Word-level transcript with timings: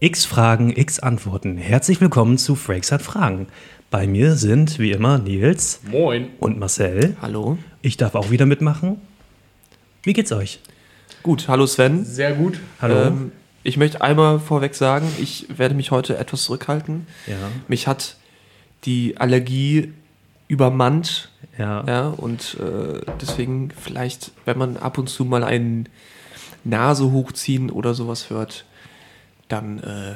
X 0.00 0.24
Fragen, 0.26 0.70
X 0.76 0.98
Antworten. 0.98 1.56
Herzlich 1.56 2.00
willkommen 2.00 2.38
zu 2.38 2.54
Frakes 2.54 2.92
hat 2.92 3.02
Fragen. 3.02 3.46
Bei 3.90 4.06
mir 4.06 4.34
sind 4.34 4.78
wie 4.78 4.90
immer 4.92 5.18
Nils 5.18 5.80
Moin. 5.90 6.28
und 6.38 6.58
Marcel. 6.58 7.16
Hallo. 7.22 7.56
Ich 7.82 7.96
darf 7.96 8.14
auch 8.14 8.30
wieder 8.30 8.46
mitmachen. 8.46 9.00
Wie 10.02 10.12
geht's 10.12 10.32
euch? 10.32 10.60
Gut, 11.22 11.48
hallo 11.48 11.66
Sven. 11.66 12.04
Sehr 12.04 12.34
gut. 12.34 12.60
Hallo. 12.80 13.04
Ähm, 13.06 13.32
ich 13.62 13.76
möchte 13.78 14.00
einmal 14.02 14.38
vorweg 14.38 14.74
sagen, 14.74 15.08
ich 15.20 15.46
werde 15.56 15.74
mich 15.74 15.90
heute 15.90 16.16
etwas 16.18 16.42
zurückhalten. 16.44 17.06
ja, 17.26 17.34
Mich 17.68 17.86
hat 17.86 18.16
die 18.84 19.16
Allergie 19.16 19.92
übermannt. 20.48 21.30
ja. 21.58 21.84
Ja, 21.86 22.08
und 22.08 22.58
äh, 22.60 23.00
deswegen 23.20 23.70
vielleicht, 23.80 24.30
wenn 24.44 24.58
man 24.58 24.76
ab 24.76 24.98
und 24.98 25.08
zu 25.08 25.24
mal 25.24 25.42
einen 25.42 25.88
Nase 26.64 27.10
hochziehen 27.10 27.70
oder 27.70 27.94
sowas 27.94 28.30
hört, 28.30 28.64
dann 29.48 29.78
äh, 29.80 30.14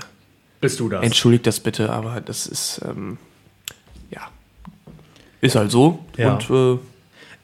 Bist 0.61 0.81
du 0.81 0.89
das? 0.89 1.03
entschuldigt 1.03 1.47
das 1.47 1.61
bitte, 1.61 1.91
aber 1.91 2.21
das 2.21 2.47
ist, 2.47 2.81
ähm, 2.89 3.19
ja, 4.11 4.23
ist 5.41 5.55
halt 5.57 5.71
so. 5.71 6.01
Ja. 6.17 6.35
Und 6.35 6.51
äh, 6.51 6.79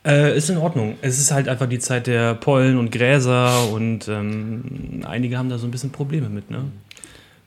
Äh, 0.08 0.36
ist 0.36 0.50
in 0.50 0.58
Ordnung. 0.58 0.96
Es 1.02 1.18
ist 1.18 1.32
halt 1.32 1.48
einfach 1.48 1.66
die 1.68 1.80
Zeit 1.80 2.06
der 2.06 2.34
Pollen 2.34 2.78
und 2.78 2.92
Gräser 2.92 3.68
und 3.72 4.06
ähm, 4.06 5.02
einige 5.04 5.36
haben 5.36 5.48
da 5.48 5.58
so 5.58 5.66
ein 5.66 5.72
bisschen 5.72 5.90
Probleme 5.90 6.28
mit, 6.28 6.48
ne? 6.50 6.64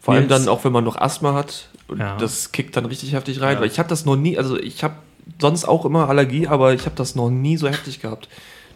Vor 0.02 0.14
allem 0.14 0.28
dann 0.28 0.48
auch, 0.50 0.64
wenn 0.66 0.72
man 0.74 0.84
noch 0.84 0.98
Asthma 0.98 1.34
hat 1.34 1.70
und 1.88 2.00
Ja. 2.00 2.18
das 2.18 2.52
kickt 2.52 2.76
dann 2.76 2.86
richtig 2.86 3.14
heftig 3.14 3.40
rein. 3.42 3.56
Ja. 3.56 3.62
Weil 3.62 3.68
ich 3.68 3.80
habe 3.80 3.88
das 3.90 4.04
noch 4.06 4.16
nie, 4.18 4.38
also 4.38 4.58
ich 4.60 4.84
habe 4.84 4.96
sonst 5.40 5.66
auch 5.66 5.86
immer 5.86 6.10
Allergie, 6.10 6.48
aber 6.48 6.74
ich 6.74 6.86
habe 6.86 6.96
das 6.96 7.16
noch 7.16 7.30
nie 7.30 7.56
so 7.58 7.68
heftig 7.70 8.02
gehabt. 8.02 8.28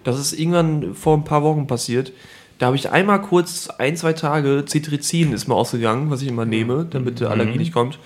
Das 0.05 0.19
ist 0.19 0.33
irgendwann 0.33 0.93
vor 0.95 1.17
ein 1.17 1.23
paar 1.25 1.43
Wochen 1.43 1.65
passiert. 1.67 2.11
Da 2.63 2.67
habe 2.67 2.77
ich 2.77 2.89
einmal 2.89 3.21
kurz 3.21 3.67
ein, 3.67 3.97
zwei 3.97 4.13
Tage 4.13 4.63
Cetirizin 4.65 5.33
ist 5.33 5.49
mir 5.49 5.53
ausgegangen, 5.53 6.09
was 6.09 6.21
ich 6.21 6.29
immer 6.29 6.45
nehme, 6.45 6.87
damit 6.89 7.19
die 7.19 7.25
Allergie 7.25 7.57
nicht 7.57 7.73
kommt. 7.73 7.99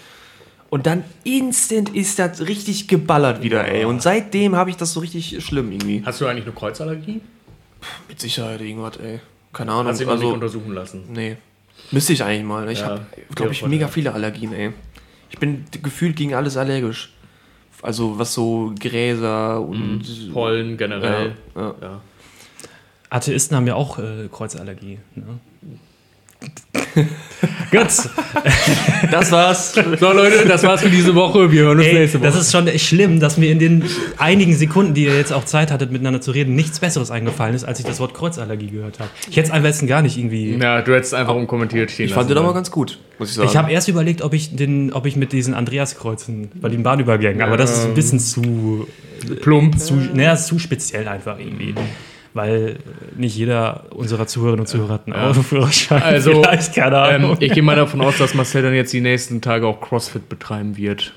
Und 0.72 0.88
dann 0.88 1.04
instant 1.24 1.90
ist 1.94 2.18
das 2.18 2.42
richtig 2.48 2.88
geballert 2.88 3.44
wieder, 3.44 3.68
ey. 3.68 3.86
Und 3.86 4.02
seitdem 4.02 4.56
habe 4.56 4.72
ich 4.72 4.76
das 4.76 4.94
so 4.94 5.00
richtig 5.00 5.46
schlimm 5.46 5.72
irgendwie. 5.72 6.02
Hast 6.04 6.22
du 6.22 6.26
eigentlich 6.26 6.46
eine 6.46 6.56
Kreuzallergie? 6.56 7.22
Mit 8.10 8.20
Sicherheit 8.20 8.60
irgendwas, 8.62 8.98
ey. 8.98 9.20
Keine 9.54 9.74
Ahnung. 9.74 9.90
Hast 9.90 10.00
du 10.00 10.06
dich 10.06 10.08
noch 10.08 10.16
nicht 10.16 10.24
Also, 10.24 10.34
untersuchen 10.34 10.74
lassen? 10.74 11.04
Nee. 11.14 11.38
Müsste 11.92 12.14
ich 12.14 12.24
eigentlich 12.24 12.44
mal. 12.44 12.68
Ich 12.72 12.80
Ja, 12.80 12.88
habe, 12.88 13.06
glaube 13.36 13.52
ich, 13.52 13.64
mega 13.64 13.88
viele 13.88 14.12
Allergien, 14.12 14.54
ey. 14.54 14.72
Ich 15.30 15.38
bin 15.38 15.66
gefühlt 15.84 16.16
gegen 16.16 16.34
alles 16.34 16.58
allergisch. 16.58 17.14
Also 17.84 18.18
was 18.18 18.34
so 18.34 18.74
Gräser 18.80 19.62
und 19.62 20.02
Pollen 20.34 20.78
generell. 20.78 21.36
Ja, 21.56 21.62
ja. 21.62 21.76
Ja. 21.80 22.02
Atheisten 23.10 23.56
haben 23.56 23.68
ja 23.68 23.76
auch 23.76 24.00
äh, 24.00 24.28
Kreuzallergie. 24.32 25.00
Ne? 25.16 25.24
Gut. 27.72 27.88
Das 29.12 29.32
war's. 29.32 29.74
So 29.74 30.12
Leute, 30.12 30.46
das 30.48 30.64
war's 30.64 30.82
für 30.82 30.90
diese 30.90 31.14
Woche. 31.14 31.52
Wir 31.52 31.64
hören 31.64 31.78
uns 31.78 31.88
Ey, 31.88 31.94
nächste 31.94 32.20
Woche. 32.20 32.28
das 32.28 32.36
ist 32.36 32.52
schon 32.52 32.68
echt 32.68 32.88
schlimm, 32.88 33.20
dass 33.20 33.38
mir 33.38 33.52
in 33.52 33.60
den 33.60 33.84
einigen 34.18 34.56
Sekunden, 34.56 34.94
die 34.96 35.04
ihr 35.06 35.16
jetzt 35.16 35.32
auch 35.32 35.46
Zeit 35.46 35.72
hattet, 35.72 35.92
miteinander 35.92 36.20
zu 36.20 36.32
reden, 36.32 36.56
nichts 36.56 36.80
Besseres 36.80 37.12
eingefallen 37.12 37.54
ist, 37.56 37.64
als 37.64 37.80
ich 37.80 37.86
das 37.86 38.00
Wort 38.00 38.14
Kreuzallergie 38.16 38.68
gehört 38.68 39.00
habe. 39.00 39.10
Ich 39.30 39.38
hätte 39.38 39.50
es 39.50 39.54
am 39.54 39.62
besten 39.62 39.86
gar 39.88 40.02
nicht 40.02 40.18
irgendwie. 40.18 40.58
ja, 40.58 40.82
du 40.82 40.94
hättest 40.96 41.14
einfach 41.14 41.36
unkommentiert 41.36 41.92
stehen 41.92 42.08
Ich 42.08 42.14
fand 42.14 42.30
den 42.30 42.38
aber 42.38 42.54
ganz 42.54 42.72
gut, 42.72 43.00
muss 43.20 43.30
ich 43.30 43.36
sagen. 43.36 43.50
Ich 43.50 43.56
habe 43.56 43.72
erst 43.72 43.88
überlegt, 43.88 44.24
ob 44.24 44.34
ich, 44.34 44.56
den, 44.56 44.92
ob 44.94 45.06
ich 45.06 45.16
mit 45.16 45.32
diesen 45.32 45.54
Andreaskreuzen 45.54 46.50
bei 46.56 46.70
den 46.70 46.82
Bahnübergängen, 46.84 47.42
aber 47.42 47.58
das 47.58 47.72
ist 47.72 47.86
ein 47.86 47.94
bisschen 47.94 48.20
zu, 48.20 48.88
plump. 49.42 49.80
zu, 49.80 49.94
naja, 49.96 50.34
ist 50.34 50.48
zu 50.48 50.58
speziell 50.60 51.08
einfach 51.08 51.38
irgendwie. 51.40 51.76
Weil 52.38 52.78
nicht 53.18 53.36
jeder 53.36 53.86
unserer 53.90 54.28
Zuhörerinnen 54.28 54.60
und 54.62 54.68
Zuhörer 54.68 54.94
hat 54.94 55.08
einen 55.08 55.16
Autoführerschein. 55.16 56.04
Also, 56.04 56.32
Vielleicht, 56.44 56.76
keine 56.76 57.00
Ahnung. 57.00 57.32
Ähm, 57.32 57.38
ich 57.40 57.52
gehe 57.52 57.64
mal 57.64 57.76
davon 57.76 58.00
aus, 58.02 58.20
dass 58.20 58.36
Marcel 58.36 58.62
dann 58.62 58.76
jetzt 58.76 58.94
die 58.94 59.02
nächsten 59.02 59.42
Tage 59.42 59.66
auch 59.66 59.82
CrossFit 59.82 60.30
betreiben 60.30 60.78
wird. 60.78 61.14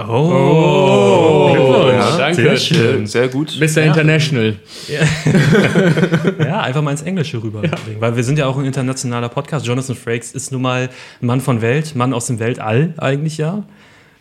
oh, 0.00 1.50
Glückwunsch, 1.52 1.92
ja, 1.92 2.16
danke. 2.18 2.34
Sehr 2.34 2.52
Äh, 2.52 2.56
schön. 2.58 3.06
Sehr 3.06 3.28
gut. 3.28 3.56
Mr. 3.60 3.82
International. 3.84 4.56
Ja, 6.40 6.60
einfach 6.62 6.82
mal 6.82 6.90
ins 6.90 7.02
Englische 7.02 7.40
rüber. 7.42 7.62
Weil 8.00 8.16
wir 8.16 8.24
sind 8.24 8.38
ja 8.38 8.46
auch 8.46 8.56
ein 8.58 8.64
internationaler 8.64 9.28
Podcast. 9.28 9.64
Jonathan 9.66 9.94
Frakes 9.96 10.32
ist 10.32 10.50
nun 10.52 10.62
mal 10.62 10.88
ein 11.22 11.26
Mann 11.26 11.40
von 11.40 11.62
Welt, 11.62 11.94
Mann 11.94 12.12
aus 12.12 12.26
dem 12.26 12.38
Weltall 12.40 12.94
eigentlich 12.98 13.38
ja. 13.38 13.62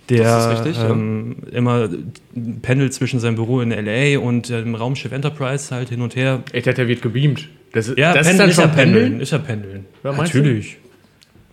Der 0.09 0.23
Das 0.23 0.45
ist 0.59 0.65
richtig, 0.65 0.77
ja. 0.83 0.89
ähm, 0.89 1.37
immer 1.51 1.87
pendelt 2.61 2.93
zwischen 2.93 3.19
seinem 3.19 3.35
Büro 3.35 3.61
in 3.61 3.71
L.A. 3.71 4.19
und 4.19 4.49
dem 4.49 4.75
Raumschiff 4.75 5.11
Enterprise 5.11 5.73
halt 5.73 5.89
hin 5.89 6.01
und 6.01 6.15
her. 6.15 6.43
Ich 6.51 6.63
dachte, 6.63 6.75
der 6.77 6.87
wird 6.89 7.01
gebeamt. 7.01 7.47
Das, 7.71 7.87
ist- 7.87 7.97
Ja, 7.97 8.13
das 8.13 8.27
ist 8.27 8.37
pendeln 8.37 8.37
dann 8.39 8.49
ist 8.49 8.55
schon 8.55 8.63
ja 8.65 8.67
pendeln. 8.75 9.01
pendeln? 9.03 9.21
Ist 9.21 9.31
ja 9.31 9.37
pendeln. 9.39 9.85
Ja, 10.03 10.11
meinst 10.11 10.33
du? 10.33 10.37
Natürlich. 10.39 10.77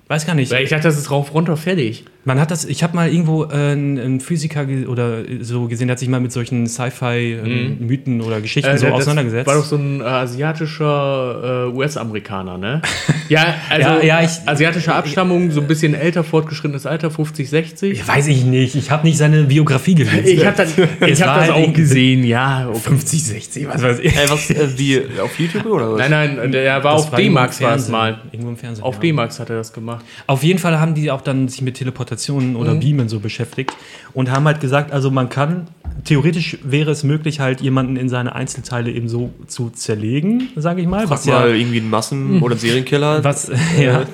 Weiß 0.09 0.27
gar 0.27 0.35
nicht. 0.35 0.51
Ich 0.53 0.69
dachte, 0.71 0.83
das 0.83 0.99
ist 0.99 1.11
rauf, 1.13 1.33
runter, 1.33 1.57
fertig. 1.57 2.05
Man 2.25 2.39
hat 2.39 2.51
das, 2.51 2.67
ich 2.67 2.83
habe 2.83 2.95
mal 2.95 3.09
irgendwo 3.11 3.45
äh, 3.45 3.73
einen, 3.73 4.21
Physiker 4.21 4.67
ge 4.67 4.87
oder 4.87 5.23
so 5.41 5.69
gesehen, 5.69 5.87
der 5.89 5.93
hat 5.93 5.99
sich 5.99 6.09
mal 6.09 6.21
mit 6.21 6.33
solchen 6.33 6.67
Sci-Fi-Mythen 6.67 8.21
oder 8.21 8.41
Geschichten 8.41 8.77
so 8.77 8.87
Äh, 8.87 8.91
das 8.91 9.01
auseinandergesetzt. 9.01 9.47
War 9.47 9.55
doch 9.55 9.65
so 9.65 9.77
ein 9.77 10.01
äh, 10.01 10.05
asiatischer 10.05 11.69
äh, 11.69 11.75
US-Amerikaner, 11.75 12.59
ne? 12.59 12.83
ja, 13.29 13.55
also 13.71 13.89
Ja, 13.89 14.03
ja, 14.03 14.23
ich- 14.23 14.47
asiatische 14.47 14.95
Abstammung, 14.95 15.51
so 15.51 15.61
ein 15.61 15.67
bisschen 15.67 15.95
älter, 15.95 16.23
fortgeschrittenes 16.25 16.87
Alter, 16.87 17.11
50, 17.11 17.49
60. 17.49 18.07
Weiß 18.07 18.27
ich 18.29 18.45
nicht. 18.45 18.75
Ich 18.75 18.91
habe 18.91 19.07
nicht 19.07 19.17
seine 19.17 19.45
Biografie 19.45 19.95
gelesen. 19.95 20.27
Ich 20.27 20.45
habe 20.45 20.57
das, 20.57 20.77
ich 21.07 21.23
hab 21.23 21.29
war 21.29 21.39
das 21.47 21.51
halt 21.51 21.69
auch 21.69 21.73
gesehen, 21.73 22.25
ja. 22.25 22.69
Okay. 22.69 22.81
50, 22.81 23.25
60, 23.25 23.69
was 23.69 23.83
weiß 23.83 23.99
ich. 24.01 24.15
Was, 24.29 24.51
äh, 24.51 24.69
wie, 24.79 25.01
auf 25.23 25.39
YouTube 25.39 25.67
oder 25.67 25.93
was? 25.93 26.09
Nein, 26.09 26.37
nein, 26.37 26.53
der 26.53 26.85
war 26.85 26.97
Das 26.97 27.05
auf 27.05 27.15
D-Max 27.15 27.61
war 27.63 27.77
es 27.77 27.89
mal. 27.89 28.21
Irgendwo 28.31 28.51
im 28.51 28.57
Fernsehen. 28.57 28.85
Auf 28.85 28.97
ja. 28.97 29.01
D-Max 29.01 29.41
hat 29.41 29.49
er 29.51 29.57
das 29.57 29.73
gemacht. 29.73 30.05
Auf 30.27 30.43
jeden 30.43 30.59
Fall 30.59 30.79
haben 30.79 30.95
die 30.95 31.11
auch 31.11 31.23
dann 31.23 31.49
sich 31.49 31.63
mit 31.63 31.79
Teleportationen 32.11 32.57
oder 32.57 32.75
Mhm. 32.75 32.81
Beamen 32.81 33.09
so 33.09 33.21
beschäftigt 33.21 33.73
und 34.13 34.31
haben 34.31 34.45
halt 34.47 34.61
gesagt, 34.61 34.93
also 34.93 35.11
man 35.11 35.29
kann, 35.29 35.69
theoretisch 36.05 36.59
wäre 36.65 36.91
es 36.91 37.05
möglich, 37.05 37.41
halt 37.41 37.61
jemanden 37.61 37.97
in 37.97 38.09
seine 38.09 38.35
Einzelteile 38.35 38.91
eben 38.91 39.09
so 39.09 39.31
zu 39.47 39.71
zerlegen, 39.71 40.49
sage 40.57 40.81
ich 40.83 40.87
mal. 40.89 41.01
Frag 41.07 41.11
Was 41.11 41.27
mal 41.27 41.49
ja, 41.51 41.55
irgendwie 41.55 41.81
einen 41.81 41.91
Massen- 41.91 42.43
oder 42.43 42.53
einen 42.53 42.61
Serienkiller. 42.61 43.23
was, 43.25 43.51
ja, 43.81 44.05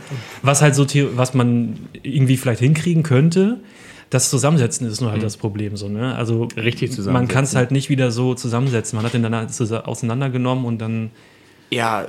was 0.42 0.62
halt 0.62 0.74
so, 0.74 0.86
was 1.16 1.34
man 1.34 1.78
irgendwie 2.02 2.36
vielleicht 2.36 2.60
hinkriegen 2.60 3.02
könnte. 3.02 3.58
Das 4.08 4.30
Zusammensetzen 4.30 4.86
ist 4.86 5.00
nur 5.00 5.10
halt 5.10 5.22
das 5.24 5.36
Problem 5.36 5.76
so, 5.76 5.88
ne? 5.88 6.14
Also 6.14 6.44
Mhm. 6.54 6.60
Richtig 6.60 6.90
man 6.90 6.96
zusammensetzen. 6.96 7.34
kann 7.34 7.44
es 7.44 7.56
halt 7.56 7.70
nicht 7.72 7.88
wieder 7.90 8.10
so 8.12 8.34
zusammensetzen. 8.34 8.96
Man 8.96 9.04
hat 9.04 9.14
den 9.14 9.22
dann 9.24 9.34
halt 9.34 9.52
so 9.52 9.64
auseinandergenommen 9.76 10.64
und 10.64 10.78
dann 10.78 11.10
Ja, 11.70 12.06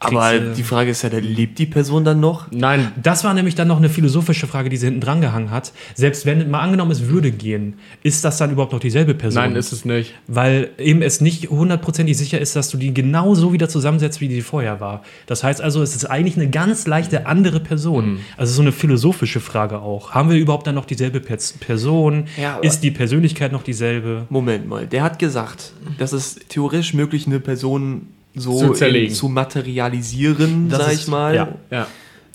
aber 0.00 0.38
die 0.38 0.62
Frage 0.62 0.90
ist 0.90 1.02
ja, 1.02 1.08
lebt 1.10 1.58
die 1.58 1.66
Person 1.66 2.04
dann 2.04 2.20
noch? 2.20 2.50
Nein, 2.50 2.92
Das 3.02 3.24
war 3.24 3.34
nämlich 3.34 3.54
dann 3.54 3.68
noch 3.68 3.78
eine 3.78 3.88
philosophische 3.88 4.46
Frage, 4.46 4.68
die 4.70 4.76
sie 4.76 4.86
hinten 4.86 5.00
dran 5.00 5.20
gehangen 5.20 5.50
hat. 5.50 5.72
Selbst 5.94 6.24
wenn 6.24 6.50
mal 6.50 6.60
angenommen, 6.60 6.90
es 6.90 7.08
würde 7.08 7.30
gehen, 7.32 7.74
ist 8.02 8.24
das 8.24 8.38
dann 8.38 8.50
überhaupt 8.50 8.72
noch 8.72 8.80
dieselbe 8.80 9.14
Person? 9.14 9.42
nein, 9.42 9.56
ist 9.56 9.72
es 9.72 9.84
nicht. 9.84 10.14
Weil 10.26 10.70
eben 10.78 11.02
es 11.02 11.20
nicht 11.20 11.50
hundertprozentig 11.50 12.16
sicher 12.16 12.40
ist, 12.40 12.54
dass 12.54 12.70
du 12.70 12.76
die 12.78 12.94
genau 12.94 13.34
so 13.34 13.52
wieder 13.52 13.68
zusammensetzt, 13.68 14.20
wie 14.20 14.28
die 14.28 14.42
vorher 14.42 14.80
war. 14.80 15.02
Das 15.26 15.42
heißt 15.42 15.60
also, 15.60 15.82
es 15.82 15.96
ist 15.96 16.04
eigentlich 16.04 16.36
eine 16.36 16.48
ganz 16.48 16.86
leichte 16.86 17.26
andere 17.26 17.60
Person. 17.60 18.12
Mhm. 18.12 18.20
Also 18.36 18.52
so 18.52 18.62
eine 18.62 18.72
philosophische 18.72 19.40
Frage 19.40 19.80
auch. 19.80 20.12
Haben 20.12 20.30
wir 20.30 20.36
überhaupt 20.36 20.66
dann 20.66 20.76
noch 20.76 20.84
dieselbe 20.84 21.20
Pers 21.20 21.54
Person? 21.54 22.26
Ja, 22.40 22.58
ist 22.58 22.80
die 22.80 22.90
Persönlichkeit 22.90 23.52
noch 23.52 23.62
dieselbe? 23.62 24.26
Moment 24.28 24.68
mal, 24.68 24.86
der 24.86 25.02
hat 25.02 25.18
gesagt, 25.18 25.72
dass 25.98 26.12
es 26.12 26.36
theoretisch 26.48 26.94
möglich 26.94 27.26
eine 27.26 27.40
Person 27.40 28.08
so 28.34 28.58
Zu 28.58 28.72
zerlegen. 28.72 29.08
in, 29.08 29.14
zu 29.14 29.28
materialisieren, 29.28 30.68
Das 30.68 30.78
sag 30.84 30.92
ist- 30.92 31.00
ich 31.02 31.08
mal. 31.08 31.34
ja. 31.34 31.48
Ja. 31.70 31.86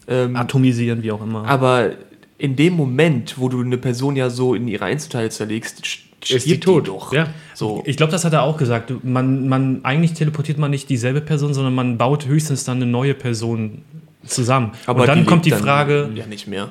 Ähm, 0.08 0.36
Atomisieren, 0.36 1.02
wie 1.04 1.12
auch 1.12 1.22
immer. 1.22 1.46
aber 1.48 1.92
in 2.38 2.56
dem 2.58 2.74
Moment, 2.74 3.36
wo 3.38 3.48
du 3.48 3.62
eine 3.62 3.78
Person 3.78 4.16
ja 4.18 4.30
so 4.30 4.54
in 4.54 4.68
ihre 4.68 4.84
Einzelteile 4.86 5.30
zerlegst, 5.30 5.82
st- 5.86 6.36
Ist 6.36 6.46
die 6.46 6.60
tot. 6.60 6.90
doch. 6.90 7.14
Ja. 7.14 7.28
So. 7.54 7.82
Ich 7.86 7.96
glaube, 7.96 8.12
das 8.12 8.26
hat 8.26 8.34
er 8.34 8.44
auch 8.44 8.58
gesagt. 8.58 8.92
Man, 9.06 9.48
man, 9.48 9.80
eigentlich 9.86 10.14
teleportiert 10.14 10.58
man 10.58 10.72
nicht 10.72 10.90
dieselbe 10.90 11.22
Person, 11.22 11.54
sondern 11.54 11.74
man 11.74 11.98
baut 11.98 12.26
höchstens 12.26 12.66
dann 12.66 12.78
eine 12.78 12.86
neue 12.86 13.14
Person 13.14 13.84
zusammen. 14.26 14.72
Und 14.88 15.08
dann 15.08 15.26
kommt 15.26 15.46
die 15.46 15.52
Frage, 15.52 16.10
Ja, 16.16 16.26
nicht 16.26 16.48
mehr. 16.48 16.70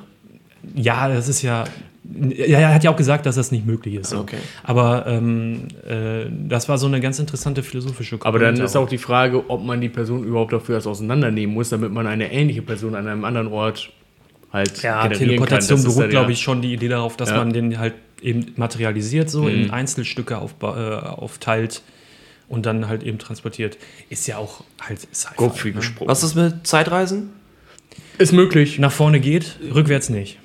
ja, 0.75 1.09
das 1.09 1.29
ist 1.29 1.41
ja. 1.43 1.65
Ja, 2.35 2.59
er 2.59 2.75
hat 2.75 2.85
ja 2.85 2.91
auch 2.91 2.97
gesagt, 2.97 3.27
dass 3.27 3.37
das 3.37 3.53
nicht 3.53 3.67
möglich 3.67 3.95
ist. 3.95 4.11
so. 4.11 4.19
Okay. 4.21 4.37
Aber 4.63 5.07
ähm, 5.07 5.69
äh, 5.87 6.27
das 6.49 6.69
war 6.69 6.79
so 6.79 6.87
eine 6.87 7.01
ganz 7.01 7.19
interessante 7.19 7.63
philosophische 7.63 8.17
Aber 8.17 8.39
dann 8.39 8.49
Komponente 8.49 8.63
ist 8.65 8.77
auch 8.77 8.89
die 8.89 8.99
Frage, 8.99 9.49
ob 9.51 9.63
man 9.65 9.81
die 9.81 9.89
Person 9.89 10.25
überhaupt 10.25 10.53
dafür 10.53 10.77
erst 10.77 10.87
auseinandernehmen 10.87 11.55
muss, 11.55 11.69
damit 11.71 11.93
man 11.93 12.07
eine 12.07 12.33
ähnliche 12.33 12.63
Person 12.63 12.95
an 12.95 13.07
einem 13.09 13.25
anderen 13.25 13.49
Ort 13.49 13.91
halt 14.53 14.83
Ja, 14.83 15.09
Teleportation 15.09 15.79
kann. 15.79 15.85
Das 15.85 15.93
ist 15.93 15.97
beruht, 15.97 16.11
glaube 16.11 16.33
ich, 16.33 16.41
schon 16.41 16.61
die 16.63 16.73
Idee 16.75 16.89
darauf, 16.89 17.17
dass 17.17 17.31
Ja. 17.31 17.37
man 17.37 17.53
den 17.53 17.79
halt 17.79 17.95
eben 18.21 18.47
materialisiert, 18.57 19.31
so 19.31 19.43
Mhm. 19.45 19.49
in 19.49 19.71
Einzelstücke 19.71 20.37
aufba- 20.39 20.77
äh, 20.77 21.07
aufteilt 21.09 21.83
und 22.49 22.67
dann 22.67 22.87
halt 22.89 23.03
eben 23.03 23.19
transportiert. 23.19 23.79
Ist 24.11 24.27
ja 24.27 24.37
auch 24.37 24.63
halt 24.81 25.01
Sci-Fi, 25.15 25.69
ne? 25.69 25.75
gesprochen. 25.77 26.09
Was 26.09 26.23
ist 26.23 26.35
mit 26.35 26.67
Zeitreisen? 26.67 27.31
ist 28.19 28.33
möglich. 28.33 28.79
Nach 28.79 28.93
vorne 28.93 29.21
geht, 29.21 29.57
rückwärts 29.75 30.09
nicht. 30.11 30.39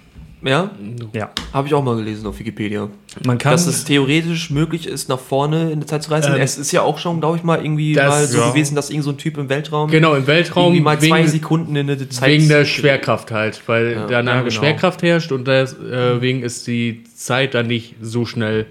Ja, 0.44 0.70
Ja. 1.14 1.32
habe 1.52 1.68
ich 1.68 1.74
auch 1.74 1.84
mal 1.84 1.96
gelesen 1.96 2.28
auf 2.28 2.38
Wikipedia. 2.38 2.90
Man 3.26 3.40
kann. 3.40 3.54
Dass 3.54 3.66
es 3.66 3.86
theoretisch 3.86 4.52
möglich 4.52 4.86
ist, 4.88 5.10
nach 5.10 5.20
vorne 5.20 5.72
in 5.72 5.80
der 5.80 5.88
Zeit 5.88 6.04
zu 6.04 6.12
reisen. 6.12 6.34
Ähm, 6.36 6.42
es 6.42 6.60
ist 6.60 6.72
ja 6.72 6.84
auch 6.84 7.00
schon, 7.00 7.20
glaube 7.20 7.38
ich, 7.38 7.44
mal 7.44 7.60
irgendwie 7.64 7.94
das- 7.94 8.08
mal 8.10 8.28
so 8.28 8.38
ja. 8.38 8.50
gewesen, 8.50 8.76
dass 8.76 8.92
irgend 8.92 9.04
so 9.06 9.10
ein 9.12 9.18
Typ 9.18 9.38
im 9.40 9.50
Weltraum 9.50 9.90
Genau, 9.90 10.14
im 10.14 10.28
Weltraum 10.28 10.66
irgendwie 10.74 10.82
mal 10.84 11.00
zwei 11.00 11.20
wegen, 11.20 11.28
Sekunden 11.28 11.76
in 11.76 11.88
der 11.88 12.10
Zeit. 12.10 12.30
wegen 12.30 12.48
der 12.50 12.66
Schwerkraft 12.66 13.32
halt, 13.32 13.62
weil 13.68 13.94
Ja. 13.94 14.06
da 14.08 14.20
eine 14.20 14.30
Ja, 14.30 14.38
genau. 14.42 14.52
Schwerkraft 14.52 15.02
herrscht 15.02 15.32
und 15.32 15.48
deswegen 15.48 16.44
ist 16.44 16.68
die 16.68 17.04
Zeit 17.16 17.56
dann 17.56 17.66
nicht 17.68 17.96
so 18.02 18.26
schnell. 18.26 18.68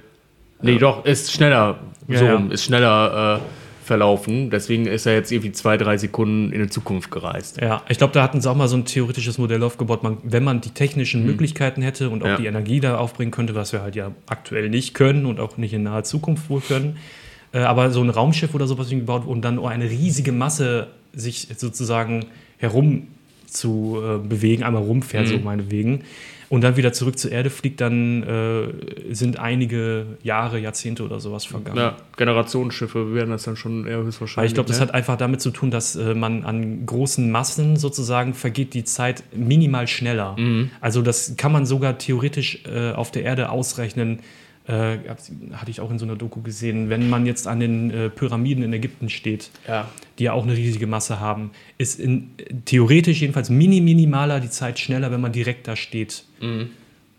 Nee, 0.62 0.78
doch, 0.78 1.04
ist 1.04 1.32
schneller, 1.32 1.80
so 2.08 2.24
rum, 2.26 2.50
ist 2.52 2.64
schneller 2.64 3.40
äh, 3.42 3.55
verlaufen. 3.86 4.50
Deswegen 4.50 4.86
ist 4.86 5.06
er 5.06 5.14
jetzt 5.14 5.32
irgendwie 5.32 5.52
zwei, 5.52 5.76
drei 5.76 5.96
Sekunden 5.96 6.52
in 6.52 6.60
die 6.62 6.68
Zukunft 6.68 7.10
gereist. 7.10 7.60
Ja, 7.60 7.82
ich 7.88 7.98
glaube, 7.98 8.12
da 8.12 8.22
hatten 8.22 8.40
sie 8.40 8.50
auch 8.50 8.56
mal 8.56 8.68
so 8.68 8.76
ein 8.76 8.84
theoretisches 8.84 9.38
Modell 9.38 9.62
aufgebaut, 9.62 10.02
man, 10.02 10.18
wenn 10.22 10.44
man 10.44 10.60
die 10.60 10.70
technischen 10.70 11.24
Möglichkeiten 11.24 11.82
hätte 11.82 12.10
und 12.10 12.22
auch 12.22 12.26
Ja. 12.28 12.36
die 12.36 12.46
Energie 12.46 12.80
da 12.80 12.98
aufbringen 12.98 13.30
könnte, 13.30 13.54
was 13.54 13.72
wir 13.72 13.82
halt 13.82 13.96
ja 13.96 14.12
aktuell 14.26 14.68
nicht 14.68 14.94
können 14.94 15.24
und 15.26 15.40
auch 15.40 15.56
nicht 15.56 15.72
in 15.72 15.84
naher 15.84 16.04
Zukunft 16.04 16.50
wohl 16.50 16.60
können. 16.60 16.96
Äh, 17.52 17.60
aber 17.60 17.90
so 17.90 18.02
ein 18.02 18.10
Raumschiff 18.10 18.54
oder 18.54 18.66
sowas 18.66 18.90
gebaut 18.90 19.26
und 19.26 19.42
dann 19.42 19.58
eine 19.64 19.88
riesige 19.88 20.32
Masse 20.32 20.88
sich 21.14 21.48
sozusagen 21.56 22.26
herum 22.58 23.06
zu 23.46 23.98
äh, 24.02 24.18
bewegen, 24.18 24.62
einmal 24.64 24.82
rumfährt, 24.82 25.28
so 25.28 25.38
meinetwegen, 25.38 26.02
und 26.48 26.62
dann 26.62 26.76
wieder 26.76 26.92
zurück 26.92 27.18
zur 27.18 27.32
Erde 27.32 27.50
fliegt, 27.50 27.80
dann 27.80 28.22
äh, 28.22 29.14
sind 29.14 29.38
einige 29.38 30.06
Jahre, 30.22 30.58
Jahrzehnte 30.58 31.04
oder 31.04 31.18
sowas 31.18 31.44
vergangen. 31.44 31.78
Ja, 31.78 31.96
Generationsschiffe 32.16 33.14
werden 33.14 33.30
das 33.30 33.44
dann 33.44 33.56
schon 33.56 33.86
eher 33.86 33.98
höchstwahrscheinlich. 33.98 34.36
Weil 34.36 34.46
ich 34.46 34.54
glaube, 34.54 34.68
das 34.68 34.78
ne? 34.78 34.86
hat 34.86 34.94
einfach 34.94 35.16
damit 35.16 35.40
zu 35.40 35.50
tun, 35.50 35.70
dass 35.70 35.96
äh, 35.96 36.14
man 36.14 36.44
an 36.44 36.86
großen 36.86 37.30
Massen 37.30 37.76
sozusagen 37.76 38.34
vergeht 38.34 38.74
die 38.74 38.84
Zeit 38.84 39.24
minimal 39.34 39.88
schneller. 39.88 40.36
Mhm. 40.38 40.70
Also 40.80 41.02
das 41.02 41.34
kann 41.36 41.52
man 41.52 41.66
sogar 41.66 41.98
theoretisch 41.98 42.60
äh, 42.64 42.92
auf 42.92 43.10
der 43.10 43.24
Erde 43.24 43.50
ausrechnen. 43.50 44.20
Äh, 44.68 44.98
hatte 45.52 45.70
ich 45.70 45.80
auch 45.80 45.92
in 45.92 45.98
so 46.00 46.04
einer 46.06 46.16
Doku 46.16 46.42
gesehen. 46.42 46.88
Wenn 46.90 47.08
man 47.08 47.24
jetzt 47.24 47.46
an 47.46 47.60
den 47.60 47.90
äh, 47.92 48.08
Pyramiden 48.10 48.64
in 48.64 48.72
Ägypten 48.72 49.08
steht, 49.08 49.50
Ja. 49.68 49.88
die 50.18 50.24
ja 50.24 50.32
auch 50.32 50.42
eine 50.42 50.56
riesige 50.56 50.88
Masse 50.88 51.20
haben, 51.20 51.52
ist 51.78 52.00
in, 52.00 52.30
theoretisch 52.64 53.20
jedenfalls 53.20 53.48
mini 53.48 53.80
minimaler 53.80 54.40
die 54.40 54.50
Zeit 54.50 54.80
schneller, 54.80 55.12
wenn 55.12 55.20
man 55.20 55.30
direkt 55.30 55.68
da 55.68 55.76
steht. 55.76 56.24
Mhm. 56.40 56.70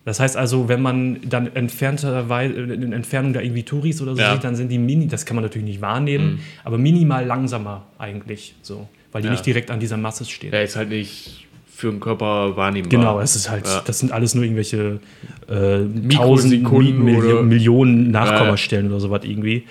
Das 0.03 0.19
heißt 0.19 0.35
also, 0.35 0.67
wenn 0.67 0.81
man 0.81 1.19
dann 1.29 1.53
entfernterweise, 1.55 2.53
in 2.53 2.91
Entfernung 2.93 3.31
da 3.33 3.39
irgendwie 3.41 3.63
Touris 3.63 4.01
oder 4.01 4.15
so 4.15 4.21
Ja. 4.21 4.33
sieht, 4.33 4.43
dann 4.43 4.55
sind 4.57 4.69
die 4.69 4.77
mini, 4.77 5.07
das 5.07 5.25
kann 5.25 5.35
man 5.35 5.43
natürlich 5.43 5.67
nicht 5.67 5.81
wahrnehmen, 5.81 6.39
aber 6.65 6.77
minimal 6.77 7.25
langsamer 7.25 7.85
eigentlich 7.97 8.55
so, 8.61 8.87
weil 9.13 9.21
die 9.21 9.27
Ja. 9.27 9.31
nicht 9.31 9.45
direkt 9.45 9.71
an 9.71 9.79
dieser 9.79 9.97
Masse 9.97 10.25
stehen. 10.25 10.51
Er 10.51 10.63
ist 10.63 10.75
halt 10.75 10.89
nicht 10.89 11.46
für 11.77 11.91
den 11.91 11.99
Körper 11.99 12.57
wahrnehmbar. 12.57 12.89
Genau, 12.89 13.19
es 13.19 13.35
ist 13.35 13.49
halt, 13.51 13.67
Ja. 13.67 13.81
das 13.85 13.99
sind 13.99 14.11
alles 14.11 14.33
nur 14.33 14.43
irgendwelche 14.43 14.99
äh, 15.47 15.79
tausend 16.09 16.51
Mikrosekunden 16.51 17.03
Mi- 17.05 17.11
Milli- 17.11 17.33
oder- 17.33 17.43
Millionen 17.43 18.09
Nachkommastellen 18.11 18.87
oder 18.87 18.99
sowas 18.99 19.21
irgendwie. 19.23 19.63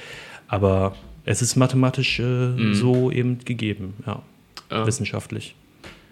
Aber 0.47 0.95
es 1.25 1.43
ist 1.43 1.57
mathematisch 1.57 2.21
äh, 2.21 2.23
Mhm. 2.23 2.75
so 2.75 3.11
eben 3.11 3.39
gegeben, 3.45 3.95
ja. 4.07 4.23
Ja. 4.71 4.87
Wissenschaftlich. 4.87 5.55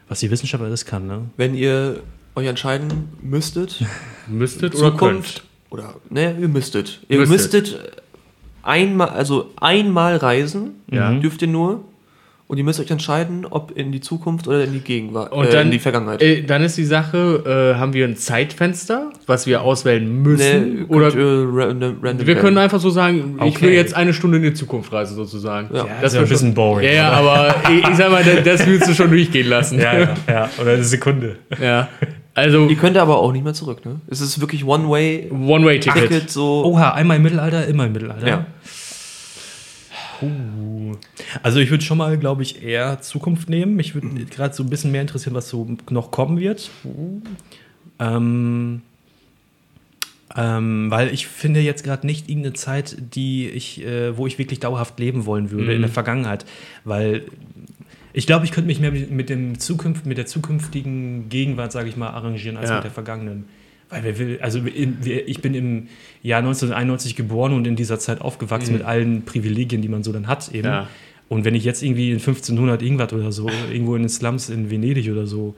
Was 0.08 0.18
die 0.20 0.30
Wissenschaft 0.30 0.62
alles 0.64 0.84
kann, 0.84 1.06
ne? 1.06 1.22
Wenn 1.36 1.54
ihr 1.54 2.00
euch 2.34 2.46
entscheiden 2.48 3.08
müsstet, 3.22 3.84
Müsstet 4.26 4.74
oder 4.74 4.90
Zukunft 4.90 5.34
könnt. 5.36 5.44
oder 5.70 5.94
ne, 6.10 6.36
ihr 6.40 6.48
müsstet. 6.48 7.00
Ihr 7.08 7.18
Müsstet. 7.20 7.68
müsstet 7.70 7.92
einmal, 8.62 9.10
also 9.10 9.50
einmal 9.60 10.16
reisen, 10.16 10.72
Ja. 10.90 11.12
dürft 11.14 11.40
ihr 11.42 11.48
nur. 11.48 11.84
Und 12.46 12.58
ihr 12.58 12.64
müsst 12.64 12.78
euch 12.78 12.90
entscheiden, 12.90 13.46
ob 13.48 13.70
in 13.74 13.90
die 13.90 14.02
Zukunft 14.02 14.46
oder 14.46 14.64
in 14.64 14.74
die 14.74 14.80
Gegenwart, 14.80 15.32
Und 15.32 15.46
äh, 15.46 15.50
dann, 15.50 15.66
in 15.66 15.70
die 15.72 15.78
Vergangenheit. 15.78 16.20
Äh, 16.22 16.42
dann 16.42 16.62
ist 16.62 16.76
die 16.76 16.84
Sache, 16.84 17.72
äh, 17.74 17.78
haben 17.78 17.94
wir 17.94 18.04
ein 18.06 18.16
Zeitfenster, 18.16 19.10
was 19.26 19.46
wir 19.46 19.62
auswählen 19.62 20.22
müssen? 20.22 20.80
Ne, 20.80 20.86
oder 20.88 21.06
ihr 21.14 21.48
random, 21.50 21.96
random 22.02 22.26
wir 22.26 22.34
können 22.36 22.58
einfach 22.58 22.80
so 22.80 22.90
sagen, 22.90 23.36
ich 23.38 23.56
Okay. 23.56 23.62
will 23.62 23.72
jetzt 23.72 23.94
eine 23.94 24.12
Stunde 24.12 24.36
in 24.36 24.42
die 24.42 24.52
Zukunft 24.52 24.92
reisen, 24.92 25.16
sozusagen. 25.16 25.74
Ja. 25.74 25.86
Das 26.02 26.12
ist 26.12 26.16
ja 26.16 26.22
ein 26.22 26.28
bisschen 26.28 26.52
boring. 26.52 26.86
Ja, 26.86 26.92
ja, 26.92 27.10
aber 27.12 27.54
ich, 27.72 27.88
ich 27.88 27.96
sag 27.96 28.10
mal, 28.10 28.22
das, 28.22 28.44
das 28.44 28.66
willst 28.66 28.88
du 28.90 28.94
schon 28.94 29.10
durchgehen 29.10 29.48
lassen. 29.48 29.80
ja, 29.80 29.98
ja, 29.98 30.14
ja. 30.28 30.50
Oder 30.60 30.72
eine 30.72 30.84
Sekunde. 30.84 31.36
Ja. 31.62 31.88
Also, 32.34 32.66
Ihr 32.66 32.76
könnt 32.76 32.96
aber 32.98 33.18
auch 33.18 33.32
nicht 33.32 33.44
mehr 33.44 33.54
zurück, 33.54 33.86
ne? 33.86 34.00
Es 34.10 34.20
ist 34.20 34.40
wirklich 34.40 34.66
One-Way-Ticket, 34.66 35.32
One-Way-Ticket. 35.32 36.30
so. 36.30 36.64
Oha, 36.66 36.90
einmal 36.90 37.16
im 37.16 37.22
Mittelalter, 37.22 37.66
immer 37.68 37.86
im 37.86 37.92
Mittelalter. 37.92 38.26
Ja. 38.28 38.46
Uh. 40.20 40.73
Also 41.42 41.58
ich 41.60 41.70
würde 41.70 41.84
schon 41.84 41.98
mal, 41.98 42.16
glaube 42.18 42.42
ich, 42.42 42.62
eher 42.62 43.00
Zukunft 43.00 43.48
nehmen. 43.48 43.76
Mich 43.76 43.94
würde 43.94 44.08
gerade 44.26 44.54
so 44.54 44.62
ein 44.62 44.70
bisschen 44.70 44.92
mehr 44.92 45.00
interessieren, 45.02 45.34
was 45.34 45.48
so 45.48 45.76
noch 45.90 46.10
kommen 46.10 46.38
wird. 46.38 46.70
Ähm, 47.98 48.82
ähm, 50.36 50.90
weil 50.90 51.12
ich 51.12 51.26
finde 51.26 51.60
jetzt 51.60 51.84
gerade 51.84 52.06
nicht 52.06 52.28
irgendeine 52.28 52.54
Zeit, 52.54 52.96
die 53.14 53.48
ich, 53.48 53.84
äh, 53.84 54.16
wo 54.16 54.26
ich 54.26 54.38
wirklich 54.38 54.58
dauerhaft 54.60 54.98
leben 54.98 55.26
wollen 55.26 55.50
würde 55.50 55.74
in 55.74 55.82
der 55.82 55.90
Vergangenheit. 55.90 56.44
Weil 56.84 57.24
ich 58.12 58.26
glaube, 58.26 58.44
ich 58.44 58.52
könnte 58.52 58.66
mich 58.66 58.80
mehr 58.80 58.90
mit 58.92 59.28
dem 59.28 59.58
Zukünft, 59.58 60.06
mit 60.06 60.18
der 60.18 60.26
zukünftigen 60.26 61.28
Gegenwart, 61.28 61.72
sage 61.72 61.88
ich 61.88 61.96
mal, 61.96 62.10
arrangieren 62.10 62.56
als 62.56 62.70
Ja. 62.70 62.76
mit 62.76 62.84
der 62.84 62.90
vergangenen. 62.90 63.44
Weil 63.90 64.02
wir 64.04 64.18
will, 64.18 64.38
also 64.40 64.60
ich 64.64 65.40
bin 65.42 65.54
im 65.54 65.88
Jahr 66.22 66.38
1991 66.38 67.16
geboren 67.16 67.52
und 67.52 67.66
in 67.66 67.76
dieser 67.76 67.98
Zeit 67.98 68.20
aufgewachsen 68.20 68.72
mit 68.72 68.82
allen 68.82 69.24
Privilegien, 69.24 69.82
die 69.82 69.88
man 69.88 70.02
so 70.02 70.12
dann 70.12 70.26
hat 70.26 70.52
eben. 70.52 70.66
Ja. 70.66 70.88
Und 71.28 71.44
wenn 71.44 71.54
ich 71.54 71.64
jetzt 71.64 71.82
irgendwie 71.82 72.10
in 72.10 72.18
1500 72.18 72.82
irgendwas 72.82 73.12
oder 73.12 73.30
so, 73.32 73.48
irgendwo 73.72 73.94
in 73.96 74.02
den 74.02 74.08
Slums 74.08 74.50
in 74.50 74.70
Venedig 74.70 75.10
oder 75.10 75.26
so 75.26 75.54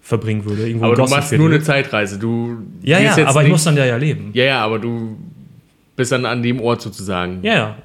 verbringen 0.00 0.44
würde, 0.44 0.66
irgendwo 0.66 0.86
Aber 0.86 0.96
du 0.96 1.06
machst 1.06 1.32
nur 1.32 1.48
eine 1.48 1.60
Zeitreise. 1.62 2.18
Du 2.18 2.58
Ja, 2.82 2.98
ja, 2.98 3.12
aber 3.26 3.40
ich 3.40 3.44
nicht- 3.44 3.52
muss 3.52 3.64
dann 3.64 3.76
ja, 3.76 3.86
ja 3.86 3.96
leben. 3.96 4.30
Ja, 4.34 4.44
ja, 4.44 4.60
aber 4.64 4.78
du 4.78 5.16
bist 5.96 6.12
dann 6.12 6.26
an 6.26 6.42
dem 6.42 6.60
Ort 6.60 6.82
sozusagen. 6.82 7.38
Ja, 7.42 7.54
ja. 7.54 7.76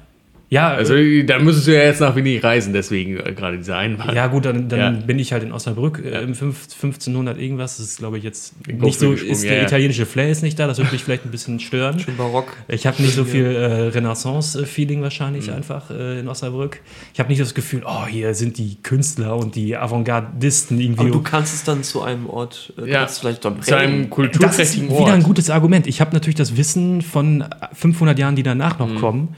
Ja, 0.52 0.68
Also, 0.72 0.94
also, 0.94 1.22
da 1.26 1.38
müsstest 1.38 1.68
du 1.68 1.76
ja 1.76 1.84
jetzt 1.84 2.00
nach 2.00 2.16
Venedig 2.16 2.42
reisen, 2.42 2.72
deswegen 2.72 3.18
äh, 3.18 3.32
gerade 3.34 3.56
dieser 3.58 3.76
Einwand. 3.76 4.12
ja 4.12 4.26
gut, 4.26 4.44
dann, 4.44 4.68
dann 4.68 4.78
Ja. 4.80 4.90
bin 4.90 5.20
ich 5.20 5.32
halt 5.32 5.44
in 5.44 5.52
Osnabrück 5.52 6.02
äh, 6.04 6.22
im 6.22 6.34
fünf- 6.34 6.64
1500 6.64 7.38
irgendwas. 7.38 7.76
Das 7.76 7.86
ist, 7.86 7.98
glaube 7.98 8.18
ich, 8.18 8.24
jetzt 8.24 8.54
Kopf 8.68 8.80
nicht 8.82 8.98
so, 8.98 9.12
ist 9.12 9.44
ja, 9.44 9.50
der 9.50 9.58
ja. 9.60 9.64
italienische 9.68 10.06
Flair 10.06 10.28
ist 10.28 10.42
nicht 10.42 10.58
da, 10.58 10.66
das 10.66 10.78
würde 10.78 10.90
mich 10.90 11.04
vielleicht 11.04 11.24
ein 11.24 11.30
bisschen 11.30 11.60
stören. 11.60 12.00
Schön 12.00 12.16
barock. 12.16 12.48
Ich 12.66 12.84
habe 12.84 13.00
nicht 13.00 13.14
so 13.14 13.24
viel 13.24 13.44
äh, 13.46 13.64
Renaissance-Feeling 13.90 15.02
wahrscheinlich 15.02 15.46
Mhm. 15.46 15.54
einfach 15.54 15.90
äh, 15.90 16.18
in 16.20 16.26
Osnabrück. 16.28 16.80
Ich 17.14 17.20
habe 17.20 17.28
nicht 17.28 17.40
das 17.40 17.54
Gefühl, 17.54 17.82
oh, 17.86 18.06
hier 18.06 18.34
sind 18.34 18.58
die 18.58 18.76
Künstler 18.82 19.36
und 19.36 19.54
die 19.54 19.76
Avantgardisten 19.76 20.80
irgendwie. 20.80 21.00
Aber 21.02 21.10
du 21.10 21.22
kannst 21.22 21.54
es 21.54 21.64
dann 21.64 21.82
zu 21.84 22.02
einem 22.02 22.28
Ort, 22.28 22.72
äh, 22.76 22.90
Ja. 22.90 23.06
vielleicht 23.06 23.44
dann 23.44 23.62
Zu 23.62 23.76
einem 23.76 24.10
prägen. 24.10 24.32
das 24.40 24.58
ist 24.58 24.70
kulturträchtigen 24.80 24.88
wieder 24.90 25.06
ein 25.12 25.20
Ort. 25.20 25.22
gutes 25.24 25.48
Argument. 25.50 25.86
Ich 25.86 26.00
habe 26.00 26.12
natürlich 26.12 26.34
das 26.36 26.56
Wissen 26.56 27.02
von 27.02 27.44
500 27.72 28.18
Jahren, 28.18 28.34
die 28.36 28.42
danach 28.42 28.78
noch 28.80 28.88
Mhm. 28.88 28.96
kommen. 28.96 29.28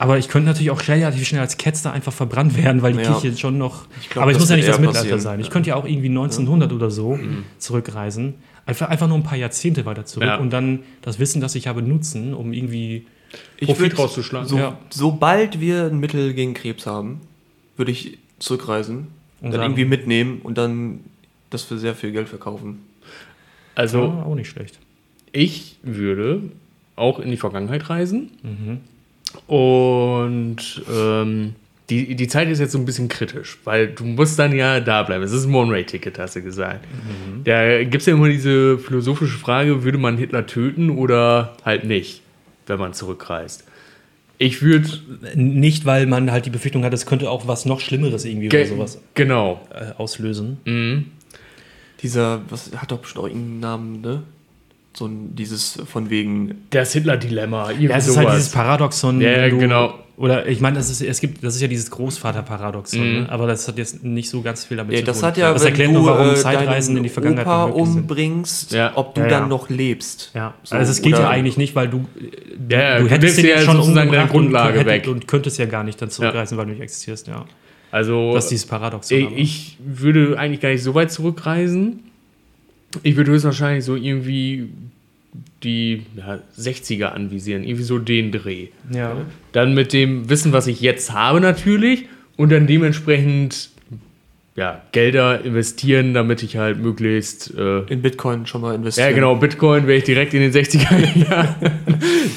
Aber 0.00 0.16
ich 0.16 0.28
könnte 0.28 0.46
natürlich 0.48 0.70
auch 0.70 0.88
relativ 0.88 1.26
schnell 1.28 1.42
als 1.42 1.58
Ketzer 1.58 1.92
einfach 1.92 2.12
verbrannt 2.12 2.56
werden, 2.56 2.80
weil 2.80 2.94
die 2.94 3.00
Ja. 3.00 3.12
Kirche 3.20 3.36
schon 3.36 3.58
noch. 3.58 3.86
glaub, 4.08 4.22
aber 4.22 4.30
es 4.32 4.38
das 4.38 4.44
muss 4.44 4.50
ja 4.50 4.56
nicht 4.56 4.68
das 4.68 4.78
Mittelalter 4.78 5.00
passieren. 5.00 5.20
sein. 5.20 5.40
Ich 5.40 5.50
könnte 5.50 5.68
ja 5.68 5.76
auch 5.76 5.84
irgendwie 5.84 6.08
1900 6.08 6.72
oder 6.72 6.90
so 6.90 7.16
Mhm. 7.16 7.44
zurückreisen. 7.58 8.34
Einfach, 8.64 8.88
einfach 8.88 9.08
nur 9.08 9.18
ein 9.18 9.22
paar 9.24 9.36
Jahrzehnte 9.36 9.84
weiter 9.84 10.06
zurück 10.06 10.26
Ja. 10.26 10.36
und 10.38 10.50
dann 10.54 10.80
das 11.02 11.18
Wissen, 11.18 11.40
das 11.42 11.54
ich 11.54 11.66
habe, 11.66 11.82
nutzen, 11.82 12.32
um 12.34 12.52
irgendwie. 12.54 13.06
Ich 13.58 13.66
Profit 13.66 13.98
rauszuschlagen. 13.98 14.48
So, 14.48 14.56
Ja. 14.58 14.78
Sobald 14.88 15.60
wir 15.60 15.84
ein 15.86 16.00
Mittel 16.00 16.32
gegen 16.32 16.54
Krebs 16.54 16.86
haben, 16.86 17.20
würde 17.76 17.92
ich 17.92 18.16
zurückreisen, 18.38 18.96
Und 18.98 19.06
dann 19.42 19.52
sagen- 19.52 19.62
irgendwie 19.64 19.84
mitnehmen 19.84 20.40
und 20.42 20.56
dann 20.56 21.00
das 21.50 21.62
für 21.64 21.76
sehr 21.78 21.94
viel 21.94 22.10
Geld 22.12 22.28
verkaufen. 22.30 22.78
Also, 23.74 24.00
Ja, 24.02 24.22
auch 24.24 24.34
nicht 24.34 24.48
schlecht. 24.48 24.78
ich 25.32 25.76
würde 25.82 26.42
auch 26.96 27.18
in 27.20 27.30
die 27.30 27.36
Vergangenheit 27.36 27.88
reisen. 27.90 28.30
Mhm. 28.42 28.78
Und 29.46 30.82
ähm, 30.92 31.54
die, 31.88 32.14
die 32.14 32.28
Zeit 32.28 32.48
ist 32.48 32.60
jetzt 32.60 32.72
so 32.72 32.78
ein 32.78 32.84
bisschen 32.84 33.08
kritisch, 33.08 33.58
weil 33.64 33.88
du 33.88 34.04
musst 34.04 34.38
dann 34.38 34.54
ja 34.54 34.78
da 34.80 35.02
bleiben. 35.02 35.24
Es 35.24 35.32
ist 35.32 35.46
ein 35.46 35.54
One-Way-Ticket, 35.54 36.18
hast 36.18 36.36
du 36.36 36.42
gesagt. 36.42 36.84
Mhm. 36.86 37.44
Da 37.44 37.82
gibt 37.82 37.96
es 38.02 38.06
ja 38.06 38.14
immer 38.14 38.28
diese 38.28 38.78
philosophische 38.78 39.38
Frage, 39.38 39.82
würde 39.82 39.98
man 39.98 40.16
Hitler 40.16 40.46
töten 40.46 40.90
oder 40.90 41.56
halt 41.64 41.84
nicht, 41.84 42.22
wenn 42.66 42.78
man 42.78 42.92
zurückreist. 42.92 43.64
Ich 44.38 44.62
würde... 44.62 44.88
Nicht, 45.34 45.84
weil 45.84 46.06
man 46.06 46.30
halt 46.30 46.46
die 46.46 46.50
Befürchtung 46.50 46.84
hat, 46.84 46.94
es 46.94 47.06
könnte 47.06 47.28
auch 47.28 47.46
was 47.48 47.66
noch 47.66 47.80
Schlimmeres 47.80 48.24
irgendwie 48.24 48.48
oder 48.48 48.64
sowas 48.66 48.98
Genau. 49.14 49.60
äh, 49.74 49.92
auslösen. 49.98 50.58
Mhm. 50.64 51.06
Dieser, 52.02 52.40
was 52.48 52.70
hat 52.76 52.92
doch 52.92 53.00
bestimmt 53.00 53.24
auch 53.24 53.28
irgendeinen 53.28 53.60
Namen, 53.60 54.00
ne? 54.00 54.22
So 54.92 55.06
ein, 55.06 55.34
dieses 55.36 55.78
von 55.86 56.10
wegen, 56.10 56.66
Das 56.70 56.92
Hitler-Dilemma. 56.92 57.70
Ja, 57.72 57.96
es 57.96 58.08
ist 58.08 58.16
halt 58.16 58.30
dieses 58.32 58.50
Paradoxon. 58.50 59.20
Ja, 59.20 59.48
du, 59.48 59.58
genau. 59.58 59.94
Oder 60.16 60.46
ich 60.48 60.60
meine, 60.60 60.76
das 60.76 60.90
ist, 60.90 61.00
es 61.00 61.20
gibt, 61.20 61.42
das 61.42 61.54
ist 61.54 61.62
ja 61.62 61.68
dieses 61.68 61.90
Großvater-Paradoxon, 61.92 63.00
Mhm. 63.00 63.20
ne? 63.22 63.26
aber 63.30 63.46
das 63.46 63.66
hat 63.68 63.78
jetzt 63.78 64.04
nicht 64.04 64.28
so 64.28 64.42
ganz 64.42 64.64
viel 64.66 64.76
damit 64.76 64.92
ja, 64.92 64.98
zu 65.00 65.04
das 65.06 65.20
tun. 65.20 65.28
hat 65.28 65.36
ja, 65.38 65.52
das 65.52 65.62
wenn 65.62 65.68
erklärt 65.68 65.88
du 65.90 65.94
nur, 65.94 66.06
warum 66.06 66.30
äh, 66.32 66.34
Zeitreisen 66.34 66.96
in 66.96 67.02
die 67.04 67.08
Vergangenheit 67.08 67.46
Opa 67.46 67.64
umbringst, 67.66 68.72
Ja. 68.72 68.92
ob 68.96 69.14
du 69.14 69.22
Ja, 69.22 69.28
dann 69.28 69.48
noch 69.48 69.70
lebst. 69.70 70.32
Ja, 70.34 70.52
So, 70.62 70.76
also 70.76 70.90
es 70.92 71.00
geht 71.00 71.12
ja 71.12 71.28
eigentlich 71.30 71.56
nicht, 71.56 71.74
weil 71.74 71.88
du, 71.88 72.04
du, 72.58 72.74
Ja, 72.76 72.98
du 72.98 73.04
du 73.04 73.10
hättest 73.10 73.38
dir 73.38 73.48
ja 73.50 73.60
schon 73.62 73.76
sozusagen 73.76 73.94
deine 74.10 74.24
umgebracht 74.24 74.24
und 74.34 74.40
Grundlage 74.42 74.78
hättest- 74.80 74.86
weg. 74.86 75.08
Und 75.08 75.26
könntest 75.28 75.58
ja 75.58 75.64
gar 75.66 75.84
nicht 75.84 76.02
dann 76.02 76.10
zurückreisen, 76.10 76.58
weil 76.58 76.66
du 76.66 76.72
nicht 76.72 76.82
existierst, 76.82 77.28
ja. 77.28 77.44
Also, 77.92 78.34
Das 78.34 78.44
ist 78.44 78.50
dieses 78.50 78.66
Paradoxon. 78.66 79.16
ich, 79.18 79.24
aber. 79.26 79.36
ich 79.36 79.78
würde 79.82 80.38
eigentlich 80.38 80.60
gar 80.60 80.68
nicht 80.68 80.82
so 80.82 80.94
weit 80.94 81.10
zurückreisen. 81.10 82.09
Ich 83.02 83.16
würde 83.16 83.30
höchstwahrscheinlich 83.32 83.84
so 83.84 83.96
irgendwie 83.96 84.68
die 85.62 86.02
ja, 86.16 86.40
60er 86.58 87.06
anvisieren, 87.06 87.62
irgendwie 87.62 87.84
so 87.84 87.98
den 87.98 88.32
Dreh. 88.32 88.68
Ja. 88.92 89.16
Dann 89.52 89.74
mit 89.74 89.92
dem 89.92 90.28
Wissen, 90.28 90.52
was 90.52 90.66
ich 90.66 90.80
jetzt 90.80 91.12
habe 91.12 91.40
natürlich 91.40 92.06
und 92.36 92.50
dann 92.50 92.66
dementsprechend 92.66 93.69
ja, 94.60 94.82
Gelder 94.92 95.42
investieren, 95.42 96.12
damit 96.12 96.42
ich 96.42 96.58
halt 96.58 96.78
möglichst 96.78 97.54
äh, 97.56 97.80
In 97.84 98.02
Bitcoin 98.02 98.44
schon 98.46 98.60
mal 98.60 98.74
investieren. 98.74 99.08
ja, 99.08 99.14
genau, 99.14 99.34
Bitcoin 99.36 99.86
wäre 99.86 99.96
ich 99.96 100.04
direkt 100.04 100.34
in 100.34 100.40
den 100.42 100.52
60er 100.52 101.28
Jahren. 101.30 101.54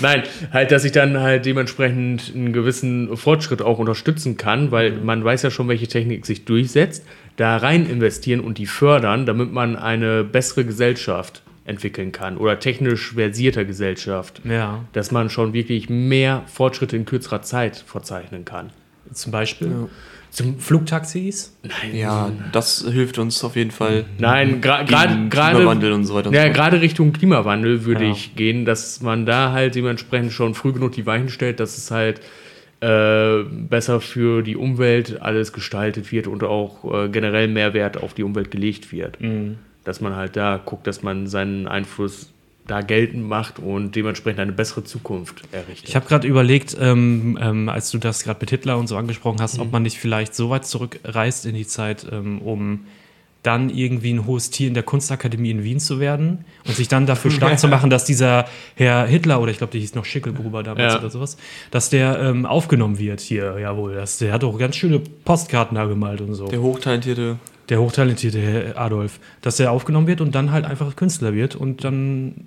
Nein, 0.01 0.23
halt, 0.53 0.71
dass 0.71 0.85
ich 0.85 0.93
dann 0.93 1.19
halt 1.19 1.45
dementsprechend 1.45 2.31
einen 2.33 2.53
gewissen 2.53 3.17
Fortschritt 3.17 3.61
auch 3.61 3.77
unterstützen 3.77 4.37
kann, 4.37 4.71
weil 4.71 4.93
man 4.93 5.21
weiß 5.23 5.41
ja 5.41 5.51
schon, 5.51 5.67
welche 5.67 5.87
Technik 5.87 6.25
sich 6.25 6.45
durchsetzt, 6.45 7.05
da 7.35 7.57
rein 7.57 7.85
investieren 7.89 8.39
und 8.39 8.57
die 8.57 8.67
fördern, 8.67 9.25
damit 9.25 9.51
man 9.51 9.75
eine 9.75 10.23
bessere 10.23 10.63
Gesellschaft 10.63 11.41
entwickeln 11.65 12.13
kann 12.13 12.37
oder 12.37 12.57
technisch 12.59 13.13
versierter 13.15 13.65
Gesellschaft. 13.65 14.41
Ja. 14.45 14.85
Dass 14.93 15.11
man 15.11 15.29
schon 15.29 15.51
wirklich 15.51 15.89
mehr 15.89 16.43
Fortschritte 16.47 16.95
in 16.95 17.03
kürzerer 17.05 17.41
Zeit 17.41 17.83
verzeichnen 17.85 18.45
kann. 18.45 18.69
Zum 19.11 19.33
Beispiel 19.33 19.67
Ja. 19.67 19.89
Zum 20.33 20.57
Flugtaxis. 20.59 21.55
Ja, 21.93 22.31
das 22.51 22.83
hilft 22.89 23.19
uns 23.19 23.43
auf 23.43 23.55
jeden 23.55 23.69
Fall. 23.71 24.05
Nein, 24.17 24.61
gerade 24.61 25.29
Klimawandel 25.29 25.93
und 25.93 26.05
so 26.05 26.15
weiter 26.15 26.29
und 26.29 26.35
Ja, 26.35 26.47
so 26.47 26.53
gerade 26.53 26.81
Richtung 26.81 27.13
Klimawandel 27.13 27.85
würde 27.85 28.05
Ja. 28.05 28.11
ich 28.11 28.35
gehen, 28.35 28.65
dass 28.65 29.01
man 29.01 29.25
da 29.27 29.51
halt 29.51 29.75
dementsprechend 29.75 30.33
schon 30.33 30.55
früh 30.55 30.73
genug 30.73 30.93
die 30.93 31.05
Weichen 31.05 31.29
stellt, 31.29 31.59
dass 31.59 31.77
es 31.77 31.91
halt 31.91 32.19
äh, 32.81 33.43
besser 33.43 34.01
für 34.01 34.41
die 34.41 34.57
Umwelt 34.57 35.21
alles 35.21 35.53
gestaltet 35.53 36.11
wird 36.11 36.27
und 36.27 36.43
auch 36.43 36.83
äh, 37.05 37.09
generell 37.09 37.47
Mehrwert 37.47 38.01
auf 38.01 38.13
die 38.13 38.23
Umwelt 38.23 38.51
gelegt 38.51 38.91
wird. 38.91 39.21
Mhm. 39.21 39.57
Dass 39.83 40.01
man 40.01 40.15
halt 40.15 40.35
da 40.35 40.59
guckt, 40.63 40.87
dass 40.87 41.03
man 41.03 41.27
seinen 41.27 41.67
Einfluss 41.67 42.31
da 42.67 42.81
geltend 42.81 43.27
macht 43.27 43.59
und 43.59 43.95
dementsprechend 43.95 44.39
eine 44.39 44.53
bessere 44.53 44.83
Zukunft 44.83 45.41
errichtet. 45.51 45.89
Ich 45.89 45.95
habe 45.95 46.05
gerade 46.07 46.27
überlegt, 46.27 46.77
ähm, 46.79 47.37
ähm, 47.41 47.67
als 47.69 47.91
du 47.91 47.97
das 47.97 48.23
gerade 48.23 48.39
mit 48.39 48.49
Hitler 48.51 48.77
und 48.77 48.87
so 48.87 48.95
angesprochen 48.95 49.41
hast, 49.41 49.59
ob 49.59 49.71
man 49.71 49.83
nicht 49.83 49.97
vielleicht 49.97 50.33
so 50.33 50.49
weit 50.49 50.65
zurückreist 50.65 51.45
in 51.45 51.55
die 51.55 51.67
Zeit, 51.67 52.05
ähm, 52.11 52.41
um 52.41 52.85
dann 53.41 53.69
irgendwie 53.69 54.13
ein 54.13 54.25
hohes 54.25 54.51
Tier 54.51 54.69
in 54.69 54.73
der 54.73 54.83
Kunstakademie 54.83 55.51
in 55.51 55.65
Wien 55.65 55.81
zu 55.81 55.99
werden 55.99 56.45
und 56.65 56.77
sich 56.77 56.87
dann 56.87 57.05
dafür 57.05 57.29
stark 57.29 57.59
zu 57.59 57.67
machen, 57.75 57.89
dass 57.89 58.05
dieser 58.05 58.45
Herr 58.75 59.05
Hitler 59.05 59.41
oder 59.41 59.51
ich 59.51 59.57
glaube, 59.57 59.71
der 59.71 59.81
hieß 59.81 59.95
noch 59.95 60.05
Schickelgruber 60.05 60.63
damals 60.63 60.93
Ja. 60.93 60.99
oder 60.99 61.09
sowas, 61.09 61.35
dass 61.69 61.89
der 61.89 62.17
ähm, 62.21 62.45
aufgenommen 62.45 62.97
wird 62.97 63.19
hier, 63.19 63.57
jawohl. 63.59 63.95
Das, 63.95 64.17
der 64.19 64.31
hat 64.31 64.45
auch 64.45 64.57
ganz 64.57 64.77
schöne 64.77 65.01
Postkarten 65.25 65.75
da 65.75 65.83
gemalt 65.83 66.21
und 66.21 66.33
so. 66.35 66.47
Der 66.47 66.61
hochtalentierte. 66.61 67.37
Der 67.69 67.79
hochtalentierte 67.81 68.39
Herr 68.41 68.77
Adolf, 68.77 69.19
dass 69.41 69.57
der 69.57 69.71
aufgenommen 69.71 70.07
wird 70.07 70.21
und 70.21 70.35
dann 70.35 70.51
halt 70.51 70.65
einfach 70.65 70.95
Künstler 70.95 71.33
wird 71.33 71.55
und 71.55 71.83
dann 71.83 72.45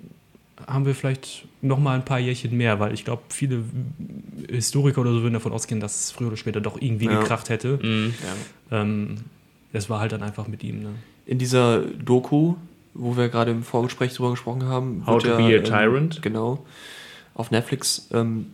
haben 0.67 0.85
wir 0.85 0.95
vielleicht 0.95 1.45
noch 1.61 1.79
mal 1.79 1.95
ein 1.95 2.05
paar 2.05 2.19
Jährchen 2.19 2.55
mehr, 2.57 2.79
weil 2.79 2.93
ich 2.93 3.05
glaube, 3.05 3.21
viele 3.29 3.63
Historiker 4.49 5.01
oder 5.01 5.11
so 5.13 5.21
würden 5.21 5.33
davon 5.33 5.53
ausgehen, 5.53 5.79
dass 5.79 5.99
es 6.05 6.11
früher 6.11 6.27
oder 6.27 6.37
später 6.37 6.61
doch 6.61 6.79
irgendwie 6.81 7.05
Ja. 7.05 7.19
gekracht 7.19 7.49
hätte. 7.49 7.79
Mhm. 7.81 8.13
Ja. 8.71 8.81
Ähm, 8.81 9.17
das 9.73 9.89
war 9.89 9.99
halt 9.99 10.11
dann 10.11 10.23
einfach 10.23 10.47
mit 10.47 10.63
ihm. 10.63 10.81
Ne? 10.81 10.89
In 11.25 11.37
dieser 11.39 11.81
Doku, 11.81 12.55
wo 12.93 13.15
wir 13.17 13.29
gerade 13.29 13.51
im 13.51 13.63
Vorgespräch 13.63 14.13
drüber 14.13 14.31
gesprochen 14.31 14.63
haben, 14.63 15.03
How 15.05 15.21
to 15.21 15.29
ja, 15.29 15.37
be 15.37 15.43
a 15.43 15.49
ähm, 15.49 15.63
Tyrant. 15.63 16.21
genau, 16.21 16.65
auf 17.35 17.51
Netflix, 17.51 18.07
ähm, 18.13 18.47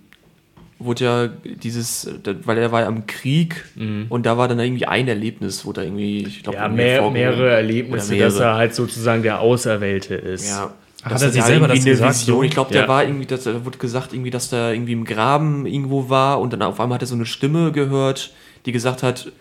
wurde 0.85 1.03
ja 1.05 1.27
dieses, 1.63 2.09
weil 2.45 2.57
er 2.57 2.71
war 2.71 2.81
ja 2.81 2.87
am 2.87 3.05
Krieg 3.07 3.65
Mhm. 3.75 4.05
und 4.09 4.25
da 4.25 4.37
war 4.37 4.47
dann 4.47 4.59
irgendwie 4.59 4.85
ein 4.85 5.07
Erlebnis, 5.07 5.65
wo 5.65 5.73
da 5.73 5.81
irgendwie, 5.83 6.23
ich 6.27 6.43
glaube, 6.43 6.57
Ja, 6.57 6.67
mehr, 6.69 7.09
mehrere 7.11 7.49
Erlebnisse, 7.51 8.07
Oder 8.07 8.15
mehrere. 8.15 8.31
dass 8.33 8.39
er 8.39 8.55
halt 8.55 8.75
sozusagen 8.75 9.23
der 9.23 9.39
Auserwählte 9.39 10.15
ist. 10.15 10.47
Ja. 10.49 10.73
Hat 11.03 11.21
er 11.21 11.29
sich 11.31 11.43
selber 11.43 11.67
das 11.67 11.83
gesagt, 11.83 12.15
Vision, 12.15 12.37
so? 12.37 12.43
ich 12.43 12.51
glaube, 12.51 12.71
der 12.71 12.83
Ja. 12.83 12.87
war 12.87 13.03
irgendwie, 13.03 13.25
das, 13.25 13.43
da 13.43 13.65
wurde 13.65 13.77
gesagt, 13.77 14.13
irgendwie, 14.13 14.29
dass 14.29 14.49
der 14.49 14.73
irgendwie 14.73 14.93
im 14.93 15.03
Graben 15.03 15.65
irgendwo 15.65 16.09
war 16.09 16.39
und 16.39 16.53
dann 16.53 16.61
auf 16.61 16.79
einmal 16.79 16.95
hat 16.95 17.01
er 17.03 17.07
so 17.07 17.15
eine 17.15 17.25
Stimme 17.25 17.71
gehört, 17.73 18.31
die 18.65 18.71
gesagt 18.71 19.03
hat, 19.03 19.31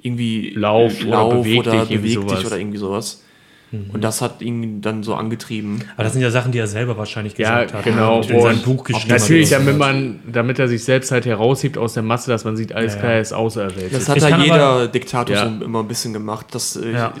irgendwie 0.00 0.50
Lauf 0.50 1.04
oder 1.04 1.28
beweg 1.28 1.64
dich, 1.64 1.72
irgendwie 1.74 2.14
beweg 2.16 2.28
dich 2.28 2.46
oder 2.46 2.56
irgendwie 2.58 2.78
sowas. 2.78 3.24
Und 3.70 4.02
das 4.02 4.22
hat 4.22 4.40
ihn 4.40 4.80
dann 4.80 5.02
so 5.02 5.14
angetrieben. 5.14 5.82
Aber 5.96 6.04
das 6.04 6.14
sind 6.14 6.22
ja 6.22 6.30
Sachen, 6.30 6.52
die 6.52 6.58
er 6.58 6.66
selber 6.66 6.96
wahrscheinlich 6.96 7.36
Ja, 7.36 7.60
gesagt 7.64 7.74
hat. 7.74 7.84
genau. 7.84 8.16
Und 8.18 8.30
in 8.30 8.40
seinem 8.40 8.56
Und 8.56 8.64
Buch 8.64 8.84
geschrieben 8.84 9.08
Natürlich, 9.14 9.52
hat. 9.52 9.60
damit 9.60 9.76
man, 9.76 10.20
damit 10.30 10.58
er 10.58 10.68
sich 10.68 10.84
selbst 10.84 11.10
halt 11.10 11.26
heraushebt 11.26 11.76
aus 11.76 11.92
der 11.92 12.02
Masse, 12.02 12.30
dass 12.30 12.44
man 12.44 12.56
sieht, 12.56 12.72
alles 12.72 12.94
Ja, 12.94 13.00
klar, 13.00 13.10
ja. 13.12 13.16
er 13.16 13.22
ist 13.22 13.32
auserwählt. 13.34 13.92
Das 13.92 14.08
hat 14.08 14.16
Ich 14.16 14.22
ja 14.22 14.38
jeder 14.38 14.60
aber- 14.62 14.88
Diktator 14.88 15.36
Ja. 15.36 15.44
so 15.58 15.64
immer 15.64 15.80
ein 15.80 15.88
bisschen 15.88 16.14
gemacht. 16.14 16.46
Das, 16.52 16.76
äh, 16.76 16.92
Ja. 16.92 17.12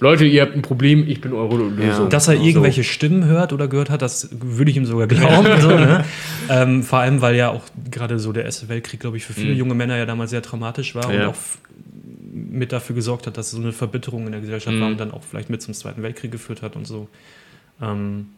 Leute, 0.00 0.24
ihr 0.24 0.42
habt 0.42 0.56
ein 0.56 0.62
Problem, 0.62 1.06
ich 1.06 1.20
bin 1.20 1.32
eure 1.32 1.56
Lösung. 1.68 2.08
Dass 2.08 2.26
er 2.26 2.36
So. 2.36 2.42
irgendwelche 2.42 2.82
Stimmen 2.82 3.24
hört 3.26 3.52
oder 3.52 3.68
gehört 3.68 3.88
hat, 3.90 4.02
das 4.02 4.28
würde 4.32 4.72
ich 4.72 4.76
ihm 4.76 4.86
sogar 4.86 5.06
glauben. 5.06 5.60
so, 5.60 5.68
ne? 5.68 6.04
ähm, 6.48 6.82
vor 6.82 6.98
allem, 6.98 7.20
weil 7.20 7.36
ja 7.36 7.50
auch 7.50 7.62
gerade 7.90 8.18
so 8.18 8.32
der 8.32 8.44
Erste 8.44 8.68
Weltkrieg, 8.68 8.98
glaube 8.98 9.16
ich, 9.18 9.24
für 9.24 9.34
viele 9.34 9.52
Mhm. 9.52 9.58
junge 9.58 9.74
Männer 9.76 9.96
ja 9.98 10.06
damals 10.06 10.30
sehr 10.30 10.42
traumatisch 10.42 10.96
war 10.96 11.06
und 11.08 11.14
Ja. 11.14 11.28
auch 11.28 11.34
mit 12.52 12.72
dafür 12.72 12.94
gesorgt 12.94 13.26
hat, 13.26 13.36
dass 13.36 13.50
so 13.50 13.58
eine 13.58 13.72
Verbitterung 13.72 14.26
in 14.26 14.32
der 14.32 14.40
Gesellschaft 14.40 14.76
Mhm. 14.76 14.80
war 14.80 14.88
und 14.88 14.98
dann 15.00 15.10
auch 15.12 15.22
vielleicht 15.22 15.50
mit 15.50 15.62
zum 15.62 15.74
Zweiten 15.74 16.02
Weltkrieg 16.02 16.30
geführt 16.30 16.62
hat 16.62 16.76
und 16.76 16.86
so. 16.86 17.08
Ähm, 17.80 18.28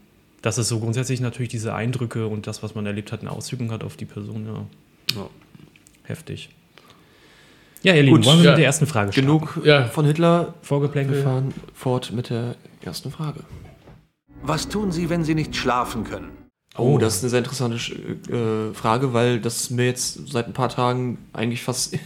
dass 0.43 0.59
es 0.59 0.69
so 0.69 0.79
grundsätzlich 0.79 1.21
natürlich 1.21 1.49
diese 1.49 1.75
Eindrücke 1.75 2.27
und 2.27 2.47
das, 2.47 2.63
was 2.63 2.75
man 2.75 2.85
erlebt 2.87 3.13
hat, 3.13 3.21
eine 3.21 3.31
Auswirkung 3.31 3.71
hat 3.73 3.83
auf 3.83 3.97
die 3.97 4.05
Person, 4.05 4.47
ja. 4.47 4.67
Ja. 5.21 5.29
Heftig. 6.05 6.51
Ja, 7.83 7.95
ihr 7.95 8.03
Lieben, 8.03 8.17
Gut, 8.17 8.27
wollen 8.27 8.39
wir 8.39 8.45
ja. 8.47 8.51
mit 8.53 8.59
der 8.59 8.67
ersten 8.67 8.87
Frage 8.87 9.13
starten? 9.13 9.27
Genug 9.27 9.61
Ja. 9.65 9.85
von 9.87 10.05
Hitler. 10.07 10.47
Wir 10.47 10.55
Vorgeplänkel. 10.63 11.23
fahren 11.23 11.53
fort 11.75 12.13
mit 12.13 12.31
der 12.31 12.57
ersten 12.83 13.11
Frage. 13.11 13.41
Was 14.43 14.69
tun 14.69 14.93
Sie, 14.93 15.09
wenn 15.11 15.25
Sie 15.25 15.35
nicht 15.35 15.55
schlafen 15.57 16.05
können? 16.05 16.31
Oh, 16.77 16.99
das 16.99 17.17
ist 17.17 17.23
eine 17.23 17.31
sehr 17.31 17.39
interessante 17.39 17.77
äh, 18.33 18.75
Frage, 18.75 19.13
weil 19.13 19.41
das 19.41 19.71
mir 19.71 19.87
jetzt 19.87 20.29
seit 20.29 20.47
ein 20.47 20.53
paar 20.53 20.69
Tagen 20.71 21.19
eigentlich 21.33 21.63
fast 21.63 21.97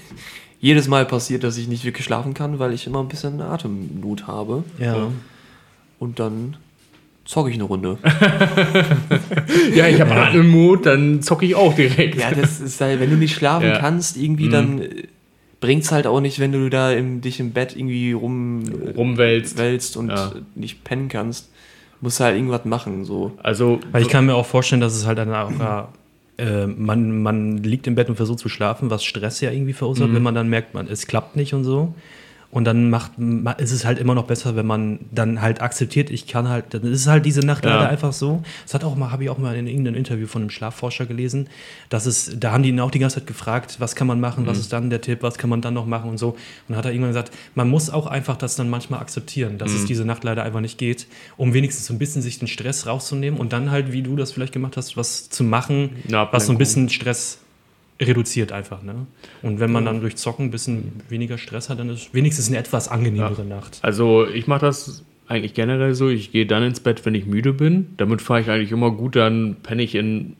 jedes 0.61 0.89
Mal 0.89 1.05
passiert, 1.07 1.45
dass 1.45 1.57
ich 1.57 1.69
nicht 1.69 1.85
wirklich 1.85 2.05
schlafen 2.05 2.35
kann, 2.35 2.59
weil 2.59 2.73
ich 2.73 2.87
immer 2.87 3.01
ein 3.01 3.09
bisschen 3.09 3.41
Atemnot 3.41 4.27
habe. 4.27 4.65
Ja. 4.79 5.09
Und 5.99 6.19
dann 6.19 6.57
zocke 7.25 7.51
ich 7.51 7.55
eine 7.57 7.65
Runde. 7.65 7.99
Ja, 9.75 9.87
ich 9.87 10.01
habe 10.01 10.13
Atemmut, 10.15 10.87
dann 10.87 11.23
zocke 11.23 11.47
ich 11.47 11.55
auch 11.55 11.75
direkt. 11.75 12.17
Ja, 12.19 12.31
das 12.33 12.61
ist 12.61 12.81
halt, 12.81 13.01
wenn 13.01 13.11
du 13.11 13.17
nicht 13.17 13.35
schlafen 13.35 13.69
Ja. 13.69 13.79
kannst, 13.79 14.17
irgendwie, 14.17 14.47
Mhm. 14.47 14.51
dann 14.53 14.83
bringt 15.61 15.85
es 15.85 15.93
halt 15.93 16.07
auch 16.07 16.21
nicht, 16.21 16.39
wenn 16.41 16.53
du 16.53 16.69
da 16.71 16.93
im, 16.93 17.21
dich 17.21 17.41
im 17.41 17.53
Bett 17.53 17.77
irgendwie 17.77 18.13
rum 18.13 18.63
Rumwälzt. 18.97 19.59
wälzt 19.59 19.97
und 19.97 20.09
Ja. 20.11 20.33
nicht 20.55 20.85
pennen 20.85 21.09
kannst. 21.09 21.51
Musst 22.01 22.21
halt 22.21 22.37
irgendwas 22.37 22.65
machen, 22.65 23.05
so. 23.05 23.33
Also, 23.43 23.81
Weil 23.91 24.03
ich 24.03 24.09
kann 24.09 24.27
mir 24.27 24.35
auch 24.35 24.47
vorstellen, 24.47 24.81
dass 24.81 24.95
es 24.95 25.07
halt 25.07 25.19
dann 25.19 25.33
auch, 25.35 25.51
äh, 26.39 26.67
man, 26.67 27.23
man 27.23 27.59
liegt 27.59 27.87
im 27.87 27.95
Bett 27.95 28.09
und 28.09 28.17
versucht 28.17 28.39
zu 28.39 28.49
schlafen, 28.49 28.91
was 28.91 29.05
Stress 29.05 29.41
ja 29.41 29.51
irgendwie 29.51 29.73
verursacht, 29.73 30.09
wenn 30.15 30.23
man 30.23 30.35
dann 30.35 30.49
merkt, 30.49 30.75
man, 30.75 30.87
es 30.89 31.07
klappt 31.07 31.37
nicht 31.37 31.53
und 31.55 31.65
so. 31.65 31.95
Und 32.51 32.65
dann 32.65 32.89
macht, 32.89 33.19
ma- 33.19 33.53
ist 33.53 33.73
es 33.73 33.85
halt 33.85 33.99
immer 33.99 34.15
noch 34.15 34.25
besser, 34.25 34.57
wenn 34.57 34.65
man 34.67 35.01
dann 35.13 35.43
halt 35.43 35.61
akzeptiert, 35.61 36.09
ich 36.09 36.27
kann 36.27 36.49
halt, 36.49 36.73
dann 36.73 36.83
ist 36.85 37.01
es 37.03 37.07
halt 37.07 37.27
diese 37.27 37.41
Nacht 37.41 37.63
Ja. 37.67 37.75
leider 37.77 37.91
einfach 37.91 38.15
so. 38.15 38.43
Das 38.65 38.73
hat 38.73 38.85
auch 38.85 38.97
mal, 38.97 39.11
habe 39.11 39.23
ich 39.25 39.29
auch 39.29 39.37
mal 39.37 39.55
in 39.55 39.67
irgendeinem 39.67 39.97
Interview 39.97 40.27
von 40.27 40.41
einem 40.41 40.51
Schlafforscher 40.51 41.05
gelesen, 41.05 41.49
dass 41.91 42.07
es, 42.07 42.33
da 42.41 42.53
haben 42.53 42.63
die 42.63 42.71
ihn 42.71 42.81
auch 42.81 42.91
die 42.91 43.01
ganze 43.01 43.17
Zeit 43.17 43.27
gefragt, 43.27 43.77
was 43.81 43.95
kann 43.95 44.07
man 44.07 44.19
machen, 44.19 44.47
was 44.47 44.59
ist 44.59 44.73
dann 44.73 44.89
der 44.89 45.03
Tipp, 45.03 45.19
was 45.23 45.37
kann 45.37 45.51
man 45.51 45.61
dann 45.61 45.75
noch 45.75 45.85
machen 45.85 46.09
und 46.09 46.17
so. 46.17 46.31
Und 46.31 46.39
dann 46.69 46.79
hat 46.79 46.87
er 46.87 46.93
irgendwann 46.93 47.11
gesagt, 47.11 47.33
man 47.55 47.69
muss 47.69 47.91
auch 47.91 48.07
einfach 48.07 48.37
das 48.37 48.57
dann 48.57 48.71
manchmal 48.71 49.01
akzeptieren, 49.01 49.59
dass 49.59 49.73
es 49.73 49.85
diese 49.85 50.07
Nacht 50.07 50.25
leider 50.25 50.43
einfach 50.43 50.61
nicht 50.61 50.79
geht, 50.79 51.07
um 51.37 51.53
wenigstens 51.53 51.85
so 51.85 51.93
ein 51.93 51.99
bisschen 51.99 52.23
sich 52.23 52.39
den 52.39 52.49
Stress 52.49 52.87
rauszunehmen 52.87 53.39
und 53.39 53.53
dann 53.53 53.71
halt, 53.71 53.93
wie 53.93 54.01
du 54.01 54.17
das 54.17 54.33
vielleicht 54.33 54.55
gemacht 54.55 54.79
hast, 54.79 54.97
was 54.97 55.29
zu 55.29 55.45
machen, 55.45 55.97
Eine 56.09 56.27
was 56.33 56.47
so 56.47 56.53
ein 56.53 56.59
bisschen 56.59 56.89
Stress 56.89 57.41
reduziert 58.01 58.53
einfach. 58.53 58.83
Ne? 58.83 59.07
Und 59.43 59.61
wenn 59.61 59.73
man 59.73 59.85
dann 59.85 60.01
durch 60.01 60.17
Zocken 60.17 60.47
ein 60.47 60.51
bisschen 60.51 60.93
weniger 61.09 61.39
Stress 61.39 61.69
hat, 61.69 61.79
dann 61.79 61.91
ist 61.91 62.15
wenigstens 62.15 62.49
eine 62.49 62.59
etwas 62.59 62.89
angenehmere 62.89 63.45
Nacht. 63.45 63.79
also 63.83 64.27
ich 64.27 64.47
mache 64.47 64.61
das 64.61 65.05
eigentlich 65.27 65.55
generell 65.55 65.95
so. 65.95 66.09
Ich 66.09 66.33
gehe 66.33 66.47
dann 66.47 66.63
ins 66.63 66.81
Bett, 66.81 67.05
wenn 67.05 67.15
ich 67.15 67.27
müde 67.27 67.53
bin. 67.53 67.89
Damit 67.97 68.23
fahre 68.23 68.41
ich 68.41 68.51
eigentlich 68.51 68.73
immer 68.73 68.91
gut. 68.91 69.15
Dann 69.15 69.57
penne 69.63 69.83
ich 69.83 69.95
in 69.95 70.37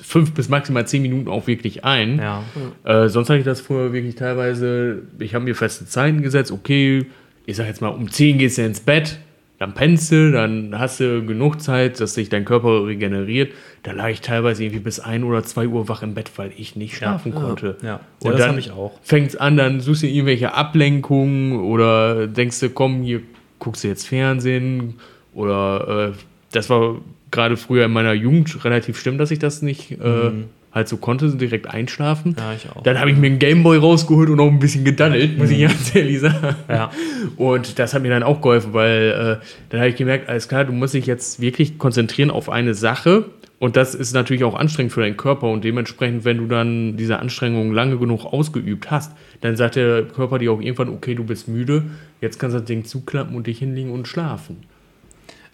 fünf 0.00 0.32
bis 0.32 0.48
maximal 0.48 0.86
zehn 0.86 1.02
Minuten 1.02 1.28
auch 1.28 1.46
wirklich 1.46 1.84
ein. 1.84 2.18
Ja. 2.18 2.44
Äh, 2.84 3.08
sonst 3.08 3.28
hatte 3.30 3.40
ich 3.40 3.44
das 3.44 3.60
früher 3.60 3.92
wirklich 3.92 4.14
teilweise, 4.14 5.02
ich 5.18 5.34
habe 5.34 5.44
mir 5.44 5.54
feste 5.54 5.86
Zeiten 5.86 6.22
gesetzt, 6.22 6.52
okay, 6.52 7.06
ich 7.46 7.56
sag 7.56 7.66
jetzt 7.66 7.80
mal, 7.80 7.88
um 7.88 8.10
10 8.10 8.38
gehst 8.38 8.58
du 8.58 8.62
ins 8.62 8.80
Bett, 8.80 9.18
dann 9.58 9.74
pennst 9.74 10.12
du, 10.12 10.30
dann 10.30 10.78
hast 10.78 11.00
du 11.00 11.24
genug 11.26 11.60
Zeit, 11.60 12.00
dass 12.00 12.14
sich 12.14 12.28
dein 12.28 12.44
Körper 12.44 12.86
regeneriert. 12.86 13.52
Da 13.82 13.92
lag 13.92 14.08
ich 14.08 14.20
teilweise 14.20 14.62
irgendwie 14.64 14.80
bis 14.80 15.00
1 15.00 15.24
oder 15.24 15.42
2 15.42 15.66
Uhr 15.68 15.88
wach 15.88 16.02
im 16.02 16.14
Bett, 16.14 16.30
weil 16.36 16.52
ich 16.56 16.76
nicht 16.76 16.96
schlafen 16.96 17.34
konnte. 17.34 17.76
Ja, 17.82 17.88
ja 17.88 18.00
Und 18.22 18.32
das 18.32 18.40
dann 18.40 18.50
habe 18.50 18.60
ich 18.60 18.70
auch. 18.70 18.92
fängt's 19.02 19.34
an, 19.36 19.56
dann 19.56 19.80
suchst 19.80 20.04
du 20.04 20.06
irgendwelche 20.06 20.54
Ablenkungen 20.54 21.60
oder 21.60 22.26
denkst 22.28 22.60
du, 22.60 22.70
komm, 22.70 23.02
hier 23.02 23.20
guckst 23.58 23.82
du 23.82 23.88
jetzt 23.88 24.06
Fernsehen 24.06 24.94
oder 25.34 26.12
äh, 26.14 26.18
das 26.52 26.70
war 26.70 26.96
gerade 27.30 27.56
früher 27.56 27.84
in 27.86 27.92
meiner 27.92 28.12
Jugend 28.12 28.64
relativ 28.64 28.98
schlimm, 28.98 29.18
dass 29.18 29.30
ich 29.30 29.38
das 29.38 29.60
nicht 29.62 29.90
äh, 29.90 29.94
Mhm. 30.30 30.44
Halt 30.78 30.88
so 30.88 30.96
konnte, 30.96 31.28
direkt 31.36 31.68
einschlafen. 31.68 32.34
Ja, 32.38 32.52
ich 32.54 32.68
auch. 32.70 32.82
Dann 32.82 32.98
habe 32.98 33.10
ich 33.10 33.16
mir 33.16 33.26
einen 33.26 33.38
Gameboy 33.38 33.76
rausgeholt 33.78 34.30
und 34.30 34.40
auch 34.40 34.48
ein 34.48 34.58
bisschen 34.58 34.84
gedaddelt, 34.84 35.36
muss 35.38 35.50
ich 35.50 35.60
ganz 35.60 35.94
ehrlich 35.94 36.20
sagen. 36.20 36.56
Ja. 36.68 36.90
Und 37.36 37.78
das 37.78 37.94
hat 37.94 38.02
mir 38.02 38.10
dann 38.10 38.22
auch 38.22 38.40
geholfen, 38.40 38.72
weil 38.72 39.38
äh, 39.40 39.44
dann 39.70 39.80
habe 39.80 39.90
ich 39.90 39.96
gemerkt, 39.96 40.28
alles 40.28 40.48
klar, 40.48 40.64
du 40.64 40.72
musst 40.72 40.94
dich 40.94 41.06
jetzt 41.06 41.40
wirklich 41.40 41.78
konzentrieren 41.78 42.30
auf 42.30 42.48
eine 42.48 42.74
Sache. 42.74 43.26
Und 43.58 43.76
das 43.76 43.94
ist 43.94 44.14
natürlich 44.14 44.44
auch 44.44 44.54
anstrengend 44.54 44.92
für 44.92 45.00
deinen 45.00 45.16
Körper. 45.16 45.48
Und 45.50 45.64
dementsprechend, 45.64 46.24
wenn 46.24 46.38
du 46.38 46.46
dann 46.46 46.96
diese 46.96 47.18
Anstrengung 47.18 47.72
lange 47.72 47.98
genug 47.98 48.24
ausgeübt 48.24 48.90
hast, 48.90 49.12
dann 49.40 49.56
sagt 49.56 49.76
der 49.76 50.04
Körper 50.04 50.38
dir 50.38 50.52
auch 50.52 50.60
irgendwann, 50.60 50.88
okay, 50.88 51.14
du 51.14 51.24
bist 51.24 51.48
müde, 51.48 51.84
jetzt 52.20 52.38
kannst 52.38 52.54
du 52.54 52.60
das 52.60 52.68
Ding 52.68 52.84
zuklappen 52.84 53.34
und 53.34 53.46
dich 53.46 53.58
hinlegen 53.58 53.90
und 53.90 54.06
schlafen. 54.06 54.58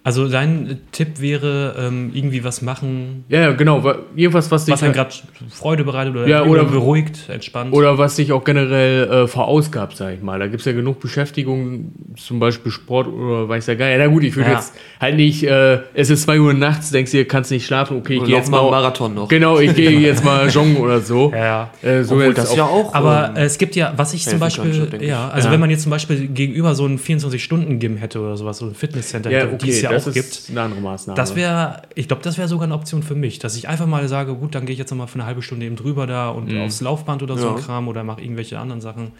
Also 0.06 0.28
dein 0.28 0.80
Tipp 0.92 1.18
wäre, 1.22 1.76
ähm, 1.78 2.10
irgendwie 2.12 2.44
was 2.44 2.60
machen, 2.60 3.24
Ja, 3.30 3.40
ja, 3.40 3.52
genau. 3.52 3.82
wa- 3.82 3.96
Irgendwas, 4.14 4.50
was 4.50 4.66
dich, 4.66 4.74
was 4.74 4.82
einem 4.82 4.92
gerade 4.92 5.14
Freude 5.48 5.82
bereitet 5.82 6.14
oder, 6.14 6.26
Ja, 6.28 6.44
oder- 6.44 6.64
beruhigt, 6.64 7.30
entspannt. 7.30 7.72
oder 7.72 7.96
was 7.96 8.16
dich 8.16 8.30
auch 8.30 8.44
generell 8.44 9.08
äh, 9.24 9.26
verausgabt, 9.26 9.96
sag 9.96 10.12
ich 10.12 10.20
mal. 10.22 10.38
Da 10.38 10.46
gibt 10.46 10.60
es 10.60 10.66
ja 10.66 10.72
genug 10.72 11.00
Beschäftigung, 11.00 11.92
zum 12.18 12.38
Beispiel 12.38 12.70
Sport 12.70 13.06
oder 13.08 13.48
weiß 13.48 13.66
ja 13.66 13.76
geil. 13.76 13.98
Ja, 13.98 14.04
na 14.06 14.12
gut, 14.12 14.24
ich 14.24 14.36
würde 14.36 14.50
Ja. 14.50 14.56
jetzt 14.56 14.74
halt 15.00 15.16
nicht, 15.16 15.42
äh, 15.44 15.78
es 15.94 16.10
ist 16.10 16.24
2 16.24 16.38
Uhr 16.38 16.52
nachts, 16.52 16.90
denkst 16.90 17.10
du, 17.12 17.24
kannst 17.24 17.50
nicht 17.50 17.64
schlafen, 17.64 17.96
okay, 17.96 18.16
ich 18.16 18.24
gehe 18.24 18.36
jetzt 18.36 18.50
mal 18.50 18.58
einen 18.60 18.66
mal. 18.70 18.82
Marathon 18.82 19.14
noch. 19.14 19.28
Genau, 19.28 19.58
ich 19.58 19.74
gehe 19.74 19.88
jetzt 20.00 20.22
mal 20.22 20.50
joggen 20.50 20.76
oder 20.76 21.00
so. 21.00 21.30
ja, 21.34 21.70
ja. 21.82 21.88
Äh, 21.90 22.02
so 22.04 22.12
Obwohl 22.16 22.26
jetzt 22.26 22.36
das 22.36 22.50
auch- 22.50 22.56
ja 22.58 22.64
auch. 22.64 22.92
Aber 22.92 23.30
ähm, 23.30 23.36
äh, 23.36 23.44
es 23.44 23.56
gibt 23.56 23.74
ja, 23.74 23.94
was 23.96 24.12
ich 24.12 24.24
zum 24.26 24.38
Beispiel, 24.38 24.86
ja, 25.00 25.30
also 25.30 25.48
Ja. 25.48 25.52
wenn 25.54 25.60
man 25.60 25.70
jetzt 25.70 25.82
zum 25.84 25.90
Beispiel 25.90 26.26
gegenüber 26.28 26.74
so 26.74 26.84
ein 26.84 26.98
24-Stunden-Gym 26.98 27.96
hätte 27.96 28.20
oder 28.20 28.36
sowas, 28.36 28.58
so 28.58 28.66
ein 28.66 28.74
Fitnesscenter, 28.74 29.30
ja, 29.30 29.38
hätte, 29.38 29.54
okay, 29.54 29.64
die 29.64 29.70
es 29.70 29.80
ja 29.80 29.93
das 29.94 30.04
auch 30.04 30.08
ist 30.08 30.14
gibt, 30.46 30.50
eine 30.50 30.62
andere 30.62 30.80
Maßnahme. 30.80 31.16
das 31.16 31.34
wäre, 31.36 31.82
ich 31.94 32.08
glaube, 32.08 32.22
das 32.22 32.36
wäre 32.38 32.48
sogar 32.48 32.64
eine 32.64 32.74
Option 32.74 33.02
für 33.02 33.14
mich, 33.14 33.38
dass 33.38 33.56
ich 33.56 33.68
einfach 33.68 33.86
mal 33.86 34.06
sage, 34.08 34.34
gut, 34.34 34.54
dann 34.54 34.66
gehe 34.66 34.72
ich 34.74 34.78
jetzt 34.78 34.90
nochmal 34.90 35.06
für 35.08 35.14
eine 35.16 35.26
halbe 35.26 35.42
Stunde 35.42 35.66
eben 35.66 35.76
drüber 35.76 36.06
da 36.06 36.28
und 36.28 36.50
Mhm. 36.52 36.60
aufs 36.62 36.80
Laufband 36.80 37.22
oder 37.22 37.36
so 37.38 37.46
Ja. 37.48 37.54
ein 37.56 37.60
Kram 37.62 37.88
oder 37.88 38.04
mache 38.04 38.20
irgendwelche 38.22 38.58
anderen 38.58 38.80
Sachen. 38.80 39.12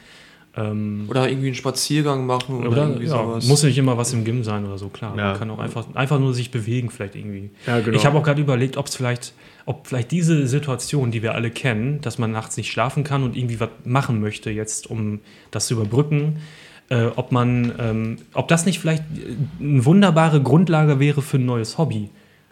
Ähm, 0.57 1.07
oder 1.11 1.29
irgendwie 1.29 1.49
einen 1.49 1.57
Spaziergang 1.57 2.27
machen 2.27 2.59
oder, 2.61 2.69
oder 2.69 2.83
irgendwie 2.85 3.07
ja, 3.07 3.11
sowas. 3.11 3.45
muss 3.49 3.65
nicht 3.65 3.77
immer 3.77 3.97
was 3.99 4.13
im 4.13 4.25
Gym 4.25 4.45
sein 4.45 4.65
oder 4.65 4.79
so, 4.79 4.89
klar. 4.89 5.17
Ja. 5.17 5.31
Man 5.31 5.39
kann 5.39 5.51
auch 5.51 5.59
einfach, 5.59 5.85
einfach 5.95 6.21
nur 6.21 6.33
sich 6.33 6.53
bewegen, 6.53 6.91
vielleicht 6.91 7.17
irgendwie. 7.17 7.51
Ja, 7.67 7.81
genau. 7.81 7.97
Ich 7.97 8.07
habe 8.07 8.17
auch 8.17 8.23
gerade 8.23 8.41
überlegt, 8.41 8.77
ob 8.77 8.87
es 8.87 8.95
vielleicht, 8.95 9.33
ob 9.67 9.89
vielleicht 9.89 10.13
diese 10.13 10.47
Situation, 10.47 11.11
die 11.11 11.23
wir 11.25 11.35
alle 11.35 11.51
kennen, 11.51 12.01
dass 12.03 12.19
man 12.19 12.31
nachts 12.31 12.57
nicht 12.57 12.71
schlafen 12.71 13.03
kann 13.03 13.25
und 13.25 13.37
irgendwie 13.37 13.59
was 13.59 13.71
machen 13.85 14.21
möchte 14.21 14.49
jetzt, 14.51 14.89
um 14.89 15.19
das 15.51 15.67
zu 15.67 15.75
überbrücken, 15.75 16.37
äh, 16.91 17.07
ob 17.17 17.33
man, 17.33 17.73
ähm, 17.79 18.19
ob 18.33 18.49
das 18.49 18.67
nicht 18.67 18.79
vielleicht 18.79 19.03
eine 19.61 19.85
wunderbare 19.85 20.43
Grundlage 20.43 21.01
wäre 21.01 21.23
für 21.23 21.39
ein 21.39 21.47
neues 21.47 21.79
Hobby. 21.79 22.11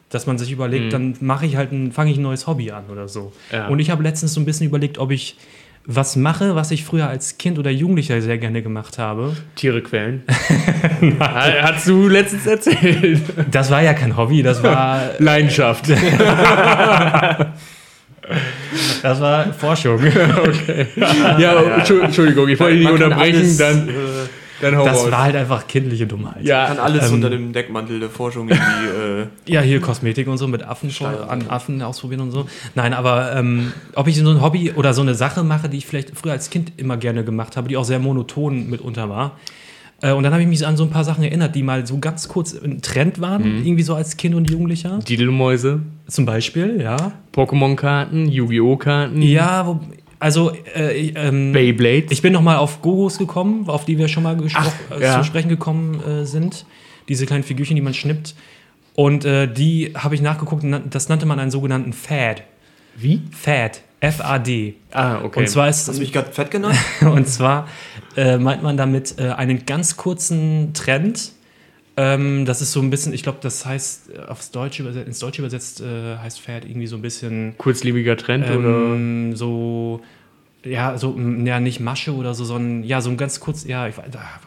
Dass 0.09 0.27
man 0.27 0.37
sich 0.37 0.53
überlegt, 0.53 0.93
dann 0.93 1.17
mache 1.21 1.47
ich 1.47 1.57
halt 1.57 1.73
ein, 1.73 1.91
fange 1.91 2.11
ich 2.11 2.19
ein 2.19 2.23
neues 2.23 2.47
Hobby 2.47 2.71
an 2.71 2.85
oder 2.91 3.09
so. 3.09 3.33
Ja. 3.51 3.69
Und 3.69 3.79
ich 3.79 3.89
habe 3.89 4.03
letztens 4.03 4.35
so 4.35 4.41
ein 4.41 4.45
bisschen 4.45 4.67
überlegt, 4.67 4.99
ob 4.99 5.11
ich 5.11 5.37
was 5.85 6.17
mache, 6.17 6.55
was 6.55 6.71
ich 6.71 6.85
früher 6.85 7.09
als 7.09 7.39
Kind 7.39 7.59
oder 7.59 7.71
Jugendlicher 7.71 8.21
sehr 8.21 8.39
gerne 8.39 8.62
gemacht 8.62 8.99
habe. 8.99 9.37
Tiere 9.57 9.83
quälen. 9.83 10.23
Hast 11.19 11.89
du 11.89 12.09
letztens 12.09 12.47
erzählt. 12.47 13.23
Das 13.51 13.71
war 13.71 13.83
ja 13.83 13.95
kein 13.95 14.17
Hobby, 14.17 14.43
das 14.43 14.62
war, 14.62 15.01
Leidenschaft. 15.19 15.87
das 19.03 19.21
war 19.21 19.53
Forschung. 19.53 20.01
ja, 21.39 21.59
Entschu- 21.61 22.01
Entschuldigung, 22.01 22.49
ich 22.49 22.59
wollte 22.59 22.77
dich 22.77 22.85
nicht 22.87 22.93
unterbrechen, 22.95 23.37
alles, 23.37 23.57
dann, 23.59 23.89
äh, 23.89 23.93
dann 24.61 24.77
hau 24.77 24.85
Das 24.85 24.99
raus. 25.05 25.11
war 25.11 25.23
halt 25.25 25.37
einfach 25.37 25.67
kindliche 25.67 26.07
Dummheit. 26.07 26.43
ja, 26.45 26.67
kann 26.67 26.79
alles 26.79 27.09
Ähm, 27.09 27.15
unter 27.15 27.31
dem 27.31 27.53
Deckmantel 27.53 28.01
der 28.01 28.11
Forschung 28.11 28.49
irgendwie. 28.49 29.23
Äh, 29.23 29.27
Ja, 29.53 29.61
hier 29.61 29.81
Kosmetik 29.81 30.29
und 30.29 30.39
so 30.39 30.47
mit 30.49 30.62
Affen 30.62 30.91
Steine. 30.91 31.29
an 31.29 31.49
Affen 31.49 31.83
ausprobieren 31.83 32.21
und 32.21 32.31
so. 32.31 32.47
Nein, 32.75 32.95
aber 32.95 33.35
ähm, 33.35 33.73
ob 33.95 34.07
ich 34.09 34.17
so 34.19 34.31
ein 34.31 34.41
Hobby 34.41 34.73
oder 34.73 34.95
so 34.95 35.03
eine 35.03 35.15
Sache 35.15 35.43
mache, 35.43 35.69
die 35.69 35.79
ich 35.79 35.87
vielleicht 35.87 36.17
früher 36.17 36.33
als 36.33 36.51
Kind 36.51 36.73
immer 36.77 36.97
gerne 36.97 37.25
gemacht 37.25 37.57
habe, 37.57 37.69
die 37.69 37.77
auch 37.77 37.85
sehr 37.85 37.99
monoton 37.99 38.71
mitunter 38.71 39.09
war. 39.09 39.39
Äh, 40.02 40.12
und 40.12 40.25
dann 40.25 40.32
habe 40.32 40.42
ich 40.42 40.49
mich 40.49 40.66
an 40.66 40.76
so 40.76 40.85
ein 40.85 40.90
paar 40.90 41.04
Sachen 41.04 41.25
erinnert, 41.25 41.54
die 41.54 41.62
mal 41.62 41.87
so 41.87 41.99
ganz 41.99 42.28
kurz 42.28 42.54
ein 42.54 42.82
Trend 42.82 43.21
waren, 43.21 43.64
irgendwie 43.64 43.82
so 43.85 43.94
als 43.94 44.16
Kind 44.16 44.35
und 44.35 44.50
Jugendlicher. 44.50 44.99
Didelmäuse, 44.99 45.81
Zum 46.09 46.27
Beispiel, 46.27 46.81
ja. 46.83 47.12
Pokémon-Karten, 47.33 48.29
Yu-Gi-Oh! 48.29 48.77
Karten, 48.77 49.22
Ja, 49.22 49.66
wo, 49.66 49.81
also 50.18 50.53
äh, 50.77 50.92
ich, 50.96 51.12
ähm, 51.16 51.53
Beyblades. 51.53 52.11
ich 52.12 52.20
bin 52.20 52.33
noch 52.33 52.42
mal 52.42 52.57
auf 52.57 52.83
Gogos 52.83 53.16
gekommen, 53.18 53.68
auf 53.68 53.85
die 53.85 53.96
wir 53.96 54.09
schon 54.09 54.22
mal 54.24 54.37
Ach, 54.55 54.70
äh, 54.90 55.03
ja. 55.03 55.18
zu 55.18 55.24
sprechen 55.24 55.48
gekommen 55.48 56.00
äh, 56.05 56.24
sind. 56.27 56.66
Diese 57.09 57.27
kleinen 57.27 57.44
Figürchen, 57.44 57.77
die 57.77 57.83
man 57.83 57.94
schnippt. 57.94 58.35
Und 58.94 59.24
äh, 59.24 59.53
die 59.53 59.92
habe 59.94 60.14
ich 60.14 60.20
nachgeguckt, 60.20 60.64
das 60.90 61.09
nannte 61.09 61.27
man 61.27 61.38
einen 61.38 61.50
sogenannten 61.50 61.92
Fad. 61.92 62.42
Wie? 62.96 63.22
Fad. 63.31 63.81
F-A-D. 64.03 64.75
Ah, 64.91 65.23
okay. 65.23 65.41
Und 65.41 65.49
zwar 65.49 65.69
ist 65.69 65.87
hast 65.87 65.97
du 65.97 66.01
mich 66.01 66.12
gerade 66.12 66.33
fett 66.33 66.51
genannt? 66.51 66.77
und 67.03 67.29
zwar 67.29 67.69
äh, 68.17 68.37
meint 68.37 68.62
man 68.62 68.77
damit 68.77 69.15
äh, 69.19 69.29
einen 69.29 69.65
ganz 69.65 69.97
kurzen 69.97 70.75
Trend. 70.75 71.31
Ähm, 71.97 72.45
das 72.45 72.61
ist 72.61 72.73
so 72.73 72.81
ein 72.81 72.91
bisschen, 72.91 73.12
ich 73.12 73.23
glaube, 73.23 73.38
das 73.43 73.65
heißt 73.65 74.11
äh, 74.11 74.19
aufs 74.23 74.51
Deutsche 74.51 74.83
übersetzt, 74.83 75.07
ins 75.07 75.19
Deutsche 75.21 75.43
übersetzt 75.43 75.81
äh, 75.83 76.17
heißt 76.17 76.41
Fad 76.41 76.65
irgendwie 76.65 76.88
so 76.88 76.97
ein 76.97 77.03
bisschen 77.03 77.55
Kurzlebiger 77.59 78.17
Trend 78.17 78.51
oder? 78.51 78.69
ähm, 78.69 79.37
so 79.37 80.01
ja, 80.65 80.99
so, 80.99 81.17
ja, 81.45 81.61
nicht 81.61 81.81
Masche 81.81 82.15
oder 82.15 82.35
so, 82.35 82.45
sondern, 82.45 82.85
ja, 82.85 83.01
so 83.01 83.11
ein 83.11 83.17
ganz 83.17 83.41
kurz, 83.41 83.65
ja, 83.65 83.88
ich, 83.88 83.95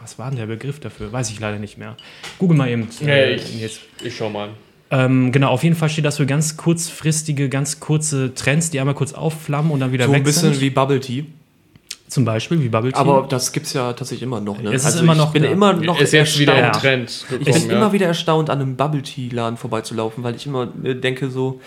was 0.00 0.18
war 0.18 0.30
denn 0.30 0.38
der 0.38 0.46
Begriff 0.46 0.80
dafür? 0.80 1.12
Weiß 1.12 1.30
ich 1.30 1.40
leider 1.40 1.58
nicht 1.58 1.76
mehr. 1.76 1.96
Google 2.38 2.56
mal 2.56 2.68
eben. 2.68 2.88
äh, 3.04 3.36
jetzt. 3.36 3.80
ich 4.02 4.16
schau 4.16 4.30
mal. 4.30 4.50
Ähm, 4.90 5.32
genau, 5.32 5.50
auf 5.50 5.64
jeden 5.64 5.74
Fall 5.74 5.88
steht 5.88 6.04
das 6.04 6.18
für 6.18 6.26
ganz 6.26 6.56
kurzfristige, 6.56 7.48
ganz 7.48 7.80
kurze 7.80 8.34
Trends, 8.34 8.70
die 8.70 8.78
einmal 8.78 8.94
kurz 8.94 9.12
aufflammen 9.12 9.72
und 9.72 9.80
dann 9.80 9.92
wieder 9.92 10.06
So 10.06 10.12
weg 10.12 10.18
ein 10.18 10.24
bisschen 10.24 10.52
sind. 10.52 10.60
wie 10.60 10.70
Bubble 10.70 11.00
Tea. 11.00 11.24
Zum 12.08 12.24
Beispiel, 12.24 12.62
wie 12.62 12.68
Bubble 12.68 12.92
Tea. 12.92 13.00
Aber 13.00 13.26
das 13.28 13.50
gibt's 13.50 13.72
ja 13.72 13.92
tatsächlich 13.92 14.22
immer 14.22 14.40
noch. 14.40 14.62
Ne? 14.62 14.72
Es 14.72 14.84
ist 14.84 15.00
immer 15.00 15.16
noch 15.16 15.28
ich 15.28 15.32
bin 15.32 15.42
da. 15.42 15.48
immer 15.48 15.72
noch 15.72 16.00
ist 16.00 16.12
jetzt 16.12 16.38
wieder 16.38 16.54
ein 16.54 16.64
erstaunt. 16.64 16.82
Trend. 16.82 17.10
Ich 17.10 17.28
gekommen, 17.46 17.62
bin 17.62 17.70
ja. 17.70 17.76
immer 17.78 17.92
wieder 17.92 18.06
erstaunt, 18.06 18.48
an 18.48 18.60
einem 18.60 18.76
Bubble 18.76 19.02
Tea 19.02 19.28
Laden 19.28 19.56
vorbeizulaufen, 19.56 20.22
weil 20.22 20.36
ich 20.36 20.46
immer 20.46 20.68
äh, 20.84 20.94
denke 20.94 21.30
so, 21.30 21.60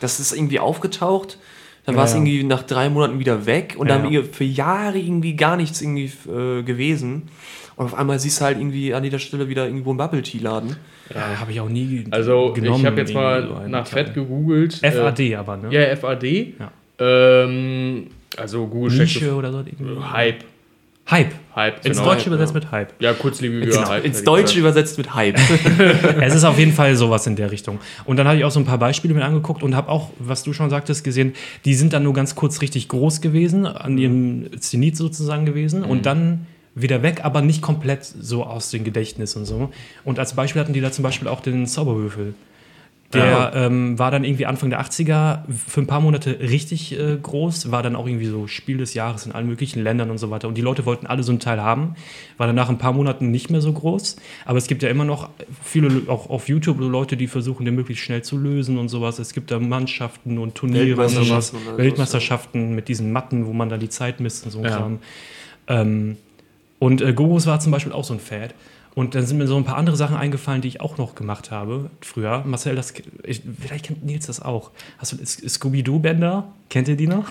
das 0.00 0.20
ist 0.20 0.32
irgendwie 0.32 0.60
aufgetaucht, 0.60 1.38
dann 1.86 1.96
war 1.96 2.04
es 2.04 2.10
ja. 2.10 2.18
irgendwie 2.18 2.44
nach 2.44 2.62
drei 2.62 2.90
Monaten 2.90 3.18
wieder 3.20 3.46
weg 3.46 3.76
und 3.78 3.88
Ja, 3.88 3.96
dann 3.96 4.12
ja. 4.12 4.20
für 4.30 4.44
Jahre 4.44 4.98
irgendwie 4.98 5.34
gar 5.34 5.56
nichts 5.56 5.80
irgendwie 5.80 6.12
äh, 6.28 6.62
gewesen. 6.62 7.30
Und 7.76 7.86
auf 7.86 7.94
einmal 7.94 8.18
siehst 8.18 8.40
du 8.40 8.44
halt 8.44 8.58
irgendwie 8.58 8.92
an 8.92 9.02
jeder 9.02 9.18
Stelle 9.18 9.48
wieder 9.48 9.64
irgendwo 9.64 9.90
einen 9.90 9.98
Bubble 9.98 10.22
Tea 10.22 10.40
Laden. 10.40 10.76
Ja, 11.14 11.40
habe 11.40 11.52
ich 11.52 11.60
auch 11.60 11.68
nie 11.68 12.04
Also, 12.10 12.52
genommen. 12.52 12.80
ich 12.80 12.86
habe 12.86 13.00
jetzt 13.00 13.14
mal 13.14 13.46
so 13.46 13.68
nach 13.68 13.86
Fett 13.86 14.14
gegoogelt. 14.14 14.74
FAD 14.74 15.34
aber, 15.36 15.56
ne? 15.56 15.68
Äh, 15.70 15.90
ja, 15.90 15.96
FAD. 15.96 16.24
Ja. 16.24 16.70
Ähm, 16.98 18.06
also 18.36 18.66
Google 18.66 18.98
Nische 18.98 19.20
checkt 19.20 19.32
oder 19.32 19.52
so. 19.52 19.58
irgendwie. 19.58 20.02
Hype. 20.02 20.44
Hype. 21.08 21.32
Hype, 21.54 21.86
Ins 21.86 21.98
genau. 21.98 22.10
Deutsche 22.10 22.24
Hype, 22.24 22.26
übersetzt 22.26 22.54
ja. 22.54 22.60
mit 22.60 22.72
Hype. 22.72 22.92
Ja, 22.98 23.12
kurzlebiger 23.12 23.66
Genau, 23.66 23.88
Hype. 23.88 24.04
Ins 24.04 24.18
hätte 24.18 24.18
ich 24.18 24.24
Deutsche 24.24 24.58
übersetzt 24.58 24.98
mit 24.98 25.14
Hype. 25.14 25.38
es 26.20 26.34
ist 26.34 26.44
auf 26.44 26.58
jeden 26.58 26.72
Fall 26.72 26.96
sowas 26.96 27.26
in 27.28 27.36
der 27.36 27.52
Richtung. 27.52 27.78
Und 28.04 28.16
dann 28.16 28.26
habe 28.26 28.38
ich 28.38 28.44
auch 28.44 28.50
so 28.50 28.58
ein 28.58 28.66
paar 28.66 28.78
Beispiele 28.78 29.14
mir 29.14 29.24
angeguckt 29.24 29.62
und 29.62 29.76
habe 29.76 29.88
auch, 29.88 30.10
was 30.18 30.42
du 30.42 30.52
schon 30.52 30.68
sagtest, 30.68 31.04
gesehen, 31.04 31.34
die 31.64 31.74
sind 31.74 31.92
dann 31.92 32.02
nur 32.02 32.12
ganz 32.12 32.34
kurz 32.34 32.60
richtig 32.60 32.88
groß 32.88 33.20
gewesen, 33.20 33.66
an 33.66 33.96
ihrem 33.98 34.60
Zenit 34.60 34.96
sozusagen 34.96 35.46
gewesen 35.46 35.84
und 35.84 36.06
dann 36.06 36.46
wieder 36.76 37.02
weg, 37.02 37.24
aber 37.24 37.40
nicht 37.40 37.62
komplett 37.62 38.04
so 38.04 38.44
aus 38.44 38.70
dem 38.70 38.84
Gedächtnis 38.84 39.34
und 39.34 39.46
so. 39.46 39.70
Und 40.04 40.18
als 40.20 40.34
Beispiel 40.34 40.60
hatten 40.60 40.74
die 40.74 40.80
da 40.82 40.92
zum 40.92 41.02
Beispiel 41.02 41.26
auch 41.26 41.40
den 41.40 41.66
Zauberwürfel. 41.66 42.34
Der 43.12 43.24
Ja. 43.24 43.52
ähm, 43.54 43.98
war 44.00 44.10
dann 44.10 44.24
irgendwie 44.24 44.46
Anfang 44.46 44.68
der 44.68 44.80
80er 44.80 45.44
für 45.48 45.80
ein 45.80 45.86
paar 45.86 46.00
Monate 46.00 46.38
richtig 46.40 46.98
äh, 46.98 47.16
groß, 47.22 47.70
war 47.70 47.82
dann 47.84 47.94
auch 47.94 48.06
irgendwie 48.06 48.26
so 48.26 48.48
Spiel 48.48 48.78
des 48.78 48.94
Jahres 48.94 49.24
in 49.26 49.32
allen 49.32 49.46
möglichen 49.46 49.80
Ländern 49.82 50.10
und 50.10 50.18
so 50.18 50.30
weiter. 50.30 50.48
Und 50.48 50.56
die 50.58 50.60
Leute 50.60 50.84
wollten 50.86 51.06
alle 51.06 51.22
so 51.22 51.30
ein 51.32 51.38
Teil 51.38 51.62
haben, 51.62 51.94
war 52.36 52.48
dann 52.48 52.56
nach 52.56 52.68
ein 52.68 52.78
paar 52.78 52.92
Monaten 52.92 53.30
nicht 53.30 53.48
mehr 53.48 53.60
so 53.60 53.72
groß. 53.72 54.16
Aber 54.44 54.58
es 54.58 54.66
gibt 54.66 54.82
ja 54.82 54.88
immer 54.90 55.04
noch 55.04 55.30
viele, 55.62 56.10
auch 56.10 56.28
auf 56.28 56.48
YouTube, 56.48 56.80
Leute, 56.80 57.16
die 57.16 57.28
versuchen, 57.28 57.64
den 57.64 57.76
möglichst 57.76 58.04
schnell 58.04 58.22
zu 58.22 58.36
lösen 58.36 58.76
und 58.76 58.88
sowas. 58.88 59.20
Es 59.20 59.32
gibt 59.32 59.52
da 59.52 59.60
Mannschaften 59.60 60.36
und 60.38 60.56
Turniere 60.56 61.00
und 61.00 61.08
sowas. 61.08 61.54
Weltmeisterschaften 61.76 62.74
mit 62.74 62.88
diesen 62.88 63.12
Matten, 63.12 63.46
wo 63.46 63.52
man 63.52 63.68
dann 63.68 63.80
die 63.80 63.88
Zeit 63.88 64.18
misst 64.20 64.44
und 64.44 64.50
so 64.50 64.64
Ja. 64.64 64.90
Ähm, 65.68 66.16
und 66.78 67.00
äh, 67.00 67.12
Gogos 67.12 67.46
war 67.46 67.60
zum 67.60 67.72
Beispiel 67.72 67.92
auch 67.92 68.04
so 68.04 68.14
ein 68.14 68.20
Fad. 68.20 68.54
Und 68.94 69.14
dann 69.14 69.26
sind 69.26 69.36
mir 69.36 69.46
so 69.46 69.58
ein 69.58 69.64
paar 69.64 69.76
andere 69.76 69.94
Sachen 69.94 70.16
eingefallen, 70.16 70.62
die 70.62 70.68
ich 70.68 70.80
auch 70.80 70.96
noch 70.96 71.14
gemacht 71.14 71.50
habe 71.50 71.90
früher. 72.00 72.42
Marcel, 72.46 72.74
das, 72.76 72.94
ich, 73.24 73.42
vielleicht 73.60 73.84
kennt 73.86 74.06
Nils 74.06 74.24
das 74.26 74.40
auch. 74.40 74.70
Hast 74.96 75.12
du 75.12 75.16
Scooby-Doo-Bänder? 75.22 76.44
Kennt 76.70 76.88
ihr 76.88 76.96
die 76.96 77.06
noch? 77.06 77.26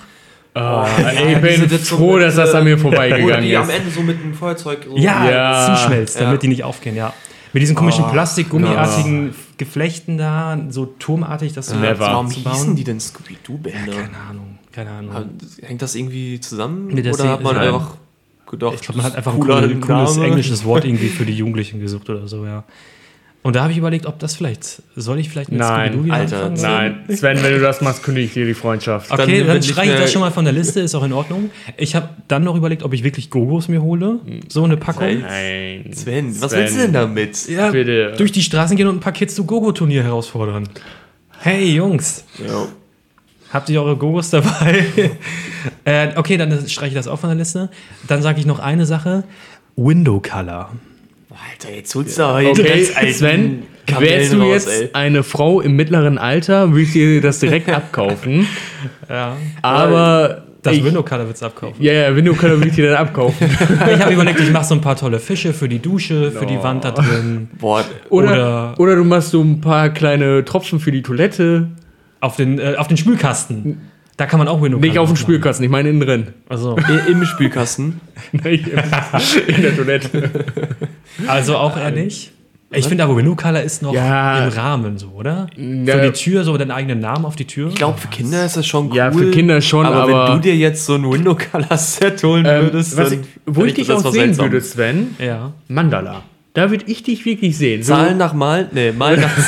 Ah, 0.53 0.87
ich 1.11 1.37
diese 1.39 1.65
bin 1.67 1.79
froh, 1.79 2.13
mit, 2.13 2.23
dass 2.23 2.35
das 2.35 2.53
an 2.53 2.61
äh, 2.61 2.65
mir 2.65 2.77
Wo 2.77 2.83
vorbeigegangen 2.83 3.43
die 3.43 3.57
am 3.57 3.67
ist. 3.67 3.75
Ende 3.75 3.89
so 3.89 4.01
mit 4.01 4.21
einem 4.21 4.33
Feuerzeug. 4.35 4.85
So 4.87 4.95
Ja, 4.95 5.29
Ja. 5.29 5.75
zuschmelzt, 5.75 6.15
damit 6.19 6.33
Ja. 6.33 6.37
die 6.37 6.47
nicht 6.49 6.63
aufgehen, 6.63 6.95
ja. 6.95 7.13
Mit 7.51 7.61
diesen 7.61 7.75
komischen 7.75 8.05
Oh, 8.05 8.09
Plastik-Gummiartigen 8.11 9.33
Geflechten 9.57 10.17
da, 10.17 10.57
so 10.69 10.85
turmartig, 10.85 11.53
das 11.53 11.67
so 11.67 11.75
Never. 11.77 11.99
Warum 11.99 12.27
zu 12.27 12.35
hießen 12.35 12.51
bauen. 12.67 12.75
die 12.75 12.83
denn 12.83 12.99
Scooby-Doo-Bänder? 12.99 13.91
Keine 13.93 14.17
Ahnung, 14.29 14.59
keine 14.71 14.91
Ahnung. 14.91 15.29
Hängt 15.61 15.81
das 15.81 15.95
irgendwie 15.95 16.39
zusammen? 16.39 16.87
Mit 16.87 17.05
der 17.05 17.13
Oder 17.13 17.29
hat 17.31 17.41
man 17.43 17.57
einfach 17.57 17.95
gedacht, 18.47 18.73
Ich 18.75 18.81
glaube, 18.81 18.97
man 18.97 19.05
hat 19.05 19.15
einfach 19.15 19.33
ein 19.33 19.39
cooles, 19.39 19.81
cooles 19.81 20.17
englisches 20.17 20.65
Wort 20.65 20.85
irgendwie 20.85 21.09
für 21.09 21.25
die 21.25 21.33
Jugendlichen 21.35 21.79
gesucht 21.79 22.09
oder 22.09 22.27
so, 22.27 22.45
ja. 22.45 22.63
Und 23.41 23.55
da 23.55 23.61
habe 23.61 23.71
ich 23.71 23.77
überlegt, 23.77 24.07
ob 24.07 24.17
das 24.17 24.35
vielleicht, 24.35 24.81
soll 24.95 25.19
ich 25.19 25.29
vielleicht 25.29 25.51
mit 25.51 25.59
Nein, 25.59 26.09
Alter, 26.11 26.45
anfangen? 26.45 26.61
Nein, 27.07 27.15
Sven, 27.15 27.43
wenn 27.43 27.53
du 27.53 27.59
das 27.59 27.79
machst, 27.79 28.01
kündige 28.01 28.25
ich 28.25 28.33
dir 28.33 28.43
die 28.43 28.55
Freundschaft. 28.55 29.11
Okay, 29.11 29.39
Dann 29.41 29.47
dann, 29.49 29.61
streiche 29.61 29.93
ich 29.93 29.99
das 29.99 30.11
schon 30.11 30.21
mal 30.21 30.31
von 30.31 30.45
der 30.45 30.53
Liste, 30.53 30.79
ist 30.79 30.95
auch 30.95 31.03
in 31.03 31.13
Ordnung. 31.13 31.51
Ich 31.77 31.95
habe 31.95 32.09
dann 32.27 32.43
noch 32.43 32.55
überlegt, 32.55 32.81
ob 32.81 32.91
ich 32.93 33.03
wirklich 33.03 33.29
Gogos 33.29 33.67
mir 33.67 33.83
hole. 33.83 34.19
So 34.49 34.63
eine 34.63 34.77
Packung. 34.77 35.21
Nein. 35.21 35.91
Sven, 35.93 36.29
was 36.41 36.49
Sven. 36.53 36.59
willst 36.59 36.75
du 36.75 36.79
denn 36.81 36.93
damit? 36.93 37.47
Ja, 37.47 37.69
Bitte. 37.69 38.13
durch 38.17 38.31
die 38.31 38.41
Straßen 38.41 38.77
gehen 38.77 38.87
und 38.87 38.95
ein 38.97 38.99
paar 38.99 39.13
Kids 39.13 39.35
zu 39.35 39.45
Gogo-Turnier 39.45 40.01
herausfordern. 40.01 40.67
Hey 41.41 41.71
Jungs, 41.75 42.25
Ja. 42.43 42.65
habt 43.53 43.69
ihr 43.69 43.79
eure 43.79 43.95
Gogos 43.95 44.31
dabei? 44.31 44.85
Äh, 45.85 46.09
okay, 46.15 46.37
dann 46.37 46.67
streiche 46.67 46.89
ich 46.89 46.93
das 46.95 47.07
auch 47.07 47.19
von 47.19 47.29
der 47.29 47.37
Liste. 47.37 47.69
Dann 48.07 48.21
sage 48.21 48.39
ich 48.39 48.45
noch 48.45 48.59
eine 48.59 48.85
Sache. 48.85 49.23
Window 49.75 50.19
Color. 50.21 50.71
Alter, 51.51 51.75
jetzt 51.75 51.93
holst 51.95 52.17
du 52.17 52.25
heute 52.27 52.49
Okay, 52.61 52.87
alten 52.95 53.13
Sven, 53.13 53.63
Kamellen 53.85 54.19
wärst 54.19 54.33
du 54.33 54.37
raus, 54.39 54.47
jetzt 54.53 54.67
ey. 54.83 54.89
eine 54.93 55.21
Frau 55.23 55.59
im 55.59 55.75
mittleren 55.75 56.17
Alter, 56.17 56.69
würde 56.71 56.81
ich 56.83 56.93
dir 56.93 57.19
das 57.21 57.39
direkt 57.39 57.69
abkaufen. 57.73 58.47
Ja. 59.09 59.35
Aber 59.61 60.43
Das 60.63 60.75
ich, 60.77 60.83
Window 60.85 61.03
Color 61.03 61.27
wird's 61.27 61.43
abkaufen. 61.43 61.75
Ja, 61.83 61.91
ja, 61.91 62.15
Window 62.15 62.33
Color 62.35 62.55
würde 62.57 62.69
ich 62.69 62.75
dir 62.75 62.89
dann 62.91 62.97
abkaufen. 63.05 63.49
ich 63.49 63.99
habe 64.01 64.13
überlegt, 64.13 64.39
ich 64.39 64.49
mache 64.51 64.63
so 64.63 64.75
ein 64.75 64.81
paar 64.81 64.95
tolle 64.95 65.19
Fische 65.19 65.51
für 65.53 65.67
die 65.67 65.79
Dusche, 65.79 66.31
für 66.31 66.45
die 66.45 66.61
Wand 66.63 66.85
da 66.85 66.91
drin. 66.91 67.49
Boah, 67.59 67.83
Oder, 68.09 68.31
Oder- 68.31 68.79
oder, 68.79 68.95
du 68.95 69.03
machst 69.03 69.31
so 69.31 69.41
ein 69.41 69.59
paar 69.59 69.89
kleine 69.89 70.45
Tropfen 70.45 70.79
für 70.79 70.91
die 70.93 71.01
Toilette. 71.01 71.67
Auf 72.21 72.37
den, 72.37 72.59
äh, 72.59 72.75
auf 72.77 72.87
den 72.87 72.95
Spülkasten. 72.97 73.91
Da 74.17 74.25
kann 74.25 74.39
man 74.39 74.47
auch 74.47 74.61
Window 74.61 74.77
Nicht 74.79 74.97
auf 74.97 75.09
dem. 75.09 75.17
Spülkasten, 75.17 75.65
ich 75.65 75.69
meine 75.71 75.89
innen 75.89 75.99
drin. 75.99 76.27
Also, 76.47 76.77
im 77.09 77.25
Spülkasten. 77.25 77.99
Nicht 78.31 78.67
in 78.67 79.61
der 79.61 79.75
Toilette. 79.75 80.29
also 81.27 81.57
auch 81.57 81.75
eher 81.77 81.91
nicht. 81.91 82.31
Ich 82.71 82.87
finde 82.87 83.03
aber 83.03 83.15
Window 83.15 83.35
Color 83.35 83.61
ist 83.61 83.81
noch 83.81 83.93
Ja. 83.93 84.45
im 84.47 84.49
Rahmen 84.53 84.97
so, 84.97 85.07
oder? 85.09 85.47
Ja. 85.55 85.97
Für 85.97 86.01
die 86.01 86.11
Tür, 86.11 86.43
so 86.43 86.57
deinen 86.57 86.71
eigenen 86.71 86.99
Namen 86.99 87.23
auf 87.25 87.35
die 87.35 87.45
Tür. 87.45 87.69
Ich 87.69 87.75
glaube, 87.75 87.97
für 87.99 88.07
Kinder 88.07 88.45
ist 88.45 88.57
das 88.57 88.65
schon 88.65 88.89
cool. 88.89 88.95
Ja, 88.97 89.11
für 89.11 89.31
Kinder 89.31 89.61
schon, 89.61 89.85
aber, 89.85 90.03
aber- 90.03 90.27
wenn 90.29 90.35
du 90.35 90.41
dir 90.41 90.55
jetzt 90.55 90.85
so 90.85 90.95
ein 90.95 91.09
Window 91.09 91.35
Color 91.35 91.77
Set 91.77 92.21
holen 92.23 92.45
Ähm, 92.45 92.63
würdest, 92.63 92.97
was 92.97 93.09
dann 93.11 93.19
ich, 93.21 93.27
wo 93.45 93.63
ich 93.65 93.73
dich 93.75 93.87
das 93.87 94.03
auch 94.05 94.11
sehen 94.11 94.33
seltsam. 94.33 94.45
würde, 94.51 94.61
Sven, 94.61 95.15
Ja. 95.19 95.51
Mandala. 95.67 96.23
Da 96.55 96.71
würde 96.71 96.85
ich 96.87 97.03
dich 97.03 97.25
wirklich 97.25 97.57
sehen. 97.57 97.83
So- 97.83 97.93
Zahlen 97.93 98.17
nach 98.17 98.33
Malen? 98.33 98.67
Nee, 98.71 98.91
Malen 98.91 99.21
nach 99.21 99.37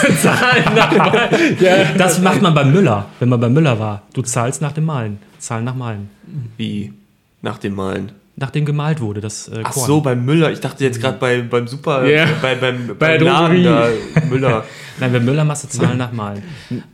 Das 1.97 2.21
macht 2.21 2.41
man 2.41 2.53
beim 2.53 2.71
Müller, 2.71 3.05
wenn 3.19 3.29
man 3.29 3.39
beim 3.39 3.53
Müller 3.53 3.79
war. 3.79 4.03
Du 4.13 4.21
zahlst 4.21 4.61
nach 4.61 4.71
dem 4.73 4.85
Malen. 4.85 5.19
Zahlen 5.39 5.65
nach 5.65 5.75
Malen. 5.75 6.09
Wie? 6.57 6.93
Nach 7.41 7.57
dem 7.57 7.75
Malen. 7.75 8.11
Nachdem 8.35 8.65
gemalt 8.65 9.01
wurde, 9.01 9.19
das 9.19 9.47
äh, 9.47 9.61
Ach 9.63 9.71
Korn. 9.71 9.87
so, 9.87 10.01
beim 10.01 10.23
Müller. 10.23 10.51
Ich 10.51 10.59
dachte 10.59 10.83
jetzt 10.83 11.01
gerade 11.01 11.17
bei, 11.17 11.41
beim 11.41 11.67
Super, 11.67 12.05
Ja. 12.05 12.25
äh, 12.25 12.27
bei, 12.39 12.53
beim, 12.55 12.95
Bei 12.99 13.17
beim 13.17 13.23
Laden 13.25 13.63
da. 13.63 13.87
Müller. 14.29 14.63
Nein, 14.99 15.11
bei 15.11 15.19
Müller 15.19 15.43
machst 15.43 15.63
du 15.63 15.67
Zahlen 15.69 15.97
nach 15.97 16.11
Malen. 16.11 16.43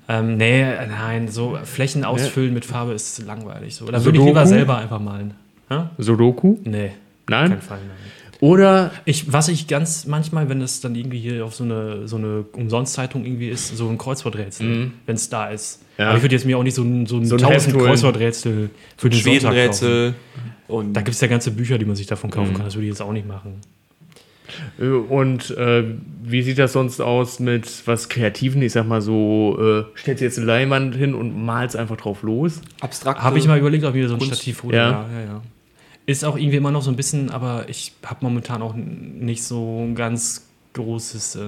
ähm, 0.08 0.38
nee, 0.38 0.64
nein, 0.88 1.28
so 1.30 1.58
Flächen 1.64 2.06
ausfüllen 2.06 2.54
mit 2.54 2.66
Farbe 2.66 2.94
ist 2.94 3.26
langweilig. 3.26 3.76
So. 3.76 3.86
Da 3.90 4.04
würde 4.06 4.20
ich 4.20 4.26
lieber 4.26 4.46
selber 4.46 4.78
einfach 4.78 5.00
malen. 5.00 5.34
Ja? 5.70 5.90
Sudoku? 5.98 6.58
Nee, 6.66 6.92
Nein? 7.28 7.50
kein 7.50 7.62
Fall. 7.62 7.80
Nein. 7.80 8.12
Oder 8.44 8.92
Ich, 9.06 9.32
was 9.32 9.48
ich 9.48 9.68
ganz 9.68 10.06
manchmal, 10.06 10.50
wenn 10.50 10.60
das 10.60 10.82
dann 10.82 10.96
irgendwie 10.96 11.18
hier 11.20 11.46
auf 11.46 11.56
so 11.56 11.64
eine, 11.64 12.10
so 12.10 12.18
eine 12.18 12.44
Umsonstzeitung 12.52 13.24
irgendwie 13.24 13.48
ist, 13.48 13.78
so 13.78 13.88
ein 13.88 13.98
Kreuzworträtsel, 13.98 14.92
wenn 15.06 15.16
es 15.16 15.30
da 15.30 15.48
ist. 15.50 15.82
Ja. 15.98 16.08
Aber 16.10 16.18
ich 16.18 16.24
würde 16.24 16.36
jetzt 16.36 16.46
mir 16.46 16.58
auch 16.58 16.64
nicht 16.64 16.74
so 16.76 16.84
ein, 16.84 17.06
so 17.06 17.16
ein, 17.18 17.26
So 17.26 17.36
ein 17.36 17.42
1000 17.44 17.54
Heft 17.68 17.76
holen. 17.76 17.86
Kreuzworträtsel 17.86 18.70
für 18.98 19.10
den 19.10 19.20
Sonntag 19.22 19.42
kaufen. 19.42 19.54
Schwedenrätsel. 19.54 20.14
Und 20.68 20.94
Da 20.94 21.00
gibt 21.02 21.16
es 21.16 21.22
ja 21.22 21.30
ganze 21.30 21.52
Bücher, 21.52 21.78
die 21.78 21.86
man 21.86 21.96
sich 21.96 22.08
davon 22.08 22.32
kaufen 22.32 22.54
kann. 22.54 22.66
Das 22.66 22.76
würde 22.76 22.86
ich 22.86 22.92
jetzt 22.92 23.02
auch 23.02 23.14
nicht 23.14 23.26
machen. 23.28 23.62
Äh, 24.78 24.88
Und 24.88 25.52
äh, 25.52 25.86
wie 26.22 26.42
sieht 26.42 26.60
das 26.60 26.74
sonst 26.74 27.00
aus 27.00 27.40
mit 27.40 27.84
was 27.86 28.10
Kreativen? 28.10 28.62
Ich 28.62 28.74
sag 28.74 28.86
mal 28.86 29.02
so, 29.02 29.58
äh, 29.58 29.98
stellst 29.98 30.20
du 30.20 30.26
jetzt 30.26 30.38
eine 30.38 30.48
Leinwand 30.48 30.96
hin 30.96 31.14
und 31.16 31.46
malst 31.46 31.78
einfach 31.78 31.96
drauf 31.96 32.24
los? 32.24 32.60
abstrakte. 32.82 33.24
Habe 33.24 33.40
ich 33.40 33.48
mal 33.48 33.58
überlegt, 33.58 33.86
ob 33.86 33.96
ich 33.96 34.02
mir 34.02 34.10
so 34.10 34.16
ein 34.16 34.20
Kunst. 34.20 34.36
Stativ 34.36 34.64
hole. 34.64 34.76
Ja. 34.76 34.90
Ja. 34.90 35.08
Ja, 35.14 35.20
ja, 35.26 35.42
Ist 36.06 36.26
auch 36.26 36.38
irgendwie 36.38 36.58
immer 36.58 36.72
noch 36.72 36.82
so 36.82 36.90
ein 36.92 36.98
bisschen, 36.98 37.30
aber 37.32 37.66
ich 37.70 37.94
habe 38.06 38.20
momentan 38.22 38.62
auch 38.62 38.74
nicht 38.76 39.44
so 39.44 39.84
ein 39.86 39.96
ganz 39.96 40.46
großes 40.74 41.36
äh, 41.36 41.40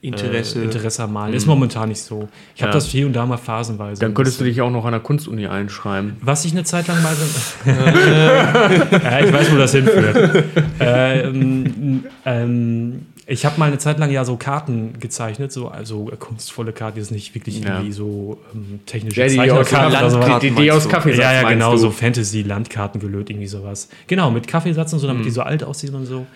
Interesse. 0.00 0.60
Äh, 0.60 0.64
Interesse 0.64 1.04
am 1.04 1.12
Malen. 1.12 1.34
Ist 1.34 1.46
momentan 1.46 1.88
nicht 1.88 2.00
so. 2.02 2.28
Ich 2.54 2.62
habe 2.62 2.70
Ja. 2.70 2.74
das 2.74 2.86
hier 2.86 3.06
und 3.06 3.12
da 3.14 3.24
mal 3.24 3.36
phasenweise. 3.38 4.00
Dann 4.00 4.12
könntest 4.12 4.40
du 4.40 4.44
dich 4.44 4.60
auch 4.60 4.70
noch 4.70 4.84
an 4.84 4.92
der 4.92 5.00
Kunstuni 5.00 5.46
einschreiben. 5.46 6.16
Was 6.20 6.44
ich 6.44 6.52
eine 6.52 6.64
Zeit 6.64 6.88
lang 6.88 7.02
mal. 7.02 7.14
ja, 7.64 9.20
ich 9.20 9.32
weiß, 9.32 9.52
wo 9.52 9.56
das 9.56 9.72
hinführt. 9.72 10.44
ähm, 10.80 12.04
ähm, 12.26 13.06
ich 13.26 13.46
habe 13.46 13.58
mal 13.58 13.66
eine 13.66 13.78
Zeit 13.78 13.98
lang 13.98 14.10
ja 14.10 14.24
so 14.24 14.36
Karten 14.36 14.98
gezeichnet, 15.00 15.50
so 15.52 15.68
also 15.68 16.10
äh, 16.10 16.16
kunstvolle 16.16 16.72
Karten, 16.72 16.96
die 16.96 17.00
ist 17.02 17.10
nicht 17.10 17.34
wirklich 17.34 17.60
Ja. 17.60 17.76
irgendwie 17.76 17.92
so 17.92 18.38
ähm, 18.54 18.80
technische 18.86 19.20
Ja, 19.20 19.26
die 19.28 19.36
Zeichner- 19.36 19.60
aus. 20.04 20.12
Landkarten 20.12 20.54
die, 20.56 20.62
die 20.62 20.70
aus? 20.72 20.88
Kaffeesatz 20.88 21.22
Ja, 21.22 21.32
ja, 21.32 21.48
genau, 21.48 21.72
du? 21.72 21.78
so 21.78 21.90
Fantasy-Landkarten 21.90 23.00
gelöt, 23.00 23.30
irgendwie 23.30 23.46
sowas. 23.46 23.88
Genau, 24.06 24.30
mit 24.30 24.46
Kaffeesatz 24.46 24.92
und 24.92 24.98
so, 24.98 25.06
damit 25.06 25.24
die 25.24 25.30
so 25.30 25.42
alt 25.42 25.64
aussehen 25.64 25.94
und 25.94 26.06
so. 26.06 26.26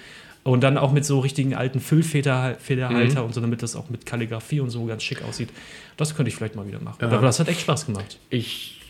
Und 0.44 0.62
dann 0.62 0.78
auch 0.78 0.92
mit 0.92 1.04
so 1.04 1.18
richtigen 1.20 1.54
alten 1.54 1.78
Füllfederhalter 1.80 3.24
und 3.24 3.34
so, 3.34 3.40
damit 3.40 3.62
das 3.62 3.76
auch 3.76 3.90
mit 3.90 4.06
Kalligrafie 4.06 4.60
und 4.60 4.70
so 4.70 4.84
ganz 4.86 5.02
schick 5.02 5.22
aussieht. 5.22 5.50
Das 5.98 6.14
könnte 6.16 6.28
ich 6.30 6.36
vielleicht 6.36 6.56
mal 6.56 6.66
wieder 6.66 6.80
machen. 6.80 7.04
Aber 7.04 7.18
das 7.18 7.38
hat 7.40 7.48
echt 7.48 7.60
Spaß 7.60 7.86
gemacht. 7.86 8.18
Ich 8.30 8.80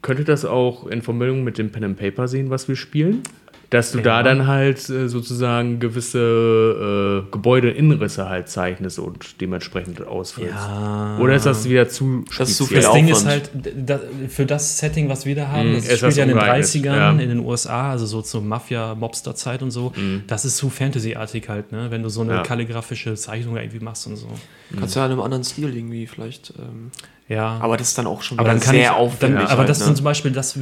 könnte 0.00 0.24
das 0.24 0.44
auch 0.44 0.86
in 0.86 1.02
Verbindung 1.02 1.44
mit 1.44 1.58
dem 1.58 1.70
Pen 1.70 1.84
and 1.84 1.98
Paper 1.98 2.28
sehen, 2.28 2.48
was 2.50 2.68
wir 2.68 2.76
spielen. 2.76 3.22
Dass 3.70 3.90
du 3.92 3.98
Ja. 3.98 4.04
da 4.04 4.22
dann 4.22 4.46
halt 4.46 4.88
äh, 4.88 5.08
sozusagen 5.08 5.80
gewisse 5.80 7.24
äh, 7.26 7.30
Gebäudeinnenrisse 7.32 8.28
halt 8.28 8.48
zeichnest 8.48 8.98
und 8.98 9.40
dementsprechend 9.40 10.06
ausfüllst. 10.06 10.54
Ja. 10.54 11.18
Oder 11.20 11.34
ist 11.34 11.46
das 11.46 11.68
wieder 11.68 11.88
zu 11.88 12.24
Das 12.38 12.50
ist 12.50 12.56
zu 12.58 12.66
speziell? 12.66 12.82
viel 12.82 12.84
Das 12.84 12.94
Ding 12.94 13.08
ist 13.08 13.26
halt, 13.26 13.50
d- 13.54 13.72
da, 13.84 14.00
für 14.28 14.46
das 14.46 14.78
Setting, 14.78 15.08
was 15.08 15.26
wir 15.26 15.34
da 15.34 15.48
haben, 15.48 15.72
Mm, 15.72 15.74
das 15.74 15.84
spielt 15.84 16.02
das 16.02 16.16
ja 16.16 16.22
in 16.24 16.28
den 16.30 16.38
ungeeignet, 16.38 16.66
30ern 16.66 16.96
ja. 16.96 17.10
in 17.10 17.18
den 17.28 17.40
USA, 17.40 17.90
also 17.90 18.06
so 18.06 18.22
zur 18.22 18.42
Mafia-Mobster-Zeit 18.42 19.62
und 19.62 19.70
so. 19.70 19.92
Das 20.26 20.44
ist 20.44 20.56
zu 20.58 20.70
Fantasy-artig 20.70 21.48
halt, 21.48 21.72
ne? 21.72 21.90
wenn 21.90 22.02
du 22.02 22.08
so 22.08 22.20
eine 22.20 22.34
Ja. 22.34 22.42
kalligraphische 22.42 23.14
Zeichnung 23.14 23.56
irgendwie 23.56 23.80
machst 23.80 24.06
und 24.06 24.16
so. 24.16 24.28
Kannst 24.78 24.94
du 24.96 25.00
ja 25.00 25.06
in 25.06 25.12
einem 25.12 25.20
anderen 25.22 25.44
Stil 25.44 25.74
irgendwie 25.76 26.06
vielleicht. 26.06 26.52
Ähm, 26.58 26.90
Ja. 27.28 27.58
aber 27.60 27.76
das 27.76 27.88
ist 27.88 27.98
dann 27.98 28.06
auch 28.06 28.22
schon 28.22 28.38
Aber 28.38 28.48
dann 28.48 28.60
kann 28.60 28.74
sehr 28.74 28.82
ich, 28.84 28.90
aufwendig. 28.90 29.38
dann, 29.40 29.48
aber 29.48 29.58
halt, 29.60 29.68
das 29.68 29.80
ne? 29.80 29.86
sind 29.86 29.96
zum 29.96 30.04
Beispiel, 30.04 30.30
das, 30.30 30.56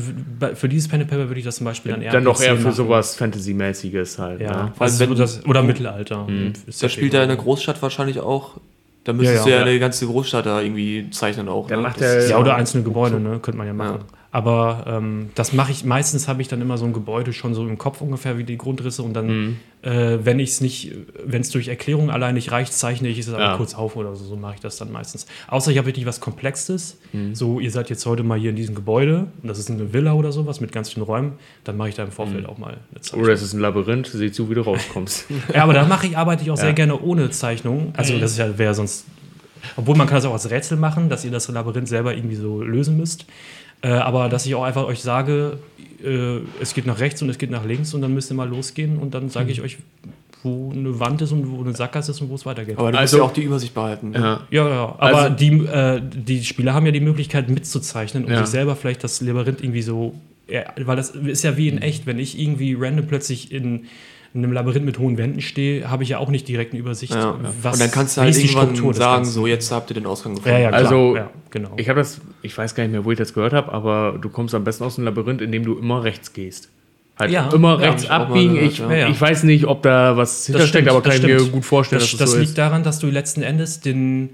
für 0.55 0.69
dieses 0.69 0.89
Pen 0.89 1.01
and 1.03 1.11
Paper 1.11 1.29
würde 1.29 1.39
ich 1.39 1.45
das 1.45 1.57
zum 1.57 1.67
Beispiel 1.67 1.93
dann 1.93 2.01
eher 2.01 2.13
Dann 2.13 2.25
doch 2.25 2.41
eher 2.41 2.57
für 2.57 2.63
machen. 2.65 2.75
sowas 2.75 3.17
Fantasy-mäßiges 3.17 4.19
halt. 4.19 4.41
Ja, 4.41 4.65
Ne? 4.65 4.73
Also 4.79 5.01
wenn- 5.01 5.15
das, 5.15 5.45
oder 5.47 5.63
Mittelalter. 5.63 6.27
Ist 6.67 6.83
Das 6.83 6.93
spielt 6.93 7.13
ja 7.13 7.23
in 7.23 7.29
der. 7.29 7.37
Großstadt 7.37 7.83
wahrscheinlich 7.83 8.21
auch. 8.21 8.53
Da 9.05 9.13
müsstest 9.13 9.45
Ja, 9.45 9.51
ja. 9.53 9.59
du 9.59 9.65
ja 9.65 9.71
eine 9.71 9.79
ganze 9.81 10.07
Großstadt 10.07 10.47
da 10.47 10.63
irgendwie 10.63 11.11
zeichnen 11.11 11.51
auch. 11.51 11.67
Dann 11.67 11.81
ne? 11.81 11.89
macht 11.89 11.97
Das 12.01 12.11
der- 12.13 12.19
ist 12.21 12.31
Ja, 12.31 12.39
oder 12.39 12.55
einzelne 12.57 12.83
Gebäude, 12.85 13.21
ne? 13.21 13.39
Könnte 13.41 13.59
man 13.59 13.67
ja 13.67 13.75
machen. 13.75 13.99
Aber 14.35 14.83
ähm, 14.89 15.31
das 15.37 15.53
mache 15.53 15.71
ich, 15.71 15.85
meistens 15.85 16.27
habe 16.27 16.43
ich 16.43 16.49
dann 16.49 16.61
immer 16.61 16.77
so 16.77 16.85
ein 16.85 16.93
Gebäude 16.93 17.33
schon 17.33 17.55
so 17.55 17.65
im 17.69 17.79
Kopf 17.79 18.01
ungefähr 18.01 18.37
wie 18.37 18.43
die 18.43 18.59
Grundrisse 18.59 19.05
und 19.05 19.15
dann, 19.15 19.27
Mhm. 19.29 19.57
äh, 19.83 20.19
wenn 20.25 20.41
ich 20.41 20.51
es 20.51 20.61
nicht, 20.61 20.91
wenn 21.25 21.41
es 21.41 21.51
durch 21.51 21.69
Erklärung 21.69 22.11
allein 22.11 22.35
nicht 22.35 22.51
reicht, 22.51 22.73
zeichne 22.73 23.07
ich 23.07 23.21
es 23.21 23.29
aber 23.29 23.39
Ja. 23.41 23.57
kurz 23.57 23.77
auf 23.77 23.95
oder 23.95 24.17
so. 24.17 24.25
So 24.25 24.35
mache 24.35 24.55
ich 24.57 24.61
das 24.61 24.77
dann 24.77 24.91
meistens. 24.91 25.27
Außer 25.47 25.71
ich 25.71 25.79
habe 25.79 25.87
wirklich 25.87 26.05
was 26.05 26.19
Komplexes. 26.19 26.99
Mhm. 27.13 27.33
So, 27.37 27.61
ihr 27.61 27.71
seid 27.71 27.91
jetzt 27.91 28.05
heute 28.07 28.25
mal 28.25 28.37
hier 28.37 28.51
in 28.51 28.57
diesem 28.57 28.75
Gebäude 28.75 29.29
und 29.41 29.49
das 29.49 29.61
ist 29.61 29.71
eine 29.71 29.93
Villa 29.93 30.15
oder 30.15 30.33
sowas 30.33 30.61
mit 30.61 30.73
ganz 30.73 30.91
vielen 30.91 31.05
Räumen, 31.05 31.35
dann 31.63 31.77
mache 31.77 31.91
ich 31.91 31.95
da 31.95 32.03
im 32.03 32.11
Vorfeld 32.11 32.45
auch 32.47 32.59
mal 32.59 32.77
eine 32.91 33.01
Zeichnung. 33.03 33.23
Oder 33.23 33.35
es 33.35 33.41
ist 33.43 33.53
ein 33.53 33.61
Labyrinth, 33.61 34.09
sieh 34.09 34.33
zu, 34.33 34.51
wie 34.51 34.55
du 34.55 34.63
rauskommst. 34.63 35.27
Ja, 35.55 35.63
aber 35.63 35.75
da 35.75 35.87
mache 35.87 36.09
ich, 36.09 36.19
arbeite 36.19 36.43
ich 36.43 36.51
auch 36.51 36.57
sehr 36.57 36.71
Ja. 36.71 36.75
gerne 36.75 36.99
ohne 37.01 37.31
Zeichnung. 37.31 37.93
Also 37.97 38.19
das 38.19 38.33
ist 38.33 38.39
ja, 38.39 38.59
wäre 38.59 38.75
sonst. 38.75 39.05
Obwohl 39.77 39.97
man 39.97 40.09
kann 40.09 40.17
das 40.17 40.25
auch 40.27 40.33
als 40.33 40.51
Rätsel 40.51 40.77
machen, 40.77 41.09
dass 41.09 41.25
ihr 41.25 41.31
das 41.31 41.49
Labyrinth 41.49 41.87
selber 41.89 42.15
irgendwie 42.17 42.35
so 42.37 42.61
lösen 42.61 42.97
müsst. 42.97 43.27
Äh, 43.85 43.89
aber 43.89 44.29
dass 44.31 44.47
ich 44.47 44.55
auch 44.55 44.63
einfach 44.65 44.85
euch 44.87 45.01
sage, 45.03 45.59
äh, 46.03 46.39
es 46.61 46.73
geht 46.73 46.87
nach 46.87 47.01
rechts 47.01 47.21
und 47.21 47.29
es 47.29 47.37
geht 47.37 47.51
nach 47.51 47.67
links 47.67 47.93
und 47.93 48.01
dann 48.01 48.15
müsst 48.15 48.31
ihr 48.31 48.35
mal 48.35 48.49
losgehen 48.49 48.97
und 48.99 49.13
dann 49.13 49.29
sage 49.29 49.53
ich 49.53 49.61
euch, 49.61 49.77
wo 50.43 50.73
eine 50.73 50.99
Wand 51.01 51.21
ist 51.23 51.33
und 51.33 51.51
wo 51.51 51.61
eine 51.63 51.75
Sackgasse 51.75 52.13
ist 52.13 52.21
und 52.23 52.31
wo 52.31 52.35
es 52.35 52.47
weitergeht. 52.47 52.79
Aber 52.79 52.93
du 52.93 52.99
Also- 52.99 53.17
musst 53.19 53.21
ja 53.27 53.31
auch 53.31 53.35
die 53.35 53.43
Übersicht 53.43 53.75
behalten. 53.75 54.11
ne? 54.11 54.19
ja. 54.19 54.41
ja, 54.51 54.69
ja, 54.69 54.85
aber 54.99 55.17
Also- 55.19 55.35
die, 55.37 55.51
äh, 55.67 56.01
die 56.03 56.43
Spieler 56.45 56.73
haben 56.73 56.87
ja 56.87 56.93
die 56.93 57.01
Möglichkeit 57.01 57.51
mitzuzeichnen 57.51 58.25
und 58.25 58.31
Ja. 58.33 58.39
sich 58.41 58.47
selber 58.49 58.75
vielleicht 58.75 59.05
das 59.05 59.21
Labyrinth 59.21 59.63
irgendwie 59.63 59.83
so, 59.83 60.15
ja, 60.49 60.63
weil 60.83 60.97
das 60.97 61.11
ist 61.11 61.45
ja 61.45 61.57
wie 61.59 61.69
in 61.69 61.79
echt, 61.79 62.07
wenn 62.07 62.19
ich 62.19 62.39
irgendwie 62.39 62.75
random 62.79 63.07
plötzlich 63.07 63.53
in 63.53 63.85
einem 64.35 64.53
Labyrinth 64.53 64.85
mit 64.85 64.99
hohen 64.99 65.17
Wänden 65.17 65.41
stehe, 65.41 65.89
habe 65.91 66.03
ich 66.03 66.09
ja 66.09 66.19
auch 66.19 66.29
nicht 66.29 66.49
direkt 66.49 66.73
eine 66.73 66.81
Übersicht, 66.81 67.15
Ja. 67.15 67.39
was 67.63 67.75
und 67.75 67.81
dann 67.83 67.91
kannst 67.91 68.17
du 68.17 68.23
halt 68.23 68.37
irgendwann 68.37 68.75
sagen, 68.95 69.17
Ganzen. 69.19 69.33
so 69.33 69.47
jetzt 69.47 69.71
habt 69.71 69.91
ihr 69.91 69.95
den 69.95 70.07
Ausgang 70.07 70.35
gefunden. 70.35 70.57
ja, 70.57 70.63
ja, 70.65 70.69
klar. 70.71 70.81
Also, 70.83 71.17
ja, 71.17 71.31
genau. 71.51 71.71
Ich 71.77 71.89
habe 71.89 72.01
das, 72.01 72.21
ich 72.43 72.57
weiß 72.59 72.75
gar 72.75 72.83
nicht 72.85 72.93
mehr, 72.93 73.05
wo 73.05 73.13
ich 73.13 73.19
das 73.19 73.33
gehört 73.33 73.53
habe, 73.53 73.73
aber 73.73 74.19
du 74.21 74.29
kommst 74.29 74.55
am 74.55 74.65
besten 74.65 74.83
aus 74.85 74.97
dem 74.97 75.05
Labyrinth, 75.05 75.41
indem 75.41 75.65
du 75.65 75.79
immer 75.79 76.03
rechts 76.03 76.33
gehst. 76.33 76.69
Halt 77.17 77.31
Ja. 77.31 77.49
immer 77.55 77.81
Ja, 77.81 77.91
rechts 77.91 78.09
mal 78.09 78.11
abbiegen. 78.23 78.55
gehört, 78.55 78.73
ich, 78.73 78.79
ja. 78.79 78.91
Ja, 78.91 78.97
ja. 78.97 79.09
ich 79.09 79.21
weiß 79.21 79.45
nicht, 79.45 79.67
ob 79.67 79.83
da 79.83 80.17
was 80.17 80.47
hintersteckt, 80.47 80.89
aber 80.89 81.01
das 81.01 81.21
kann 81.21 81.31
ich 81.31 81.41
mir 81.45 81.49
gut 81.51 81.65
vorstellen, 81.65 82.01
das, 82.01 82.11
dass 82.11 82.19
das 82.19 82.31
so 82.33 82.37
liegt 82.39 82.49
ist. 82.51 82.59
daran, 82.59 82.83
dass 82.83 82.99
du 82.99 83.07
letzten 83.07 83.43
Endes 83.43 83.81
den 83.81 84.31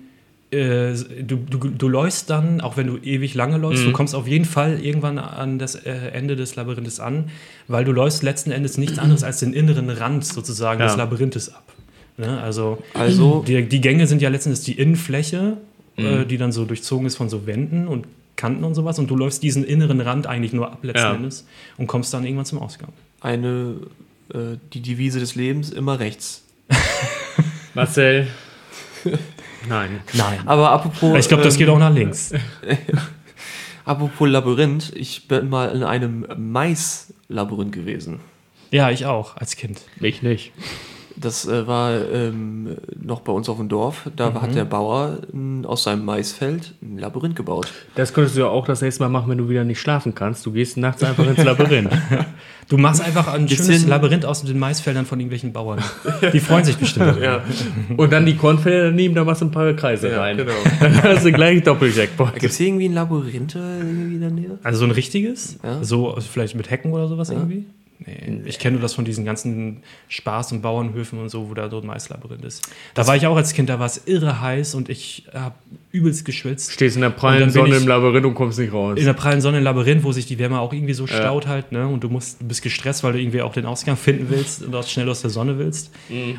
äh, 0.53 0.95
du, 1.23 1.37
du, 1.37 1.59
du 1.71 1.89
läufst 1.89 2.29
dann, 2.31 2.61
auch 2.61 2.77
wenn 2.77 2.87
du 2.89 2.97
ewig 2.99 3.35
lange 3.35 3.57
läufst, 3.59 3.83
Mhm. 3.85 3.89
du 3.89 3.93
kommst 3.93 4.15
auf 4.15 4.27
jeden 4.27 4.45
Fall 4.45 4.81
irgendwann 4.83 5.19
an 5.19 5.59
das 5.59 5.75
äh, 5.77 5.91
Ende 6.13 6.35
des 6.37 6.57
Labyrinthes 6.57 6.99
an, 7.01 7.31
weil 7.69 7.85
du 7.85 7.93
läufst 7.93 8.23
letzten 8.23 8.51
Endes 8.51 8.77
nichts 8.79 8.99
anderes 8.99 9.23
als 9.23 9.39
den 9.41 9.53
inneren 9.53 9.89
Rand 9.91 10.25
sozusagen 10.25 10.81
Ja. 10.81 10.87
des 10.87 10.97
Labyrinthes 10.97 11.55
ab. 11.55 11.73
Ne? 12.17 12.41
Also, 12.41 12.83
Also- 12.95 13.45
die, 13.47 13.63
die 13.69 13.81
Gänge 13.81 14.07
sind 14.07 14.21
ja 14.23 14.29
letztendlich 14.29 14.65
die 14.65 14.73
Innenfläche, 14.81 15.57
Mhm. 15.97 16.05
äh, 16.05 16.25
die 16.27 16.37
dann 16.39 16.53
so 16.53 16.65
durchzogen 16.65 17.07
ist 17.07 17.17
von 17.17 17.29
so 17.29 17.47
Wänden 17.47 17.87
und 17.89 18.07
Kanten 18.37 18.65
und 18.65 18.75
sowas. 18.75 18.99
Und 18.99 19.11
du 19.11 19.17
läufst 19.17 19.43
diesen 19.43 19.65
inneren 19.65 20.01
Rand 20.01 20.27
eigentlich 20.27 20.53
nur 20.53 20.71
ab 20.73 20.79
letzten 20.83 21.07
Ja. 21.09 21.15
Endes 21.15 21.47
und 21.77 21.87
kommst 21.87 22.13
dann 22.15 22.25
irgendwann 22.25 22.47
zum 22.47 22.59
Ausgang. 22.59 22.91
Eine, 23.21 23.75
äh, 24.33 24.57
die 24.73 24.81
Devise 24.81 25.21
des 25.21 25.35
Lebens, 25.35 25.71
immer 25.71 25.99
rechts. 26.01 26.43
Marcel. 27.75 28.27
Nein. 29.69 30.01
Nein. 30.15 30.41
Aber 30.47 30.71
apropos. 30.71 31.19
Ich 31.19 31.29
glaube, 31.29 31.43
das 31.43 31.55
ähm, 31.55 31.59
geht 31.59 31.69
auch 31.69 31.79
nach 31.79 31.93
links. 31.93 32.33
Apropos 33.85 34.29
Labyrinth, 34.29 34.93
ich 34.95 35.27
bin 35.27 35.49
mal 35.49 35.75
in 35.75 35.83
einem 35.83 36.27
Mais-Labyrinth 36.37 37.73
gewesen. 37.73 38.21
Ja, 38.71 38.91
ich 38.91 39.07
auch, 39.07 39.37
als 39.37 39.57
Kind. 39.57 39.81
Ich 40.01 40.23
nicht. 40.23 40.53
Das 41.17 41.47
äh, 41.47 41.67
war 41.67 41.93
ähm, 42.13 42.77
noch 43.03 43.21
bei 43.21 43.33
uns 43.33 43.49
auf 43.49 43.57
dem 43.59 43.69
Dorf. 43.69 44.09
Da 44.17 44.31
Mhm. 44.31 44.43
hat 44.43 44.55
der 44.55 44.65
Bauer 44.65 45.19
n, 45.33 45.67
aus 45.67 45.83
seinem 45.83 46.05
Maisfeld 46.05 46.75
ein 46.83 46.99
Labyrinth 46.99 47.37
gebaut. 47.37 47.73
Das 47.95 48.15
könntest 48.15 48.37
du 48.37 48.41
ja 48.43 48.47
auch 48.49 48.65
das 48.67 48.81
nächste 48.81 49.03
Mal 49.03 49.09
machen, 49.09 49.29
wenn 49.31 49.39
du 49.39 49.49
wieder 49.49 49.65
nicht 49.65 49.81
schlafen 49.81 50.15
kannst. 50.15 50.47
Du 50.47 50.53
gehst 50.53 50.77
nachts 50.77 51.03
einfach 51.03 51.27
ins 51.27 51.43
Labyrinth. 51.45 51.91
Du 52.69 52.79
machst 52.79 53.01
einfach 53.03 53.27
ein 53.27 53.47
Gibt's 53.47 53.67
schönes 53.67 53.81
den- 53.83 53.89
Labyrinth 53.91 54.25
aus 54.25 54.45
den 54.45 54.57
Maisfeldern 54.57 55.05
von 55.05 55.19
irgendwelchen 55.19 55.53
Bauern. 55.53 55.81
Die 56.33 56.39
freuen 56.39 56.63
sich 56.65 56.77
bestimmt. 56.77 57.21
Ja, 57.21 57.43
Und 57.97 58.13
dann 58.13 58.25
die 58.25 58.37
Kornfelder 58.37 58.91
daneben, 58.91 59.17
da 59.17 59.25
machst 59.25 59.41
du 59.43 59.47
ein 59.47 59.51
paar 59.51 59.73
Kreise 59.73 60.17
rein. 60.17 60.37
genau. 60.37 60.53
Dann 60.81 61.03
hast 61.03 61.25
du 61.25 61.33
gleich 61.33 61.65
Doppeljackpot. 61.65 62.35
Gibt 62.35 62.45
es 62.53 62.59
hier 62.59 62.69
irgendwie 62.69 62.89
ein 62.89 62.95
Labyrinth 62.95 63.57
äh, 63.57 63.79
irgendwie 63.79 64.15
in 64.15 64.21
der 64.21 64.31
Nähe? 64.31 64.59
Also 64.63 64.79
so 64.79 64.85
ein 64.85 64.93
richtiges? 64.93 65.59
Ja. 65.65 65.83
So 65.83 66.15
also 66.15 66.29
vielleicht 66.33 66.55
mit 66.55 66.71
Hecken 66.71 66.93
oder 66.93 67.09
sowas 67.09 67.31
irgendwie? 67.31 67.65
Nee, 68.07 68.41
ich 68.47 68.59
kenne 68.59 68.77
nur 68.77 68.83
das 68.83 68.95
von 68.95 69.05
diesen 69.05 69.27
ganzen 69.27 69.83
Spaß- 70.11 70.53
und 70.53 70.63
Bauernhöfen 70.63 71.19
und 71.19 71.29
so, 71.29 71.51
wo 71.51 71.55
da 71.55 71.69
so 71.69 71.81
ein 71.81 71.87
Maislabyrinth 71.87 72.45
ist. 72.45 72.69
Da 72.95 73.07
war 73.07 73.15
ich 73.15 73.27
auch 73.27 73.37
als 73.37 73.53
Kind, 73.53 73.69
da 73.69 73.79
war 73.79 73.87
es 73.87 74.07
irre 74.07 74.41
heiß 74.41 74.75
und 74.75 74.89
ich 74.89 75.27
habe 75.35 75.55
übelst 75.93 76.25
geschwitzt. 76.25 76.73
Stehst 76.73 76.97
in 76.97 77.03
der 77.03 77.11
prallen 77.11 77.51
Sonne 77.51 77.77
im 77.77 77.87
Labyrinth 77.87 78.25
und 78.25 78.35
kommst 78.35 78.59
nicht 78.59 78.73
raus. 78.73 78.99
In 78.99 79.05
der 79.05 79.13
prallen 79.13 79.43
Sonne 79.43 79.59
im 79.59 79.65
Labyrinth, 79.65 80.03
wo 80.03 80.13
sich 80.13 80.25
die 80.25 80.39
Wärme 80.39 80.61
auch 80.61 80.73
irgendwie 80.73 80.95
so 80.95 81.07
staut 81.07 81.47
halt, 81.47 81.73
ne? 81.73 81.87
Und 81.87 82.03
du 82.03 82.09
musst, 82.09 82.41
du 82.41 82.47
bist 82.47 82.63
gestresst, 82.63 83.05
weil 83.05 83.13
du 83.13 83.21
irgendwie 83.21 83.43
auch 83.43 83.53
den 83.53 83.67
Ausgang 83.67 83.97
finden 83.97 84.27
willst 84.31 84.63
und 84.63 84.75
auch 84.75 84.87
schnell 84.87 85.09
aus 85.11 85.21
der 85.21 85.31
Sonne 85.31 85.59
willst. 85.59 85.91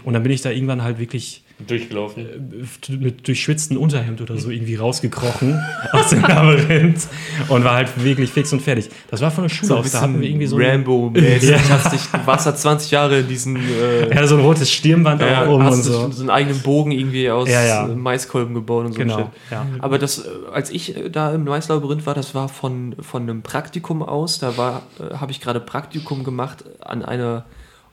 Und 0.04 0.13
dann 0.13 0.24
bin 0.24 0.32
ich 0.32 0.41
da 0.41 0.50
irgendwann 0.50 0.84
halt 0.84 0.97
wirklich 0.97 1.43
Durchgelaufen. 1.67 2.26
äh, 2.26 2.91
mit 2.93 3.28
durchschwitzten 3.28 3.78
Unterhemd 3.78 4.21
oder 4.21 4.38
so 4.38 4.50
irgendwie 4.50 4.76
rausgekrochen 4.76 5.60
aus 5.91 6.10
dem 6.10 6.21
Labyrinth 6.21 7.08
und 7.50 7.63
war 7.63 7.76
halt 7.76 8.04
wirklich 8.04 8.30
fix 8.32 8.52
und 8.54 8.62
fertig. 8.62 8.89
Das 9.10 9.21
war 9.21 9.32
von 9.32 9.43
der 9.45 9.50
Schule 9.50 9.67
So 9.67 9.78
aus, 9.78 9.91
da 9.91 10.02
hatten 10.02 10.19
wir 10.21 10.28
irgendwie 10.30 10.47
so 10.47 10.58
Rambo-mäßig. 10.58 11.50
Ja. 11.52 11.58
Hast 11.69 11.93
dich, 11.93 12.02
du 12.12 12.26
warst 12.28 12.45
da 12.47 12.56
20 12.56 12.91
Jahre 12.91 13.19
in 13.19 13.28
diesen. 13.28 13.56
Äh, 13.58 14.13
ja, 14.15 14.28
so 14.28 14.36
ein 14.38 14.41
rotes 14.43 14.71
Stirnband 14.71 15.21
ja, 15.21 15.43
auch 15.45 15.50
oben 15.50 15.63
hast 15.63 15.76
und 15.78 15.84
so. 15.84 15.91
so. 15.93 16.12
so 16.12 16.21
einen 16.21 16.30
eigenen 16.30 16.60
Bogen 16.62 16.91
irgendwie 16.91 17.30
aus 17.30 17.50
Ja, 17.50 17.63
ja. 17.63 17.88
äh, 17.88 17.95
Maiskolben 17.95 18.54
gebaut 18.54 18.86
und 18.86 18.93
so. 18.93 19.02
ein 19.02 19.08
Genau, 19.08 19.17
Shit. 19.17 19.28
ja. 19.52 19.65
Aber 19.80 19.97
das, 20.00 20.19
äh, 20.19 20.30
als 20.54 20.69
ich 20.69 20.95
da 21.12 21.34
im 21.34 21.43
Maislabyrinth 21.45 22.06
war, 22.06 22.13
das 22.13 22.34
war 22.36 22.50
von, 22.50 22.95
von 23.00 23.24
einem 23.24 23.41
Praktikum 23.41 24.02
aus. 24.04 24.39
Da 24.39 24.58
war, 24.58 24.84
äh, 25.00 25.15
habe 25.15 25.32
ich 25.32 25.41
gerade 25.41 25.60
Praktikum 25.60 26.24
gemacht 26.24 26.63
an 26.82 27.04
einer 27.04 27.45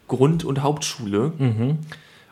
Grund- 0.09 0.45
und 0.45 0.63
Hauptschule. 0.63 1.33
Mhm. 1.39 1.79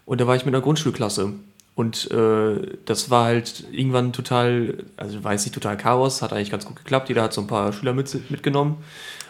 Und 0.06 0.20
da 0.20 0.26
war 0.26 0.36
ich 0.36 0.46
mit 0.46 0.54
einer 0.54 0.62
Grundschulklasse. 0.62 1.34
Und 1.74 2.10
äh, 2.10 2.76
das 2.86 3.10
war 3.10 3.26
halt 3.26 3.64
irgendwann 3.70 4.14
total, 4.14 4.84
also 4.96 5.22
weiß 5.22 5.44
nicht, 5.44 5.52
total 5.52 5.76
Chaos, 5.76 6.22
hat 6.22 6.32
eigentlich 6.32 6.50
ganz 6.50 6.64
gut 6.64 6.76
geklappt. 6.76 7.10
Jeder 7.10 7.22
hat 7.22 7.34
so 7.34 7.42
ein 7.42 7.46
paar 7.46 7.74
Schüler 7.74 7.92
mit, 7.92 8.30
mitgenommen. 8.30 8.78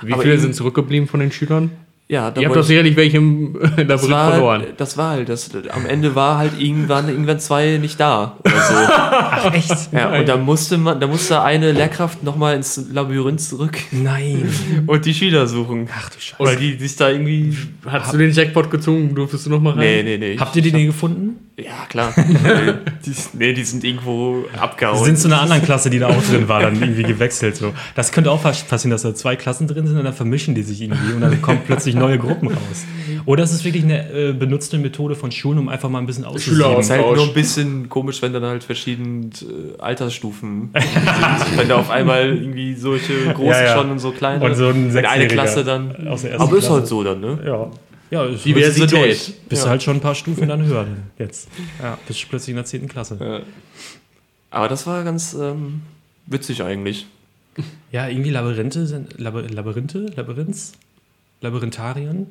Wie 0.01 0.13
Aber 0.13 0.23
viele 0.23 0.39
sind 0.39 0.55
zurückgeblieben 0.55 1.09
von 1.09 1.19
den 1.19 1.33
Schülern? 1.33 1.73
Ja, 2.09 2.31
da 2.31 2.41
Ihr 2.41 2.47
habt 2.47 2.57
doch 2.57 2.63
sicherlich 2.63 2.95
welche 2.95 3.17
im 3.17 3.55
Labyrinth 3.61 3.91
das 3.91 4.09
war, 4.09 4.31
verloren. 4.31 4.65
das 4.77 4.97
war 4.97 5.11
halt, 5.11 5.29
das, 5.29 5.51
am 5.71 5.87
Ende 5.87 6.15
war 6.15 6.39
halt 6.39 6.53
irgendwann, 6.57 7.09
irgendwann 7.09 7.41
zwei 7.41 7.79
nicht 7.79 7.99
da 7.99 8.37
oder 8.45 8.61
so. 8.61 8.75
Ach, 8.77 9.53
echt? 9.53 9.93
Ja, 9.93 10.17
und 10.17 10.29
da 10.29 10.37
musste 10.37 10.79
man, 10.79 11.01
da 11.01 11.09
musste 11.09 11.43
eine 11.43 11.73
Lehrkraft 11.73 12.23
nochmal 12.23 12.55
ins 12.55 12.81
Labyrinth 12.93 13.41
zurück 13.41 13.77
Nein. 13.91 14.49
und 14.87 15.05
die 15.05 15.15
Schüler 15.15 15.49
suchen. 15.49 15.89
Ach 15.93 16.09
du 16.11 16.21
Scheiße. 16.21 16.45
Weil 16.45 16.57
die 16.57 16.79
sich 16.79 16.95
da 16.95 17.11
irgendwie. 17.11 17.57
Hast 17.85 18.13
du 18.13 18.19
den 18.19 18.31
Jackpot 18.31 18.71
gezogen? 18.71 19.13
Durftest 19.13 19.47
du 19.47 19.51
noch 19.51 19.61
mal 19.61 19.71
rein? 19.71 19.81
Nee, 19.81 20.03
nee, 20.05 20.17
nee. 20.19 20.37
Habt 20.39 20.55
ihr 20.55 20.63
die 20.63 20.71
denn 20.71 20.87
gefunden? 20.87 21.46
Ja, 21.59 21.87
klar. 21.89 22.13
nee, 22.17 22.75
die, 23.07 23.13
nee, 23.33 23.53
die 23.55 23.65
sind 23.65 23.83
irgendwo 23.83 24.45
abgehauen. 24.61 25.03
Sind 25.05 25.19
zu 25.19 25.29
einer 25.29 25.41
anderen 25.41 25.63
Klasse, 25.63 25.89
die 25.89 25.99
da 25.99 26.09
auch 26.09 26.23
drin 26.31 26.49
war, 26.49 26.61
dann 26.61 26.75
irgendwie 26.79 27.03
gewechselt. 27.03 27.57
So. 27.57 27.73
Das 27.95 28.13
könnte 28.13 28.31
auch 28.31 28.43
fast 28.43 28.69
passieren, 28.69 28.91
dass 28.91 29.03
da 29.03 29.15
zwei 29.15 29.37
Klassen 29.37 29.67
drin 29.67 29.87
sind 29.87 29.97
und 29.97 30.05
dann 30.05 30.13
vermischen 30.13 30.55
die 30.55 30.63
sich 30.63 30.83
irgendwie 30.83 31.15
und 31.15 31.23
dann 31.23 31.41
kommen 31.41 31.61
plötzlich 31.65 31.95
neue 31.95 32.19
Gruppen 32.19 32.49
raus. 32.49 32.85
Oder 33.25 33.45
es 33.45 33.53
ist 33.53 33.65
wirklich 33.65 33.85
eine 33.85 34.11
äh, 34.13 34.33
benutzte 34.35 34.77
Methode 34.77 35.15
von 35.15 35.33
Schulen, 35.33 35.59
um 35.59 35.69
einfach 35.71 35.89
mal 35.89 35.99
ein 35.99 36.07
bisschen 36.07 36.27
auszusieben. 36.27 36.79
ist 36.79 36.91
halt 36.91 37.01
nur 37.01 37.25
ein 37.27 37.33
bisschen 37.33 37.89
komisch, 37.89 38.21
wenn 38.21 38.35
dann 38.35 38.45
halt 38.45 38.63
verschiedene 38.63 39.27
äh, 39.27 39.81
Altersstufen 39.81 40.71
sind. 40.75 41.57
wenn 41.59 41.69
da 41.71 41.77
auf 41.77 41.89
einmal 41.89 42.37
irgendwie 42.37 42.75
solche 42.75 43.15
große 43.33 43.49
Ja, 43.51 43.65
ja. 43.65 43.77
schon 43.79 43.91
und 43.91 43.99
so 43.99 44.11
kleine. 44.11 44.45
Und 44.45 44.55
so 44.57 44.67
ein 44.69 44.93
wenn 44.93 45.07
eine 45.07 45.23
Sechsjähriger 45.23 45.29
Klasse 45.33 45.65
dann. 45.65 46.07
aus 46.07 46.21
der 46.21 46.33
ersten 46.33 46.43
Aber 46.47 46.57
ist 46.59 46.65
Klasse. 46.67 46.81
halt 46.81 46.87
so 46.87 47.03
dann, 47.03 47.21
ne? 47.21 47.39
Ja. 47.47 47.71
Ja, 48.11 48.27
Diversität. 48.29 48.93
durch. 48.93 49.35
Bist 49.49 49.63
du 49.63 49.67
Ja. 49.67 49.71
halt 49.71 49.83
schon 49.83 49.97
ein 49.97 50.01
paar 50.01 50.15
Stufen 50.15 50.49
dann 50.49 50.65
höher 50.65 50.87
jetzt. 51.19 51.49
Ja, 51.83 51.99
bist 52.07 52.23
du 52.23 52.27
plötzlich 52.29 52.51
in 52.51 52.57
der 52.57 52.65
10. 52.65 52.89
Klasse. 52.89 53.17
Ja. 53.21 53.41
Aber 54.51 54.69
das 54.69 54.87
war 54.87 55.03
ganz 55.05 55.35
ähm, 55.35 55.83
witzig 56.27 56.63
eigentlich. 56.63 57.07
Ja, 57.91 58.09
irgendwie 58.09 58.31
Labyrinthe 58.31 58.87
sind. 58.87 59.19
Labyr 59.19 59.49
Labyrinthe? 59.49 60.07
Labyrinths? 60.15 60.73
Labyrintharien? 61.41 62.27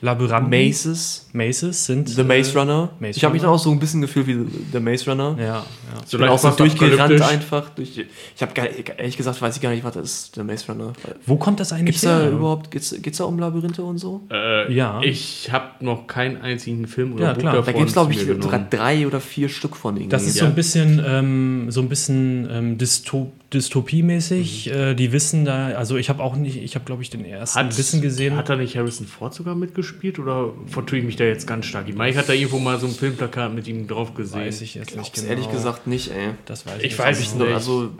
Labyrinth? 0.00 0.48
Maces, 0.48 1.28
Maces 1.32 1.86
sind. 1.86 2.08
The 2.08 2.22
Maze 2.22 2.52
äh, 2.54 2.58
Runner. 2.58 2.90
Maze 3.00 3.16
ich 3.16 3.24
habe 3.24 3.34
mich 3.34 3.42
Runner. 3.42 3.52
auch 3.54 3.58
so 3.58 3.70
ein 3.72 3.78
bisschen 3.80 4.00
gefühlt 4.00 4.26
wie 4.28 4.38
The 4.72 4.78
Maze 4.80 5.10
Runner. 5.10 5.34
Ja, 5.38 5.44
ja. 5.44 5.64
Ich 6.04 6.10
bin 6.16 6.28
auch 6.28 6.38
so 6.38 6.50
durchgerannt 6.50 7.20
einfach. 7.20 7.70
Durch, 7.70 7.98
ich 7.98 8.42
habe 8.42 8.52
ehrlich 8.96 9.16
gesagt, 9.16 9.42
weiß 9.42 9.56
ich 9.56 9.62
gar 9.62 9.70
nicht, 9.70 9.82
was 9.84 9.94
das 9.94 10.04
ist, 10.04 10.36
der 10.36 10.44
Maze 10.44 10.70
Runner. 10.72 10.92
Wo 11.26 11.36
kommt 11.36 11.58
das 11.60 11.72
eigentlich 11.72 11.86
Gibt's 11.86 12.02
da 12.02 12.20
her? 12.20 12.30
überhaupt, 12.30 12.70
geht's, 12.70 12.94
geht's 13.02 13.18
da 13.18 13.24
um 13.24 13.38
Labyrinthe 13.38 13.82
und 13.82 13.98
so? 13.98 14.22
Äh, 14.30 14.72
Ja. 14.72 15.00
Ich 15.02 15.50
habe 15.50 15.84
noch 15.84 16.06
keinen 16.06 16.40
einzigen 16.42 16.86
Film 16.86 17.14
oder 17.14 17.24
Ja, 17.24 17.32
Buch 17.32 17.40
klar. 17.40 17.54
davon 17.56 17.72
Da 17.72 17.78
gibt 17.78 17.88
es, 17.88 17.92
glaube 17.94 18.12
ich, 18.12 18.68
drei, 18.70 19.06
oder 19.06 19.20
vier 19.20 19.48
Stück 19.48 19.74
von 19.76 19.96
irgendwie. 19.96 20.10
Das 20.10 20.24
ist 20.26 20.36
Ja. 20.36 20.42
so 20.44 20.46
ein 20.46 20.54
bisschen, 20.54 21.02
ähm, 21.04 21.66
so 21.70 21.80
ein 21.80 21.88
bisschen 21.88 22.48
ähm, 22.50 22.78
Dysto 22.78 23.32
Dystopie-mäßig. 23.52 24.70
Äh, 24.70 24.94
die 24.94 25.12
wissen 25.12 25.44
da, 25.44 25.68
also 25.68 25.96
ich 25.96 26.10
habe 26.10 26.22
auch 26.22 26.36
nicht, 26.36 26.56
ich 26.62 26.74
habe 26.74 26.84
glaube 26.84 27.02
ich 27.02 27.08
den 27.08 27.24
ersten 27.24 27.58
Hat, 27.58 27.78
Wissen 27.78 28.02
gesehen. 28.02 28.36
Hat 28.36 28.48
da 28.48 28.56
nicht 28.56 28.76
Harrison 28.76 29.06
Ford 29.06 29.32
sogar 29.32 29.54
mitgespielt 29.54 30.18
oder 30.18 30.52
vertue 30.66 30.98
ich 30.98 31.04
mich 31.04 31.16
da 31.16 31.24
jetzt 31.24 31.46
ganz 31.46 31.64
stark? 31.64 31.88
Ich 31.88 31.94
meine, 31.94 32.10
ich 32.10 32.16
hatte 32.18 32.28
da 32.28 32.32
irgendwo 32.34 32.58
mal 32.58 32.78
so 32.78 32.86
ein 32.86 32.92
Filmplakat 32.92 33.54
mit 33.54 33.66
ihm 33.66 33.86
drauf 33.88 34.14
gesehen. 34.14 34.40
weiß 34.40 34.60
ich 34.60 34.74
jetzt 34.74 34.88
nicht 34.88 34.94
Glaub's 34.94 35.12
genau. 35.12 35.28
ehrlich 35.28 35.50
gesagt 35.50 35.86
nicht, 35.86 36.10
ey. 36.10 36.34
Das 36.44 36.66
weiß 36.66 36.76
Ich 36.78 36.82
nicht 36.82 36.98
weiß 36.98 37.18
genau. 37.18 37.44
es 37.44 37.48
nicht. 37.48 37.54
Also, 37.54 37.90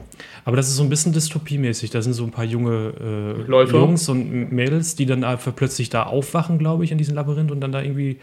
Aber 0.45 0.57
das 0.57 0.69
ist 0.69 0.77
so 0.77 0.83
ein 0.83 0.91
bisschen 0.91 1.13
dystopiemäßig. 1.15 1.91
Da 1.91 2.03
sind 2.03 2.13
so 2.13 2.25
ein 2.25 2.31
paar 2.31 2.45
junge 2.45 2.93
äh, 3.01 3.43
Läufer. 3.51 3.79
Jungs 3.79 4.09
und 4.11 4.53
Mädels, 4.53 4.97
die 4.97 5.07
dann 5.07 5.25
einfach 5.25 5.55
plötzlich 5.57 5.89
da 5.89 6.03
aufwachen, 6.03 6.59
glaube 6.59 6.85
ich, 6.85 6.93
in 6.93 6.99
diesem 6.99 7.15
Labyrinth 7.15 7.51
und 7.51 7.61
dann 7.61 7.73
da 7.73 7.81
irgendwie 7.83 8.19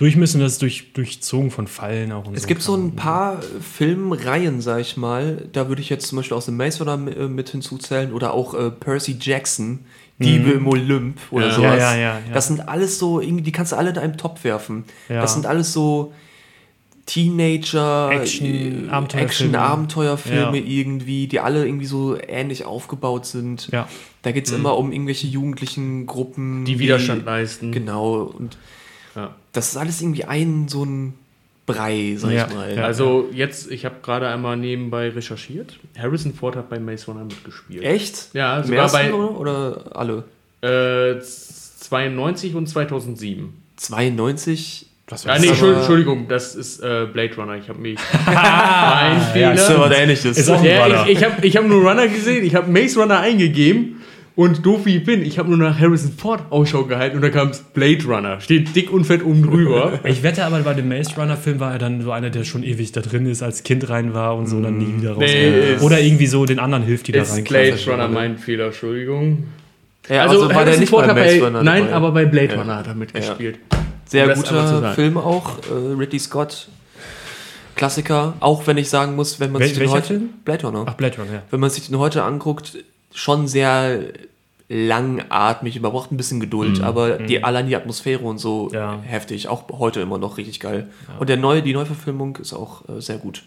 durch 0.00 0.16
müssen. 0.16 0.40
Das 0.40 0.52
ist 0.52 0.62
durch, 0.62 0.92
durchzogen 0.94 1.50
von 1.50 1.66
Fallen 1.66 2.10
auch 2.12 2.26
und 2.26 2.34
es 2.34 2.42
so. 2.42 2.48
gibt 2.48 2.62
so 2.62 2.74
ein 2.74 2.96
paar 2.96 3.40
Filmreihen, 3.60 4.62
sag 4.62 4.80
ich 4.80 4.96
mal. 4.96 5.46
Da 5.52 5.68
würde 5.68 5.82
ich 5.82 5.90
jetzt 5.90 6.06
zum 6.06 6.16
Beispiel 6.16 6.36
aus 6.36 6.46
dem 6.46 6.56
Maze 6.56 6.82
Runner 6.84 7.16
äh, 7.16 7.28
mit 7.28 7.50
hinzuzählen 7.50 8.12
oder 8.14 8.32
auch 8.32 8.54
äh, 8.54 8.70
Percy 8.70 9.18
Jackson, 9.20 9.80
Diebe 10.18 10.52
im 10.52 10.66
Olymp 10.66 11.18
oder 11.30 11.48
Ja. 11.48 11.52
sowas. 11.54 11.74
Mhm. 11.74 11.78
Ja, 11.80 11.94
ja, 11.94 11.96
ja, 11.96 12.14
ja. 12.14 12.32
Das 12.32 12.46
sind 12.46 12.66
alles 12.66 12.98
so, 12.98 13.20
irgendwie, 13.20 13.42
die 13.42 13.52
kannst 13.52 13.72
du 13.72 13.76
alle 13.76 13.90
in 13.90 13.98
einen 13.98 14.16
Topf 14.16 14.42
werfen. 14.44 14.84
Ja. 15.10 15.20
Das 15.20 15.34
sind 15.34 15.44
alles 15.46 15.72
so 15.74 16.12
Teenager, 17.06 18.10
Action- 18.12 18.86
äh, 18.86 18.90
Abenteuerfilme. 18.90 19.56
Action-Abenteuerfilme 19.56 20.58
Ja. 20.58 20.64
irgendwie, 20.64 21.26
die 21.26 21.40
alle 21.40 21.66
irgendwie 21.66 21.86
so 21.86 22.16
ähnlich 22.20 22.64
aufgebaut 22.64 23.26
sind. 23.26 23.68
Ja. 23.72 23.88
Da 24.22 24.32
geht 24.32 24.46
es 24.46 24.52
immer 24.52 24.76
um 24.78 24.92
irgendwelche 24.92 25.26
jugendlichen 25.26 26.06
Gruppen. 26.06 26.64
Die 26.64 26.78
Widerstand 26.78 27.24
leisten. 27.24 27.72
Genau. 27.72 28.22
Und 28.22 28.56
Ja. 29.16 29.34
das 29.52 29.68
ist 29.70 29.76
alles 29.76 30.00
irgendwie 30.00 30.24
ein 30.24 30.68
so 30.68 30.84
ein 30.84 31.14
Brei, 31.66 32.14
sag 32.18 32.32
Ja, 32.32 32.46
ich 32.48 32.54
mal. 32.54 32.76
ja. 32.76 32.84
Also 32.84 33.28
jetzt, 33.32 33.70
ich 33.70 33.84
habe 33.84 33.96
gerade 34.02 34.26
einmal 34.28 34.56
nebenbei 34.56 35.08
recherchiert. 35.10 35.78
Harrison 35.96 36.34
Ford 36.34 36.56
hat 36.56 36.68
bei 36.68 36.78
Maze 36.80 37.06
Runner 37.06 37.24
mitgespielt. 37.24 37.84
Echt? 37.84 38.28
Ja, 38.32 38.62
sogar 38.64 38.82
ersten 38.84 38.96
bei 38.98 39.12
oder, 39.14 39.38
oder 39.38 39.84
alle? 39.96 40.24
äh, 40.62 41.20
92 41.22 42.54
und 42.54 42.66
2007. 42.68 43.52
92? 43.76 44.86
Das 45.06 45.26
Ah, 45.26 45.38
nee. 45.38 45.48
Entschuldigung, 45.48 45.70
aber- 45.70 45.78
Entschuldigung, 45.78 46.28
das 46.28 46.54
ist 46.54 46.80
äh, 46.80 47.06
Blade 47.12 47.34
Runner. 47.36 47.56
Ich 47.56 47.68
habe 47.68 47.80
mich. 47.80 47.98
mein 48.26 49.20
Fehler. 49.32 49.56
stimmt. 49.56 49.78
was 49.80 49.92
ähnliches. 49.98 50.38
Ist 50.38 50.48
auch 50.50 50.58
ein 50.60 50.64
Ja, 50.64 51.04
ich, 51.06 51.18
ich 51.18 51.24
habe 51.24 51.46
ich 51.46 51.56
hab 51.56 51.66
nur 51.66 51.82
Runner 51.88 52.06
gesehen, 52.08 52.44
ich 52.44 52.54
habe 52.54 52.70
Maze 52.70 53.00
Runner 53.00 53.18
eingegeben 53.18 53.99
und 54.40 54.64
doof 54.64 54.80
wie 54.86 54.96
ich 54.96 55.04
bin, 55.04 55.22
ich 55.22 55.38
habe 55.38 55.48
nur 55.48 55.58
nach 55.58 55.78
Harrison 55.78 56.12
Ford 56.16 56.42
Ausschau 56.50 56.84
gehalten 56.84 57.16
und 57.16 57.22
da 57.22 57.28
kam 57.28 57.50
Blade 57.74 58.04
Runner. 58.06 58.40
Steht 58.40 58.74
dick 58.74 58.90
und 58.92 59.04
fett 59.04 59.24
oben 59.24 59.42
drüber. 59.42 59.98
Ich 60.04 60.22
wette 60.22 60.44
aber, 60.44 60.60
bei 60.60 60.72
dem 60.74 60.88
Maze 60.88 61.14
Runner 61.16 61.36
Film 61.36 61.60
war 61.60 61.72
er 61.72 61.78
dann 61.78 62.00
so 62.02 62.10
einer, 62.12 62.30
der 62.30 62.44
schon 62.44 62.62
ewig 62.62 62.92
da 62.92 63.00
drin 63.02 63.26
ist, 63.26 63.42
als 63.42 63.62
Kind 63.62 63.88
rein 63.90 64.14
war 64.14 64.36
und 64.36 64.46
so 64.46 64.60
dann 64.60 64.78
nie 64.78 64.96
wieder 65.00 65.12
raus. 65.12 65.18
Nee, 65.24 65.74
ist- 65.74 65.82
Oder 65.82 66.00
irgendwie 66.00 66.26
so 66.26 66.44
den 66.46 66.58
anderen 66.58 66.82
hilft, 66.84 67.06
die 67.08 67.12
da 67.12 67.22
ist 67.22 67.32
reinkommen. 67.36 67.62
Blade 67.76 67.90
Runner 67.90 68.08
mein 68.08 68.38
Fehler, 68.38 68.66
Entschuldigung. 68.66 69.44
ja, 70.08 70.22
Also, 70.22 70.52
war 70.54 70.64
der 70.64 70.78
nicht 70.78 70.88
Ford 70.88 71.06
bei 71.06 71.14
Maze 71.14 71.38
bei, 71.40 71.46
Runner 71.46 71.62
Nein, 71.62 71.82
dabei? 71.84 71.94
aber 71.96 72.12
bei 72.12 72.24
Blade 72.24 72.54
Ja. 72.54 72.60
Runner 72.60 72.76
hat 72.76 72.86
er 72.86 72.94
mitgespielt. 72.94 73.58
Sehr 74.06 74.24
Um 74.24 74.30
einmal 74.30 74.44
zu 74.46 74.54
guter. 74.54 74.92
Film 74.94 75.16
auch. 75.18 75.58
Äh, 75.70 75.94
Ridley 75.98 76.18
Scott. 76.18 76.68
Klassiker. 77.76 78.34
Auch 78.40 78.66
wenn 78.66 78.76
ich 78.78 78.88
sagen 78.90 79.16
muss, 79.16 79.38
wenn 79.40 79.52
man 79.52 79.62
Wel- 79.62 79.68
sich 79.68 79.78
den 79.78 79.90
heute. 79.90 80.06
Film? 80.06 80.28
Blade 80.44 80.66
Runner. 80.66 80.84
Ach, 80.86 80.94
Blade 80.94 81.16
Runner, 81.18 81.32
ja. 81.32 81.42
Wenn 81.50 81.60
man 81.60 81.70
sich 81.70 81.86
den 81.88 81.98
heute 81.98 82.22
anguckt, 82.24 82.78
schon 83.14 83.46
sehr 83.48 84.00
langatmig, 84.72 85.80
man 85.80 85.90
braucht 85.90 86.12
ein 86.12 86.16
bisschen 86.16 86.38
Geduld, 86.38 86.80
aber 86.80 87.18
die, 87.18 87.42
allein 87.42 87.66
die 87.66 87.74
Atmosphäre 87.74 88.22
und 88.24 88.38
so 88.38 88.68
Mhm. 88.68 88.74
Ja. 88.74 88.98
heftig, 89.02 89.48
auch 89.48 89.64
heute 89.72 90.00
immer 90.00 90.16
noch 90.18 90.38
richtig 90.38 90.60
geil. 90.60 90.86
Und 91.18 91.28
der 91.28 91.36
neue, 91.36 91.60
die 91.60 91.72
Neuverfilmung 91.72 92.36
ist 92.36 92.52
auch 92.52 92.88
äh, 92.88 93.00
sehr 93.00 93.18
gut. 93.18 93.42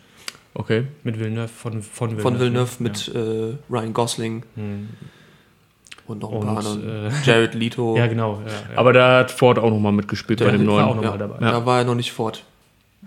Okay. 0.53 0.83
Mit 1.03 1.17
Villeneuve, 1.19 1.47
von, 1.47 1.81
von 1.81 2.09
Villeneuve. 2.11 2.21
Von 2.21 2.39
Villeneuve 2.39 2.83
ne? 2.83 2.89
mit 2.89 3.07
äh, 3.15 3.73
Ryan 3.73 3.93
Gosling 3.93 4.43
und 6.07 6.21
noch 6.21 6.31
ein 6.31 6.37
Und, 6.39 6.45
paar 6.45 6.57
anderen. 6.57 7.07
äh, 7.07 7.11
Jared 7.25 7.53
Leto. 7.55 7.95
Ja, 7.97 8.07
genau. 8.07 8.41
Ja, 8.45 8.51
ja. 8.51 8.77
Aber 8.77 8.91
da 8.93 9.19
hat 9.19 9.31
Ford 9.31 9.57
auch 9.57 9.69
nochmal 9.71 9.93
mitgespielt 9.93 10.41
Der 10.41 10.45
bei 10.47 10.51
dem 10.57 10.67
war 10.67 10.75
neuen. 10.75 10.85
auch 10.89 10.95
noch 10.95 11.03
ja, 11.03 11.09
mal 11.11 11.17
dabei. 11.17 11.37
Da 11.39 11.65
war 11.65 11.77
er 11.79 11.85
noch 11.85 11.95
nicht 11.95 12.11
fort. 12.11 12.43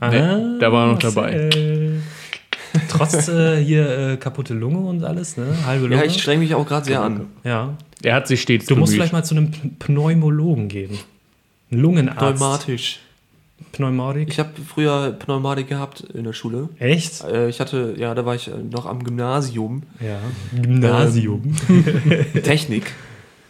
Nee, 0.00 0.58
da 0.58 0.72
war 0.72 0.86
er 0.86 0.92
noch 0.92 0.98
dabei. 0.98 1.50
Trotz 2.88 3.28
äh, 3.28 3.62
hier 3.62 3.88
äh, 4.12 4.16
kaputte 4.16 4.52
Lunge 4.52 4.78
und 4.88 5.02
alles, 5.04 5.36
ne? 5.38 5.46
Halbe 5.66 5.84
Lunge. 5.86 5.96
Ja, 5.96 6.04
ich 6.04 6.20
streng 6.20 6.38
mich 6.40 6.54
auch 6.54 6.66
gerade 6.66 6.84
sehr 6.86 7.00
an. 7.00 7.26
ja. 7.44 7.74
Er 8.02 8.14
hat 8.14 8.28
sich 8.28 8.42
stets 8.42 8.66
Du 8.66 8.76
musst 8.76 8.90
bemüht. 8.92 8.96
vielleicht 9.08 9.12
mal 9.12 9.24
zu 9.24 9.34
einem 9.34 9.50
Pneumologen 9.78 10.68
gehen. 10.68 10.98
Ein 11.70 11.78
Lungenarzt. 11.78 12.18
Pneumatisch. 12.38 13.00
Pneumatik. 13.72 14.28
Ich 14.28 14.38
habe 14.38 14.50
früher 14.66 15.12
Pneumatik 15.12 15.68
gehabt 15.68 16.00
in 16.00 16.24
der 16.24 16.34
Schule. 16.34 16.68
Echt? 16.78 17.24
Äh, 17.24 17.48
ich 17.48 17.58
hatte, 17.58 17.94
ja, 17.96 18.14
da 18.14 18.26
war 18.26 18.34
ich 18.34 18.48
äh, 18.48 18.56
noch 18.56 18.84
am 18.86 19.02
Gymnasium. 19.02 19.82
Ja. 19.98 20.18
Gymnasium. 20.60 21.56
Technik. 22.44 22.92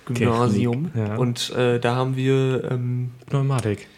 Gymnasium. 0.06 0.92
Technik, 0.92 1.08
ja. 1.08 1.16
Und 1.16 1.50
äh, 1.50 1.80
da 1.80 1.96
haben 1.96 2.16
wir 2.16 2.70
ähm, 2.70 3.10
Pneumatik. 3.26 3.88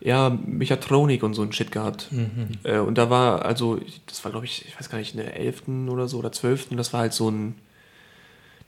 ja 0.00 0.36
Mechatronik 0.46 1.22
und 1.22 1.34
so 1.34 1.42
ein 1.42 1.52
Shit 1.52 1.70
gehabt. 1.70 2.08
Mhm. 2.10 2.48
Äh, 2.64 2.78
und 2.78 2.98
da 2.98 3.08
war, 3.08 3.44
also, 3.44 3.78
das 4.06 4.24
war, 4.24 4.32
glaube 4.32 4.46
ich, 4.46 4.64
ich 4.66 4.76
weiß 4.78 4.90
gar 4.90 4.98
nicht, 4.98 5.14
in 5.14 5.20
der 5.20 5.36
11. 5.38 5.68
oder 5.88 6.08
so 6.08 6.18
oder 6.18 6.32
12. 6.32 6.68
Das 6.70 6.92
war 6.92 7.00
halt 7.00 7.12
so 7.12 7.30
ein. 7.30 7.54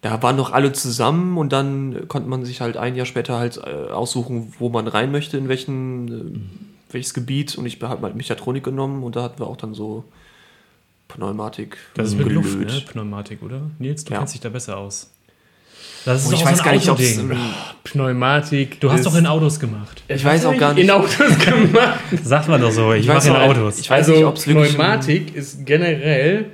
Da 0.01 0.23
waren 0.23 0.37
noch 0.37 0.53
alle 0.53 0.73
zusammen 0.73 1.37
und 1.39 1.53
dann 1.53 2.07
konnte 2.07 2.29
man 2.29 2.45
sich 2.45 2.61
halt 2.61 2.77
ein 2.77 2.95
Jahr 2.95 3.07
später 3.07 3.39
halt 3.39 3.57
äh, 3.59 3.91
aussuchen, 3.91 4.53
wo 4.59 4.69
man 4.69 4.87
rein 4.87 5.11
möchte, 5.11 5.37
in 5.37 5.49
welchen, 5.49 6.09
äh, 6.09 6.93
welches 6.93 7.15
Gebiet. 7.15 7.57
Und 7.59 7.67
ich 7.67 7.83
habe 7.83 8.03
halt 8.03 8.15
Mechatronik 8.15 8.63
genommen 8.63 9.03
und 9.03 9.17
da 9.17 9.23
hatten 9.25 9.41
wir 9.41 9.47
auch 9.49 9.57
dann 9.57 9.75
so 9.75 10.05
Pneumatik. 11.09 11.79
Das 11.95 12.09
ist 12.09 12.15
mit 12.15 12.29
gelöt. 12.29 12.45
Luft, 12.45 12.59
ne? 12.61 12.83
Pneumatik, 12.93 13.43
oder? 13.43 13.63
Nils, 13.79 14.05
du 14.05 14.13
Ja. 14.13 14.19
kennst 14.21 14.35
dich 14.35 14.41
da 14.41 14.51
besser 14.51 14.77
aus. 14.77 15.11
Das 16.05 16.21
ist 16.23 16.29
Und 16.29 16.35
ich 16.35 16.41
doch 16.41 16.47
weiß 16.51 16.59
so 16.59 16.65
gar 16.65 16.71
ein 16.73 16.79
nicht, 16.79 16.89
ob 16.91 17.01
es. 17.01 17.19
Autoding. 17.19 17.39
Pneumatik. 17.85 18.81
Du 18.81 18.91
hast 18.93 19.05
doch 19.07 19.17
in 19.17 19.27
Autos 19.27 19.59
gemacht. 19.59 20.03
Ich 20.07 20.25
weiß 20.25 20.45
auch 20.47 20.57
gar 20.57 20.75
nicht. 20.75 20.85
In 20.85 20.91
Autos 20.91 21.17
gemacht. 21.45 21.99
Sagt 22.23 22.49
man 22.49 22.61
doch 22.61 22.71
so, 22.71 22.93
ich, 22.93 23.01
Ich 23.03 23.07
mache 23.09 23.17
weiß 23.19 23.27
in 23.27 23.37
Autos. 23.37 23.79
ich 23.81 23.91
weiß 23.91 24.09
also 24.09 24.31
nicht, 24.31 24.45
Pneumatik 24.45 25.35
ist 25.35 25.65
generell. 25.67 26.47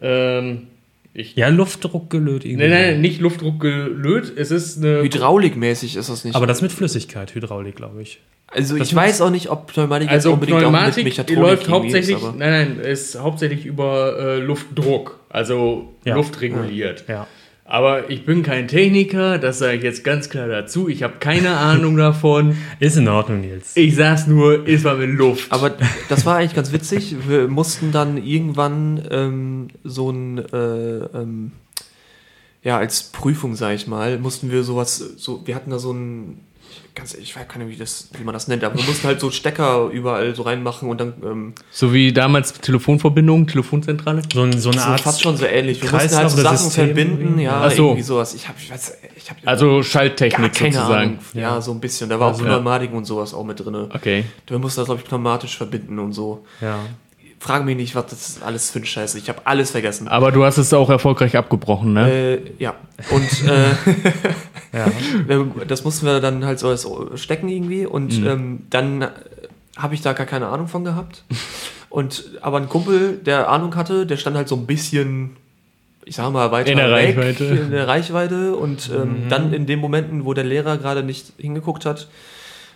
Ähm, 0.00 0.68
ich, 1.14 1.36
ja, 1.36 1.48
Luftdruck 1.48 2.10
gelöt 2.10 2.44
irgendwie. 2.44 2.68
nein, 2.68 2.90
nein, 2.92 3.00
nicht 3.00 3.20
Luftdruck 3.20 3.60
gelöt. 3.60 4.32
Es 4.36 4.50
ist 4.50 4.78
eine. 4.78 5.02
Hydraulikmäßig 5.02 5.96
ist 5.96 6.10
das 6.10 6.24
nicht. 6.24 6.34
Aber 6.34 6.46
das 6.46 6.60
mit 6.60 6.72
Flüssigkeit, 6.72 7.34
Hydraulik, 7.34 7.76
glaube 7.76 8.02
ich. 8.02 8.20
also 8.48 8.76
das 8.76 8.88
ich 8.88 8.94
weiß 8.94 9.20
auch 9.20 9.30
nicht, 9.30 9.48
ob 9.48 9.68
Pneumatik 9.72 10.08
jetzt 10.08 10.12
Also 10.14 10.32
unbedingt 10.34 10.58
Pneumatik 10.58 10.92
auch 10.92 10.96
mit 10.96 11.04
Mechatronik 11.04 11.40
läuft 11.42 11.68
hauptsächlich, 11.68 12.16
ist, 12.16 12.22
aber- 12.24 12.36
nein, 12.36 12.76
nein, 12.76 12.80
ist 12.84 13.18
hauptsächlich 13.18 13.64
über 13.64 14.18
äh, 14.18 14.38
Luftdruck, 14.38 15.20
also 15.28 15.94
Ja. 16.04 16.16
Luft 16.16 16.40
reguliert. 16.40 17.04
Ja. 17.08 17.26
Aber 17.74 18.08
ich 18.08 18.24
bin 18.24 18.44
kein 18.44 18.68
Techniker, 18.68 19.36
das 19.36 19.58
sage 19.58 19.78
ich 19.78 19.82
jetzt 19.82 20.04
ganz 20.04 20.30
klar 20.30 20.46
dazu. 20.46 20.88
Ich 20.88 21.02
habe 21.02 21.14
keine 21.18 21.56
Ahnung 21.58 21.96
davon. 21.96 22.56
Ist 22.78 22.96
in 22.96 23.08
Ordnung, 23.08 23.40
Nils. 23.40 23.72
Ich 23.74 23.96
sag's 23.96 24.28
nur, 24.28 24.64
ist 24.68 24.84
mal 24.84 24.96
mit 24.96 25.10
Luft. 25.18 25.50
Aber 25.50 25.72
das 26.08 26.24
war 26.24 26.36
eigentlich 26.36 26.54
ganz 26.54 26.70
witzig. 26.70 27.16
Wir 27.26 27.48
mussten 27.48 27.90
dann 27.90 28.16
irgendwann 28.16 29.02
ähm, 29.10 29.68
so 29.82 30.08
ein, 30.10 30.38
äh, 30.38 30.98
ähm, 31.18 31.50
ja, 32.62 32.78
als 32.78 33.10
Prüfung, 33.10 33.56
sag 33.56 33.74
ich 33.74 33.88
mal, 33.88 34.20
mussten 34.20 34.52
wir 34.52 34.62
sowas, 34.62 34.98
so, 34.98 35.44
wir 35.44 35.56
hatten 35.56 35.72
da 35.72 35.80
so 35.80 35.92
ein, 35.92 36.42
ganz, 36.94 37.14
ich 37.14 37.34
weiß 37.36 37.48
gar 37.48 37.58
nicht, 37.58 37.68
wie, 37.68 37.76
das, 37.76 38.08
wie 38.18 38.24
man 38.24 38.32
das 38.34 38.48
nennt, 38.48 38.62
aber 38.64 38.76
wir 38.76 38.84
mussten 38.84 39.06
halt 39.06 39.20
so 39.20 39.30
Stecker 39.30 39.88
überall 39.92 40.34
so 40.34 40.42
reinmachen 40.42 40.88
und 40.88 41.00
dann, 41.00 41.14
ähm, 41.24 41.54
so 41.70 41.92
wie 41.92 42.12
damals 42.12 42.52
Telefonverbindung, 42.54 43.46
Telefonzentrale. 43.46 44.22
So, 44.32 44.42
ein, 44.42 44.58
so 44.58 44.70
eine 44.70 44.82
Art. 44.82 45.00
fast 45.00 45.22
schon 45.22 45.36
so 45.36 45.44
ähnlich. 45.46 45.82
Wir 45.82 45.90
mussten 45.90 45.98
halt 45.98 46.10
Kreislauf 46.10 46.32
so 46.32 46.42
Sachen 46.42 46.56
System 46.58 46.86
verbinden, 46.86 47.22
irgendwie? 47.24 47.42
ja, 47.44 47.60
Ach 47.64 47.70
so. 47.70 47.84
irgendwie 47.88 48.02
sowas. 48.02 48.34
Ich 48.34 48.46
habe, 48.48 48.58
ich 48.60 48.70
weiß, 48.70 48.98
ich 49.16 49.30
habe 49.30 49.40
Also 49.44 49.66
gar 49.74 49.82
Schalttechnik 49.82 50.52
keine 50.52 50.72
sozusagen. 50.72 51.10
Ahnung. 51.10 51.18
Ja, 51.34 51.60
so 51.60 51.72
ein 51.72 51.80
bisschen. 51.80 52.08
Da 52.08 52.18
war 52.20 52.28
auch 52.28 52.32
Also, 52.32 52.44
Pneumatik 52.44 52.92
und 52.92 53.04
sowas 53.04 53.34
auch 53.34 53.44
mit 53.44 53.58
drin. 53.64 53.74
Okay. 53.90 54.24
Wir 54.46 54.58
mussten 54.58 54.80
das, 54.80 54.86
glaube 54.86 55.00
ich, 55.02 55.06
pneumatisch 55.08 55.56
verbinden 55.56 55.98
und 55.98 56.12
so. 56.12 56.44
Ja. 56.60 56.78
Frage 57.44 57.64
mich 57.64 57.76
nicht, 57.76 57.94
was 57.94 58.06
das 58.06 58.42
alles 58.42 58.70
für 58.70 58.78
ein 58.78 58.86
Scheiß 58.86 59.14
ist. 59.14 59.22
Ich 59.22 59.28
habe 59.28 59.42
alles 59.44 59.70
vergessen. 59.72 60.08
Aber 60.08 60.32
du 60.32 60.44
hast 60.46 60.56
es 60.56 60.72
auch 60.72 60.88
erfolgreich 60.88 61.36
abgebrochen, 61.36 61.92
ne? 61.92 62.10
Äh, 62.10 62.40
ja. 62.58 62.74
Und 63.10 63.44
äh, 63.46 63.68
ja. 64.72 64.86
das 65.68 65.84
mussten 65.84 66.06
wir 66.06 66.20
dann 66.20 66.46
halt 66.46 66.58
so 66.58 66.74
stecken 67.16 67.48
irgendwie. 67.50 67.84
Und 67.84 68.18
Mhm. 68.20 68.26
ähm, 68.26 68.62
dann 68.70 69.08
habe 69.76 69.94
ich 69.94 70.00
da 70.00 70.14
gar 70.14 70.24
keine 70.24 70.46
Ahnung 70.48 70.68
von 70.68 70.84
gehabt. 70.84 71.24
Und 71.90 72.24
aber 72.40 72.56
ein 72.56 72.68
Kumpel, 72.70 73.18
der 73.18 73.48
Ahnung 73.50 73.76
hatte, 73.76 74.06
der 74.06 74.16
stand 74.16 74.36
halt 74.36 74.48
so 74.48 74.56
ein 74.56 74.64
bisschen, 74.66 75.36
ich 76.06 76.16
sag 76.16 76.32
mal, 76.32 76.50
weiter 76.50 76.70
In 76.72 76.78
der 76.78 76.90
weg, 76.92 77.16
Reichweite. 77.18 77.44
in 77.44 77.70
der 77.72 77.86
Reichweite. 77.86 78.56
Und 78.56 78.90
ähm, 78.90 79.24
dann 79.28 79.52
in 79.52 79.66
den 79.66 79.80
Momenten, 79.80 80.24
wo 80.24 80.32
der 80.32 80.44
Lehrer 80.44 80.78
gerade 80.78 81.02
nicht 81.02 81.26
hingeguckt 81.36 81.84
hat, 81.84 82.08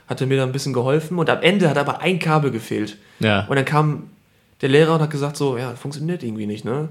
hat 0.08 0.20
er 0.20 0.26
mir 0.26 0.36
da 0.36 0.42
ein 0.42 0.52
bisschen 0.52 0.74
geholfen. 0.74 1.18
Und 1.18 1.30
am 1.30 1.40
Ende 1.40 1.70
hat 1.70 1.78
aber 1.78 2.02
ein 2.02 2.18
Kabel 2.18 2.50
gefehlt. 2.50 2.98
Ja. 3.20 3.46
Und 3.48 3.56
dann 3.56 3.64
kam 3.64 4.10
der 4.60 4.68
Lehrer 4.68 4.94
und 4.96 5.00
hat 5.02 5.10
gesagt 5.10 5.36
so, 5.36 5.56
ja, 5.56 5.74
funktioniert 5.76 6.22
irgendwie 6.22 6.46
nicht, 6.46 6.64
ne? 6.64 6.88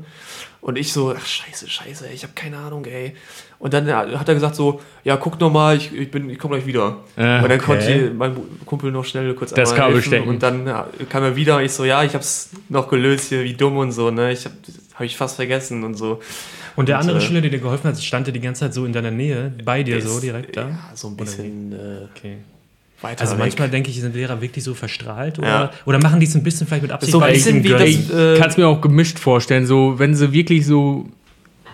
Und 0.61 0.77
ich 0.77 0.93
so, 0.93 1.13
ach 1.15 1.25
scheiße, 1.25 1.69
scheiße, 1.69 2.07
ich 2.13 2.23
habe 2.23 2.33
keine 2.33 2.57
Ahnung, 2.57 2.85
ey. 2.85 3.13
Und 3.59 3.73
dann 3.73 3.87
hat 3.91 4.27
er 4.27 4.33
gesagt 4.35 4.55
so, 4.55 4.79
ja, 5.03 5.17
guck 5.17 5.39
noch 5.39 5.51
mal, 5.51 5.75
ich, 5.75 5.93
ich, 5.93 6.09
bin- 6.11 6.29
ich 6.29 6.39
komme 6.39 6.55
gleich 6.55 6.65
wieder. 6.65 6.97
Ah, 7.17 7.41
und 7.41 7.49
dann 7.49 7.59
okay. 7.59 7.59
konnte 7.59 8.11
mein 8.15 8.35
Kumpel 8.65 8.91
noch 8.91 9.03
schnell 9.05 9.33
kurz 9.33 9.51
Das 9.53 9.71
einmal 9.71 9.87
Kabel 9.87 10.01
stecken. 10.01 10.29
Und 10.29 10.43
dann 10.43 10.65
ja, 10.65 10.87
kam 11.09 11.23
er 11.23 11.35
wieder 11.35 11.57
und 11.57 11.63
ich 11.65 11.71
so, 11.73 11.83
ja, 11.85 12.03
ich 12.03 12.13
hab's 12.13 12.51
noch 12.69 12.87
gelöst 12.89 13.29
hier, 13.29 13.43
wie 13.43 13.53
dumm 13.53 13.77
und 13.77 13.91
so, 13.91 14.11
ne? 14.11 14.31
Ich 14.31 14.45
hab, 14.45 14.53
hab 14.95 15.01
ich 15.01 15.17
fast 15.17 15.35
vergessen 15.35 15.83
und 15.83 15.95
so. 15.95 16.21
Und 16.75 16.87
der 16.89 16.95
Und, 16.97 17.01
andere 17.01 17.17
äh, 17.17 17.21
Schüler, 17.21 17.41
der 17.41 17.49
dir 17.49 17.59
geholfen 17.59 17.87
hat, 17.89 18.01
stand 18.01 18.27
der 18.27 18.33
die 18.33 18.39
ganze 18.41 18.61
Zeit 18.61 18.73
so 18.73 18.85
in 18.85 18.93
deiner 18.93 19.11
Nähe, 19.11 19.51
bei 19.65 19.83
dir 19.83 20.01
so 20.01 20.19
direkt 20.19 20.55
da? 20.55 20.69
Ja, 20.69 20.91
so 20.93 21.07
ein 21.07 21.17
bisschen 21.17 21.73
äh, 21.73 22.07
Okay. 22.15 22.37
Weiter 23.01 23.21
Also 23.21 23.33
weg. 23.33 23.39
manchmal 23.39 23.69
denke 23.69 23.89
ich, 23.89 23.99
sind 24.01 24.15
Lehrer 24.15 24.41
wirklich 24.41 24.63
so 24.63 24.73
verstrahlt 24.73 25.37
oder, 25.39 25.47
Ja. 25.47 25.71
oder 25.85 25.99
machen 26.01 26.19
die 26.19 26.25
es 26.25 26.35
ein 26.35 26.43
bisschen 26.43 26.65
vielleicht 26.67 26.83
mit 26.83 26.91
Absicht, 26.91 27.11
So 27.11 27.21
ein 27.21 27.33
bisschen 27.33 27.63
wie 27.63 27.69
das- 27.69 27.83
Ich 27.83 28.13
äh, 28.13 28.37
kann 28.37 28.49
es 28.49 28.57
mir 28.57 28.67
auch 28.67 28.81
gemischt 28.81 29.19
vorstellen, 29.19 29.65
so 29.65 29.99
wenn 29.99 30.15
sie 30.15 30.31
wirklich 30.33 30.65
so. 30.65 31.05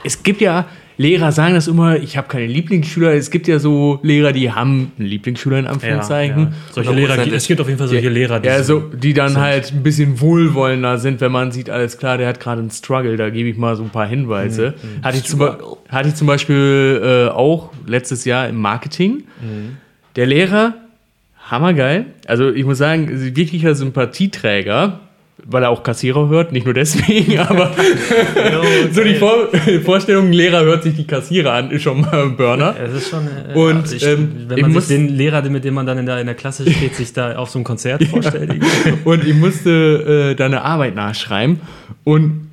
Es 0.03 0.21
gibt 0.21 0.41
ja, 0.41 0.65
Lehrer 0.97 1.31
sagen 1.31 1.55
das 1.55 1.67
immer, 1.67 1.95
ich 1.97 2.17
habe 2.17 2.27
keine 2.27 2.45
Lieblingsschüler. 2.45 3.13
Es 3.13 3.31
gibt 3.31 3.47
ja 3.47 3.57
so 3.57 3.99
Lehrer, 4.03 4.31
die 4.33 4.51
haben 4.51 4.91
einen 4.99 5.07
Lieblingsschüler 5.07 5.57
in 5.59 5.65
ja, 5.65 5.71
Anführungszeichen. 5.71 6.39
ja. 6.43 6.51
Solche 6.71 6.91
Lehrer, 6.93 7.17
es 7.33 7.47
gibt 7.47 7.61
auf 7.61 7.67
jeden 7.67 7.79
Fall 7.79 7.87
solche 7.87 8.09
Lehrer, 8.09 8.39
die 8.39 8.47
Ja, 8.47 8.61
so- 8.61 8.79
die 8.81 9.13
dann 9.13 9.37
halt 9.37 9.71
ein 9.71 9.81
bisschen 9.81 10.19
wohlwollender 10.21 10.97
sind, 10.99 11.19
wenn 11.21 11.31
man 11.31 11.51
sieht, 11.51 11.69
alles 11.69 11.97
klar, 11.97 12.17
der 12.19 12.27
hat 12.27 12.39
gerade 12.39 12.59
einen 12.61 12.69
Struggle, 12.69 13.15
da 13.17 13.29
gebe 13.31 13.47
ich 13.49 13.57
mal 13.57 13.75
so 13.75 13.83
ein 13.83 13.89
paar 13.89 14.05
Hinweise. 14.05 14.73
Mhm, 14.99 15.03
Hatte, 15.03 15.17
ich 15.17 15.23
zum, 15.23 15.39
hatte 15.89 16.09
ich 16.09 16.15
zum 16.15 16.27
Beispiel 16.27 17.01
äh, 17.03 17.31
auch 17.31 17.71
letztes 17.87 18.25
Jahr 18.25 18.47
im 18.49 18.57
Marketing. 18.57 19.23
Mhm. 19.41 19.77
Der 20.15 20.27
Lehrer, 20.27 20.75
hammergeil. 21.49 22.05
Also 22.27 22.51
ich 22.51 22.65
muss 22.65 22.77
sagen, 22.77 23.09
wirklicher 23.35 23.75
Sympathieträger, 23.75 24.99
weil 25.45 25.63
er 25.63 25.69
auch 25.71 25.83
Kassierer 25.83 26.29
hört, 26.29 26.51
nicht 26.53 26.63
nur 26.65 26.73
deswegen, 26.73 27.37
aber 27.49 27.71
so 28.91 29.03
die 29.03 29.15
Vor 29.15 29.49
Vorstellung, 29.83 30.27
ein 30.27 30.33
Lehrer 30.33 30.63
hört 30.63 30.83
sich 30.83 30.95
die 30.95 31.05
Kassierer 31.05 31.53
an, 31.53 31.71
ist 31.71 31.81
schon 31.81 32.01
mal 32.01 32.23
ein 32.23 32.37
Burner. 32.37 32.75
Es 32.79 32.93
ist 32.93 33.09
schon. 33.09 33.27
Äh, 33.27 33.53
Und, 33.53 33.91
ich, 33.91 34.05
ähm, 34.05 34.31
wenn 34.47 34.61
man 34.61 34.71
muss- 34.73 34.87
sich 34.87 34.97
den 34.97 35.09
Lehrer, 35.09 35.41
mit 35.49 35.63
dem 35.65 35.73
man 35.73 35.85
dann 35.85 35.97
in 35.97 36.05
der, 36.05 36.19
in 36.19 36.27
der 36.27 36.35
Klasse 36.35 36.63
steht, 36.71 36.95
sich 36.95 37.11
da 37.13 37.35
auf 37.35 37.49
so 37.49 37.59
ein 37.59 37.63
Konzert 37.65 38.03
vorstellt. 38.05 38.53
Und 39.03 39.25
ich 39.27 39.33
musste 39.35 40.31
äh, 40.31 40.35
da 40.35 40.45
eine 40.45 40.61
Arbeit 40.61 40.95
nachschreiben. 40.95 41.59
Und 42.05 42.47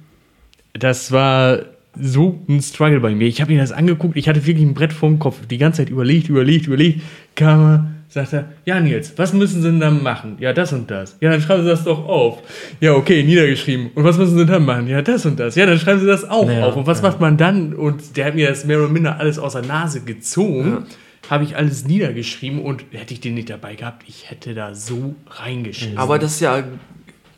das 0.72 1.12
war 1.12 1.60
so 2.00 2.40
ein 2.48 2.60
Struggle 2.62 3.00
bei 3.00 3.14
mir. 3.14 3.26
Ich 3.28 3.40
habe 3.40 3.52
mir 3.52 3.60
das 3.60 3.72
angeguckt, 3.72 4.16
ich 4.16 4.28
hatte 4.28 4.46
wirklich 4.46 4.64
ein 4.66 4.74
Brett 4.74 4.92
vorm 4.92 5.18
Kopf. 5.18 5.36
Die 5.48 5.58
ganze 5.58 5.78
Zeit 5.82 5.90
überlegt, 5.90 6.28
überlegt, 6.28 6.66
überlegt. 6.66 7.02
Kam 7.36 7.60
er, 7.60 7.86
sagt 8.10 8.32
er, 8.32 8.48
ja 8.66 8.80
Nils, 8.80 9.14
was 9.16 9.32
müssen 9.32 9.62
Sie 9.62 9.68
denn 9.68 9.80
dann 9.80 10.02
machen? 10.02 10.36
Ja, 10.40 10.52
das 10.52 10.72
und 10.72 10.90
das. 10.90 11.16
Ja, 11.20 11.30
dann 11.30 11.40
schreiben 11.40 11.62
Sie 11.62 11.68
das 11.68 11.84
doch 11.84 12.06
auf. 12.06 12.42
Ja, 12.80 12.94
okay, 12.94 13.22
niedergeschrieben. 13.22 13.90
Und 13.94 14.04
was 14.04 14.18
müssen 14.18 14.36
Sie 14.36 14.46
dann 14.46 14.64
machen? 14.64 14.88
Ja, 14.88 15.00
das 15.00 15.24
und 15.24 15.38
das. 15.38 15.54
Ja, 15.54 15.64
dann 15.64 15.78
schreiben 15.78 16.00
Sie 16.00 16.06
das 16.06 16.28
auch 16.28 16.50
Ja, 16.50 16.66
auf. 16.66 16.76
Und 16.76 16.86
was 16.86 17.00
ja. 17.00 17.08
macht 17.08 17.20
man 17.20 17.36
dann? 17.36 17.72
Und 17.72 18.16
der 18.16 18.26
hat 18.26 18.34
mir 18.34 18.48
das 18.48 18.64
mehr 18.64 18.78
oder 18.78 18.88
minder 18.88 19.18
alles 19.18 19.38
aus 19.38 19.52
der 19.52 19.62
Nase 19.62 20.00
gezogen. 20.00 20.84
Habe 21.28 21.44
ich 21.44 21.56
alles 21.56 21.84
niedergeschrieben 21.86 22.60
und 22.60 22.84
hätte 22.90 23.14
ich 23.14 23.20
den 23.20 23.34
nicht 23.34 23.50
dabei 23.50 23.76
gehabt, 23.76 24.02
ich 24.08 24.28
hätte 24.28 24.52
da 24.54 24.74
so 24.74 25.14
reingeschrieben. 25.28 25.96
Aber 25.96 26.18
das 26.18 26.32
ist 26.32 26.40
ja 26.40 26.64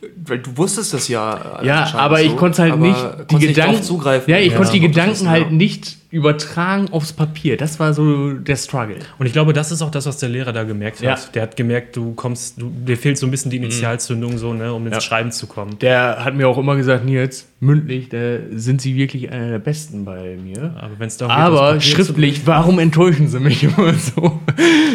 du 0.03 0.57
wusstest 0.57 0.92
das 0.94 1.09
ja. 1.09 1.61
äh, 1.62 1.66
Ja, 1.66 1.92
aber 1.94 2.20
ich 2.22 2.30
so, 2.30 2.36
konnte 2.36 2.62
halt 2.62 2.72
aber 2.72 2.86
nicht 2.86 3.07
die 3.30 3.38
Gedanken 3.46 3.82
zugreifen. 3.82 4.30
Ja, 4.30 4.38
ich 4.38 4.50
Ja, 4.53 4.57
konnte 4.57 4.72
die 4.72 4.80
Gedanken 4.80 5.28
halt 5.28 5.44
ja. 5.46 5.50
nicht 5.53 5.96
übertragen 6.11 6.88
aufs 6.90 7.12
Papier. 7.12 7.57
Das 7.57 7.80
war 7.80 7.94
so 7.94 8.32
der 8.34 8.57
Struggle. 8.57 8.96
Und 9.18 9.26
ich 9.26 9.32
glaube, 9.32 9.53
das 9.53 9.72
ist 9.72 9.80
auch 9.80 9.90
das, 9.90 10.05
was 10.07 10.18
der 10.18 10.28
Lehrer 10.28 10.53
da 10.53 10.64
gemerkt 10.64 10.98
hat. 10.98 11.05
Ja. 11.05 11.18
Der 11.34 11.42
hat 11.42 11.57
gemerkt, 11.57 11.96
du 11.96 12.12
kommst, 12.14 12.61
du, 12.61 12.68
dir 12.70 12.96
fehlt 12.98 13.16
so 13.16 13.26
ein 13.26 13.30
bisschen 13.30 13.50
die 13.50 13.57
Initialzündung, 13.57 14.36
so, 14.38 14.53
ne, 14.53 14.72
um 14.74 14.84
ins 14.86 14.96
Ja. 14.96 15.00
Schreiben 15.00 15.32
zu 15.32 15.46
kommen. 15.46 15.78
Der 15.80 16.24
hat 16.24 16.34
mir 16.34 16.48
auch 16.48 16.59
immer 16.59 16.76
gesagt, 16.76 17.05
Nils, 17.05 17.46
mündlich, 17.61 18.09
da 18.11 18.36
sind 18.55 18.82
sie 18.82 18.94
wirklich 18.96 19.30
einer 19.30 19.50
der 19.50 19.59
Besten 19.61 20.05
bei 20.05 20.36
mir. 20.36 20.74
Aber 20.78 20.98
wenn 20.98 21.07
es 21.09 21.16
darum 21.16 21.34
geht, 21.34 21.44
Aber 21.44 21.78
zu 21.78 21.86
schriftlich, 21.88 22.42
warum 22.46 22.78
enttäuschen 22.78 23.28
sie 23.28 23.40
mich 23.40 23.62
immer 23.64 23.94
so? 23.94 24.40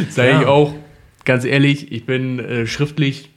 Sage 0.10 0.30
Ja. 0.30 0.41
ich 0.41 0.47
auch 0.47 0.74
ganz 1.26 1.45
ehrlich, 1.45 1.91
ich 1.91 2.05
bin 2.05 2.39
äh, 2.39 2.68
schriftlich, 2.68 3.32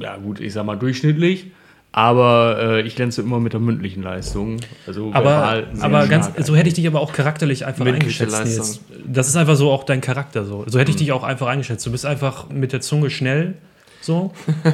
ja 0.00 0.16
gut, 0.16 0.40
ich 0.40 0.52
sag 0.52 0.64
mal 0.66 0.76
durchschnittlich, 0.76 1.46
aber 1.92 2.58
äh, 2.60 2.80
ich 2.82 2.94
glänze 2.96 3.20
immer 3.22 3.40
mit 3.40 3.52
der 3.52 3.60
mündlichen 3.60 4.02
Leistung. 4.02 4.58
Also 4.86 5.10
Aber, 5.12 5.64
aber 5.80 6.06
ganz, 6.06 6.30
so 6.38 6.54
hätte 6.56 6.68
ich 6.68 6.74
dich 6.74 6.86
aber 6.86 7.00
auch 7.00 7.12
charakterlich 7.12 7.66
einfach 7.66 7.84
Mündliche 7.84 8.24
eingeschätzt. 8.24 8.58
Leistung. 8.58 8.66
Nils. 8.98 9.12
Das 9.12 9.28
ist 9.28 9.36
einfach 9.36 9.56
so 9.56 9.70
auch 9.70 9.84
dein 9.84 10.00
Charakter 10.00 10.44
so. 10.44 10.64
So 10.68 10.78
hätte 10.78 10.90
ich 10.90 10.96
dich 10.96 11.10
auch 11.12 11.24
einfach 11.24 11.48
eingeschätzt. 11.48 11.84
Du 11.86 11.90
bist 11.90 12.06
einfach 12.06 12.48
mit 12.48 12.72
der 12.72 12.80
Zunge 12.80 13.10
schnell. 13.10 13.54
So. 14.02 14.32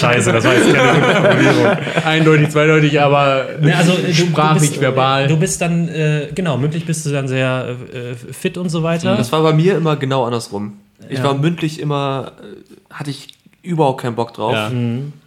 Scheiße, 0.00 0.32
das 0.32 0.44
war 0.44 0.54
jetzt 0.54 0.74
keine 0.74 1.00
gute 1.00 1.14
Formulierung. 1.14 1.76
eindeutig, 2.04 2.48
zweideutig, 2.48 3.00
aber 3.00 3.46
Ne, 3.60 3.76
also, 3.76 3.92
du, 3.92 4.12
sprachlich, 4.12 4.62
du 4.62 4.68
bist, 4.70 4.80
verbal. 4.80 5.28
Du 5.28 5.36
bist 5.36 5.60
dann, 5.60 5.88
äh, 5.88 6.28
genau, 6.34 6.56
mündlich 6.58 6.84
bist 6.84 7.06
du 7.06 7.10
dann 7.10 7.28
sehr 7.28 7.76
äh, 7.92 8.14
fit 8.14 8.58
und 8.58 8.70
so 8.70 8.82
weiter. 8.82 9.16
Das 9.16 9.30
war 9.30 9.42
bei 9.42 9.52
mir 9.52 9.76
immer 9.76 9.96
genau 9.96 10.24
andersrum. 10.24 10.78
Ich 11.08 11.18
Ja. 11.18 11.24
war 11.24 11.34
mündlich 11.34 11.78
immer, 11.80 12.32
äh, 12.40 12.92
hatte 12.92 13.10
ich 13.10 13.28
überhaupt 13.62 14.00
keinen 14.00 14.16
Bock 14.16 14.34
drauf 14.34 14.52
Ja. 14.54 14.70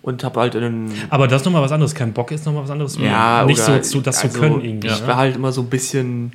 und 0.02 0.24
habe 0.24 0.40
halt 0.40 0.56
in 0.56 0.62
den 0.62 0.92
aber 1.10 1.28
das 1.28 1.42
ist 1.42 1.46
nochmal 1.46 1.62
was 1.62 1.72
anderes. 1.72 1.96
Kein 1.96 2.14
Bock 2.14 2.32
ist 2.32 2.46
nochmal 2.46 2.64
was 2.64 2.70
anderes. 2.70 2.98
Ja, 2.98 3.46
nicht 3.46 3.62
oder- 3.64 3.82
so 3.84 3.90
zu, 3.98 4.02
das 4.02 4.20
zu 4.20 4.28
also, 4.28 4.40
können 4.40 4.62
irgendwie. 4.62 4.88
Ich 4.88 5.02
ne? 5.02 5.08
war 5.08 5.18
halt 5.18 5.36
immer 5.36 5.52
so 5.52 5.62
ein 5.62 5.70
bisschen, 5.70 6.34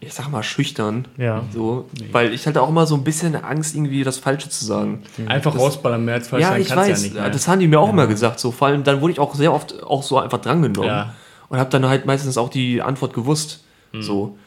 ich 0.00 0.12
sag 0.12 0.30
mal, 0.30 0.42
schüchtern. 0.42 1.06
Ja. 1.16 1.42
So, 1.52 1.88
weil 2.12 2.32
ich 2.34 2.46
hatte 2.46 2.60
auch 2.60 2.68
immer 2.68 2.86
so 2.86 2.94
ein 2.96 3.04
bisschen 3.04 3.34
Angst, 3.34 3.74
irgendwie 3.74 4.04
das 4.04 4.18
Falsche 4.18 4.50
zu 4.50 4.64
sagen. 4.64 5.02
einfach 5.26 5.56
rausballern, 5.56 6.04
mehr 6.04 6.14
als 6.14 6.28
falsch 6.28 6.42
ja, 6.42 6.50
sein 6.50 6.60
ich 6.60 6.68
kannst 6.68 6.90
weiß, 6.90 6.98
ja 6.98 7.02
nicht. 7.04 7.14
mehr. 7.14 7.30
das 7.30 7.48
haben 7.48 7.60
die 7.60 7.68
mir 7.68 7.80
auch 7.80 7.90
immer 7.90 8.06
gesagt. 8.06 8.40
So, 8.40 8.50
vor 8.52 8.68
allem, 8.68 8.84
dann 8.84 9.00
wurde 9.00 9.14
ich 9.14 9.18
auch 9.18 9.34
sehr 9.34 9.52
oft 9.52 9.82
auch 9.82 10.02
so 10.02 10.18
einfach 10.18 10.38
drangenommen. 10.40 10.88
Ja. 10.88 11.14
Und 11.48 11.58
habe 11.58 11.70
dann 11.70 11.86
halt 11.86 12.04
meistens 12.04 12.36
auch 12.36 12.50
die 12.50 12.82
Antwort 12.82 13.14
gewusst. 13.14 13.64
Mhm. 13.92 14.02
So. 14.02 14.38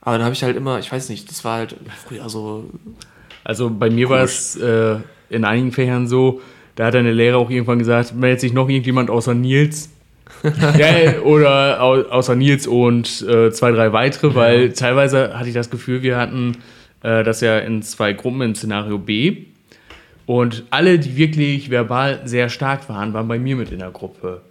Aber 0.00 0.16
dann 0.16 0.24
habe 0.24 0.34
ich 0.34 0.42
halt 0.42 0.56
immer, 0.56 0.78
ich 0.78 0.90
weiß 0.90 1.10
nicht, 1.10 1.28
das 1.28 1.44
war 1.44 1.58
halt 1.58 1.76
früher 2.06 2.28
so. 2.30 2.64
Also 3.44 3.68
bei 3.68 3.90
mir 3.90 4.08
war 4.08 4.20
es 4.22 4.56
äh, 4.56 4.96
in 5.30 5.44
einigen 5.44 5.72
Fächern 5.72 6.06
so, 6.06 6.40
da 6.76 6.86
hat 6.86 6.94
eine 6.94 7.12
Lehrer 7.12 7.38
auch 7.38 7.50
irgendwann 7.50 7.78
gesagt, 7.78 8.14
meldet 8.14 8.40
sich 8.40 8.52
noch 8.52 8.68
irgendjemand 8.68 9.10
außer 9.10 9.34
Nils. 9.34 9.90
ja, 10.78 11.20
oder 11.22 11.80
au 11.82 12.02
außer 12.02 12.34
Nils 12.34 12.66
und 12.66 13.22
äh, 13.28 13.50
zwei, 13.52 13.70
drei 13.70 13.92
weitere, 13.92 14.34
weil 14.34 14.72
teilweise 14.72 15.38
hatte 15.38 15.48
ich 15.48 15.54
das 15.54 15.70
Gefühl, 15.70 16.02
wir 16.02 16.16
hatten 16.18 16.58
äh, 17.02 17.22
das 17.22 17.40
ja 17.40 17.58
in 17.58 17.82
zwei 17.82 18.12
Gruppen 18.12 18.42
im 18.42 18.54
Szenario 18.54 18.98
B. 18.98 19.44
Und 20.26 20.64
alle, 20.70 20.98
die 20.98 21.16
wirklich 21.16 21.70
verbal 21.70 22.22
sehr 22.24 22.48
stark 22.48 22.88
waren, 22.88 23.14
waren 23.14 23.28
bei 23.28 23.38
mir 23.38 23.54
mit 23.54 23.70
in 23.70 23.78
der 23.78 23.90
Gruppe. 23.90 24.42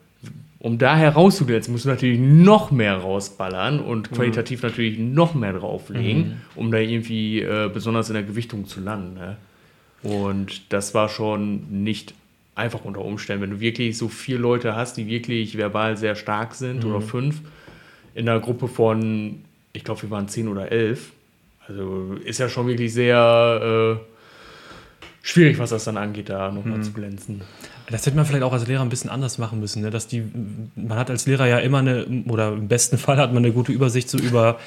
Um 0.59 0.77
da 0.77 0.95
herauszuglänzen, 0.95 1.73
musst 1.73 1.85
du 1.85 1.89
natürlich 1.89 2.19
noch 2.19 2.71
mehr 2.71 2.95
rausballern 2.95 3.79
und 3.79 4.11
qualitativ 4.11 4.63
natürlich 4.63 4.97
noch 4.97 5.35
mehr 5.35 5.53
drauflegen, 5.53 6.41
um 6.55 6.71
da 6.71 6.79
irgendwie 6.79 7.41
äh, 7.41 7.69
besonders 7.71 8.09
in 8.09 8.15
der 8.15 8.23
Gewichtung 8.23 8.65
zu 8.65 8.79
landen. 8.79 9.13
Ne? 9.13 9.37
Und 10.05 10.71
das 10.71 10.93
war 10.93 11.09
schon 11.09 11.83
nicht 11.83 12.13
einfach 12.53 12.85
unter 12.85 13.03
Umständen. 13.03 13.43
Wenn 13.43 13.49
du 13.51 13.59
wirklich 13.59 13.97
so 13.97 14.07
vier 14.07 14.39
Leute 14.39 14.75
hast, 14.75 14.97
die 14.97 15.07
wirklich 15.07 15.57
verbal 15.57 15.97
sehr 15.97 16.15
stark 16.15 16.55
sind 16.55 16.85
oder 16.85 17.01
fünf, 17.01 17.41
in 18.13 18.29
einer 18.29 18.39
Gruppe 18.39 18.67
von, 18.67 19.41
ich 19.73 19.83
glaube, 19.83 20.03
wir 20.03 20.09
waren 20.09 20.27
zehn 20.27 20.47
oder 20.47 20.71
elf. 20.71 21.11
Also 21.67 22.15
ist 22.23 22.39
ja 22.39 22.47
schon 22.47 22.67
wirklich 22.67 22.93
sehr 22.93 23.99
äh, 23.99 25.27
schwierig, 25.27 25.57
was 25.57 25.71
das 25.71 25.83
dann 25.85 25.97
angeht, 25.97 26.29
da 26.29 26.51
nochmal 26.51 26.81
zu 26.81 26.93
glänzen. 26.93 27.41
Das 27.89 28.05
hätte 28.05 28.15
man 28.15 28.25
vielleicht 28.25 28.43
auch 28.43 28.53
als 28.53 28.67
Lehrer 28.67 28.81
ein 28.81 28.89
bisschen 28.89 29.09
anders 29.09 29.37
machen 29.37 29.59
müssen, 29.59 29.81
ne? 29.81 29.89
dass 29.89 30.07
die, 30.07 30.23
man 30.75 30.97
hat 30.97 31.09
als 31.09 31.25
Lehrer 31.25 31.47
ja 31.47 31.59
immer 31.59 31.79
eine, 31.79 32.05
oder 32.27 32.53
im 32.53 32.67
besten 32.67 32.97
Fall 32.97 33.17
hat 33.17 33.33
man 33.33 33.43
eine 33.43 33.53
gute 33.53 33.71
Übersicht 33.71 34.09
so 34.09 34.17
über 34.17 34.59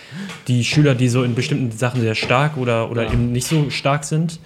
die 0.47 0.65
Schüler, 0.65 0.95
die 0.95 1.09
so 1.09 1.23
in 1.23 1.35
bestimmten 1.35 1.71
Sachen 1.71 2.01
sehr 2.01 2.15
stark 2.15 2.57
oder, 2.57 2.91
oder 2.91 3.11
eben 3.13 3.33
nicht 3.33 3.47
so 3.47 3.71
stark 3.71 4.05
sind. 4.05 4.41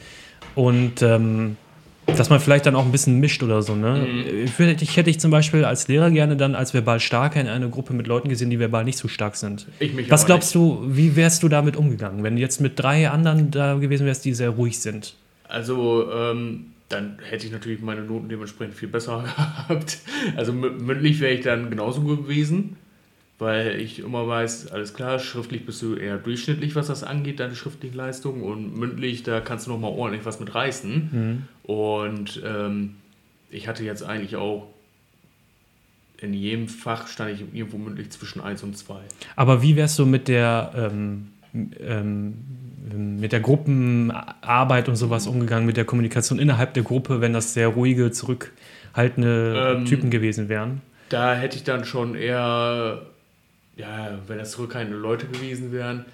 Und 0.54 1.02
ähm, 1.02 1.56
dass 2.06 2.28
man 2.30 2.40
vielleicht 2.40 2.66
dann 2.66 2.74
auch 2.74 2.84
ein 2.84 2.92
bisschen 2.92 3.20
mischt 3.20 3.42
oder 3.42 3.62
so. 3.62 3.74
Ne? 3.74 4.06
Ich, 4.44 4.58
würde- 4.58 4.76
ich 4.82 4.96
hätte 4.96 5.08
ich 5.08 5.18
zum 5.20 5.30
Beispiel 5.30 5.64
als 5.64 5.88
Lehrer 5.88 6.10
gerne 6.10 6.36
dann 6.36 6.54
als 6.54 6.74
verbal 6.74 7.00
Starker 7.00 7.40
in 7.40 7.46
eine 7.46 7.70
Gruppe 7.70 7.94
mit 7.94 8.06
Leuten 8.06 8.28
gesehen, 8.28 8.50
die 8.50 8.58
verbal 8.58 8.84
nicht 8.84 8.98
so 8.98 9.08
stark 9.08 9.36
sind. 9.36 9.66
Ich 9.78 9.92
mich 9.94 10.10
Was 10.10 10.26
glaubst 10.26 10.54
du, 10.54 10.82
wie 10.86 11.14
wärst 11.16 11.42
du 11.42 11.48
damit 11.48 11.76
umgegangen, 11.76 12.22
wenn 12.22 12.34
du 12.36 12.42
jetzt 12.42 12.60
mit 12.60 12.78
drei 12.78 13.08
anderen 13.08 13.50
da 13.50 13.74
gewesen 13.74 14.04
wärst, 14.06 14.24
die 14.24 14.34
sehr 14.34 14.50
ruhig 14.50 14.78
sind? 14.80 15.14
Also, 15.48 16.10
ähm, 16.12 16.66
dann 16.88 17.18
hätte 17.30 17.46
ich 17.46 17.52
natürlich 17.52 17.80
meine 17.80 18.02
Noten 18.02 18.28
dementsprechend 18.28 18.74
viel 18.74 18.88
besser 18.88 19.22
gehabt. 19.68 19.98
Also 20.36 20.52
mü- 20.52 20.78
mündlich 20.82 21.20
wäre 21.20 21.32
ich 21.32 21.42
dann 21.42 21.70
genauso 21.70 22.02
gewesen, 22.02 22.76
weil 23.42 23.78
ich 23.78 23.98
immer 23.98 24.26
weiß, 24.26 24.72
alles 24.72 24.94
klar, 24.94 25.18
schriftlich 25.18 25.66
bist 25.66 25.82
du 25.82 25.96
eher 25.96 26.16
durchschnittlich, 26.16 26.74
was 26.74 26.86
das 26.86 27.04
angeht, 27.04 27.40
deine 27.40 27.54
schriftliche 27.54 27.94
Leistung. 27.94 28.42
Und 28.42 28.78
mündlich, 28.78 29.22
da 29.22 29.40
kannst 29.40 29.66
du 29.66 29.72
noch 29.72 29.78
mal 29.78 29.88
ordentlich 29.88 30.24
was 30.24 30.40
mit 30.40 30.54
reißen. 30.54 31.46
Und 31.64 32.42
ähm, 32.46 32.94
ich 33.50 33.68
hatte 33.68 33.84
jetzt 33.84 34.02
eigentlich 34.02 34.36
auch 34.36 34.68
in 36.22 36.34
jedem 36.34 36.68
Fach 36.68 37.08
stand 37.08 37.32
ich 37.32 37.40
irgendwo 37.40 37.78
mündlich 37.78 38.10
zwischen 38.10 38.40
1 38.40 38.62
und 38.62 38.78
2. 38.78 38.94
Aber 39.36 39.62
wie 39.62 39.76
wärst 39.76 39.98
du 39.98 40.06
mit 40.06 40.28
der, 40.28 40.72
ähm, 40.76 41.28
ähm, 41.52 42.34
mit 43.20 43.32
der 43.32 43.40
Gruppenarbeit 43.40 44.88
und 44.88 44.96
sowas 44.96 45.26
umgegangen, 45.26 45.66
mit 45.66 45.76
der 45.76 45.84
Kommunikation 45.84 46.38
innerhalb 46.38 46.74
der 46.74 46.82
Gruppe, 46.82 47.20
wenn 47.20 47.32
das 47.32 47.54
sehr 47.54 47.68
ruhige, 47.68 48.10
zurückhaltende 48.12 49.74
Ähm, 49.78 49.84
Typen 49.84 50.10
gewesen 50.10 50.48
wären? 50.48 50.80
Da 51.08 51.34
hätte 51.34 51.56
ich 51.56 51.64
dann 51.64 51.84
schon 51.84 52.14
eher, 52.14 53.02
ja, 53.76 54.18
wenn 54.26 54.38
das 54.38 54.52
zurückhaltende 54.52 54.98
Leute 54.98 55.26
gewesen 55.26 55.72
wären, 55.72 56.04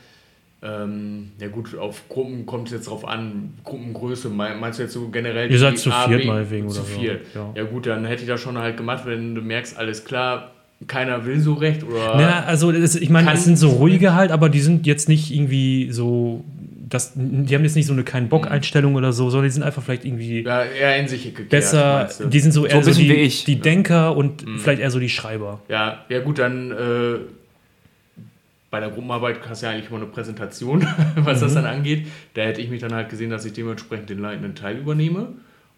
ähm, 0.61 1.31
ja 1.41 1.49
gut, 1.49 1.77
auf 1.79 2.09
Gruppen 2.09 2.45
kommt 2.45 2.67
es 2.69 2.73
jetzt 2.75 2.89
drauf 2.89 3.07
an, 3.07 3.55
Gruppengröße, 3.65 4.29
mein- 4.29 4.59
meinst 4.59 4.79
du 4.79 4.83
jetzt 4.83 4.93
so 4.93 5.09
generell? 5.09 5.51
Ihr 5.51 5.59
seid 5.59 5.75
die 5.75 5.77
zu 5.79 5.93
A, 5.93 6.09
viert 6.09 6.23
B, 6.23 6.27
meinetwegen 6.27 6.69
zu 6.69 6.81
oder 6.81 6.89
so, 6.89 6.99
viert. 7.01 7.27
ja. 7.35 7.53
Ja. 7.55 7.63
gut, 7.65 7.87
dann 7.87 8.05
hätte 8.05 8.23
ich 8.23 8.29
das 8.29 8.41
schon 8.41 8.59
halt 8.59 8.77
gemacht, 8.77 9.05
wenn 9.07 9.35
du 9.37 9.41
merkst, 9.41 9.77
alles 9.79 10.05
klar, 10.05 10.51
keiner 10.89 11.25
will 11.27 11.39
so 11.41 11.55
recht 11.55 11.85
oder... 11.85 12.17
Na, 12.17 12.45
also 12.45 12.73
das, 12.73 12.97
ich 12.97 13.11
meine, 13.11 13.33
es 13.33 13.45
sind 13.45 13.57
so 13.57 13.69
ruhige 13.71 14.15
halt, 14.15 14.33
aber 14.33 14.49
die 14.49 14.61
sind 14.61 14.85
jetzt 14.87 15.09
nicht 15.09 15.33
irgendwie 15.33 15.91
so, 15.93 16.45
das, 16.89 17.13
die 17.15 17.55
haben 17.55 17.63
jetzt 17.65 17.77
nicht 17.77 17.87
so 17.87 17.93
eine 17.93 18.03
kein 18.05 18.29
Bock-Einstellung 18.29 18.95
oder 18.97 19.13
so, 19.13 19.31
sondern 19.31 19.45
die 19.49 19.53
sind 19.55 19.63
einfach 19.63 19.83
vielleicht 19.83 20.05
irgendwie 20.05 20.43
ja, 20.43 20.65
eher 20.65 20.97
in 20.99 21.07
sich 21.07 21.23
gekehrt, 21.25 21.51
besser, 21.51 22.09
die 22.33 22.41
sind 22.41 22.51
so 22.53 22.65
eher 22.67 22.83
so, 22.83 22.91
bisschen 22.91 23.05
die, 23.05 23.11
wie 23.11 23.15
ich. 23.15 23.45
die 23.45 23.61
Denker 23.61 24.17
und 24.17 24.45
vielleicht 24.59 24.81
eher 24.81 24.91
so 24.91 24.99
die 24.99 25.09
Schreiber. 25.09 25.61
Ja, 25.69 26.05
ja 26.09 26.21
gut, 26.21 26.39
dann 26.39 26.71
äh, 26.73 26.75
bei 28.71 28.81
der 28.81 28.91
Gruppenarbeit 28.91 29.39
hast 29.49 29.63
du 29.63 29.67
ja 29.67 29.73
eigentlich 29.73 29.89
immer 29.89 29.97
eine 29.99 30.07
Präsentation, 30.07 30.83
was 31.17 31.39
Mhm. 31.39 31.45
das 31.45 31.55
dann 31.55 31.67
angeht. 31.67 32.07
Da 32.35 32.43
hätte 32.43 32.61
ich 32.61 32.69
mich 32.71 32.81
dann 32.81 32.93
halt 32.95 33.09
gesehen, 33.09 33.31
dass 33.31 33.45
ich 33.45 33.53
dementsprechend 33.55 34.11
den 34.11 34.19
leitenden 34.21 34.55
Teil 34.55 34.77
übernehme 34.77 35.29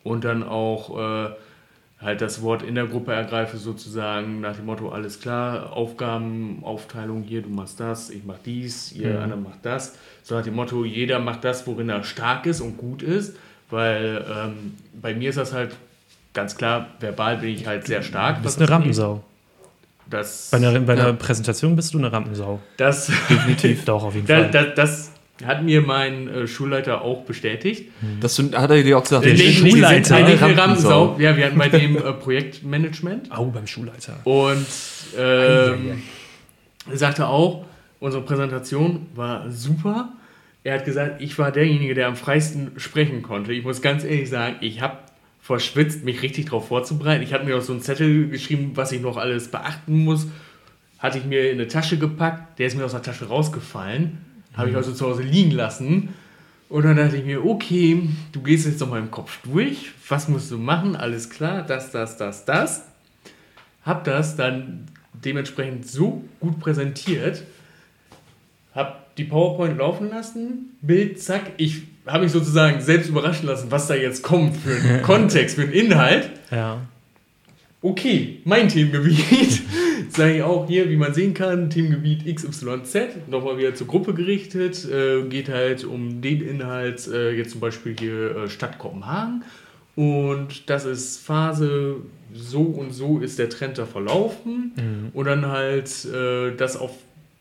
und 0.02 0.24
dann 0.24 0.42
auch 0.42 0.98
äh, 0.98 1.30
halt 2.00 2.20
das 2.22 2.40
Wort 2.42 2.62
in 2.62 2.74
der 2.74 2.86
Gruppe 2.86 3.12
ergreife, 3.12 3.58
sozusagen 3.58 4.40
nach 4.40 4.56
dem 4.56 4.64
Motto, 4.66 4.88
alles 4.88 5.20
klar, 5.20 5.72
Aufgabenaufteilung 5.74 7.22
hier, 7.22 7.42
du 7.42 7.48
machst 7.50 7.78
das, 7.80 8.10
ich 8.10 8.24
mach 8.24 8.38
dies, 8.44 8.92
ihr 8.92 9.10
Mhm. 9.16 9.22
andere 9.22 9.38
macht 9.40 9.58
das. 9.62 9.96
So 10.22 10.34
nach 10.34 10.42
dem 10.44 10.54
Motto, 10.54 10.84
jeder 10.84 11.18
macht 11.18 11.44
das, 11.44 11.66
worin 11.66 11.88
er 11.88 12.02
stark 12.04 12.46
ist 12.46 12.60
und 12.60 12.76
gut 12.78 13.02
ist, 13.02 13.36
weil 13.70 14.24
ähm, 14.28 14.74
bei 15.00 15.14
mir 15.14 15.30
ist 15.30 15.36
das 15.38 15.52
halt 15.52 15.76
ganz 16.32 16.56
klar, 16.56 16.88
verbal 17.00 17.36
bin 17.38 17.50
ich 17.50 17.66
halt 17.66 17.86
sehr 17.86 18.02
stark. 18.02 18.38
Du 18.38 18.42
bist 18.44 18.58
eine. 18.60 18.68
Rampensau. 18.70 19.22
Das, 20.10 20.48
Bei 20.50 20.56
einer, 20.58 20.78
bei 20.80 20.92
einer 20.94 21.06
Ja. 21.06 21.12
Präsentation 21.12 21.76
bist 21.76 21.94
du 21.94 21.98
eine 21.98 22.12
Rampensau. 22.12 22.60
das, 22.76 23.06
Definitiv. 23.28 23.84
Doch, 23.86 24.02
auf 24.02 24.14
jeden 24.14 24.26
Fall. 24.26 24.50
das, 24.50 24.66
das, 24.74 25.12
das 25.38 25.46
hat 25.48 25.62
mir 25.62 25.80
mein 25.80 26.28
äh, 26.28 26.46
Schulleiter 26.46 27.00
auch 27.02 27.22
bestätigt. 27.24 27.90
Das 28.20 28.34
sind- 28.36 28.58
hat 28.58 28.70
er 28.70 28.82
dir 28.82 28.98
auch 28.98 29.02
gesagt. 29.04 29.24
Der 29.24 29.32
die 29.34 29.52
Schulleiter. 29.52 30.16
eine 30.16 30.38
Rampensau. 30.40 30.60
Rampensau. 30.60 31.16
Ja, 31.18 31.36
wir 31.36 31.46
hatten 31.46 31.56
bei 31.58 31.68
dem 31.68 31.96
äh, 31.96 32.12
Projektmanagement 32.12 33.32
Au, 33.32 33.46
beim 33.46 33.66
Schulleiter. 33.66 34.18
und 34.24 34.66
ähm, 35.18 36.02
er 36.90 36.96
sagte 36.98 37.26
auch, 37.26 37.64
unsere 38.00 38.22
Präsentation 38.24 39.06
war 39.14 39.50
super. 39.50 40.12
Er 40.64 40.74
hat 40.74 40.84
gesagt, 40.84 41.22
ich 41.22 41.38
war 41.38 41.52
derjenige, 41.52 41.94
der 41.94 42.08
am 42.08 42.16
freisten 42.16 42.72
sprechen 42.76 43.22
konnte. 43.22 43.52
Ich 43.52 43.64
muss 43.64 43.80
ganz 43.80 44.04
ehrlich 44.04 44.28
sagen, 44.28 44.56
ich 44.60 44.82
habe 44.82 44.98
verschwitzt, 45.40 46.04
mich 46.04 46.22
richtig 46.22 46.46
darauf 46.46 46.68
vorzubereiten. 46.68 47.22
Ich 47.22 47.32
habe 47.32 47.44
mir 47.44 47.56
auch 47.56 47.62
so 47.62 47.72
einen 47.72 47.82
Zettel 47.82 48.28
geschrieben, 48.28 48.72
was 48.74 48.92
ich 48.92 49.00
noch 49.00 49.16
alles 49.16 49.48
beachten 49.48 50.04
muss. 50.04 50.28
Hatte 50.98 51.18
ich 51.18 51.24
mir 51.24 51.50
in 51.50 51.58
eine 51.58 51.68
Tasche 51.68 51.98
gepackt, 51.98 52.58
der 52.58 52.66
ist 52.66 52.76
mir 52.76 52.84
aus 52.84 52.92
der 52.92 53.02
Tasche 53.02 53.26
rausgefallen. 53.26 54.18
Habe 54.54 54.70
ich 54.70 54.76
also 54.76 54.92
zu 54.92 55.06
Hause 55.06 55.22
liegen 55.22 55.52
lassen. 55.52 56.10
Und 56.68 56.84
dann 56.84 56.96
dachte 56.96 57.16
ich 57.16 57.24
mir, 57.24 57.44
okay, 57.44 58.08
du 58.32 58.42
gehst 58.42 58.66
jetzt 58.66 58.80
noch 58.80 58.90
mal 58.90 59.00
im 59.00 59.10
Kopf 59.10 59.38
durch. 59.42 59.90
Was 60.08 60.28
musst 60.28 60.50
du 60.50 60.58
machen? 60.58 60.94
Alles 60.94 61.30
klar, 61.30 61.62
das, 61.62 61.90
das, 61.90 62.16
das, 62.16 62.44
das. 62.44 62.84
Hab 63.84 64.04
das 64.04 64.36
dann 64.36 64.86
dementsprechend 65.12 65.88
so 65.88 66.22
gut 66.38 66.60
präsentiert. 66.60 67.44
Hab 68.74 69.16
die 69.16 69.24
PowerPoint 69.24 69.78
laufen 69.78 70.10
lassen. 70.10 70.76
Bild, 70.80 71.20
zack. 71.20 71.52
Ich 71.56 71.82
habe 72.06 72.24
mich 72.24 72.32
sozusagen 72.32 72.80
selbst 72.80 73.08
überraschen 73.08 73.46
lassen, 73.46 73.70
was 73.70 73.86
da 73.86 73.94
jetzt 73.94 74.22
kommt 74.22 74.56
für 74.56 74.74
einen 74.74 75.02
Kontext, 75.02 75.56
für 75.56 75.62
einen 75.62 75.72
Inhalt. 75.72 76.30
Ja. 76.50 76.80
Okay, 77.82 78.40
mein 78.44 78.68
Themengebiet. 78.68 79.62
Sage 80.10 80.36
ich 80.36 80.42
auch 80.42 80.66
hier, 80.66 80.90
wie 80.90 80.96
man 80.96 81.14
sehen 81.14 81.34
kann, 81.34 81.70
Themengebiet 81.70 82.24
XYZ, 82.34 83.28
nochmal 83.28 83.58
wieder 83.58 83.74
zur 83.74 83.86
Gruppe 83.86 84.12
gerichtet. 84.12 84.84
Äh, 84.84 85.22
geht 85.28 85.48
halt 85.48 85.84
um 85.84 86.20
den 86.20 86.42
Inhalt, 86.42 87.06
äh, 87.06 87.32
jetzt 87.32 87.52
zum 87.52 87.60
Beispiel 87.60 87.96
hier 87.98 88.36
äh, 88.36 88.48
Stadt 88.50 88.78
Kopenhagen. 88.78 89.44
Und 89.96 90.68
das 90.68 90.84
ist 90.84 91.24
Phase, 91.24 91.96
so 92.34 92.62
und 92.62 92.92
so 92.92 93.18
ist 93.18 93.38
der 93.38 93.48
Trend 93.48 93.78
da 93.78 93.86
verlaufen. 93.86 95.10
Und 95.12 95.26
dann 95.26 95.46
halt 95.46 96.04
äh, 96.06 96.54
das 96.56 96.76
auf 96.76 96.92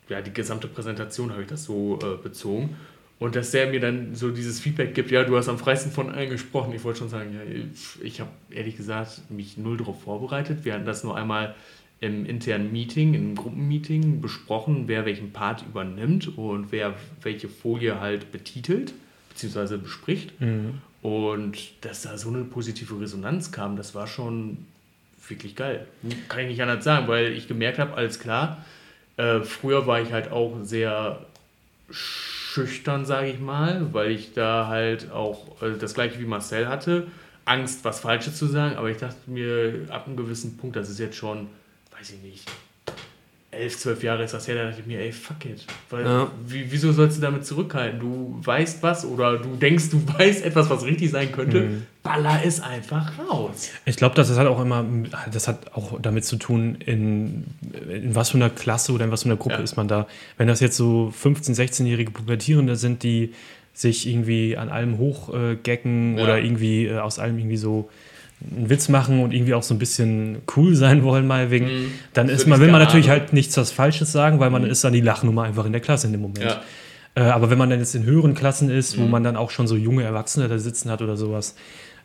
ja, 0.09 0.21
die 0.21 0.33
gesamte 0.33 0.67
Präsentation 0.67 1.31
habe 1.31 1.43
ich 1.43 1.47
das 1.47 1.63
so 1.63 1.99
äh, 2.01 2.21
bezogen. 2.21 2.75
Und 3.19 3.35
dass 3.35 3.51
der 3.51 3.67
mir 3.67 3.81
dann 3.81 4.15
so 4.15 4.31
dieses 4.31 4.61
Feedback 4.61 4.95
gibt, 4.95 5.11
ja, 5.11 5.23
du 5.25 5.35
hast 5.35 5.49
am 5.49 5.57
freisten 5.59 5.91
von 5.91 6.09
allen 6.09 6.29
gesprochen. 6.29 6.73
Ich 6.73 6.83
wollte 6.85 6.99
schon 6.99 7.09
sagen, 7.09 7.33
ja, 7.35 7.41
ich- 8.03 8.21
habe 8.21 8.29
ehrlich 8.49 8.77
gesagt 8.77 9.29
mich 9.29 9.57
null 9.57 9.75
darauf 9.77 10.01
vorbereitet. 10.03 10.63
Wir 10.63 10.73
hatten 10.73 10.85
das 10.85 11.03
nur 11.03 11.17
einmal 11.17 11.53
im 11.99 12.25
internen 12.25 12.71
Meeting, 12.71 13.13
im 13.13 13.35
Gruppenmeeting 13.35 14.21
besprochen, 14.21 14.83
wer 14.87 15.05
welchen 15.05 15.33
Part 15.33 15.63
übernimmt 15.69 16.37
und 16.37 16.71
wer 16.71 16.93
welche 17.21 17.49
Folie 17.49 17.99
halt 17.99 18.31
betitelt 18.31 18.93
bzw. 19.31 19.75
bespricht. 19.75 20.31
Und 21.01 21.57
dass 21.81 22.03
da 22.03 22.17
so 22.17 22.29
eine 22.29 22.45
positive 22.45 23.01
Resonanz 23.01 23.51
kam, 23.51 23.75
das 23.75 23.95
war 23.95 24.07
schon 24.07 24.59
wirklich 25.27 25.57
geil. 25.57 25.87
Kann 26.29 26.39
ich 26.43 26.47
nicht 26.47 26.61
anders 26.61 26.85
sagen, 26.85 27.09
weil 27.09 27.33
ich 27.33 27.49
gemerkt 27.49 27.79
habe, 27.79 27.95
alles 27.95 28.17
klar, 28.19 28.65
äh, 29.17 29.41
früher 29.41 29.85
war 29.85 30.01
ich 30.01 30.13
halt 30.13 30.31
auch 30.31 30.55
sehr 30.63 31.25
schüchtern, 32.49 33.05
sage 33.05 33.27
ich 33.27 33.39
mal, 33.39 33.93
weil 33.93 34.09
ich 34.09 34.33
da 34.33 34.67
halt 34.67 35.11
auch 35.11 35.61
äh, 35.61 35.77
das 35.77 35.93
gleiche 35.93 36.19
wie 36.19 36.25
Marcel 36.25 36.67
hatte, 36.67 37.05
Angst, 37.45 37.85
was 37.85 37.99
Falsches 37.99 38.37
zu 38.37 38.47
sagen, 38.47 38.75
aber 38.75 38.89
ich 38.89 38.97
dachte 38.97 39.29
mir, 39.29 39.85
ab 39.89 40.07
einem 40.07 40.17
gewissen 40.17 40.57
Punkt, 40.57 40.75
das 40.75 40.89
ist 40.89 40.99
jetzt 40.99 41.15
schon, 41.15 41.47
weiß 41.97 42.09
ich 42.11 42.21
nicht, 42.23 42.49
elf, 43.51 43.77
zwölf 43.79 44.03
Jahre 44.03 44.23
ist 44.23 44.33
das 44.33 44.47
her, 44.47 44.55
da 44.55 44.65
dachte 44.65 44.81
ich 44.81 44.85
mir, 44.85 44.99
ey, 44.99 45.11
fuck 45.11 45.43
it. 45.45 45.65
Weil, 45.89 46.05
Ja. 46.05 46.31
wie, 46.45 46.65
wieso 46.71 46.91
sollst 46.91 47.17
du 47.17 47.21
damit 47.21 47.45
zurückhalten? 47.45 47.99
Du 47.99 48.39
weißt 48.43 48.83
was 48.83 49.05
oder 49.05 49.37
du 49.37 49.55
denkst, 49.55 49.89
du 49.89 50.01
weißt 50.19 50.45
etwas, 50.45 50.69
was 50.69 50.85
richtig 50.85 51.09
sein 51.09 51.31
könnte, 51.31 51.69
baller 52.03 52.41
es 52.45 52.59
einfach 52.61 53.11
raus. 53.17 53.69
Ich 53.85 53.95
glaube, 53.97 54.13
das 54.15 54.29
hat 54.37 54.45
auch 54.47 54.61
immer, 54.61 54.85
das 55.33 55.47
hat 55.47 55.73
auch 55.73 55.99
damit 55.99 56.25
zu 56.25 56.35
tun, 56.35 56.77
in, 56.85 57.45
in 57.89 58.13
was 58.13 58.29
für 58.29 58.37
einer 58.37 58.49
Klasse 58.51 58.91
oder 58.93 59.05
in 59.05 59.11
was 59.11 59.23
für 59.23 59.29
einer 59.29 59.37
Gruppe 59.37 59.55
Ja. 59.55 59.61
ist 59.61 59.75
man 59.77 59.87
da. 59.87 60.07
Wenn 60.37 60.47
das 60.47 60.59
jetzt 60.59 60.77
so 60.77 61.11
15-, 61.23 61.55
16-jährige 61.55 62.11
Pubertierende 62.11 62.75
sind, 62.75 63.01
die 63.03 63.33
sich 63.73 64.07
irgendwie 64.07 64.57
an 64.57 64.69
allem 64.69 64.97
hochgecken 64.99 66.17
Ja. 66.17 66.23
oder 66.23 66.39
irgendwie 66.39 66.85
äh, 66.85 66.99
aus 66.99 67.17
allem 67.19 67.37
irgendwie 67.39 67.57
so 67.57 67.89
einen 68.55 68.69
Witz 68.69 68.87
machen 68.89 69.21
und 69.21 69.33
irgendwie 69.33 69.53
auch 69.53 69.63
so 69.63 69.73
ein 69.73 69.79
bisschen 69.79 70.37
cool 70.55 70.75
sein 70.75 71.03
wollen, 71.03 71.27
mal 71.27 71.51
wegen, 71.51 71.65
Mhm. 71.65 71.91
dann 72.13 72.29
ist 72.29 72.47
man, 72.47 72.59
will 72.61 72.71
man 72.71 72.81
natürlich 72.81 73.09
halt 73.09 73.33
nichts 73.33 73.57
was 73.57 73.71
Falsches 73.71 74.11
sagen, 74.11 74.39
weil 74.39 74.49
man 74.49 74.65
ist 74.65 74.83
dann 74.83 74.93
die 74.93 75.01
Lachnummer 75.01 75.43
einfach 75.43 75.65
in 75.65 75.71
der 75.73 75.81
Klasse 75.81 76.07
in 76.07 76.13
dem 76.13 76.21
Moment. 76.21 76.43
Ja. 76.45 76.61
Äh, 77.15 77.21
aber 77.21 77.49
wenn 77.49 77.57
man 77.57 77.69
dann 77.69 77.79
jetzt 77.79 77.95
in 77.95 78.03
höheren 78.03 78.35
Klassen 78.35 78.69
ist, 78.69 78.97
Mhm. 78.97 79.01
wo 79.01 79.05
man 79.07 79.23
dann 79.23 79.35
auch 79.35 79.49
schon 79.49 79.67
so 79.67 79.75
junge 79.75 80.03
Erwachsene 80.03 80.47
da 80.47 80.57
sitzen 80.59 80.89
hat 80.89 81.01
oder 81.01 81.17
sowas, 81.17 81.55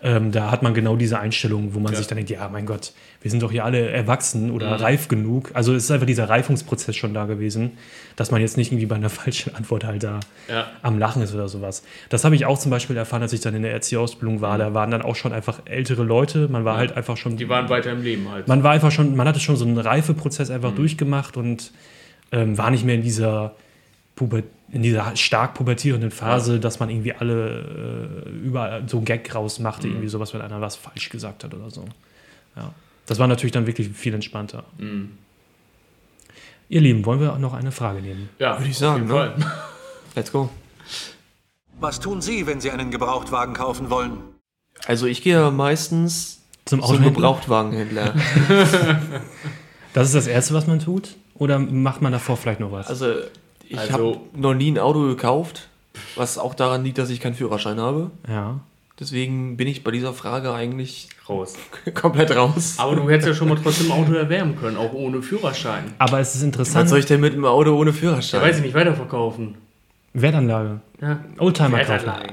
ähm, 0.06 0.32
da 0.32 0.50
hat 0.50 0.62
man 0.62 0.74
genau 0.74 0.96
diese 0.96 1.18
Einstellung, 1.18 1.72
wo 1.74 1.80
man 1.80 1.92
Ja. 1.94 1.98
sich 1.98 2.06
dann 2.06 2.16
denkt, 2.16 2.30
ja, 2.30 2.46
mein 2.52 2.66
Gott, 2.66 2.92
wir 3.22 3.30
sind 3.30 3.42
doch 3.42 3.50
hier 3.50 3.64
alle 3.64 3.88
erwachsen 3.88 4.50
oder 4.50 4.66
Mhm. 4.76 4.82
reif 4.84 5.08
genug. 5.08 5.50
Also 5.54 5.74
es 5.74 5.84
ist 5.84 5.90
einfach 5.90 6.06
dieser 6.06 6.28
Reifungsprozess 6.28 6.94
schon 6.94 7.14
da 7.14 7.24
gewesen, 7.24 7.72
dass 8.14 8.30
man 8.30 8.42
jetzt 8.42 8.58
nicht 8.58 8.70
irgendwie 8.70 8.84
bei 8.84 8.96
einer 8.96 9.08
falschen 9.24 9.54
Antwort 9.54 9.84
halt 9.84 10.02
da 10.02 10.20
Ja. 10.48 10.66
am 10.82 10.98
Lachen 10.98 11.22
ist 11.22 11.32
oder 11.34 11.48
sowas. 11.48 11.82
Das 12.10 12.22
habe 12.24 12.36
ich 12.36 12.44
auch 12.44 12.58
zum 12.58 12.70
Beispiel 12.70 12.96
erfahren, 12.98 13.22
als 13.22 13.32
ich 13.32 13.40
dann 13.40 13.54
in 13.54 13.62
der 13.62 13.72
Erzieherausbildung 13.72 14.42
war. 14.42 14.58
Da 14.58 14.74
waren 14.74 14.90
dann 14.90 15.00
auch 15.00 15.16
schon 15.16 15.32
einfach 15.32 15.62
ältere 15.64 16.02
Leute. 16.02 16.48
Man 16.48 16.66
war 16.66 16.74
Mhm. 16.74 16.80
Ja. 16.82 16.88
halt 16.88 16.96
einfach 16.98 17.16
schon. 17.16 17.38
Die 17.38 17.48
waren 17.48 17.70
weiter 17.70 17.90
im 17.90 18.02
Leben 18.02 18.30
halt. 18.30 18.46
Man 18.46 18.62
war 18.62 18.72
einfach 18.72 18.92
schon, 18.92 19.16
man 19.16 19.26
hatte 19.26 19.40
schon 19.40 19.56
so 19.56 19.64
einen 19.64 19.78
Reifeprozess 19.78 20.50
einfach 20.50 20.72
Mhm. 20.72 20.76
durchgemacht 20.76 21.38
und 21.38 21.72
ähm, 22.30 22.58
war 22.58 22.70
nicht 22.70 22.84
mehr 22.84 22.96
in 22.96 23.02
dieser 23.02 23.54
Puber 24.16 24.42
in 24.74 24.82
dieser 24.82 25.14
stark 25.16 25.54
pubertierenden 25.54 26.10
Phase, 26.10 26.60
dass 26.60 26.80
man 26.80 26.90
irgendwie 26.90 27.12
alle 27.14 28.24
äh, 28.26 28.30
überall 28.30 28.82
so 28.88 28.98
einen 28.98 29.06
Gag 29.06 29.34
rausmachte, 29.34 29.86
Mhm. 29.86 29.92
irgendwie 29.94 30.08
sowas, 30.08 30.34
wenn 30.34 30.40
einer 30.42 30.60
was 30.60 30.76
falsch 30.76 31.08
gesagt 31.08 31.44
hat 31.44 31.54
oder 31.54 31.70
so. 31.70 31.84
Ja. 32.56 32.72
Das 33.06 33.18
war 33.18 33.26
natürlich 33.26 33.52
dann 33.52 33.66
wirklich 33.66 33.88
viel 33.90 34.12
entspannter. 34.14 34.64
Mhm. 34.78 35.12
Ihr 36.68 36.80
Lieben, 36.80 37.04
wollen 37.06 37.20
wir 37.20 37.36
noch 37.38 37.54
eine 37.54 37.70
Frage 37.72 38.00
nehmen? 38.02 38.28
Ja, 38.38 38.58
Würde 38.58 38.70
ich 38.70 38.78
sagen, 38.78 39.06
ne? 39.06 39.34
Let's 40.16 40.32
go. 40.32 40.50
Was 41.80 42.00
tun 42.00 42.20
Sie, 42.22 42.46
wenn 42.46 42.60
Sie 42.60 42.70
einen 42.70 42.90
Gebrauchtwagen 42.90 43.54
kaufen 43.54 43.90
wollen? 43.90 44.18
Also 44.86 45.06
ich 45.06 45.22
gehe 45.22 45.50
meistens 45.50 46.40
Zum 46.64 46.82
zum? 46.82 47.02
Gebrauchtwagenhändler. 47.02 48.14
Das 49.92 50.08
ist 50.08 50.14
das 50.16 50.26
Erste, 50.26 50.54
was 50.54 50.66
man 50.66 50.80
tut? 50.80 51.14
Oder 51.34 51.60
macht 51.60 52.02
man 52.02 52.10
davor 52.10 52.36
vielleicht 52.36 52.58
noch 52.58 52.72
was? 52.72 52.88
Also 52.88 53.14
ich 53.68 53.78
Also- 53.78 53.92
habe 53.92 54.20
noch 54.34 54.54
nie 54.54 54.70
ein 54.70 54.78
Auto 54.78 55.00
gekauft, 55.06 55.68
was 56.16 56.38
auch 56.38 56.54
daran 56.54 56.84
liegt, 56.84 56.98
dass 56.98 57.10
ich 57.10 57.20
keinen 57.20 57.34
Führerschein 57.34 57.78
habe. 57.80 58.10
ja. 58.28 58.60
Deswegen 59.00 59.56
bin 59.56 59.66
ich 59.66 59.82
bei 59.82 59.90
dieser 59.90 60.12
Frage 60.12 60.52
eigentlich 60.54 61.08
Raus. 61.28 61.54
komplett 61.94 62.36
raus. 62.36 62.74
Aber 62.78 62.94
du 62.94 63.10
hättest 63.10 63.26
ja 63.26 63.34
schon 63.34 63.48
mal 63.48 63.58
trotzdem 63.60 63.90
ein 63.90 63.98
Auto 64.04 64.12
erwärmen 64.12 64.54
können, 64.56 64.76
auch 64.76 64.92
ohne 64.92 65.20
Führerschein. 65.20 65.82
Aber 65.98 66.20
es 66.20 66.28
ist 66.28 66.36
Was 66.36 66.42
interessant. 66.44 66.88
soll 66.88 67.00
ich 67.00 67.06
denn 67.06 67.20
mit 67.20 67.32
einem 67.32 67.44
Auto 67.44 67.74
ohne 67.76 67.90
Da 67.90 67.96
Führerschein? 67.96 68.40
weiß 68.40 68.58
ich 68.58 68.62
nicht, 68.62 68.74
weiterverkaufen. 68.74 69.56
Wertanlage. 70.12 70.78
Ja. 71.02 71.18
Oldtimer 71.38 71.78
kaufen. 71.78 71.88
Wertanlage. 71.88 72.28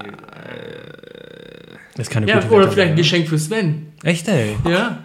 Das 1.95 2.07
ist 2.07 2.09
keine 2.11 2.27
Ja, 2.27 2.35
gute 2.35 2.45
oder 2.47 2.51
Wertanlage. 2.51 2.73
vielleicht 2.75 2.91
ein 2.91 2.95
Geschenk 2.97 3.27
für 3.27 3.39
Sven. 3.39 3.93
Echt, 4.03 4.27
ey. 4.27 4.55
Ja, 4.69 4.99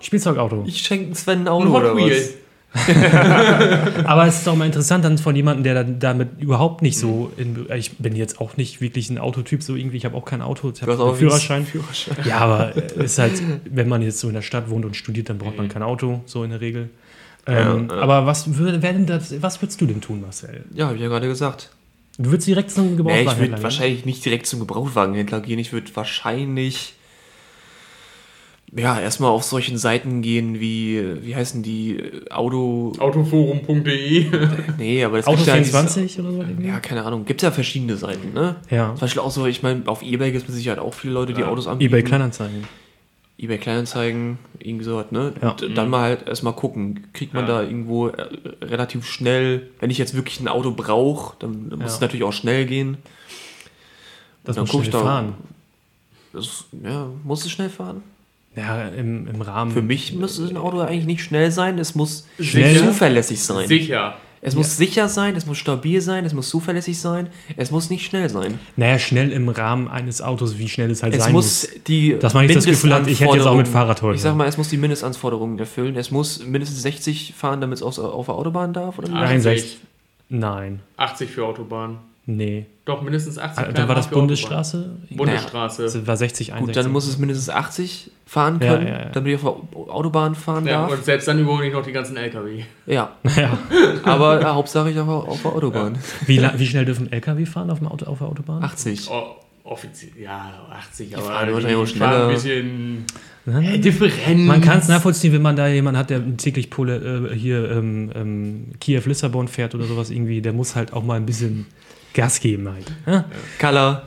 Spielzeugauto. 0.00 0.64
Ich 0.66 0.82
schenke 0.82 1.14
Sven 1.14 1.40
ein 1.42 1.46
ein 1.46 1.48
Auto 1.48 1.68
Hot 1.70 1.84
oder 1.84 1.96
Wheel. 1.96 2.10
was? 2.10 2.34
Aber 4.04 4.26
es 4.26 4.38
ist 4.38 4.46
doch 4.46 4.56
mal 4.56 4.66
interessant 4.66 5.04
dann 5.04 5.18
von 5.18 5.34
jemandem, 5.34 5.64
der 5.64 5.74
dann 5.74 5.98
damit 5.98 6.40
überhaupt 6.40 6.82
nicht 6.82 6.98
so. 6.98 7.32
In, 7.36 7.66
ich 7.74 7.96
bin 7.98 8.16
jetzt 8.16 8.40
auch 8.40 8.56
nicht 8.56 8.80
wirklich 8.80 9.10
ein 9.10 9.18
Autotyp, 9.18 9.62
so 9.62 9.74
irgendwie. 9.74 9.96
Ich 9.96 10.04
habe 10.04 10.16
auch 10.16 10.24
keinen 10.24 10.42
Auto. 10.42 10.72
Ich 10.74 10.82
habe 10.82 10.92
einen 10.92 11.00
auch 11.00 11.16
Führerschein. 11.16 11.66
Führerschein. 11.66 12.16
Ja, 12.24 12.38
aber 12.38 12.76
es 12.96 13.12
ist 13.12 13.18
halt, 13.18 13.42
wenn 13.70 13.88
man 13.88 14.02
jetzt 14.02 14.20
so 14.20 14.28
in 14.28 14.34
der 14.34 14.42
Stadt 14.42 14.70
wohnt 14.70 14.84
und 14.84 14.96
studiert, 14.96 15.28
dann 15.28 15.38
braucht 15.38 15.56
man 15.56 15.68
kein 15.68 15.82
Auto, 15.82 16.22
so 16.26 16.44
in 16.44 16.50
der 16.50 16.60
Regel. 16.60 16.90
Ähm, 17.46 17.88
Ja, 17.88 17.96
ja. 17.96 18.02
Aber 18.02 18.26
was, 18.26 18.44
wer 18.48 18.78
denn 18.92 19.06
das, 19.06 19.34
was 19.40 19.62
würdest 19.62 19.80
du 19.80 19.86
denn 19.86 20.00
tun, 20.00 20.20
Marcel? 20.20 20.64
Ja, 20.74 20.86
habe 20.86 20.96
ich 20.96 21.02
ja 21.02 21.08
gerade 21.08 21.28
gesagt. 21.28 21.70
Du 22.18 22.30
würdest 22.30 22.48
direkt 22.48 22.70
zum 22.70 22.96
Nee, 22.96 23.22
ich 23.22 23.36
würde 23.36 23.52
gehen? 23.52 23.62
wahrscheinlich 23.62 24.04
nicht 24.06 24.24
direkt 24.24 24.46
zum 24.46 24.60
Gebrauchtwagenhändler 24.60 25.40
gehen. 25.40 25.58
Ich 25.58 25.72
würde 25.72 25.90
wahrscheinlich 25.94 26.94
ja 28.76 29.00
erstmal 29.00 29.30
auf 29.30 29.42
solchen 29.44 29.78
Seiten 29.78 30.22
gehen 30.22 30.60
wie, 30.60 31.02
wie 31.24 31.34
heißen 31.34 31.62
die 31.62 31.98
Auto. 32.30 32.92
Autoforum.de. 32.98 34.26
Nee, 34.78 35.04
aber 35.04 35.16
das 35.18 35.26
Auto 35.26 35.38
ja 35.44 35.54
24 35.54 36.20
oder 36.20 36.32
so? 36.32 36.38
irgendwie? 36.42 36.68
Ja, 36.68 36.80
keine 36.80 37.04
Ahnung. 37.04 37.24
Gibt 37.24 37.42
es 37.42 37.44
ja 37.46 37.50
verschiedene 37.50 37.96
Seiten, 37.96 38.32
ne? 38.34 38.56
Ja. 38.70 38.88
Zum 38.90 39.00
Beispiel 39.00 39.22
auch 39.22 39.30
so, 39.30 39.46
ich 39.46 39.62
meine, 39.62 39.82
auf 39.86 40.02
Ebay 40.02 40.30
gibt 40.32 40.42
es 40.42 40.48
mit 40.48 40.56
Sicherheit 40.56 40.78
auch 40.78 40.94
viele 40.94 41.14
Leute, 41.14 41.32
die 41.32 41.40
Ja. 41.40 41.48
Autos 41.48 41.66
anbieten. 41.66 41.90
eBay 41.92 42.02
Kleinanzeigen. 42.02 42.64
eBay 43.38 43.58
Kleinanzeigen, 43.58 44.38
irgendwie 44.58 44.84
sowas, 44.84 45.06
ne? 45.10 45.32
Ja. 45.42 45.50
Und 45.50 45.74
dann 45.76 45.90
mal 45.90 46.00
halt 46.02 46.26
erstmal 46.28 46.54
gucken, 46.54 47.06
kriegt 47.12 47.34
man 47.34 47.46
Ja. 47.46 47.62
da 47.62 47.68
irgendwo 47.68 48.08
äh, 48.08 48.26
relativ 48.62 49.04
schnell, 49.06 49.68
wenn 49.80 49.90
ich 49.90 49.98
jetzt 49.98 50.14
wirklich 50.14 50.40
ein 50.40 50.48
Auto 50.48 50.70
brauche, 50.72 51.36
dann 51.38 51.68
muss 51.70 51.78
Ja. 51.80 51.86
es 51.86 52.00
natürlich 52.00 52.24
auch 52.24 52.32
schnell 52.32 52.66
gehen. 52.66 52.96
Das 54.44 54.56
Dann 54.56 54.62
muss 54.62 54.70
schnell 54.70 54.82
ich 54.84 54.90
da- 54.90 55.00
fahren. 55.02 55.34
Das, 56.32 56.64
ja, 56.84 57.08
muss 57.24 57.44
es 57.44 57.50
schnell 57.50 57.68
fahren? 57.70 58.02
Ja, 58.56 58.88
im, 58.88 59.28
im 59.28 59.40
Rahmen. 59.42 59.70
Für 59.72 59.82
mich 59.82 60.14
muss 60.14 60.38
ein 60.38 60.56
Auto 60.56 60.80
eigentlich 60.80 61.04
nicht 61.06 61.22
schnell 61.22 61.50
sein, 61.50 61.78
es 61.78 61.94
muss 61.94 62.26
Schnell? 62.40 62.76
zuverlässig 62.78 63.42
sein. 63.42 63.68
Sicher. 63.68 64.16
Es 64.42 64.54
muss 64.54 64.76
sicher 64.76 65.08
sein, 65.08 65.34
es 65.34 65.44
muss 65.44 65.58
stabil 65.58 66.00
sein, 66.00 66.24
es 66.24 66.32
muss 66.32 66.48
zuverlässig 66.50 66.98
sein, 67.00 67.28
es 67.56 67.70
muss 67.72 67.90
nicht 67.90 68.04
schnell 68.06 68.28
sein. 68.28 68.60
Naja, 68.76 68.98
schnell 68.98 69.32
im 69.32 69.48
Rahmen 69.48 69.88
eines 69.88 70.22
Autos, 70.22 70.56
wie 70.58 70.68
schnell 70.68 70.90
es 70.90 71.02
halt 71.02 71.14
Es 71.14 71.24
sein 71.24 71.32
muss 71.32 71.68
die 71.88 72.16
Dass 72.18 72.32
man 72.32 72.46
nicht 72.46 72.54
das 72.56 72.64
Gefühl 72.64 72.94
hat, 72.94 73.08
ich 73.08 73.20
hätte 73.20 73.36
jetzt 73.36 73.46
auch 73.46 73.56
mit 73.56 73.66
Fahrrad 73.66 74.02
heute. 74.02 74.14
Ich 74.14 74.22
sag 74.22 74.36
mal, 74.36 74.46
es 74.46 74.56
muss 74.56 74.68
die 74.68 74.76
Mindestanforderungen 74.76 75.58
erfüllen. 75.58 75.96
Es 75.96 76.10
muss 76.12 76.44
mindestens 76.46 76.80
60 76.82 77.34
fahren, 77.36 77.60
damit 77.60 77.78
es 77.78 77.82
auf, 77.82 77.98
auf 77.98 78.26
der 78.26 78.34
Autobahn 78.36 78.72
darf, 78.72 78.98
oder? 78.98 79.08
wie? 79.08 79.12
Nein, 79.14 79.24
80. 79.38 79.42
sechs- 79.42 79.76
Nein. 80.28 80.80
80 80.96 81.30
für 81.30 81.44
Autobahn. 81.44 81.98
Nee. 82.26 82.66
Doch, 82.86 83.02
mindestens 83.02 83.36
80 83.36 83.64
Ah, 83.66 83.72
Dann 83.72 83.88
war 83.88 83.94
das. 83.96 84.08
Bundesstraße. 84.08 84.90
Bundesstraße. 85.10 85.82
Das 85.82 86.06
war 86.06 86.16
60, 86.16 86.52
61. 86.54 86.66
Gut, 86.66 86.76
dann 86.84 86.92
muss 86.92 87.06
es 87.08 87.18
mindestens 87.18 87.50
80 87.50 88.10
fahren 88.26 88.58
Ja, 88.62 88.72
können, 88.74 88.86
ja, 88.86 88.98
ja. 89.00 89.08
damit 89.10 89.32
ich 89.34 89.44
auf 89.44 89.56
der 89.74 89.92
Autobahn 89.92 90.34
fahren 90.36 90.66
Ja, 90.66 90.82
darf. 90.82 90.92
und 90.92 91.04
selbst 91.04 91.26
dann 91.26 91.38
überhole 91.40 91.66
ich 91.66 91.72
noch 91.72 91.82
die 91.84 91.90
ganzen 91.92 92.16
LKW. 92.16 92.62
Ja, 92.86 93.10
ja. 93.36 93.58
aber 94.04 94.40
ja, 94.40 94.54
Hauptsache 94.54 94.90
ich 94.90 94.98
auf, 95.00 95.08
auf 95.08 95.42
der 95.42 95.52
Autobahn. 95.52 95.98
wie, 96.26 96.40
wie 96.56 96.66
schnell 96.66 96.84
dürfen 96.84 97.10
LKW 97.12 97.44
fahren 97.44 97.70
auf, 97.70 97.78
dem 97.80 97.88
Auto, 97.88 98.06
auf 98.06 98.18
der 98.18 98.28
Autobahn? 98.28 98.62
80. 98.62 99.08
Oh, 99.10 99.34
offiziell, 99.64 100.12
ja, 100.22 100.52
80, 100.70 101.16
aber 101.16 101.26
fahren 101.26 101.48
die 101.48 101.54
wahrscheinlich 101.54 101.76
auch 101.78 101.86
fahren 101.88 101.96
schneller. 102.12 102.28
ein 102.28 102.34
bisschen 102.34 103.04
Ja. 103.46 103.60
äh, 103.74 103.78
Differenz. 103.80 104.42
Man 104.42 104.60
kann 104.60 104.78
es 104.78 104.86
nachvollziehen, 104.86 105.32
wenn 105.32 105.42
man 105.42 105.56
da 105.56 105.66
jemanden 105.66 105.98
hat, 105.98 106.10
der 106.10 106.36
täglich 106.36 106.70
Pole, 106.70 107.30
äh, 107.32 107.34
hier 107.34 107.68
ähm, 107.68 108.12
ähm, 108.14 108.66
Kiew-Lissabon 108.80 109.48
fährt 109.48 109.74
oder 109.74 109.86
sowas 109.86 110.10
irgendwie, 110.10 110.40
der 110.40 110.52
muss 110.52 110.76
halt 110.76 110.92
auch 110.92 111.02
mal 111.02 111.14
ein 111.16 111.26
bisschen 111.26 111.66
Gas 112.16 112.40
geben 112.40 112.68
halt. 112.68 112.90
Ja? 113.06 113.24
Color, 113.60 114.02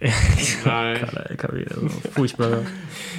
Nein. 0.00 1.00
Geiler 1.00 1.30
LKW, 1.30 1.64
furchtbar. 2.14 2.62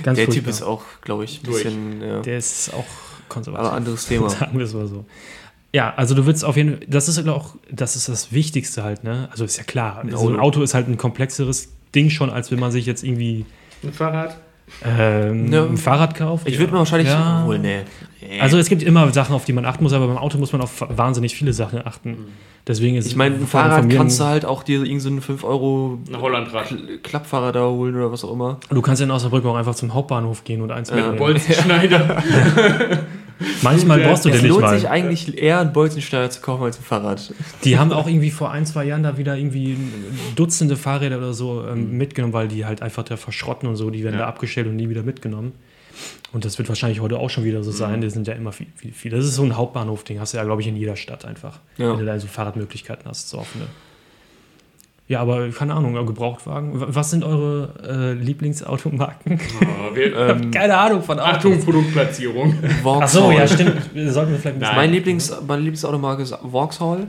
Ganz 0.04 0.16
der 0.16 0.26
furchtbar. 0.26 0.34
Typ 0.34 0.48
ist 0.48 0.62
auch, 0.64 0.84
glaube 1.02 1.26
ich, 1.26 1.42
ein 1.44 1.52
bisschen, 1.52 2.02
ja. 2.02 2.22
Der 2.22 2.38
ist 2.38 2.74
auch 2.74 2.86
konservativ. 3.30 3.68
aber 3.68 3.76
anderes 3.76 4.08
Thema. 4.08 4.30
Sagen 4.30 4.58
wir 4.58 4.66
es 4.66 4.74
mal 4.74 4.88
so. 4.88 5.06
Ja, 5.74 5.94
also 5.96 6.16
du 6.16 6.26
willst 6.26 6.44
auf 6.44 6.58
jeden 6.58 6.78
Fall, 6.78 6.88
das 6.88 7.08
ist 7.08 7.28
auch, 7.28 7.56
das 7.72 7.96
ist 7.96 8.10
das 8.10 8.32
Wichtigste 8.32 8.84
halt, 8.84 9.04
ne? 9.04 9.30
Also 9.32 9.46
ist 9.46 9.58
ja 9.58 9.64
klar, 9.64 10.04
so 10.12 10.28
ein 10.28 10.40
Auto 10.40 10.62
ist 10.64 10.74
halt 10.74 10.88
ein 10.88 10.98
komplexeres 10.98 11.70
Ding 11.94 12.10
schon, 12.10 12.30
als 12.30 12.52
wenn 12.52 12.60
man 12.60 12.72
sich 12.72 12.86
jetzt 12.86 13.04
irgendwie 13.04 13.46
Ein 13.84 13.94
Fahrrad? 13.94 14.38
Ähm, 14.86 15.52
Ja. 15.52 15.66
ein 15.66 15.78
Fahrrad 15.78 16.16
kauft. 16.16 16.48
Ich 16.48 16.58
würde 16.60 16.74
mir 16.74 16.80
wahrscheinlich, 16.80 17.08
Ja. 17.10 17.44
wohl, 17.46 17.60
nee. 17.60 17.82
nee. 18.22 18.40
Also 18.40 18.58
es 18.58 18.70
gibt 18.70 18.84
immer 18.84 19.12
Sachen, 19.14 19.36
auf 19.36 19.46
die 19.46 19.54
man 19.54 19.66
achten 19.66 19.84
muss, 19.84 19.94
aber 19.94 20.08
beim 20.08 20.18
Auto 20.18 20.38
muss 20.38 20.52
man 20.54 20.62
auf 20.62 20.84
wahnsinnig 20.90 21.36
viele 21.36 21.54
Sachen 21.54 21.86
achten. 21.86 22.18
Deswegen 22.68 22.96
ist 22.96 23.08
ich 23.08 23.16
meine, 23.16 23.36
ein 23.36 23.48
Fahrrad 23.48 23.90
kannst 23.90 24.20
du 24.20 24.24
ein- 24.24 24.30
halt 24.30 24.46
auch 24.46 24.62
dir 24.64 24.84
irgendeinen 24.84 25.22
5 25.22 25.44
Euro 25.44 25.98
Hollandrad. 26.16 26.68
Kl- 26.68 27.00
Klappfahrrad 27.02 27.56
da 27.56 27.66
holen 27.68 27.96
oder 27.96 28.12
was 28.12 28.24
auch 28.24 28.32
immer. 28.34 28.60
Du 28.70 28.82
kannst 28.84 29.02
in 29.02 29.10
Osnabrück 29.10 29.44
auch 29.46 29.56
einfach 29.56 29.74
zum 29.74 29.94
Hauptbahnhof 29.96 30.44
gehen 30.44 30.62
und 30.62 30.72
eins 30.72 30.92
mitnehmen. 30.92 31.18
Bolzenschneider. 31.18 32.22
Manchmal 33.62 34.00
brauchst 34.00 34.26
du 34.26 34.30
Es 34.30 34.36
den 34.36 34.44
nicht 34.44 34.50
lohnt 34.52 34.62
mal. 34.64 34.78
sich 34.80 34.90
eigentlich 34.90 35.38
eher, 35.42 35.60
einen 35.60 35.74
Bolzensteiger 35.74 36.30
zu 36.30 36.42
kaufen 36.42 36.64
als 36.64 36.78
ein 36.80 36.84
Fahrrad. 36.84 37.34
Die 37.64 37.78
haben 37.78 37.92
auch 37.92 38.08
irgendwie 38.08 38.32
vor 38.32 38.52
ein, 38.52 38.66
zwei 38.66 38.86
Jahren 38.86 39.04
da 39.04 39.18
wieder 39.18 39.36
irgendwie 39.38 39.78
Dutzende 40.36 40.76
Fahrräder 40.78 41.18
oder 41.18 41.34
so 41.34 41.54
Mhm. 41.64 41.70
ähm, 41.70 41.98
mitgenommen, 41.98 42.34
weil 42.34 42.48
die 42.48 42.66
halt 42.66 42.82
einfach 42.82 43.04
da 43.04 43.18
verschrotten 43.18 43.68
und 43.70 43.76
so, 43.76 43.90
die 43.90 44.04
werden 44.04 44.16
Ja. 44.16 44.22
da 44.22 44.28
abgestellt 44.28 44.68
und 44.68 44.76
nie 44.76 44.90
wieder 44.90 45.04
mitgenommen. 45.04 45.54
Und 46.34 46.46
das 46.46 46.58
wird 46.58 46.70
wahrscheinlich 46.70 47.02
heute 47.02 47.20
auch 47.20 47.30
schon 47.30 47.44
wieder 47.44 47.64
so 47.64 47.72
Mhm. 47.72 47.76
sein. 47.76 48.02
Die 48.02 48.10
sind 48.10 48.26
ja 48.28 48.34
immer 48.34 48.52
viel, 48.52 48.68
viel, 48.76 48.92
viel. 48.94 49.12
Das 49.12 49.26
ist 49.26 49.36
so 49.36 49.44
ein 49.44 49.56
Hauptbahnhof-Ding, 49.58 50.20
hast 50.20 50.34
du 50.34 50.38
ja, 50.38 50.44
glaube 50.44 50.62
ich, 50.62 50.68
in 50.68 50.76
jeder 50.78 50.96
Stadt 50.96 51.26
einfach. 51.26 51.60
Ja. 51.78 51.92
Wenn 51.92 52.00
du 52.00 52.06
da 52.06 52.18
so 52.20 52.28
Fahrradmöglichkeiten 52.28 53.06
hast, 53.10 53.30
so 53.30 53.40
offene. 53.40 53.66
Ja, 55.12 55.20
aber 55.20 55.50
keine 55.50 55.74
Ahnung, 55.74 55.94
Gebrauchtwagen. 56.06 56.72
Was 56.74 57.10
sind 57.10 57.26
eure 57.26 57.74
äh, 57.86 58.14
Lieblingsautomarken? 58.14 59.42
Oh, 59.62 59.94
wir, 59.94 60.16
Ähm, 60.16 60.52
Keine 60.52 60.78
Ahnung 60.78 61.04
von 61.04 61.20
Achtung, 61.20 61.60
Produktplatzierung. 61.60 62.56
Ach 62.86 63.08
so, 63.10 63.30
ja, 63.30 63.46
stimmt. 63.46 63.94
Wir 63.94 64.10
sollten 64.14 64.32
wir 64.32 64.40
vielleicht 64.40 64.56
ein 64.56 64.60
bisschen. 64.62 64.76
Mein 64.78 64.92
Lieblings, 64.92 65.34
meine 65.46 65.64
Lieblingsautomarke 65.64 66.24
ist 66.24 66.34
Vauxhall 66.50 67.08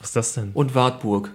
Was 0.00 0.08
ist 0.08 0.16
das 0.16 0.34
denn? 0.34 0.50
und 0.52 0.74
Wartburg. 0.74 1.30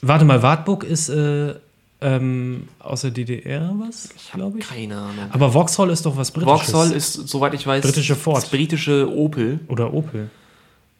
Warte 0.00 0.24
mal, 0.24 0.42
Wartburg 0.42 0.84
ist 0.84 1.10
äh, 1.10 1.54
ähm, 2.00 2.68
aus 2.78 3.02
der 3.02 3.10
DDR 3.10 3.74
was, 3.78 4.08
glaube 4.32 4.58
ich. 4.60 4.66
Keine 4.66 4.96
Ahnung. 4.96 5.26
Aber 5.32 5.52
Vauxhall 5.52 5.90
ist 5.90 6.06
doch 6.06 6.16
was 6.16 6.30
Britisches. 6.30 6.70
Vauxhall 6.70 6.92
ist, 6.92 7.12
soweit 7.28 7.52
ich 7.52 7.66
weiß, 7.66 7.84
Britische 7.84 8.16
Ford. 8.16 8.38
das 8.38 8.48
britische 8.48 9.14
Opel. 9.14 9.60
Oder 9.68 9.92
Opel. 9.92 10.30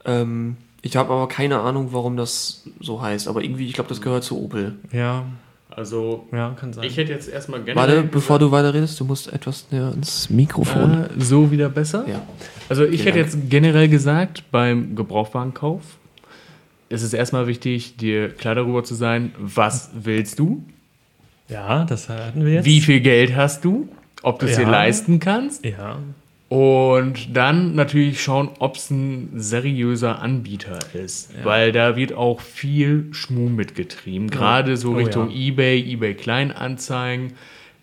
Ähm, 0.05 0.57
ich 0.83 0.97
habe 0.97 1.13
aber 1.13 1.29
keine 1.29 1.61
Ahnung, 1.61 1.89
warum 1.93 2.17
das 2.17 2.65
so 2.81 3.01
heißt. 3.01 3.29
Aber 3.29 3.43
irgendwie, 3.43 3.67
ich 3.67 3.73
glaube, 3.75 3.89
das 3.89 4.01
gehört 4.01 4.25
zu 4.25 4.39
Opel. 4.43 4.75
Ja, 4.93 5.25
Also, 5.71 6.27
ja, 6.33 6.51
kann 6.59 6.73
sein. 6.73 6.85
ich 6.85 6.97
hätte 6.99 7.13
jetzt 7.13 7.29
erstmal 7.29 7.63
gerne. 7.63 7.81
Warte, 7.81 8.03
bevor 8.03 8.39
du 8.39 8.51
weiter 8.51 8.75
redest, 8.75 8.99
du 9.01 9.05
musst 9.05 9.33
etwas 9.33 9.67
näher 9.71 9.93
ins 9.95 10.29
Mikrofon. 10.29 11.05
Äh, 11.05 11.09
so 11.19 11.51
wieder 11.51 11.69
besser? 11.71 12.05
Ja. 12.09 12.21
Also 12.69 12.85
ich 12.85 13.03
Vielen 13.03 13.15
hätte 13.15 13.31
Dank. 13.31 13.33
jetzt 13.43 13.51
generell 13.51 13.89
gesagt, 13.89 14.45
beim 14.51 14.95
Gebrauchtwagenkauf 14.97 15.81
ist 16.89 17.03
es 17.03 17.15
erstmal 17.15 17.47
wichtig, 17.47 17.97
dir 17.97 18.29
klar 18.29 18.55
darüber 18.55 18.85
zu 18.85 18.95
sein, 18.95 19.33
was 19.39 19.91
willst 19.95 20.39
du, 20.39 20.63
ja, 21.49 21.85
das 21.85 22.09
hatten 22.09 22.45
wir 22.45 22.53
jetzt. 22.55 22.65
wie 22.67 22.81
viel 22.83 23.01
Geld 23.01 23.35
hast 23.35 23.65
du, 23.65 23.89
ob 24.23 24.39
du 24.41 24.47
es 24.47 24.57
dir 24.57 24.63
Ja. 24.63 24.71
leisten 24.71 25.21
kannst 25.21 25.65
Ja. 25.65 25.97
Und 26.53 27.35
dann 27.35 27.75
natürlich 27.77 28.23
schauen, 28.23 28.51
ob 28.59 28.77
es 28.77 28.91
ein 28.91 29.31
seriöser 29.37 30.21
Anbieter 30.21 30.81
ist, 30.93 31.31
weil 31.45 31.73
da 31.73 31.97
wird 31.97 32.13
auch 32.13 32.43
viel 32.43 33.07
Schmuh 33.13 33.49
mitgetrieben, 33.49 34.29
gerade 34.29 34.77
so 34.77 34.91
Oh, 34.91 34.97
Richtung 34.97 35.31
ja. 35.31 35.49
eBay, 35.49 35.81
eBay 35.95 36.13
Kleinanzeigen. 36.13 37.33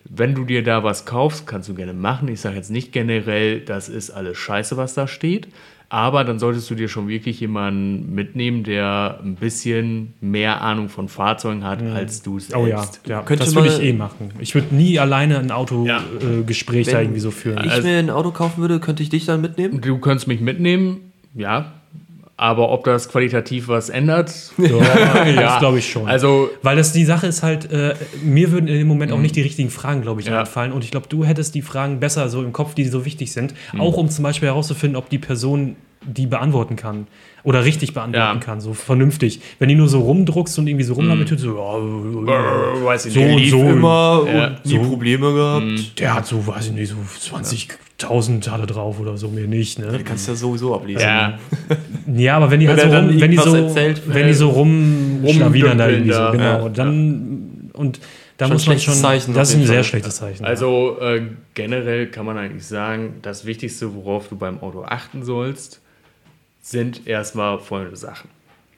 Wenn 0.03 0.35
du 0.35 0.45
dir 0.45 0.61
da 0.63 0.83
was 0.83 1.07
kaufst, 1.07 1.47
kannst 1.47 1.67
du 1.67 1.73
gerne 1.73 1.93
machen. 1.93 2.27
Ich 2.27 2.41
sage 2.41 2.57
jetzt 2.57 2.69
nicht 2.69 2.91
generell, 2.91 3.59
das 3.61 3.89
ist 3.89 4.11
alles 4.11 4.37
scheiße, 4.37 4.77
was 4.77 4.93
da 4.93 5.07
steht. 5.07 5.47
Aber 5.91 6.23
dann 6.23 6.37
solltest 6.37 6.69
du 6.69 6.75
dir 6.75 6.87
schon 6.87 7.07
wirklich 7.07 7.39
jemanden 7.39 8.13
mitnehmen, 8.13 8.63
der 8.63 9.19
ein 9.23 9.33
bisschen 9.35 10.13
mehr 10.21 10.61
Ahnung 10.61 10.87
von 10.87 11.09
Fahrzeugen 11.09 11.63
hat, 11.63 11.81
als 11.81 12.21
du 12.21 12.37
selbst. 12.39 12.55
Oh 12.55 12.67
ja, 12.67 12.85
ja. 13.07 13.23
Könnte 13.23 13.45
das 13.45 13.55
würde 13.55 13.69
ich 13.69 13.81
eh 13.81 13.93
machen. 13.93 14.29
Ich 14.39 14.53
würde 14.53 14.75
nie 14.75 14.99
alleine 14.99 15.39
ein 15.39 15.49
Autogespräch 15.49 16.85
Ja. 16.87 16.91
äh, 16.91 16.93
da 16.93 16.97
Wenn 16.99 17.05
irgendwie 17.05 17.19
so 17.21 17.31
führen. 17.31 17.63
ich 17.65 17.71
Also- 17.71 17.87
mir 17.87 17.97
ein 17.97 18.11
Auto 18.11 18.29
kaufen 18.29 18.61
würde, 18.61 18.79
könnte 18.79 19.01
ich 19.01 19.09
dich 19.09 19.25
dann 19.25 19.41
mitnehmen? 19.41 19.81
Du 19.81 19.97
könntest 19.97 20.27
mich 20.27 20.41
mitnehmen, 20.41 21.11
ja. 21.33 21.73
Aber 22.41 22.69
ob 22.69 22.85
das 22.85 23.09
qualitativ 23.09 23.67
was 23.67 23.89
ändert, 23.89 24.33
ja, 24.57 25.25
Ja. 25.27 25.41
das 25.41 25.59
glaube 25.59 25.79
ich 25.79 25.91
schon. 25.91 26.07
also 26.07 26.49
Weil 26.61 26.77
das 26.77 26.93
die 26.93 27.03
Sache 27.03 27.27
ist 27.27 27.43
halt, 27.43 27.69
äh, 27.71 27.95
mir 28.23 28.51
würden 28.53 28.67
in 28.69 28.77
dem 28.77 28.87
Moment 28.87 29.11
auch 29.11 29.19
nicht 29.19 29.35
die 29.35 29.41
richtigen 29.41 29.69
Fragen, 29.69 30.01
glaube 30.01 30.21
ich, 30.21 30.27
Ja. 30.27 30.39
einfallen. 30.39 30.71
Und 30.71 30.85
ich 30.85 30.91
glaube, 30.91 31.07
du 31.09 31.25
hättest 31.25 31.53
die 31.53 31.61
Fragen 31.61 31.99
besser 31.99 32.29
so 32.29 32.41
im 32.41 32.53
Kopf, 32.53 32.75
die 32.75 32.85
so 32.85 33.03
wichtig 33.03 33.33
sind. 33.33 33.53
Mhm. 33.73 33.81
Auch 33.81 33.97
um 33.97 34.09
zum 34.09 34.23
Beispiel 34.23 34.47
herauszufinden, 34.47 34.95
ob 34.95 35.09
die 35.09 35.17
Person 35.19 35.75
die 36.01 36.27
beantworten 36.27 36.75
kann. 36.75 37.07
Oder 37.43 37.63
richtig 37.65 37.93
beantworten 37.93 38.39
Ja. 38.39 38.43
kann, 38.45 38.61
so 38.61 38.73
vernünftig. 38.73 39.41
Wenn 39.59 39.69
die 39.69 39.75
nur 39.75 39.87
so 39.89 39.99
rumdruckst 40.01 40.57
und 40.59 40.67
irgendwie 40.67 40.83
so 40.85 40.93
rumlamitierst, 40.93 41.43
so, 41.43 41.55
ja, 41.57 41.77
äh, 41.77 42.85
weiß 42.85 43.05
ich 43.07 43.13
So 43.13 43.19
nicht. 43.21 43.53
und 43.53 43.59
so. 43.61 43.67
immer 43.69 44.23
Ja. 44.33 44.47
und 44.47 44.65
nie 44.65 44.71
So. 44.77 44.81
Probleme 44.83 45.33
gehabt. 45.33 45.99
der 45.99 46.13
hat 46.15 46.25
so, 46.25 46.45
weiß 46.45 46.67
ich 46.67 46.73
nicht, 46.73 46.89
so 46.89 46.95
20.000 47.37 48.49
hat 48.49 48.59
er 48.61 48.67
drauf 48.67 48.99
oder 48.99 49.17
so, 49.17 49.29
mir 49.29 49.47
nicht, 49.47 49.79
ne? 49.79 49.87
Du 49.97 50.03
kannst 50.03 50.27
ja 50.27 50.35
sowieso 50.35 50.75
ablesen. 50.75 51.01
Ja, 51.01 51.37
Ja, 52.15 52.37
aber 52.37 52.51
wenn 52.51 52.59
die 52.59 52.67
halt 52.67 52.79
er 52.79 52.89
so 52.91 52.97
rum, 52.97 53.19
wenn 53.21 53.31
die 53.31 53.37
so, 53.37 53.55
erzählt, 53.55 54.01
wenn 54.07 54.27
die 54.27 54.33
so 54.33 54.49
rumschlawinern 54.49 55.77
da 55.77 55.89
irgendwie 55.89 56.13
so, 56.13 56.31
genau, 56.31 56.63
Ja. 56.63 56.69
dann, 56.69 57.69
und 57.73 57.99
da 58.37 58.45
Schon 58.45 58.53
muss 58.53 58.67
man 58.67 58.79
schon, 58.79 58.93
Zeichen 58.93 59.33
das 59.33 59.49
ist 59.49 59.55
ein 59.57 59.65
sehr 59.67 59.83
schlechtes 59.83 60.15
Zeichen. 60.15 60.45
also 60.45 60.97
äh, 61.01 61.21
generell 61.55 62.07
kann 62.07 62.25
man 62.25 62.37
eigentlich 62.37 62.65
sagen, 62.65 63.15
das 63.21 63.45
Wichtigste, 63.45 63.93
worauf 63.95 64.29
du 64.29 64.37
beim 64.37 64.61
Auto 64.61 64.83
achten 64.83 65.23
sollst, 65.23 65.81
sind 66.61 67.07
erstmal 67.07 67.59
folgende 67.59 67.95
Sachen. 67.97 68.29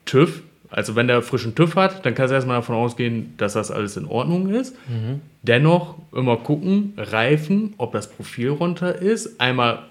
TÜV, 0.06 0.42
also 0.70 0.96
wenn 0.96 1.08
der 1.08 1.22
frischen 1.22 1.54
TÜV 1.56 1.76
hat, 1.76 2.06
dann 2.06 2.16
kannst 2.16 2.32
du 2.32 2.36
erstmal 2.36 2.58
davon 2.58 2.76
ausgehen, 2.76 3.34
dass 3.38 3.54
das 3.54 3.72
alles 3.72 3.98
in 3.98 4.06
Ordnung 4.06 4.50
ist. 4.50 4.76
Dennoch 5.42 5.96
immer 6.14 6.38
gucken, 6.38 6.94
Reifen, 6.98 7.74
ob 7.78 7.92
das 7.92 8.10
Profil 8.10 8.50
runter 8.50 8.96
ist. 9.02 9.40
Einmal 9.42 9.84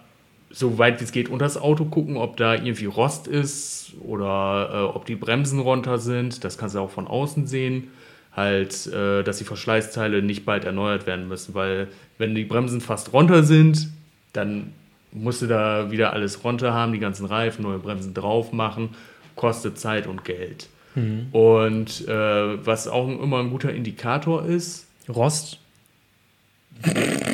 so 0.50 0.78
weit 0.78 1.00
wie 1.00 1.04
es 1.04 1.12
geht 1.12 1.28
unter 1.28 1.44
das 1.44 1.56
Auto 1.56 1.84
gucken, 1.84 2.16
ob 2.16 2.36
da 2.36 2.54
irgendwie 2.54 2.86
Rost 2.86 3.28
ist 3.28 3.92
oder 4.00 4.70
äh, 4.72 4.96
ob 4.96 5.06
die 5.06 5.14
Bremsen 5.14 5.60
runter 5.60 5.98
sind. 5.98 6.44
Das 6.44 6.58
kannst 6.58 6.74
du 6.74 6.80
auch 6.80 6.90
von 6.90 7.06
außen 7.06 7.46
sehen. 7.46 7.88
Halt, 8.34 8.86
äh, 8.86 9.22
dass 9.22 9.38
die 9.38 9.44
Verschleißteile 9.44 10.22
nicht 10.22 10.44
bald 10.44 10.64
erneuert 10.64 11.06
werden 11.06 11.28
müssen, 11.28 11.54
weil 11.54 11.88
wenn 12.18 12.34
die 12.34 12.44
Bremsen 12.44 12.80
fast 12.80 13.12
runter 13.12 13.42
sind, 13.42 13.90
dann 14.32 14.72
musst 15.12 15.42
du 15.42 15.46
da 15.46 15.90
wieder 15.90 16.12
alles 16.12 16.44
runter 16.44 16.72
haben, 16.72 16.92
die 16.92 16.98
ganzen 16.98 17.26
Reifen, 17.26 17.62
neue 17.62 17.78
Bremsen 17.78 18.14
drauf 18.14 18.52
machen, 18.52 18.90
kostet 19.36 19.78
Zeit 19.78 20.06
und 20.06 20.24
Geld. 20.24 20.68
Und 21.32 22.08
äh, 22.08 22.66
was 22.66 22.88
auch 22.88 23.08
immer 23.08 23.38
ein 23.38 23.50
guter 23.50 23.72
Indikator 23.72 24.44
ist, 24.44 24.86
Rost, 25.08 25.58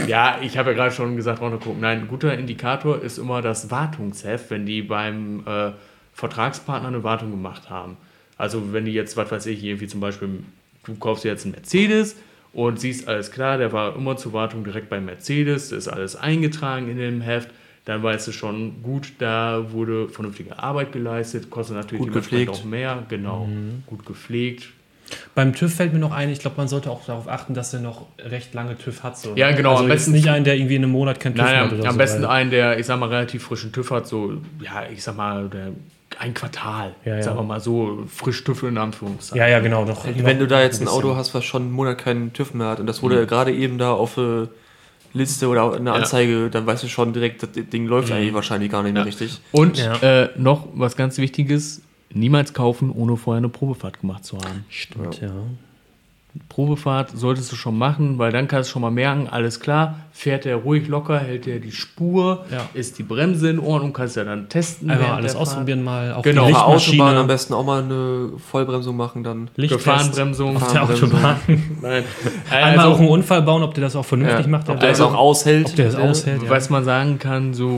ja, 0.07 0.39
ich 0.43 0.59
habe 0.59 0.71
ja 0.71 0.77
gerade 0.77 0.95
schon 0.95 1.17
gesagt, 1.17 1.41
runter 1.41 1.59
gucken. 1.59 1.81
Nein, 1.81 2.01
ein 2.01 2.09
guter 2.09 2.37
Indikator 2.37 3.01
ist 3.01 3.19
immer 3.19 3.43
das 3.43 3.71
Wartungsheft, 3.71 4.51
wenn 4.51 4.67
die 4.67 4.83
beim 4.83 5.45
äh, 5.47 5.73
Vertragspartner 6.13 6.89
eine 6.89 7.05
Wartung 7.05 7.31
gemacht 7.31 7.71
haben. 7.71 7.97
Also 8.37 8.73
wenn 8.73 8.85
die 8.85 8.93
jetzt, 8.93 9.17
was 9.17 9.31
weiß 9.31 9.47
ich, 9.47 9.63
irgendwie 9.65 9.87
zum 9.87 10.01
Beispiel, 10.01 10.43
du 10.85 10.95
kaufst 10.97 11.25
jetzt 11.25 11.45
einen 11.45 11.55
Mercedes 11.55 12.17
und 12.53 12.81
siehst 12.81 13.09
alles 13.09 13.31
klar, 13.31 13.59
der 13.59 13.73
war 13.73 13.97
immer 13.97 14.17
zur 14.17 14.33
Wartung 14.33 14.65
direkt 14.65 14.89
bei 14.89 15.01
Mercedes, 15.01 15.73
ist 15.73 15.89
alles 15.89 16.17
eingetragen 16.17 16.89
in 16.89 16.99
dem 16.99 17.21
Heft, 17.21 17.51
dann 17.87 18.03
weißt 18.03 18.29
du 18.29 18.33
schon, 18.33 18.83
gut, 18.83 19.13
da 19.19 19.65
wurde 19.73 20.09
vernünftige 20.11 20.59
Arbeit 20.59 20.93
geleistet, 20.93 21.49
kostet 21.51 21.77
natürlich 21.77 22.05
Gut 22.05 22.13
gepflegt. 22.13 22.51
auch 22.51 22.65
mehr, 22.65 23.03
genau, 23.09 23.49
gut 23.87 24.05
gepflegt. 24.05 24.69
Beim 25.37 25.55
TÜV 25.55 25.73
fällt 25.73 25.93
mir 25.93 26.01
noch 26.01 26.11
ein, 26.11 26.31
ich 26.31 26.41
glaube, 26.41 26.57
man 26.57 26.67
sollte 26.67 26.91
auch 26.91 27.07
darauf 27.07 27.29
achten, 27.29 27.55
dass 27.55 27.73
er 27.73 27.79
noch 27.79 28.07
recht 28.19 28.53
lange 28.55 28.77
TÜV 28.77 29.05
hat. 29.05 29.17
So. 29.17 29.35
Ja, 29.37 29.53
genau, 29.53 29.71
Also 29.73 29.85
am 29.85 29.89
besten- 29.89 30.11
nicht 30.13 30.29
einen, 30.29 30.45
der 30.45 30.57
irgendwie 30.57 30.75
in 30.75 30.83
einem 30.83 30.91
Monat 30.91 31.21
kein 31.21 31.33
TÜV 31.35 31.45
Naja, 31.45 31.61
hat 31.67 31.73
oder 31.73 31.85
am 31.87 31.93
so. 31.93 31.99
besten 31.99 32.23
weil- 32.23 32.29
einen, 32.31 32.51
der, 32.51 32.79
ich 32.81 32.87
sag 32.87 32.99
mal, 32.99 33.09
relativ 33.09 33.45
frischen 33.45 33.71
TÜV 33.73 33.91
hat, 33.93 34.09
so, 34.09 34.33
ja, 34.61 34.83
ich 34.93 35.05
sag 35.05 35.17
mal, 35.17 35.49
der 35.49 35.69
ein 36.19 36.35
Quartal, 36.35 36.95
Ja, 37.05 37.17
ja. 37.17 37.23
sagen 37.23 37.39
wir 37.39 37.43
mal 37.45 37.61
so, 37.61 38.05
frisch 38.09 38.43
TÜV 38.43 38.65
in 38.65 38.79
Anführungszeichen. 38.79 39.39
Ja, 39.39 39.47
ja, 39.47 39.61
genau. 39.61 39.85
Noch, 39.85 40.05
Wenn 40.07 40.39
du 40.41 40.49
da 40.49 40.61
jetzt 40.63 40.81
ein. 40.83 40.89
Auto 40.89 41.15
hast, 41.15 41.35
was 41.35 41.45
schon 41.45 41.63
einen 41.63 41.73
Monat 41.73 41.99
keinen 41.99 42.33
TÜV 42.33 42.55
mehr 42.55 42.67
hat 42.69 42.81
und 42.81 42.87
das 42.89 43.01
wurde 43.03 43.17
ja 43.17 43.25
gerade 43.27 43.53
eben 43.53 43.79
da 43.79 43.93
auf 43.93 44.19
eine 44.19 44.49
Liste 45.17 45.49
oder 45.49 45.75
eine 45.75 45.93
Anzeige, 45.93 46.51
dann 46.51 46.67
weißt 46.67 46.85
du 46.85 46.89
schon 46.89 47.13
direkt, 47.13 47.43
das 47.43 47.51
Ding 47.53 47.87
läuft 47.87 48.13
eigentlich 48.13 48.35
wahrscheinlich 48.35 48.71
gar 48.71 48.83
nicht 48.83 48.93
mehr 48.93 49.05
richtig. 49.07 49.41
Und 49.53 49.79
Ja. 49.79 49.97
äh, 49.97 50.31
noch 50.37 50.69
was 50.75 50.97
ganz 50.97 51.19
Wichtiges, 51.19 51.83
niemals 52.13 52.53
kaufen, 52.55 52.91
ohne 52.91 53.17
vorher 53.17 53.39
eine 53.39 53.49
Probefahrt 53.49 54.01
gemacht 54.01 54.25
zu 54.25 54.37
haben. 54.39 54.65
Stimmt, 54.69 55.21
ja. 55.21 55.31
Probefahrt 56.49 57.11
solltest 57.17 57.51
du 57.53 57.57
schon 57.57 57.77
machen, 57.79 58.19
weil 58.19 58.33
dann 58.33 58.49
kannst 58.49 58.71
du 58.71 58.73
schon 58.75 58.83
mal 58.83 58.91
merken, 58.91 59.29
alles 59.31 59.61
klar, 59.61 59.97
fährt 60.13 60.47
er 60.47 60.57
ruhig 60.57 60.89
locker, 60.89 61.19
hält 61.19 61.47
er 61.47 61.59
die 61.61 61.73
Spur, 61.73 62.45
Ja. 62.51 62.69
ist 62.75 62.99
die 62.99 63.03
Bremse 63.03 63.51
in 63.51 63.59
Ordnung, 63.59 63.93
kannst 63.93 64.17
du 64.17 64.21
ja 64.21 64.25
dann 64.27 64.49
testen. 64.49 64.91
Einfach 64.91 65.15
alles 65.15 65.37
ausprobieren 65.37 65.85
mal. 65.85 66.15
Auch 66.15 66.23
Genau. 66.23 66.47
die 66.49 66.55
Auf 66.55 66.85
der 66.85 66.95
Autobahn 66.99 67.17
am 67.17 67.27
besten 67.27 67.55
auch 67.55 67.65
mal 67.65 67.83
eine 67.83 68.31
Vollbremsung 68.51 68.97
machen 68.97 69.23
dann. 69.25 69.51
Gefahrenbremsung. 69.57 70.57
auf 70.57 70.73
der. 70.73 70.83
Autobahn. 70.85 71.37
Nein. 71.83 72.05
Einmal 72.51 72.79
Also, 72.79 72.91
auch 72.95 72.99
einen 73.01 73.09
Unfall 73.09 73.43
bauen, 73.43 73.63
ob 73.63 73.75
der 73.75 73.85
das 73.85 73.97
auch 73.97 74.05
vernünftig 74.05 74.47
Ja. 74.47 74.51
macht. 74.51 74.69
Ob 74.69 74.81
der 74.81 74.91
es 74.91 75.01
auch 75.01 75.15
aushält. 75.15 75.67
ob 75.69 75.77
der 75.77 75.87
das 75.87 75.97
aushält. 75.97 76.43
Ja. 76.43 76.51
was 76.51 76.71
man 76.71 76.85
sagen 76.85 77.19
kann, 77.19 77.55
so, 77.55 77.69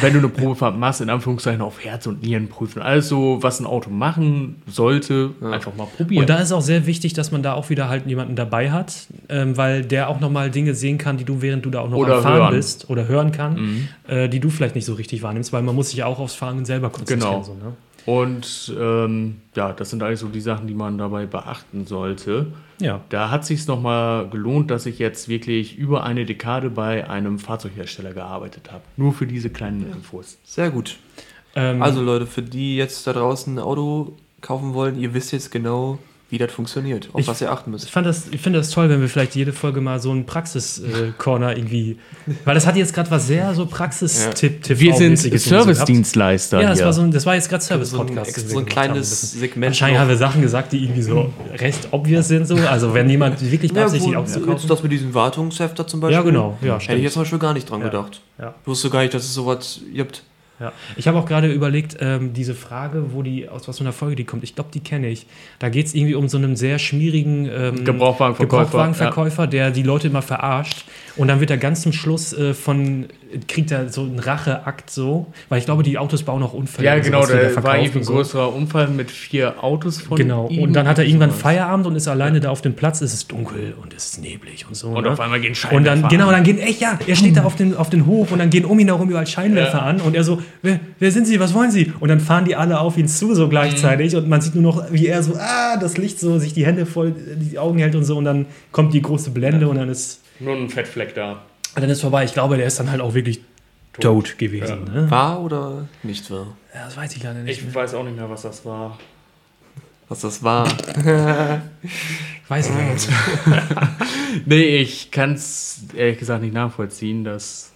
wenn 0.00 0.12
du 0.12 0.18
eine 0.18 0.28
Probefahrt 0.28 0.76
machst, 0.78 1.00
in 1.00 1.10
Anführungszeichen 1.10 1.60
auf 1.60 1.84
Herz 1.84 2.06
und 2.06 2.22
Nieren 2.22 2.48
prüfen. 2.48 2.82
Alles 2.82 3.08
so, 3.08 3.38
was 3.42 3.60
ein 3.60 3.66
Auto 3.66 3.90
machen 3.90 4.62
sollte, 4.66 5.30
einfach 5.42 5.74
mal 5.76 5.86
probieren. 5.96 6.22
Und 6.22 6.30
da 6.30 6.36
ist 6.36 6.52
auch 6.52 6.60
sehr 6.60 6.86
wichtig, 6.86 7.12
dass 7.14 7.30
man 7.32 7.42
da 7.42 7.54
auch 7.54 7.70
wieder 7.70 7.88
halt 7.90 8.06
jemanden 8.06 8.36
dabei 8.36 8.70
hat, 8.70 9.06
ähm, 9.28 9.56
weil 9.56 9.82
der 9.84 10.08
auch 10.08 10.20
nochmal 10.20 10.50
Dinge 10.50 10.74
sehen 10.74 10.96
kann, 10.98 11.16
die 11.18 11.24
du, 11.24 11.42
während 11.42 11.64
du 11.66 11.70
da 11.70 11.80
auch 11.80 11.90
noch 11.90 11.98
Oder 11.98 12.16
am 12.16 12.22
Fahren 12.22 12.42
hören. 12.42 12.54
bist 12.54 12.88
oder 12.88 13.06
hören 13.06 13.32
kann, 13.32 13.88
äh, 14.08 14.28
die 14.28 14.40
du 14.40 14.48
vielleicht 14.48 14.74
nicht 14.74 14.86
so 14.86 14.94
richtig 14.94 15.22
wahrnimmst, 15.22 15.52
weil 15.52 15.62
man 15.62 15.74
muss 15.74 15.90
sich 15.90 15.98
ja 15.98 16.06
auch 16.06 16.18
aufs 16.18 16.34
Fahren 16.34 16.64
selber 16.64 16.90
konzentrieren. 16.90 17.32
Genau. 17.32 17.42
So, 17.42 17.54
ne? 17.54 17.74
Und 18.06 18.74
ähm, 18.80 19.36
ja, 19.54 19.72
das 19.72 19.90
sind 19.90 20.02
eigentlich 20.02 20.20
so 20.20 20.28
die 20.28 20.40
Sachen, 20.40 20.66
die 20.66 20.74
man 20.74 20.96
dabei 20.96 21.26
beachten 21.26 21.86
sollte. 21.86 22.46
Ja. 22.80 23.02
Da 23.10 23.30
hat 23.30 23.44
sich 23.44 23.66
nochmal 23.66 24.28
gelohnt, 24.30 24.70
dass 24.70 24.86
ich 24.86 24.98
jetzt 24.98 25.28
wirklich 25.28 25.76
über 25.76 26.02
eine 26.02 26.24
Dekade 26.24 26.70
bei 26.70 27.08
einem 27.10 27.38
Fahrzeughersteller 27.38 28.14
gearbeitet 28.14 28.72
habe. 28.72 28.82
Nur 28.96 29.12
für 29.12 29.26
diese 29.26 29.50
kleinen 29.50 29.92
Infos. 29.92 30.38
Sehr 30.44 30.70
gut. 30.70 30.96
Ähm, 31.54 31.82
Also 31.82 32.00
Leute, 32.02 32.26
für 32.26 32.42
die 32.42 32.76
jetzt 32.76 33.06
da 33.06 33.12
draußen 33.12 33.56
ein 33.56 33.58
Auto 33.58 34.14
kaufen 34.40 34.72
wollen, 34.72 34.98
ihr 34.98 35.12
wisst 35.12 35.32
jetzt 35.32 35.50
genau, 35.50 35.98
wie 36.30 36.38
das 36.38 36.52
funktioniert, 36.52 37.08
auf 37.12 37.20
Ich- 37.20 37.26
was 37.28 37.40
ihr 37.40 37.50
achten 37.50 37.70
Ich, 37.70 37.72
müsst. 37.72 37.90
fand 37.90 38.06
das, 38.06 38.28
ich 38.30 38.40
finde 38.40 38.60
das 38.60 38.70
toll, 38.70 38.88
wenn 38.88 39.00
wir 39.00 39.08
vielleicht 39.08 39.34
jede 39.34 39.52
Folge 39.52 39.80
mal 39.80 39.98
so 40.00 40.10
einen 40.12 40.26
Praxis-Corner 40.26 41.56
irgendwie. 41.56 41.98
Weil 42.44 42.54
das 42.54 42.66
hat 42.66 42.76
jetzt 42.76 42.94
gerade 42.94 43.10
was 43.10 43.26
sehr 43.26 43.52
so 43.54 43.66
Praxistipp 43.66 44.62
tv 44.62 44.80
Wir 44.80 44.94
sind 44.94 45.16
so. 45.18 45.28
Servicedienstleister 45.36 46.60
Ja, 46.62 46.68
das 46.68 46.78
hier. 46.78 46.86
war, 46.86 46.92
so 46.92 47.02
ein, 47.02 47.10
das 47.10 47.26
war 47.26 47.34
jetzt 47.34 47.48
gerade 47.48 47.62
So 47.62 47.68
Service-Podcast. 47.68 48.48
so 48.48 48.54
wir 48.54 48.58
ein 48.60 48.66
kleines. 48.66 49.32
Segment. 49.32 49.66
Anscheinend 49.68 49.94
noch. 49.96 50.00
haben 50.02 50.08
wir 50.08 50.16
Sachen 50.16 50.42
gesagt, 50.42 50.72
die 50.72 50.84
irgendwie 50.84 51.02
so 51.02 51.32
recht 51.58 51.88
obvious 51.90 52.28
sind. 52.28 52.46
So. 52.46 52.56
Also 52.56 52.94
wenn 52.94 53.10
jemand 53.10 53.40
wirklich 53.50 53.72
ja, 53.72 53.78
beabsichtigt, 53.78 54.16
Autos 54.16 54.32
zu 54.32 54.40
jetzt 54.50 54.70
das 54.70 54.82
mit 54.82 54.92
diesem 54.92 55.12
Wartungshefter 55.14 55.86
zum 55.86 56.00
Beispiel. 56.00 56.14
Ja, 56.16 56.22
genau. 56.22 56.56
Ja, 56.62 56.78
Hätte 56.78 56.94
ich 56.96 57.02
jetzt 57.02 57.14
zum 57.14 57.22
Beispiel 57.22 57.38
gar 57.38 57.52
nicht 57.54 57.68
dran 57.68 57.80
Ja. 57.80 57.86
gedacht. 57.86 58.20
Ja. 58.38 58.54
Ich 58.62 58.66
wusste 58.68 58.88
gar 58.90 59.00
nicht, 59.02 59.14
dass 59.14 59.24
es 59.24 59.34
sowas 59.34 59.80
gibt. 59.92 60.22
Ja. 60.60 60.72
Ich 60.96 61.08
habe 61.08 61.18
auch 61.18 61.24
gerade 61.24 61.50
überlegt, 61.50 61.96
ähm, 62.00 62.34
diese 62.34 62.54
Frage, 62.54 63.14
wo 63.14 63.22
die, 63.22 63.48
aus 63.48 63.66
was 63.66 63.78
für 63.78 63.84
einer 63.84 63.94
Folge 63.94 64.16
die 64.16 64.24
kommt, 64.24 64.44
ich 64.44 64.54
glaube, 64.54 64.70
die 64.72 64.80
kenne 64.80 65.08
ich. 65.08 65.26
Da 65.58 65.70
geht 65.70 65.86
es 65.86 65.94
irgendwie 65.94 66.14
um 66.14 66.28
so 66.28 66.36
einen 66.36 66.54
sehr 66.54 66.78
schmierigen 66.78 67.46
ähm, 67.46 67.84
Gebrauchtwagenverkäufer, 67.84 68.64
Gebrauchtwagenverkäufer, 68.64 69.46
der 69.46 69.70
die 69.70 69.82
Leute 69.82 70.08
immer 70.08 70.22
verarscht. 70.22 70.84
Und 71.16 71.28
dann 71.28 71.40
wird 71.40 71.50
er 71.50 71.56
ganz 71.56 71.80
zum 71.80 71.92
Schluss 71.92 72.32
äh, 72.34 72.52
von, 72.52 73.06
kriegt 73.48 73.70
er 73.70 73.88
so 73.88 74.02
einen 74.02 74.18
Racheakt 74.18 74.90
so, 74.90 75.26
weil 75.48 75.58
ich 75.58 75.64
glaube, 75.64 75.82
die 75.82 75.98
Autos 75.98 76.22
bauen 76.22 76.42
auch 76.42 76.52
Unfälle. 76.52 76.86
Ja, 76.88 76.94
und 76.94 77.02
genau, 77.02 77.24
die 77.26 77.32
da 77.32 77.38
der 77.38 77.62
war 77.62 77.78
irgendwie 77.78 77.98
ein 77.98 78.04
so. 78.04 78.12
größerer 78.14 78.54
Unfall 78.54 78.88
mit 78.88 79.10
vier 79.10 79.62
Autos 79.62 80.00
von 80.00 80.16
Genau, 80.16 80.48
ihm. 80.48 80.62
und 80.62 80.72
dann 80.72 80.88
hat 80.88 80.98
er 80.98 81.04
irgendwann. 81.04 81.30
Feierabend 81.30 81.86
und 81.86 81.96
ist 81.96 82.08
alleine 82.08 82.40
da 82.40 82.50
auf 82.50 82.60
dem 82.62 82.74
Platz, 82.74 83.00
es 83.00 83.14
ist 83.14 83.30
dunkel 83.32 83.74
und 83.82 83.94
es 83.94 84.06
ist 84.14 84.22
neblig 84.22 84.66
und 84.68 84.74
so. 84.74 84.88
Und 84.88 85.04
ne? 85.04 85.10
auf 85.10 85.20
einmal 85.20 85.40
gehen 85.40 85.54
Scheinwerfer 85.54 85.76
Und 85.76 85.84
dann, 85.84 86.04
an. 86.04 86.10
genau, 86.10 86.30
dann 86.30 86.42
gehen, 86.42 86.58
echt, 86.58 86.80
ja, 86.80 86.98
er 87.06 87.16
steht 87.16 87.36
da 87.36 87.44
auf 87.44 87.54
den, 87.56 87.76
auf 87.76 87.88
den 87.90 88.06
Hof 88.06 88.32
und 88.32 88.38
dann 88.38 88.50
gehen 88.50 88.64
um 88.64 88.78
ihn 88.78 88.88
herum 88.88 89.08
überall 89.08 89.26
Scheinwerfer 89.26 89.78
Ja. 89.78 89.84
an 89.84 90.00
und 90.00 90.14
er 90.16 90.24
so, 90.24 90.40
wer, 90.62 90.80
wer 90.98 91.12
sind 91.12 91.26
Sie, 91.26 91.38
was 91.40 91.54
wollen 91.54 91.70
Sie? 91.70 91.92
Und 92.00 92.08
dann 92.08 92.20
fahren 92.20 92.44
die 92.44 92.56
alle 92.56 92.80
auf 92.80 92.98
ihn 92.98 93.08
zu 93.08 93.34
so 93.34 93.48
gleichzeitig 93.48 94.16
und 94.16 94.28
man 94.28 94.40
sieht 94.40 94.54
nur 94.54 94.62
noch, 94.64 94.84
wie 94.92 95.06
er 95.06 95.22
so, 95.22 95.34
ah, 95.36 95.76
das 95.76 95.96
Licht 95.98 96.18
so, 96.18 96.38
sich 96.38 96.52
die 96.54 96.66
Hände 96.66 96.84
voll, 96.86 97.14
die 97.36 97.58
Augen 97.58 97.78
hält 97.78 97.94
und 97.94 98.04
so 98.04 98.16
und 98.18 98.24
dann 98.24 98.46
kommt 98.72 98.92
die 98.94 99.02
große 99.02 99.30
Blende 99.30 99.68
und 99.68 99.76
dann 99.76 99.88
ist, 99.88 100.20
Nur 100.40 100.54
ein 100.56 100.68
Fettfleck 100.68 101.14
da. 101.14 101.42
Dann 101.74 101.90
ist 101.90 102.00
vorbei. 102.00 102.24
Ich 102.24 102.32
glaube, 102.32 102.56
der 102.56 102.66
ist 102.66 102.78
dann 102.80 102.90
halt 102.90 103.00
auch 103.00 103.14
wirklich 103.14 103.40
tot, 104.00 104.38
gewesen. 104.38 104.84
Ne? 104.84 105.10
Wahr 105.10 105.40
oder 105.40 105.88
nicht 106.02 106.30
wahr? 106.30 106.46
Ja, 106.74 106.84
das 106.84 106.96
weiß 106.96 107.16
ich 107.16 107.22
leider 107.22 107.40
nicht. 107.40 107.62
Ich 107.62 107.74
weiß 107.74 107.94
auch 107.94 108.04
nicht 108.04 108.16
mehr, 108.16 108.28
was 108.30 108.42
das 108.42 108.64
war. 108.64 108.98
Was 110.08 110.20
das 110.20 110.42
war. 110.42 110.66
weiß 112.48 112.68
ich 112.68 112.74
leider 112.74 112.92
nicht. 112.94 113.08
Nee, 114.46 114.76
ich 114.78 115.10
kann 115.10 115.32
es 115.34 115.80
ehrlich 115.94 116.18
gesagt 116.18 116.42
nicht 116.42 116.54
nachvollziehen. 116.54 117.24
Das 117.24 117.72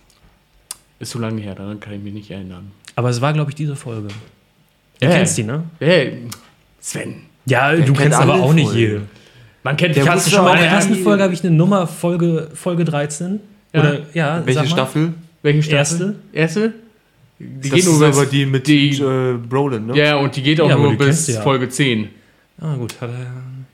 ist 1.00 1.10
so 1.10 1.18
lange 1.18 1.40
her, 1.42 1.54
daran 1.56 1.80
kann 1.80 1.92
ich 1.94 2.02
mich 2.02 2.14
nicht 2.14 2.30
erinnern. 2.30 2.70
Aber 2.94 3.08
es 3.10 3.20
war, 3.20 3.32
glaube 3.32 3.50
ich, 3.50 3.56
diese 3.56 3.74
Folge. 3.74 4.08
Du 5.00 5.06
Ja. 5.06 5.10
kennst 5.12 5.36
die, 5.36 5.42
ne? 5.42 5.64
Hey, 5.80 6.28
Sven. 6.80 7.22
Ja, 7.46 7.72
du 7.72 7.82
kennt 7.86 7.98
kennst 7.98 8.18
aber 8.18 8.34
auch 8.34 8.52
nicht 8.52 8.72
jede. 8.72 9.02
Man 9.64 9.76
kennt 9.76 9.96
Ich 9.96 10.02
die 10.02 10.08
wusste 10.08 10.30
schon 10.30 10.44
mal 10.44 10.54
in 10.54 10.60
der 10.62 10.70
ersten 10.70 10.94
Folge 10.94 11.22
habe 11.24 11.34
ich 11.34 11.42
eine 11.42 11.50
Nummer, 11.50 11.86
Folge, 11.86 12.50
Folge 12.54 12.84
13. 12.84 13.40
Ja. 13.74 13.80
Oder, 13.80 13.98
ja, 14.14 14.42
Welche. 14.46 14.66
Staffel? 14.66 15.12
Welche 15.42 15.62
Staffel? 15.62 16.16
Erste? 16.32 16.62
Erste? 16.62 16.72
Die 17.38 17.68
das 17.68 17.70
geht 17.72 17.84
nur 17.86 18.06
aber 18.06 18.26
die 18.26 18.46
mit 18.46 18.66
die- 18.66 18.96
äh, 18.96 19.34
Brolin, 19.36 19.86
ne? 19.88 19.96
Ja, 19.98 20.16
und 20.16 20.34
die 20.36 20.42
geht 20.42 20.60
auch 20.60 20.68
Ja, 20.70 20.76
nur 20.78 20.96
bis 20.96 21.06
kennst 21.06 21.28
ja. 21.30 21.40
Folge 21.42 21.68
10. 21.68 22.08
Ah, 22.60 22.76
gut. 22.76 22.94
Hat 23.00 23.10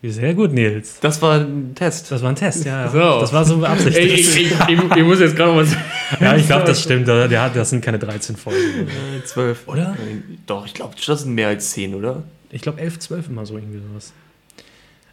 er, 0.02 0.10
sehr 0.10 0.32
gut, 0.32 0.52
Nils. 0.54 0.98
Das 1.00 1.20
war 1.20 1.40
ein 1.40 1.74
Test. 1.74 2.10
Das 2.10 2.22
war 2.22 2.30
ein 2.30 2.34
Test, 2.36 2.64
ja. 2.64 2.88
So. 2.88 2.98
Das 3.20 3.32
war 3.34 3.44
so 3.44 3.54
Ey, 3.56 3.60
beabsichtigt. 3.60 4.14
ich, 4.18 4.36
ich, 4.36 4.50
ich, 4.68 4.96
ich 4.96 5.04
muss 5.04 5.20
jetzt 5.20 5.36
gerade 5.36 5.54
was 5.54 5.76
ja, 6.20 6.34
ich 6.36 6.46
glaube, 6.46 6.64
das 6.64 6.82
stimmt. 6.82 7.06
Der 7.06 7.42
hat, 7.42 7.54
das 7.54 7.68
sind 7.68 7.84
keine 7.84 7.98
13 7.98 8.34
Folgen. 8.36 8.58
Äh, 8.58 9.24
Zwölf. 9.26 9.68
Oder? 9.68 9.90
Nein, 9.98 10.38
Doch, 10.46 10.64
ich 10.64 10.72
glaube, 10.72 10.94
das 11.06 11.20
sind 11.22 11.34
mehr 11.34 11.48
als 11.48 11.70
zehn, 11.72 11.94
oder? 11.94 12.22
Ich 12.50 12.62
glaube, 12.62 12.80
11, 12.80 12.98
12 13.00 13.28
immer 13.28 13.44
so 13.44 13.56
irgendwie 13.56 13.80
sowas. 13.90 14.12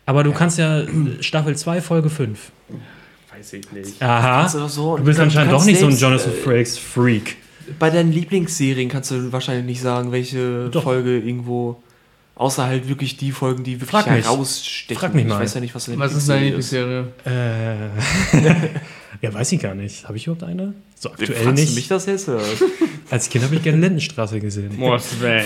Aber 0.05 0.23
du 0.23 0.31
kannst 0.31 0.57
ja 0.57 0.83
Staffel 1.19 1.57
2, 1.57 1.81
Folge 1.81 2.09
5. 2.09 2.39
Weiß 3.37 3.53
ich 3.53 3.71
nicht. 3.71 4.01
Aha. 4.01 4.47
Du 4.51 4.67
so- 4.67 4.97
Du 4.97 5.03
bist 5.03 5.19
anscheinend 5.19 5.51
doch 5.53 5.63
nicht 5.65 5.79
so 5.79 5.87
ein 5.87 5.95
Jonathan 5.97 6.31
äh, 6.31 6.35
Frakes 6.35 6.77
Freak. 6.77 7.37
Bei 7.79 7.89
deinen 7.89 8.11
Lieblingsserien 8.11 8.89
kannst 8.89 9.11
du 9.11 9.31
wahrscheinlich 9.31 9.65
nicht 9.65 9.81
sagen, 9.81 10.11
welche 10.11 10.69
Doch. 10.69 10.83
Folge 10.83 11.17
irgendwo. 11.19 11.81
Außer 12.35 12.65
halt 12.67 12.87
wirklich 12.87 13.17
die 13.17 13.31
Folgen, 13.31 13.63
die 13.63 13.73
wirklich 13.81 13.89
Frag 13.89 14.09
mich. 14.11 14.23
herausstechen. 14.25 14.99
Frag 14.99 15.15
mich 15.15 15.23
Ich 15.25 15.29
mal. 15.29 15.39
weiß 15.39 15.55
ja 15.55 15.59
nicht, 15.61 15.73
was 15.73 15.85
deine 15.85 15.97
Was 15.99 16.13
ist 16.13 16.29
deine 16.29 16.45
Lieblingsserie 16.45 17.07
Lieblingsserie? 17.25 17.89
Äh. 18.43 18.69
ja, 19.25 19.33
weiß 19.33 19.51
ich 19.53 19.59
gar 19.59 19.73
nicht. 19.73 20.05
Habe 20.07 20.17
ich 20.17 20.27
überhaupt 20.27 20.43
eine? 20.43 20.73
So 20.95 21.09
aktuell 21.09 21.33
Fragst 21.33 21.47
du 21.47 21.51
nicht. 21.65 21.75
mich 21.75 21.87
das 21.87 22.05
jetzt? 22.05 22.29
Oder? 22.29 22.41
Als 23.09 23.27
Kind 23.29 23.43
habe 23.43 23.55
ich 23.55 23.63
gerne 23.63 23.79
Lindenstraße 23.79 24.39
gesehen. 24.39 24.71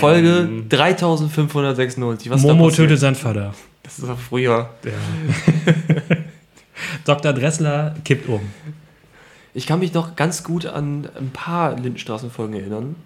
Folge 0.00 0.48
3596. 0.68 2.30
Was 2.30 2.42
Momo 2.42 2.64
da 2.64 2.68
passiert? 2.68 2.88
tötet 2.88 3.00
seinen 3.00 3.14
Vater. 3.14 3.54
Das 3.82 3.98
ist 3.98 4.06
doch 4.08 4.18
früher. 4.18 4.70
Dr. 7.04 7.32
Dressler 7.32 7.94
kippt 8.04 8.28
um. 8.28 8.40
Ich 9.54 9.66
kann 9.66 9.80
mich 9.80 9.92
noch 9.92 10.16
ganz 10.16 10.44
gut 10.44 10.66
an 10.66 11.08
ein 11.18 11.30
paar 11.30 11.74
Lindenstraßenfolgen 11.76 12.56
erinnern. 12.58 12.96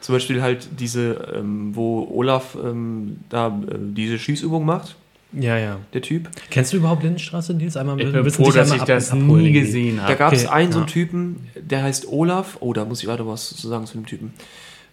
Zum 0.00 0.16
Beispiel 0.16 0.42
halt 0.42 0.68
diese, 0.80 1.32
ähm, 1.36 1.76
wo 1.76 2.08
Olaf 2.12 2.56
ähm, 2.62 3.18
da 3.28 3.48
äh, 3.48 3.76
diese 3.78 4.18
Schießübung 4.18 4.64
macht, 4.64 4.96
Ja, 5.32 5.56
ja. 5.56 5.78
der 5.94 6.02
Typ. 6.02 6.28
Kennst 6.50 6.72
du 6.72 6.78
überhaupt 6.78 7.04
Lindenstraße, 7.04 7.54
Nils? 7.54 7.76
Einmal 7.76 8.00
Ich 8.00 8.12
wir 8.12 8.22
bin 8.22 8.32
froh, 8.32 8.50
dass 8.50 8.72
einmal 8.72 8.76
ich 8.78 8.82
ab- 8.82 8.88
das 8.88 9.12
nie 9.14 9.52
gesehen 9.52 9.98
Da 9.98 10.02
habe. 10.04 10.16
gab 10.16 10.32
es 10.32 10.44
Okay, 10.46 10.52
einen 10.54 10.72
so 10.72 10.78
einen 10.78 10.88
Typen, 10.88 11.46
der 11.54 11.84
heißt 11.84 12.08
Olaf. 12.08 12.56
Oh, 12.58 12.72
da 12.72 12.84
muss 12.84 13.00
ich 13.00 13.06
weiter 13.08 13.24
was 13.28 13.50
zu 13.54 13.68
sagen 13.68 13.86
zu 13.86 13.94
dem 13.94 14.06
Typen. 14.06 14.32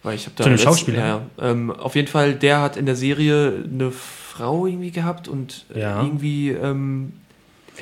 Weil 0.04 0.14
ich 0.14 0.26
habe 0.26 0.34
da 0.36 0.44
Zu 0.44 0.50
dem 0.50 0.54
letzt- 0.54 0.62
Schauspieler? 0.64 0.98
Ja, 0.98 1.06
ja. 1.38 1.50
Ähm, 1.50 1.72
auf 1.72 1.96
jeden 1.96 2.08
Fall, 2.08 2.34
der 2.34 2.60
hat 2.60 2.76
in 2.76 2.86
der 2.86 2.94
Serie 2.96 3.64
eine 3.64 3.90
Frau 3.90 4.66
irgendwie 4.66 4.92
gehabt 4.92 5.26
und 5.26 5.66
Ja. 5.74 6.02
irgendwie, 6.04 6.50
ähm, 6.50 7.14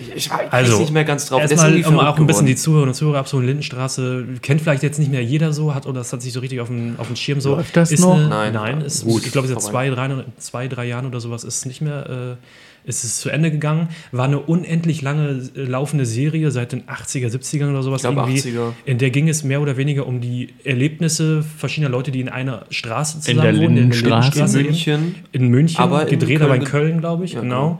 ich, 0.00 0.14
ich 0.16 0.30
weiß 0.30 0.50
Also, 0.52 0.78
nicht 0.78 0.92
mehr 0.92 1.04
ganz 1.04 1.26
drauf. 1.26 1.38
Der 1.38 1.46
ist 1.46 1.52
Erstmal, 1.52 1.84
um 1.84 1.98
auch 1.98 2.18
ein 2.18 2.26
bisschen 2.26 2.46
die 2.46 2.52
geworden. 2.54 2.62
Zuhörer 2.64 2.82
und 2.88 2.94
Zuhörer 2.94 3.18
abzuholen, 3.18 3.46
Lindenstraße 3.48 4.24
kennt 4.42 4.60
vielleicht 4.60 4.82
jetzt 4.82 4.98
nicht 4.98 5.10
mehr 5.10 5.22
jeder 5.22 5.52
so, 5.52 5.74
hat 5.74 5.86
oder 5.86 5.98
das 6.00 6.12
hat 6.12 6.22
sich 6.22 6.32
so 6.32 6.40
richtig 6.40 6.60
auf 6.60 6.68
dem, 6.68 6.94
auf 6.98 7.06
dem 7.06 7.16
Schirm 7.16 7.40
so. 7.40 7.56
Läuft 7.56 7.76
das 7.76 7.90
ist 7.92 8.00
noch? 8.00 8.14
Eine, 8.16 8.28
Nein. 8.28 8.52
nein, 8.52 8.80
ist, 8.82 9.04
Gut, 9.04 9.24
ich 9.26 9.32
glaube, 9.32 9.48
seit 9.48 9.60
zwei 9.62 9.90
drei, 9.90 10.08
zwei, 10.38 10.68
drei 10.68 10.86
Jahren 10.86 11.06
oder 11.06 11.20
sowas 11.20 11.44
ist 11.44 11.56
es 11.58 11.66
nicht 11.66 11.80
mehr, 11.80 12.36
äh, 12.38 12.88
ist 12.88 13.04
es 13.04 13.20
zu 13.20 13.28
Ende 13.28 13.50
gegangen. 13.50 13.88
War 14.12 14.24
eine 14.24 14.38
unendlich 14.38 15.02
lange 15.02 15.42
äh, 15.54 15.62
laufende 15.62 16.06
Serie 16.06 16.50
seit 16.50 16.72
den 16.72 16.84
80er, 16.84 17.28
70ern 17.28 17.70
oder 17.70 17.82
sowas. 17.82 18.02
Ich 18.04 18.10
glaube, 18.10 18.30
irgendwie. 18.30 18.48
80er. 18.50 18.72
In 18.86 18.98
der 18.98 19.10
ging 19.10 19.28
es 19.28 19.44
mehr 19.44 19.60
oder 19.60 19.76
weniger 19.76 20.06
um 20.06 20.20
die 20.20 20.54
Erlebnisse 20.64 21.42
verschiedener 21.42 21.90
Leute, 21.90 22.10
die 22.12 22.20
in 22.20 22.28
einer 22.30 22.64
Straße 22.70 23.16
In 23.18 23.22
zusammen 23.22 23.42
der 23.42 23.54
wohnen. 23.56 23.74
Lindenstraße. 23.76 24.60
In. 24.60 24.66
München. 24.66 25.14
In 25.32 25.48
München, 25.48 25.80
Aber 25.80 26.02
in 26.04 26.08
gedreht, 26.18 26.38
Köln 26.38 26.50
aber 26.50 26.56
in 26.56 26.64
Köln, 26.64 27.00
glaube 27.00 27.24
ich, 27.24 27.32
Ja, 27.34 27.40
genau. 27.40 27.78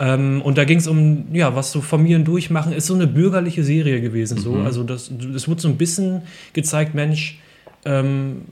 Ähm, 0.00 0.40
und 0.42 0.56
da 0.56 0.64
ging 0.64 0.78
es 0.78 0.86
um, 0.86 1.26
ja, 1.32 1.54
was 1.54 1.72
so 1.72 1.82
Familien 1.82 2.24
durchmachen. 2.24 2.72
Ist 2.72 2.86
so 2.86 2.94
eine 2.94 3.06
bürgerliche 3.06 3.62
Serie 3.62 4.00
gewesen. 4.00 4.38
So. 4.38 4.54
Mhm. 4.54 4.64
Also 4.64 4.82
das, 4.82 5.10
es 5.36 5.46
wurde 5.46 5.60
so 5.60 5.68
ein 5.68 5.76
bisschen 5.76 6.22
gezeigt, 6.54 6.94
Mensch, 6.94 7.38
ähm, 7.82 8.42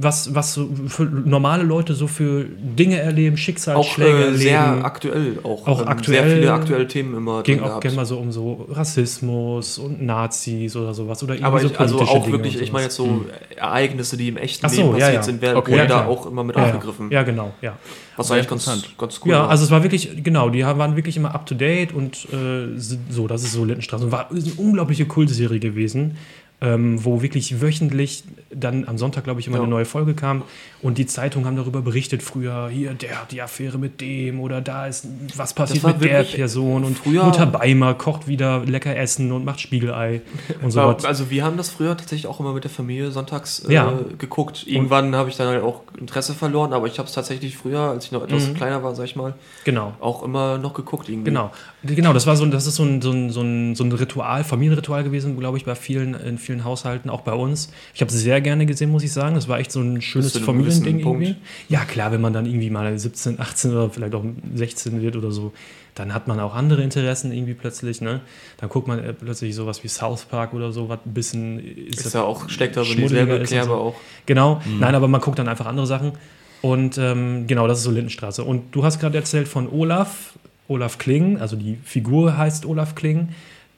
was, 0.00 0.34
was 0.34 0.54
so 0.54 0.68
für 0.88 1.04
normale 1.04 1.62
Leute 1.62 1.94
so 1.94 2.08
für 2.08 2.44
Dinge 2.44 2.98
erleben, 2.98 3.34
Auch 3.34 3.38
Schicksalsschläge 3.38 4.10
äh, 4.10 4.22
erleben. 4.22 4.36
sehr 4.36 4.84
aktuell. 4.84 5.38
Auch, 5.44 5.66
Auch 5.66 5.82
ähm, 5.82 5.88
aktuell 5.88 6.28
Sehr 6.28 6.36
viele 6.36 6.52
aktuelle 6.52 6.88
Themen 6.88 7.16
immer 7.16 7.44
ging 7.44 7.58
drin 7.58 7.70
auch 7.70 7.80
gerne 7.80 7.96
mal 7.96 8.04
so 8.04 8.18
um 8.18 8.32
so 8.32 8.66
Rassismus 8.68 9.78
und 9.78 10.02
Nazis 10.02 10.74
oder 10.74 10.92
sowas. 10.92 11.22
Oder 11.22 11.34
irgendwie 11.34 11.46
Aber 11.46 11.60
so 11.60 11.66
ich, 11.68 11.78
also 11.78 12.00
auch 12.00 12.24
Dinge 12.24 12.38
wirklich, 12.38 12.60
ich 12.60 12.72
meine 12.72 12.84
jetzt 12.84 12.96
so 12.96 13.24
Ereignisse, 13.54 14.16
die 14.16 14.28
im 14.28 14.36
echten 14.38 14.68
so, 14.68 14.76
Leben 14.76 14.88
ja, 14.88 14.92
passiert 14.92 15.14
ja. 15.14 15.22
sind, 15.22 15.42
werden 15.42 15.56
Okay. 15.58 15.76
Ja, 15.76 15.86
da 15.86 16.06
auch 16.06 16.26
immer 16.26 16.42
mit 16.42 16.56
ja, 16.56 16.64
aufgegriffen. 16.64 17.10
Ja, 17.12 17.22
genau, 17.22 17.54
ja. 17.62 17.78
Was 18.16 18.28
Sehr 18.28 18.36
eigentlich 18.36 18.48
ganz, 18.48 18.64
ganz 18.98 19.20
cool 19.24 19.30
Ja, 19.30 19.42
war. 19.42 19.50
also 19.50 19.64
es 19.64 19.70
war 19.70 19.82
wirklich, 19.82 20.24
genau, 20.24 20.48
die 20.48 20.64
waren 20.64 20.96
wirklich 20.96 21.16
immer 21.16 21.34
up 21.34 21.46
to 21.46 21.54
date 21.54 21.92
und 21.92 22.26
äh, 22.32 22.76
so, 22.76 23.28
das 23.28 23.44
ist 23.44 23.52
so 23.52 23.64
Lindenstraße. 23.64 24.06
Und 24.06 24.12
war 24.12 24.30
ist 24.32 24.46
eine 24.46 24.66
unglaubliche 24.66 25.06
Kultserie 25.06 25.60
gewesen, 25.60 26.16
ähm, 26.62 27.04
wo 27.04 27.20
wirklich 27.20 27.60
wöchentlich 27.60 28.24
dann 28.50 28.88
am 28.88 28.96
Sonntag, 28.96 29.24
glaube 29.24 29.40
ich, 29.40 29.46
immer 29.46 29.56
Ja. 29.56 29.62
eine 29.62 29.70
neue 29.70 29.84
Folge 29.84 30.14
kam 30.14 30.42
und 30.80 30.96
die 30.96 31.04
Zeitungen 31.04 31.46
haben 31.46 31.56
darüber 31.56 31.82
berichtet, 31.82 32.22
früher 32.22 32.68
hier, 32.72 32.94
der 32.94 33.20
hat 33.20 33.32
die 33.32 33.42
Affäre 33.42 33.76
mit 33.78 34.00
dem 34.00 34.40
oder 34.40 34.62
da 34.62 34.86
ist 34.86 35.06
was 35.36 35.52
passiert 35.52 35.84
mit 35.84 36.00
der 36.02 36.22
Person 36.22 36.84
und 36.84 36.96
früher- 36.96 37.24
Mutter 37.24 37.44
Beimer 37.44 37.92
kocht 37.92 38.26
wieder 38.26 38.64
lecker 38.64 38.96
Essen 38.96 39.32
und 39.32 39.44
macht 39.44 39.60
Spiegelei 39.60 40.22
und 40.62 40.70
so 40.70 40.80
was. 40.80 41.04
also 41.04 41.28
wir 41.30 41.44
haben 41.44 41.58
das 41.58 41.68
früher 41.68 41.94
tatsächlich 41.96 42.26
auch 42.26 42.40
immer 42.40 42.54
mit 42.54 42.64
der 42.64 42.70
Familie 42.70 43.10
sonntags 43.10 43.58
äh, 43.68 43.74
Ja. 43.74 43.92
geguckt. 44.18 44.64
Irgendwann 44.66 45.14
habe 45.14 45.28
ich 45.28 45.36
dann 45.36 45.48
halt 45.48 45.62
auch 45.62 45.82
Interesse 46.00 46.32
verloren, 46.32 46.72
aber 46.72 46.86
ich 46.86 46.98
habe 46.98 47.06
es 47.08 47.14
tatsächlich 47.14 47.56
früher, 47.58 47.80
als 47.80 48.06
ich 48.06 48.12
noch 48.12 48.22
etwas 48.24 48.48
Mhm. 48.48 48.54
kleiner 48.54 48.82
war, 48.82 48.94
sag 48.94 49.04
ich 49.04 49.16
mal, 49.16 49.34
Genau. 49.64 49.92
auch 50.00 50.22
immer 50.22 50.56
noch 50.56 50.72
geguckt 50.72 51.10
irgendwie. 51.10 51.30
Genau, 51.30 51.50
genau, 51.82 52.14
das 52.14 52.26
war 52.26 52.36
so, 52.36 52.44
ein- 52.44 52.50
das 52.50 52.66
ist 52.66 52.76
so 52.76 52.84
ein, 52.84 53.02
so 53.02 53.10
ein, 53.10 53.28
so 53.30 53.42
ein, 53.42 53.74
so 53.74 53.84
ein 53.84 53.92
Ritual, 53.92 54.42
Familienritual 54.44 55.04
gewesen, 55.04 55.38
glaube 55.38 55.58
ich, 55.58 55.66
bei 55.66 55.74
vielen, 55.74 56.14
in 56.14 56.38
vielen 56.38 56.45
Haushalten, 56.64 57.10
auch 57.10 57.22
bei 57.22 57.32
uns. 57.32 57.70
Ich 57.94 58.00
habe 58.00 58.10
es 58.10 58.18
sehr 58.20 58.40
gerne 58.40 58.66
gesehen, 58.66 58.90
muss 58.90 59.02
ich 59.02 59.12
sagen. 59.12 59.34
Das 59.34 59.48
war 59.48 59.58
echt 59.58 59.72
so 59.72 59.80
ein 59.80 60.00
schönes 60.02 60.36
Familiending 60.38 61.00
irgendwie. 61.00 61.36
Ja, 61.68 61.84
klar, 61.84 62.12
wenn 62.12 62.20
man 62.20 62.32
dann 62.32 62.46
irgendwie 62.46 62.70
mal 62.70 62.98
17, 62.98 63.40
18 63.40 63.72
oder 63.72 63.90
vielleicht 63.90 64.14
auch 64.14 64.24
16 64.54 65.00
wird 65.02 65.16
oder 65.16 65.30
so, 65.30 65.52
dann 65.96 66.12
hat 66.12 66.28
man 66.28 66.38
auch 66.40 66.54
andere 66.54 66.82
Interessen 66.82 67.32
irgendwie 67.32 67.54
plötzlich, 67.54 68.00
ne? 68.00 68.20
Dann 68.58 68.68
guckt 68.68 68.86
man 68.86 69.02
äh, 69.02 69.12
plötzlich 69.14 69.54
sowas 69.54 69.82
wie 69.82 69.88
South 69.88 70.26
Park 70.26 70.52
oder 70.52 70.70
so, 70.70 70.88
was 70.88 70.98
ein 71.06 71.14
bisschen 71.14 71.58
Ist 71.58 72.12
ja 72.14 72.22
auch, 72.22 72.48
steckt 72.50 72.76
da 72.76 72.84
so 72.84 72.94
dieselbe 72.94 73.36
ist 73.36 73.50
Kerbe 73.50 73.68
so. 73.70 73.74
auch. 73.74 73.94
Genau, 74.26 74.60
nein, 74.78 74.94
aber 74.94 75.08
man 75.08 75.20
guckt 75.20 75.38
dann 75.38 75.48
einfach 75.48 75.66
andere 75.66 75.86
Sachen. 75.86 76.12
Und 76.60 76.98
ähm, 76.98 77.46
genau, 77.46 77.66
das 77.66 77.78
ist 77.78 77.84
so 77.84 77.90
Lindenstraße. 77.90 78.44
Und 78.44 78.74
du 78.74 78.84
hast 78.84 78.98
gerade 79.00 79.16
erzählt 79.16 79.48
von 79.48 79.70
Olaf, 79.70 80.34
Olaf 80.68 80.98
Kling, 80.98 81.38
also 81.38 81.56
die 81.56 81.78
Figur 81.82 82.36
heißt 82.36 82.66
Olaf 82.66 82.94
Kling, 82.94 83.28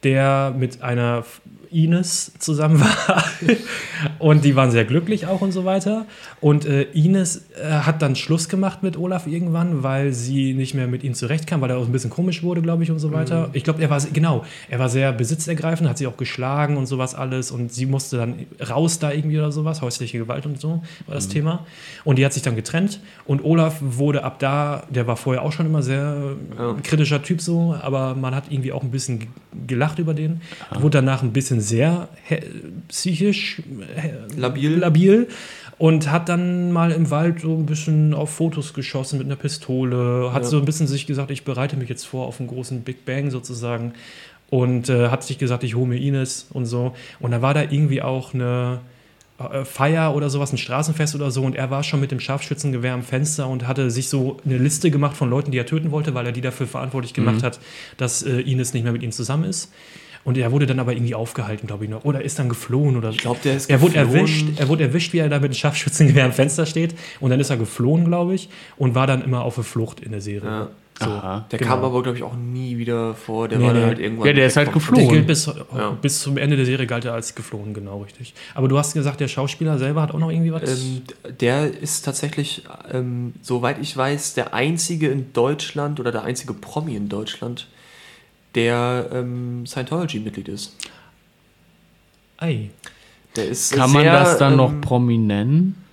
der 0.03 0.55
mit 0.57 0.83
einer 0.83 1.25
Ines 1.71 2.33
zusammen 2.39 2.81
war. 3.07 3.25
und 4.19 4.45
die 4.45 4.57
waren 4.57 4.71
sehr 4.71 4.85
glücklich 4.85 5.27
auch 5.27 5.41
und 5.41 5.53
so 5.53 5.64
weiter. 5.64 6.07
Und 6.41 6.64
äh, 6.64 6.83
Ines 6.93 7.45
äh, 7.62 7.69
hat 7.71 8.03
dann 8.03 8.16
Schluss 8.16 8.49
gemacht 8.49 8.83
mit 8.83 8.97
Olaf 8.97 9.27
irgendwann, 9.27 9.83
weil 9.83 10.12
sie 10.12 10.55
nicht 10.55 10.75
mehr 10.75 10.87
mit 10.87 11.03
ihm 11.05 11.14
zurechtkam, 11.14 11.61
weil 11.61 11.71
er 11.71 11.79
auch 11.79 11.87
ein 11.87 11.93
bisschen 11.93 12.11
komisch 12.11 12.43
wurde, 12.43 12.62
glaube 12.62 12.83
ich, 12.83 12.91
und 12.91 12.99
so 12.99 13.12
weiter. 13.12 13.51
Ich 13.53 13.64
glaube, 13.64 13.83
er 13.83 13.91
war, 13.91 14.01
genau, 14.12 14.45
er 14.69 14.79
war 14.79 14.89
sehr 14.89 15.12
besitzergreifend, 15.12 15.89
hat 15.89 15.99
sie 15.99 16.07
auch 16.07 16.16
geschlagen 16.16 16.77
und 16.77 16.87
sowas 16.87 17.14
alles. 17.14 17.51
Und 17.51 17.73
sie 17.73 17.87
musste 17.87 18.16
dann 18.19 18.35
raus 18.69 18.99
da 18.99 19.12
irgendwie 19.12 19.39
oder 19.39 19.53
sowas, 19.53 19.83
häusliche 19.83 20.19
Gewalt 20.19 20.47
und 20.47 20.61
so 20.61 20.83
war 21.07 21.14
das 21.14 21.29
Thema. 21.29 21.66
Und 22.05 22.19
die 22.19 22.25
hat 22.25 22.33
sich 22.33 22.43
dann 22.43 22.57
getrennt. 22.57 23.01
Und 23.27 23.45
Olaf 23.45 23.77
wurde 23.81 24.25
ab 24.25 24.39
da, 24.39 24.85
der 24.91 25.07
war 25.07 25.16
vorher 25.16 25.43
auch 25.43 25.53
schon 25.53 25.66
immer 25.66 25.83
sehr 25.83 26.37
Ja. 26.59 26.77
kritischer 26.83 27.23
Typ 27.23 27.41
so, 27.41 27.77
aber 27.81 28.14
man 28.14 28.35
hat 28.35 28.45
irgendwie 28.51 28.73
auch 28.73 28.83
ein 28.83 28.91
bisschen 28.91 29.19
ge- 29.21 29.29
gelacht 29.66 29.99
über 29.99 30.14
den. 30.14 30.41
Wurde 30.79 30.99
danach 30.99 31.23
ein 31.23 31.33
bisschen 31.33 31.58
sehr 31.61 32.09
he- 32.25 32.41
psychisch 32.89 33.63
Labil. 34.37 34.79
labil 34.79 35.29
und 35.79 36.11
hat 36.11 36.29
dann 36.29 36.73
mal 36.73 36.91
im 36.91 37.11
Wald 37.11 37.41
so 37.41 37.55
ein 37.55 37.67
bisschen 37.67 38.15
auf 38.15 38.31
Fotos 38.31 38.75
geschossen 38.75 39.19
mit 39.19 39.27
einer 39.27 39.37
Pistole, 39.37 40.31
hat 40.33 40.43
Ja. 40.43 40.49
so 40.49 40.59
ein 40.59 40.65
bisschen 40.65 40.87
sich 40.87 41.07
gesagt, 41.07 41.31
ich 41.31 41.45
bereite 41.45 41.77
mich 41.77 41.89
jetzt 41.89 42.05
vor 42.07 42.27
auf 42.27 42.41
einen 42.41 42.49
großen 42.49 42.83
Big 42.83 43.05
Bang 43.05 43.31
sozusagen 43.31 43.93
und 44.51 44.89
äh, 44.89 45.09
hat 45.09 45.23
sich 45.25 45.39
gesagt, 45.39 45.63
ich 45.65 45.75
hole 45.77 45.87
mir 45.89 45.99
Ines 45.99 46.47
und 46.53 46.67
so 46.67 46.95
und 47.21 47.31
da 47.31 47.43
war 47.43 47.55
da 47.55 47.63
irgendwie 47.63 48.03
auch 48.03 48.35
eine 48.35 48.81
äh, 49.39 49.65
Feier 49.65 50.17
oder 50.17 50.31
sowas, 50.31 50.53
ein 50.53 50.59
Straßenfest 50.59 51.15
oder 51.15 51.31
so 51.31 51.43
und 51.45 51.55
er 51.55 51.71
war 51.71 51.85
schon 51.85 52.01
mit 52.01 52.11
dem 52.11 52.19
Scharfschützengewehr 52.19 52.95
am 52.95 53.03
Fenster 53.05 53.47
und 53.49 53.69
hatte 53.69 53.91
sich 53.93 54.09
so 54.09 54.39
eine 54.45 54.59
Liste 54.59 54.91
gemacht 54.91 55.17
von 55.17 55.31
Leuten, 55.31 55.53
die 55.53 55.59
er 55.59 55.67
töten 55.67 55.91
wollte, 55.93 56.13
weil 56.15 56.27
er 56.27 56.33
die 56.33 56.41
dafür 56.41 56.67
verantwortlich 56.67 57.15
gemacht 57.15 57.43
hat, 57.45 57.61
dass 57.99 58.23
äh, 58.25 58.41
Ines 58.41 58.73
nicht 58.75 58.83
mehr 58.83 58.93
mit 58.93 59.03
ihm 59.05 59.13
zusammen 59.13 59.45
ist. 59.45 59.71
Und 60.29 60.37
er 60.37 60.53
wurde 60.53 60.66
dann 60.66 60.79
aber 60.79 60.93
irgendwie 60.93 61.14
aufgehalten, 61.14 61.66
glaube 61.66 61.85
ich 61.85 61.91
noch. 61.91 62.05
Oder 62.05 62.22
ist 62.22 62.39
dann 62.39 62.51
geflohen 62.51 62.97
oder 62.99 63.09
Ich 63.11 63.16
glaube, 63.18 63.39
der 63.43 63.57
ist 63.57 63.70
er 63.70 63.81
wurde 63.81 63.95
geflohen. 63.95 64.16
erwischt, 64.18 64.47
er 64.61 64.68
wurde 64.68 64.83
erwischt, 64.85 65.12
wie 65.14 65.18
er 65.18 65.29
da 65.31 65.39
mit 65.41 65.53
dem 65.53 65.57
Scharfschützengewehr 65.57 66.24
am 66.26 66.33
Fenster 66.33 66.66
steht. 66.66 66.95
Und 67.20 67.31
dann 67.31 67.41
ist 67.41 67.49
er 67.49 67.57
geflohen, 67.57 68.05
glaube 68.05 68.35
ich, 68.35 68.51
und 68.76 68.95
war 68.95 69.07
dann 69.07 69.22
immer 69.24 69.41
auf 69.43 69.55
der 69.55 69.64
Flucht 69.64 70.01
in 70.01 70.12
der 70.12 70.20
Serie. 70.20 70.49
Ja. 70.51 70.68
So. 71.01 71.07
Aha. 71.07 71.47
Der 71.51 71.59
Genau. 71.61 71.70
kam 71.76 71.85
aber, 71.85 72.03
glaube 72.03 72.18
ich, 72.18 72.24
auch 72.24 72.35
nie 72.37 72.76
wieder 72.76 73.14
vor. 73.14 73.49
Der 73.49 73.59
Nee, 73.59 73.64
war 73.66 73.72
dann 73.72 73.83
nee. 73.83 73.89
halt 73.89 73.99
irgendwann. 74.01 74.26
Ja, 74.26 74.33
der 74.35 74.47
ist 74.49 74.57
halt 74.59 74.72
geflohen. 74.72 75.05
Der 75.05 75.12
gilt 75.14 75.26
bis, 75.29 75.47
Ja. 75.47 75.91
bis 76.03 76.20
zum 76.20 76.37
Ende 76.37 76.57
der 76.57 76.66
Serie 76.66 76.87
galt 76.89 77.05
er 77.07 77.14
als 77.14 77.35
geflohen, 77.35 77.72
genau 77.72 78.03
richtig. 78.03 78.35
Aber 78.55 78.68
du 78.68 78.76
hast 78.76 78.93
gesagt, 78.95 79.20
der 79.20 79.29
Schauspieler 79.29 79.79
selber 79.79 80.03
hat 80.03 80.11
auch 80.12 80.18
noch 80.18 80.31
irgendwie 80.31 80.53
was. 80.53 80.62
Ähm, 80.83 81.03
der 81.41 81.72
ist 81.72 82.05
tatsächlich, 82.05 82.64
ähm, 82.93 83.33
soweit 83.43 83.79
ich 83.81 83.97
weiß, 83.97 84.35
der 84.35 84.53
einzige 84.55 85.09
in 85.09 85.33
Deutschland 85.33 86.01
oder 86.01 86.11
der 86.12 86.24
einzige 86.24 86.53
Promi 86.53 86.97
in 86.97 87.09
Deutschland, 87.09 87.68
der 88.55 89.09
ähm, 89.13 89.65
Scientology-Mitglied 89.67 90.49
ist. 90.49 90.75
Ei. 92.39 92.71
Der 93.37 93.47
ist 93.47 93.73
Kann 93.73 93.93
man 93.93 94.03
sehr, 94.03 94.13
das 94.13 94.39
dann 94.39 94.57
noch 94.57 94.71
ähm, 94.71 94.81
Promi 94.81 95.19
nennen? 95.19 95.85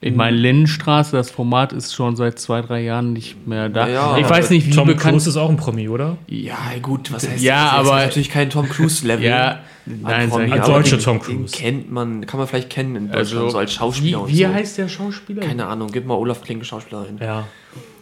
Ich 0.00 0.14
meine, 0.14 0.36
Lindenstraße, 0.36 1.16
das 1.16 1.28
Format 1.28 1.72
ist 1.72 1.92
schon 1.92 2.14
seit 2.14 2.38
zwei, 2.38 2.62
drei 2.62 2.82
Jahren 2.82 3.12
nicht 3.14 3.48
mehr 3.48 3.68
da. 3.68 3.88
Ja, 3.88 4.16
ich 4.16 4.30
weiß 4.30 4.50
nicht, 4.50 4.68
wie 4.68 4.70
Tom 4.70 4.86
bekannt. 4.86 5.14
Cruise 5.14 5.28
ist 5.28 5.36
auch 5.36 5.48
ein 5.50 5.56
Promi, 5.56 5.88
oder? 5.88 6.16
Ja, 6.28 6.56
gut, 6.80 7.12
was 7.12 7.28
heißt 7.28 7.42
Ja, 7.42 7.64
das? 7.64 7.72
Aber- 7.88 7.98
ist 8.02 8.06
natürlich 8.06 8.30
kein 8.30 8.48
Tom 8.48 8.68
Cruise-Level. 8.68 9.24
Ja, 9.28 9.60
an 9.86 10.00
nein, 10.02 10.28
Promi, 10.28 10.52
aber 10.52 10.60
deutscher 10.72 10.98
den- 10.98 11.04
Tom 11.04 11.18
Den 11.18 11.38
Cruise. 11.38 11.56
kennt 11.56 11.90
man, 11.90 12.24
kann 12.26 12.38
man 12.38 12.46
vielleicht 12.46 12.70
kennen 12.70 12.94
in 12.94 13.06
Deutschland, 13.10 13.18
Also, 13.42 13.48
so 13.50 13.58
als 13.58 13.72
Schauspieler 13.72 14.18
wie, 14.18 14.22
und 14.22 14.28
wie 14.28 14.42
so. 14.44 14.48
heißt 14.54 14.78
der 14.78 14.88
Schauspieler? 14.88 15.40
Keine 15.44 15.66
Ahnung, 15.66 15.88
gib 15.90 16.06
mal 16.06 16.14
Olaf 16.14 16.42
Kling 16.42 16.62
Schauspieler 16.62 17.06
ein. 17.08 17.18
Ja. 17.20 17.48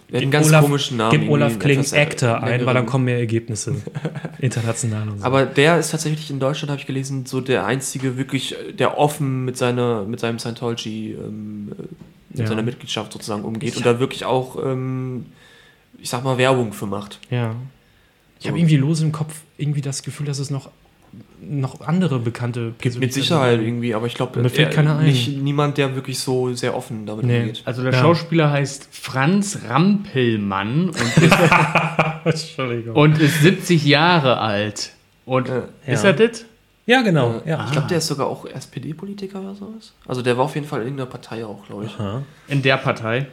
Hat 0.09 0.15
einen 0.15 0.21
Gib 0.23 0.31
ganz 0.31 0.47
Olaf- 0.49 0.65
komischen 0.65 0.97
Namen. 0.99 1.19
Gib 1.21 1.29
Olaf 1.31 1.49
irgendwie, 1.53 1.65
Kling 1.65 1.79
etwas, 1.81 1.93
äh, 1.93 1.99
Actor 2.01 2.43
ein, 2.43 2.65
weil 2.65 2.75
dann 2.75 2.87
kommen 2.87 3.05
mehr 3.07 3.19
Ergebnisse. 3.19 3.75
International 4.39 5.09
und 5.09 5.19
so. 5.19 5.25
Aber 5.25 5.47
der 5.47 5.79
ist 5.79 5.91
tatsächlich 5.91 6.31
in 6.31 6.39
Deutschland, 6.39 6.71
habe 6.71 6.81
ich 6.81 6.87
gelesen, 6.87 7.27
so 7.27 7.41
der 7.41 7.67
einzige 7.67 8.17
wirklich, 8.17 8.55
der 8.79 8.99
offen 8.99 9.45
mit 9.45 9.57
seiner, 9.57 10.05
mit 10.05 10.21
seinem 10.21 10.39
Scientology, 10.39 11.13
ähm, 11.13 11.73
äh, 11.77 11.83
mit 12.31 12.41
Ja. 12.41 12.47
seiner 12.47 12.63
Mitgliedschaft 12.63 13.13
sozusagen 13.13 13.43
umgeht 13.45 13.71
Ich 13.71 13.77
und 13.79 13.87
da 13.87 13.99
wirklich 13.99 14.25
auch, 14.25 14.57
ähm, 14.65 15.27
ich 15.99 16.09
sag 16.09 16.23
mal, 16.23 16.39
Werbung 16.39 16.73
für 16.73 16.87
macht. 16.87 17.19
ja. 17.31 17.55
Ich 18.39 18.47
habe 18.47 18.59
irgendwie 18.59 18.77
lose 18.77 19.03
im 19.03 19.13
Kopf 19.13 19.33
irgendwie 19.57 19.81
das 19.81 20.03
Gefühl, 20.03 20.27
dass 20.27 20.39
es 20.39 20.51
noch, 20.51 20.71
noch 21.41 21.81
andere 21.87 22.19
bekannte 22.19 22.73
Mit 22.99 23.13
Sicherheit 23.13 23.61
irgendwie, 23.61 23.95
aber 23.95 24.07
ich 24.07 24.15
glaube, 24.15 24.41
Mir 24.41 24.49
fällt 24.51 24.73
keiner 24.73 24.99
ein. 24.99 25.05
nicht 25.07 25.29
niemand, 25.29 25.79
der 25.79 25.95
wirklich 25.95 26.19
so 26.19 26.53
sehr 26.55 26.75
offen 26.77 27.07
damit 27.07 27.25
Nee. 27.27 27.41
umgeht. 27.41 27.63
Also 27.65 27.83
der 27.83 27.93
Ja. 27.93 28.01
Schauspieler 28.01 28.51
heißt 28.51 28.89
Franz 28.91 29.59
Rampelmann 29.69 30.89
und 30.89 30.97
ist, 31.23 31.37
Entschuldigung. 32.25 32.97
und 32.97 33.19
ist 33.21 33.43
70 33.43 33.85
Jahre 33.85 34.39
alt. 34.41 34.93
Und 35.25 35.49
Ja. 35.49 35.69
ist 35.87 36.05
er 36.05 36.15
das? 36.15 36.45
ja, 36.87 37.03
genau. 37.03 37.41
Äh, 37.45 37.51
Ja. 37.51 37.65
Ich 37.67 37.73
glaube, 37.73 37.87
der 37.89 37.99
ist 37.99 38.07
sogar 38.09 38.27
auch 38.27 38.47
SPD-Politiker 38.47 39.41
oder 39.41 39.55
sowas. 39.55 39.93
Also 40.07 40.23
der 40.23 40.37
war 40.37 40.45
auf 40.47 40.55
jeden 40.55 40.67
Fall 40.67 40.81
in 40.81 40.87
irgendeiner 40.87 41.11
Partei 41.11 41.45
auch, 41.45 41.65
glaube 41.67 41.85
ich. 41.85 41.95
Aha. 41.99 42.23
In 42.49 42.63
der 42.63 42.77
Partei. 42.79 43.27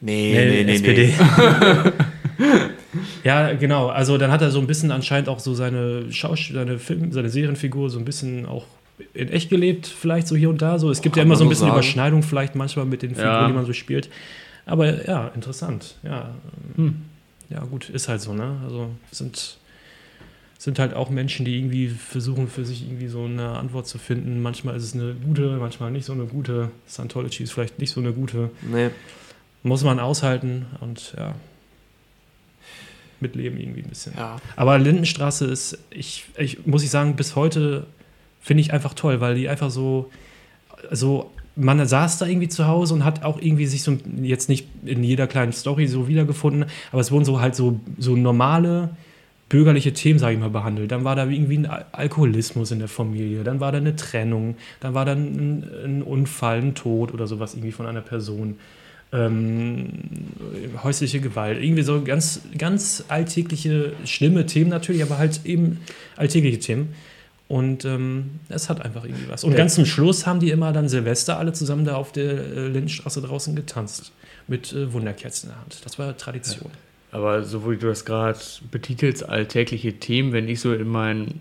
Nee, 0.00 0.64
Nee, 0.64 0.72
SPD. 0.72 1.14
ja, 3.24 3.52
genau. 3.54 3.88
Also 3.88 4.18
dann 4.18 4.30
hat 4.30 4.42
er 4.42 4.50
so 4.50 4.58
ein 4.60 4.66
bisschen 4.66 4.90
anscheinend 4.90 5.28
auch 5.28 5.38
so 5.38 5.54
seine 5.54 6.10
Schaus 6.12 6.48
seine 6.52 6.78
Film, 6.78 7.12
seine 7.12 7.28
Serienfigur 7.28 7.90
so 7.90 7.98
ein 7.98 8.04
bisschen 8.04 8.46
auch 8.46 8.66
in 9.14 9.28
echt 9.28 9.50
gelebt, 9.50 9.86
vielleicht 9.86 10.26
so 10.28 10.36
hier 10.36 10.50
und 10.50 10.62
da. 10.62 10.78
So, 10.78 10.90
es 10.90 11.00
gibt 11.02 11.14
Kann 11.16 11.20
ja 11.22 11.24
immer 11.26 11.36
so 11.36 11.44
ein 11.44 11.48
bisschen 11.48 11.66
sagen. 11.66 11.72
Überschneidung 11.78 12.22
vielleicht 12.22 12.54
manchmal 12.54 12.84
mit 12.86 13.02
den 13.02 13.10
Figuren, 13.10 13.26
Ja. 13.32 13.46
die 13.48 13.52
man 13.54 13.66
so 13.66 13.72
spielt. 13.72 14.08
Aber 14.66 15.06
ja, 15.06 15.28
interessant. 15.34 15.96
Ja, 16.02 16.34
Hm. 16.76 17.02
ja 17.50 17.60
gut, 17.64 17.88
ist 17.90 18.08
halt 18.08 18.20
so, 18.20 18.32
ne? 18.34 18.56
Also 18.64 18.90
sind 19.10 19.58
sind 20.58 20.78
halt 20.78 20.94
auch 20.94 21.10
Menschen, 21.10 21.44
die 21.44 21.58
irgendwie 21.58 21.88
versuchen, 21.88 22.46
für 22.46 22.64
sich 22.64 22.82
irgendwie 22.86 23.08
so 23.08 23.24
eine 23.24 23.48
Antwort 23.58 23.88
zu 23.88 23.98
finden. 23.98 24.40
Manchmal 24.42 24.76
ist 24.76 24.84
es 24.84 24.94
eine 24.94 25.14
gute, 25.14 25.56
manchmal 25.56 25.90
nicht 25.90 26.04
so 26.04 26.12
eine 26.12 26.26
gute. 26.26 26.70
Scientology 26.88 27.42
ist 27.42 27.50
vielleicht 27.52 27.80
nicht 27.80 27.90
so 27.90 27.98
eine 27.98 28.12
gute. 28.12 28.48
Nee. 28.70 28.90
Muss 29.64 29.82
man 29.82 29.98
aushalten 29.98 30.66
und 30.78 31.14
ja, 31.18 31.34
mitleben 33.22 33.58
irgendwie 33.58 33.82
ein 33.82 33.88
bisschen. 33.88 34.12
Ja. 34.16 34.36
Aber 34.56 34.78
Lindenstraße 34.78 35.46
ist, 35.46 35.78
ich, 35.90 36.26
ich 36.36 36.66
muss 36.66 36.82
ich 36.82 36.90
sagen, 36.90 37.16
bis 37.16 37.36
heute 37.36 37.86
finde 38.40 38.60
ich 38.60 38.72
einfach 38.72 38.92
toll, 38.92 39.20
weil 39.20 39.36
die 39.36 39.48
einfach 39.48 39.70
so, 39.70 40.10
so, 40.90 41.30
man 41.56 41.86
saß 41.86 42.18
da 42.18 42.26
irgendwie 42.26 42.48
zu 42.48 42.66
Hause 42.66 42.94
und 42.94 43.04
hat 43.04 43.24
auch 43.24 43.40
irgendwie 43.40 43.66
sich 43.66 43.82
so, 43.82 43.96
jetzt 44.20 44.48
nicht 44.48 44.66
in 44.84 45.04
jeder 45.04 45.26
kleinen 45.26 45.52
Story 45.52 45.86
so 45.86 46.08
wiedergefunden, 46.08 46.66
aber 46.90 47.00
es 47.00 47.10
wurden 47.10 47.24
so 47.24 47.40
halt 47.40 47.54
so, 47.54 47.80
so 47.98 48.16
normale, 48.16 48.90
bürgerliche 49.48 49.92
Themen, 49.92 50.18
sage 50.18 50.32
ich 50.32 50.40
mal, 50.40 50.48
behandelt. 50.48 50.90
Dann 50.90 51.04
war 51.04 51.14
da 51.14 51.26
irgendwie 51.26 51.58
ein 51.58 51.66
Al 51.66 51.84
Alkoholismus 51.92 52.70
in 52.70 52.78
der 52.78 52.88
Familie, 52.88 53.44
dann 53.44 53.60
war 53.60 53.70
da 53.70 53.78
eine 53.78 53.94
Trennung, 53.96 54.56
dann 54.80 54.94
war 54.94 55.04
da 55.04 55.12
ein, 55.12 55.62
ein 55.84 56.02
Unfall, 56.02 56.62
ein 56.62 56.74
Tod 56.74 57.12
oder 57.12 57.26
sowas 57.26 57.52
irgendwie 57.54 57.72
von 57.72 57.86
einer 57.86 58.00
Person. 58.00 58.56
Ähm, 59.12 59.88
häusliche 60.82 61.20
Gewalt, 61.20 61.62
irgendwie 61.62 61.82
so 61.82 62.00
ganz, 62.02 62.40
ganz 62.56 63.04
alltägliche, 63.08 63.92
schlimme 64.06 64.46
Themen 64.46 64.70
natürlich, 64.70 65.02
aber 65.02 65.18
halt 65.18 65.40
eben 65.44 65.80
alltägliche 66.16 66.58
Themen. 66.58 66.94
Und 67.48 67.84
ähm, 67.84 68.40
es 68.48 68.70
hat 68.70 68.80
einfach 68.80 69.04
irgendwie 69.04 69.28
was. 69.28 69.44
Und 69.44 69.50
Ja. 69.52 69.58
ganz 69.58 69.74
zum 69.74 69.84
Schluss 69.84 70.26
haben 70.26 70.40
die 70.40 70.50
immer 70.50 70.72
dann 70.72 70.88
Silvester 70.88 71.38
alle 71.38 71.52
zusammen 71.52 71.84
da 71.84 71.96
auf 71.96 72.10
der 72.12 72.32
äh, 72.32 72.68
Lindenstraße 72.68 73.20
draußen 73.20 73.54
getanzt. 73.54 74.12
Mit 74.48 74.72
äh, 74.72 74.92
Wunderkerzen 74.92 75.50
in 75.50 75.54
der 75.54 75.60
Hand. 75.60 75.76
Das 75.84 75.98
war 75.98 76.16
Tradition. 76.16 76.70
Aber 77.10 77.44
so 77.44 77.70
wie 77.70 77.76
du 77.76 77.88
das 77.88 78.06
gerade 78.06 78.38
betitelst, 78.70 79.28
alltägliche 79.28 79.92
Themen, 79.92 80.32
wenn 80.32 80.48
ich 80.48 80.60
so 80.60 80.72
in 80.72 80.88
meinen 80.88 81.40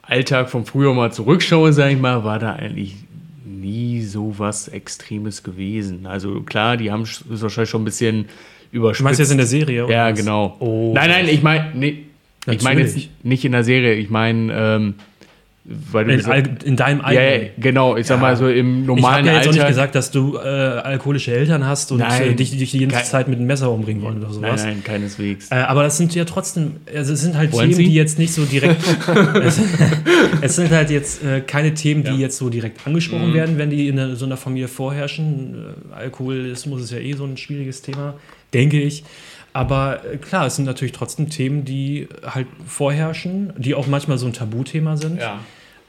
Alltag 0.00 0.48
von 0.50 0.64
früher 0.64 0.94
mal 0.94 1.12
zurückschaue, 1.12 1.72
sage 1.74 1.94
ich 1.94 2.00
mal, 2.00 2.24
war 2.24 2.38
da 2.38 2.54
eigentlich 2.54 2.96
nie 3.44 4.02
so 4.02 4.34
was 4.38 4.68
Extremes 4.68 5.42
gewesen. 5.42 6.06
Also 6.06 6.40
klar, 6.42 6.76
die 6.76 6.90
haben 6.90 7.02
es 7.02 7.22
wahrscheinlich 7.28 7.70
schon 7.70 7.82
ein 7.82 7.86
bisschen 7.86 8.26
überspitzt. 8.70 9.00
Du 9.00 9.04
meinst 9.04 9.20
jetzt 9.20 9.30
in 9.32 9.36
der 9.38 9.46
Serie? 9.46 9.84
oder 9.84 9.92
Ja, 9.94 10.10
was? 10.10 10.18
genau. 10.18 10.56
Oh. 10.60 10.92
nein, 10.94 11.10
nein, 11.10 11.28
ich 11.28 11.42
meine, 11.42 11.70
nee, 11.74 12.04
ich 12.46 12.62
meine 12.62 12.80
jetzt 12.80 12.98
nicht 13.22 13.44
in 13.44 13.52
der 13.52 13.64
Serie, 13.64 13.94
ich 13.94 14.10
meine, 14.10 14.52
ähm, 14.52 14.94
weil 15.64 16.04
du 16.06 16.10
In, 16.12 16.16
gesagt- 16.18 16.62
in 16.64 16.74
deinem 16.76 16.98
ja, 17.00 17.04
eigenen. 17.06 17.42
ja, 17.42 17.48
genau, 17.58 17.96
ich 17.96 18.06
sag 18.08 18.20
mal 18.20 18.36
so 18.36 18.48
im 18.48 18.80
Ich 18.80 18.86
normalen 18.88 19.18
habe 19.18 19.28
ja 19.28 19.34
jetzt 19.36 19.48
auch 19.48 19.52
nicht 19.52 19.66
gesagt, 19.68 19.94
dass 19.94 20.10
du 20.10 20.36
äh, 20.36 20.40
alkoholische 20.40 21.32
Eltern 21.32 21.64
hast 21.64 21.92
und 21.92 21.98
Nein. 21.98 22.22
äh, 22.32 22.34
dich, 22.34 22.50
dich 22.58 22.72
die 22.72 22.86
ganze 22.88 23.08
Zeit 23.08 23.28
mit 23.28 23.38
einem 23.38 23.46
Messer 23.46 23.70
umbringen 23.70 24.02
wollen 24.02 24.16
oder 24.18 24.26
nein, 24.26 24.34
sowas. 24.34 24.64
nein, 24.64 24.82
keineswegs. 24.82 25.52
Äh, 25.52 25.54
aber 25.56 25.84
das 25.84 25.96
sind 25.98 26.16
ja 26.16 26.24
trotzdem, 26.24 26.78
also 26.92 27.12
es 27.12 27.20
sind 27.20 27.36
halt 27.36 27.52
Wollen 27.52 27.66
Themen, 27.70 27.76
Sie? 27.76 27.84
die 27.84 27.94
jetzt 27.94 28.18
nicht 28.18 28.34
so 28.34 28.44
direkt. 28.44 28.82
es, 29.44 29.60
es 30.40 30.56
sind 30.56 30.70
halt 30.72 30.90
jetzt 30.90 31.22
äh, 31.24 31.40
keine 31.40 31.74
Themen, 31.74 32.02
die 32.02 32.16
jetzt 32.20 32.38
so 32.38 32.48
direkt 32.50 32.84
angesprochen 32.84 33.30
Mhm. 33.30 33.34
werden, 33.34 33.58
wenn 33.58 33.70
die 33.70 33.86
in 33.86 34.16
so 34.16 34.24
einer 34.24 34.36
Familie 34.36 34.66
vorherrschen. 34.68 35.54
Äh, 35.92 35.94
Alkoholismus 35.94 36.82
ist 36.82 36.90
ja 36.90 36.98
eh 36.98 37.12
so 37.12 37.24
ein 37.24 37.36
schwieriges 37.36 37.82
Thema, 37.82 38.14
denke 38.52 38.80
ich. 38.80 39.04
Aber 39.54 40.00
äh, 40.10 40.16
klar, 40.16 40.46
es 40.46 40.56
sind 40.56 40.64
natürlich 40.64 40.92
trotzdem 40.92 41.28
Themen, 41.28 41.64
die 41.66 42.08
halt 42.26 42.46
vorherrschen, 42.66 43.52
die 43.58 43.74
auch 43.74 43.86
manchmal 43.86 44.18
so 44.18 44.26
ein 44.26 44.32
Tabuthema 44.32 44.96
sind. 44.96 45.20
ja. 45.20 45.38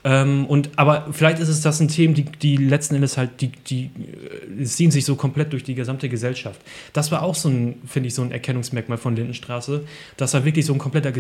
Ähm, 0.04 0.46
und, 0.48 0.72
aber 0.76 1.08
vielleicht 1.12 1.40
ist 1.40 1.48
es 1.48 1.62
das 1.62 1.80
ein 1.80 1.88
Thema, 1.88 2.14
die, 2.14 2.26
die 2.26 2.58
letzten 2.58 2.96
Endes 2.96 3.18
halt, 3.18 3.40
die, 3.40 3.52
die 3.52 3.90
äh, 4.60 4.64
ziehen 4.64 4.92
sich 4.92 5.06
so 5.06 5.16
komplett 5.16 5.54
durch 5.54 5.64
die 5.64 5.76
gesamte 5.76 6.10
Gesellschaft. 6.10 6.60
Das 6.92 7.12
war 7.12 7.24
auch 7.24 7.36
so 7.36 7.50
ein, 7.50 7.82
finde 7.86 8.08
ich, 8.08 8.16
so 8.16 8.22
ein 8.22 8.32
Erkennungsmerkmal 8.32 8.98
von 8.98 9.16
Lindenstraße, 9.16 9.86
dass 10.18 10.34
er 10.34 10.44
wirklich 10.44 10.66
so 10.66 10.74
ein 10.74 10.80
kompletter 10.80 11.12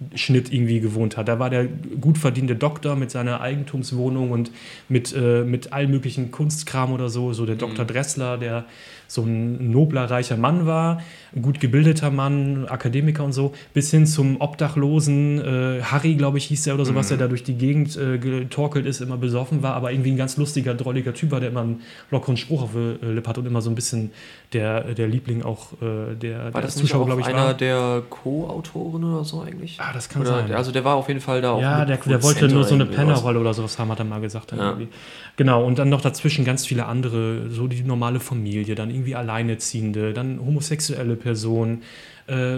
Gesellschaftsschnitt 0.00 0.52
irgendwie 0.52 0.80
gewohnt 0.80 1.16
hat. 1.16 1.28
Da 1.28 1.38
war 1.38 1.50
der 1.50 1.66
gut 1.66 2.18
verdiente 2.18 2.56
Doktor 2.56 2.96
mit 2.96 3.10
seiner 3.10 3.40
Eigentumswohnung 3.40 4.30
und 4.30 4.50
mit, 4.88 5.14
äh, 5.14 5.44
mit 5.44 5.72
allen 5.72 5.90
möglichen 5.90 6.30
Kunstkram 6.30 6.92
oder 6.92 7.08
so, 7.08 7.32
so 7.32 7.46
der 7.46 7.56
Dr. 7.56 7.84
Dressler, 7.84 8.38
der 8.38 8.64
so 9.06 9.22
ein 9.22 9.72
nobler, 9.72 10.08
reicher 10.08 10.36
Mann 10.36 10.66
war, 10.66 11.02
ein 11.34 11.42
gut 11.42 11.58
gebildeter 11.58 12.10
Mann, 12.10 12.66
Akademiker 12.68 13.24
und 13.24 13.32
so, 13.32 13.52
bis 13.74 13.90
hin 13.90 14.06
zum 14.06 14.40
Obdachlosen, 14.40 15.40
äh, 15.40 15.82
Harry, 15.82 16.14
glaube 16.14 16.38
ich, 16.38 16.44
hieß 16.44 16.64
der 16.64 16.74
oder 16.74 16.84
sowas, 16.84 17.08
der 17.08 17.16
da 17.16 17.26
durch 17.26 17.42
die 17.42 17.54
Gegend 17.54 17.96
äh, 17.96 18.18
getorkelt 18.18 18.86
ist, 18.86 19.00
immer 19.00 19.16
besoffen 19.16 19.62
war, 19.62 19.74
aber 19.74 19.90
irgendwie 19.90 20.12
ein 20.12 20.16
ganz 20.16 20.36
lustiger, 20.36 20.74
drolliger 20.74 21.12
Typ 21.12 21.32
war, 21.32 21.40
der 21.40 21.50
immer 21.50 21.62
einen 21.62 21.80
lockeren 22.12 22.36
Spruch 22.36 22.62
auf 22.62 22.70
der 22.72 23.08
äh, 23.08 23.12
Lippe 23.12 23.28
hat 23.28 23.38
und 23.38 23.46
immer 23.46 23.62
so 23.62 23.70
ein 23.70 23.74
bisschen 23.74 24.12
der, 24.52 24.94
der 24.94 25.06
Liebling 25.06 25.42
auch 25.42 25.72
äh, 25.80 26.14
der, 26.16 26.44
War 26.46 26.50
der 26.52 26.62
das 26.62 26.74
Zuschauer, 26.76 27.06
glaube 27.06 27.20
ich, 27.20 27.26
einer 27.28 27.38
war. 27.46 27.54
der 27.54 28.02
Co-Autoren 28.10 29.04
oder 29.04 29.24
so 29.24 29.40
eigentlich? 29.42 29.78
Ah, 29.80 29.92
das 29.92 30.08
kann 30.08 30.22
Oder, 30.22 30.30
sein. 30.42 30.52
Also 30.52 30.72
der 30.72 30.84
war 30.84 30.96
auf 30.96 31.06
jeden 31.08 31.20
Fall 31.20 31.40
da 31.40 31.52
auch. 31.52 31.62
Ja, 31.62 31.84
der, 31.84 31.98
der 31.98 32.22
wollte 32.22 32.48
nur 32.48 32.64
so 32.64 32.74
eine. 32.74 32.86
Pennerrolle 32.86 33.38
oder 33.38 33.54
sowas 33.54 33.78
haben, 33.78 33.90
hat 33.90 34.00
er 34.00 34.04
mal 34.04 34.20
gesagt. 34.20 34.52
Dann 34.52 34.58
Ja. 34.58 34.68
irgendwie. 34.70 34.88
Genau, 35.36 35.64
und 35.64 35.78
dann 35.78 35.88
noch 35.88 36.00
dazwischen 36.00 36.44
ganz 36.44 36.66
viele 36.66 36.86
andere, 36.86 37.48
so 37.50 37.68
die 37.68 37.82
normale 37.82 38.18
Familie, 38.20 38.74
dann 38.74 38.90
irgendwie 38.90 39.14
Alleinerziehende, 39.14 40.12
dann 40.12 40.40
homosexuelle 40.44 41.14
Personen, 41.16 41.82
äh, 42.26 42.56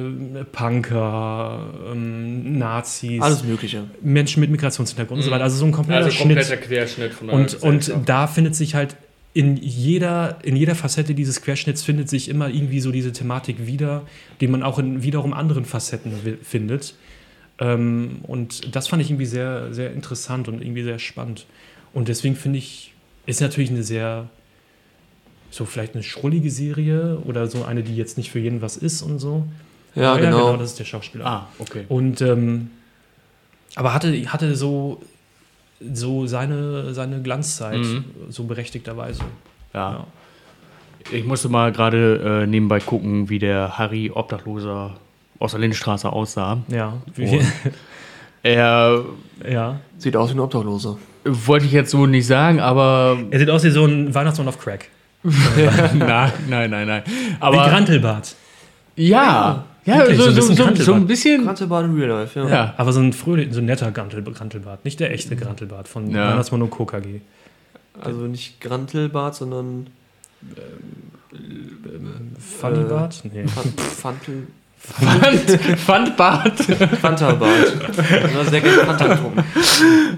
Punker, 0.51 1.67
ähm, 1.93 2.59
Nazis, 2.59 3.21
Alles 3.23 3.45
Mögliche. 3.45 3.85
Menschen 4.03 4.41
mit 4.41 4.51
Migrationshintergrund 4.51 5.19
und 5.21 5.25
so 5.25 5.31
weiter. 5.31 5.45
Also 5.45 5.57
so 5.57 5.65
ein 5.65 5.73
kompletter 5.73 6.05
Also 6.07 6.17
Schnitt. 6.17 6.39
kompletter 6.39 6.57
Querschnitt 6.57 7.13
von 7.15 7.29
der 7.29 7.37
Und, 7.37 7.63
und 7.63 7.93
da 8.07 8.27
findet 8.27 8.55
sich 8.57 8.75
halt 8.75 8.97
in 9.35 9.57
jeder, 9.57 10.39
in 10.43 10.57
jeder 10.57 10.75
Facette 10.75 11.15
dieses 11.15 11.41
Querschnitts 11.41 11.83
findet 11.83 12.09
sich 12.09 12.29
immer 12.29 12.49
irgendwie 12.49 12.81
so 12.81 12.93
diese 12.93 13.13
Thematik 13.13 13.67
wieder, 13.67 14.03
die 14.41 14.47
man 14.47 14.63
auch 14.63 14.79
in 14.79 15.03
wiederum 15.03 15.33
anderen 15.33 15.65
Facetten 15.65 16.13
findet. 16.43 16.95
Ähm, 17.59 18.19
und 18.25 18.75
das 18.75 18.89
fand 18.89 19.03
ich 19.03 19.11
irgendwie 19.11 19.27
sehr, 19.27 19.73
sehr 19.73 19.93
interessant 19.93 20.49
und 20.49 20.61
irgendwie 20.61 20.83
sehr 20.83 20.99
spannend. 20.99 21.47
Und 21.95 22.09
deswegen 22.09 22.37
finde 22.37 22.59
ich, 22.59 22.93
ist 23.25 23.41
natürlich 23.41 23.71
eine 23.71 23.83
sehr, 23.83 24.29
so 25.51 25.65
vielleicht 25.65 25.95
eine 25.95 26.03
schrullige 26.03 26.51
Serie 26.51 27.19
oder 27.25 27.47
so 27.47 27.65
eine, 27.65 27.83
die 27.83 27.97
jetzt 27.97 28.19
nicht 28.19 28.31
für 28.31 28.39
jeden 28.39 28.61
was 28.61 28.77
ist 28.77 29.01
und 29.03 29.19
so. 29.19 29.47
Ja, 29.95 30.13
Aber 30.13 30.21
genau. 30.21 30.57
das 30.57 30.71
ist 30.73 30.79
der 30.79 30.85
Schauspieler. 30.85 31.27
ah, 31.27 31.49
okay. 31.59 31.85
Und 31.89 32.21
ähm, 32.21 32.71
aber 33.75 33.95
hatte, 33.95 34.13
hatte 34.33 34.57
so, 34.57 35.03
so 35.93 36.27
seine, 36.27 36.93
seine 36.95 37.21
Glanzzeit, 37.23 37.79
Mhm. 37.79 38.05
so 38.29 38.45
berechtigterweise. 38.45 39.23
Ja. 39.75 40.07
Ich 41.11 41.25
musste 41.25 41.49
mal 41.49 41.73
gerade 41.73 42.43
äh, 42.43 42.47
nebenbei 42.47 42.79
gucken, 42.81 43.29
wie 43.29 43.39
der 43.39 43.77
Harry 43.79 44.11
Obdachloser 44.15 44.95
aus 45.39 45.51
der 45.53 45.61
Lindenstraße 45.61 46.11
aussah. 46.13 46.59
Ja. 46.69 46.95
Wie. 47.15 47.41
Er 48.45 49.05
ja. 49.49 49.79
Sieht 49.99 50.17
aus 50.17 50.31
wie 50.31 50.35
ein 50.35 50.41
Obdachloser. 50.41 50.99
wollte 51.25 51.65
ich 51.67 51.71
jetzt 51.73 51.93
so 51.93 52.07
nicht 52.07 52.27
sagen, 52.27 52.59
aber 52.59 53.17
Er 53.31 53.39
sieht 53.39 53.51
aus 53.51 53.63
wie 53.63 53.71
so 53.71 53.85
ein 53.87 54.13
Weihnachtsmann 54.13 54.49
auf 54.49 54.59
Crack. 54.59 54.89
nein, 55.25 56.33
nein, 56.49 56.69
nein, 56.71 56.89
nein. 56.89 57.03
Wie 57.07 57.37
Aber 57.39 57.69
Grantelbart. 57.69 58.35
ja, 58.97 59.65
ja, 59.85 59.99
Wirklich, 59.99 60.19
so, 60.19 60.25
so 60.25 60.29
ein 60.31 60.35
so, 60.57 60.65
bisschen 60.67 60.85
so, 60.85 60.95
ein 60.95 61.07
bisschen. 61.07 61.45
Grantelbart 61.45 61.87
in 61.87 61.95
Real 61.97 62.09
Life, 62.21 62.39
ja. 62.39 62.49
Ja, 62.49 62.75
Aber 62.77 62.93
so 62.93 63.01
ein 63.01 63.13
fröhlich, 63.13 63.53
so 63.53 63.61
ein 63.61 63.67
netter 63.67 63.91
Grantel, 63.91 64.23
Grantelbart. 64.23 64.85
Nicht 64.85 65.01
der 65.01 65.13
echte 65.13 65.37
Grantelbart 65.37 65.89
von 65.89 66.11
Ja. 66.11 66.39
Und 66.39 66.71
Co. 66.71 66.85
KG. 66.87 67.21
Also 68.01 68.21
nicht 68.27 68.61
Grantelbart, 68.61 69.35
sondern 69.35 69.89
Funnybart? 72.39 73.23
Nee. 73.33 73.47
Fan- 73.47 73.73
Fantel. 73.77 74.47
Pfand, 74.83 75.79
Pfandbart. 75.79 76.59
Fantabart. 77.01 77.77
Ja, 78.35 78.45
sehr 78.45 78.61
gerne 78.61 78.79
Fanta 78.85 79.07
getrunken. 79.15 79.45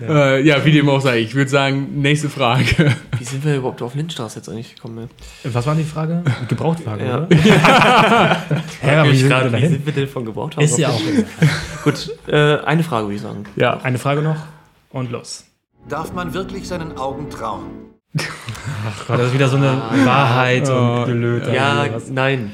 äh, 0.09 0.41
ja, 0.43 0.65
wie 0.65 0.73
dem 0.73 0.89
auch 0.89 1.01
sei. 1.01 1.19
Ich 1.21 1.35
würde 1.35 1.51
sagen, 1.51 2.01
nächste 2.01 2.29
Frage. 2.31 2.95
Wie 3.19 3.25
sind 3.25 3.45
wir 3.45 3.57
überhaupt 3.57 3.83
auf 3.83 3.95
Lindstraße 3.95 4.39
jetzt 4.39 4.49
eigentlich 4.49 4.75
gekommen? 4.75 5.09
Was 5.45 5.67
war 5.67 5.75
die 5.75 5.85
Frage? 5.85 6.23
Gebrauchtwagen, 6.49 7.07
Ja. 7.07 7.19
oder? 7.19 7.29
Hä, 8.81 8.97
aber 8.97 9.13
wie 9.13 9.17
sind 9.17 9.29
wir 9.29 9.37
Gerade, 9.37 9.49
wie 9.49 9.53
dahin? 9.53 9.71
sind 9.71 9.87
wir 9.87 9.93
denn 9.93 10.09
von 10.09 10.25
gebraucht 10.25 10.57
haben? 10.57 10.65
Ist 10.65 10.79
ja 10.79 10.89
auch. 10.89 11.01
Gut, 11.85 12.11
äh, 12.27 12.57
eine 12.65 12.83
Frage 12.83 13.05
würde 13.07 13.17
ich 13.17 13.23
sagen. 13.23 13.45
Ja. 13.57 13.79
Eine 13.83 13.99
Frage 13.99 14.23
noch 14.23 14.37
und 14.91 15.11
los. 15.13 15.45
Darf 15.89 16.13
man 16.15 16.33
wirklich 16.33 16.67
seinen 16.67 16.97
Augen 16.97 17.29
trauen? 17.29 17.65
War 19.09 19.19
das 19.19 19.33
wieder 19.35 19.49
so 19.49 19.57
eine 19.57 19.83
Wahrheit 20.05 20.69
Oh, 20.71 21.01
und 21.01 21.07
Gelöt? 21.07 21.53
Ja, 21.53 21.85
nein, 22.11 22.53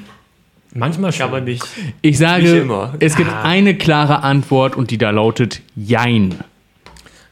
manchmal 0.74 1.12
schon. 1.12 1.30
man 1.30 1.44
nicht. 1.44 1.64
Ich 2.02 2.18
sage, 2.18 2.42
Nicht 2.44 2.62
immer. 2.62 2.94
es 3.00 3.16
gibt 3.16 3.30
eine 3.32 3.76
klare 3.76 4.22
Antwort 4.22 4.76
und 4.76 4.90
die 4.90 4.98
da 4.98 5.10
lautet 5.10 5.62
Jein. 5.76 6.34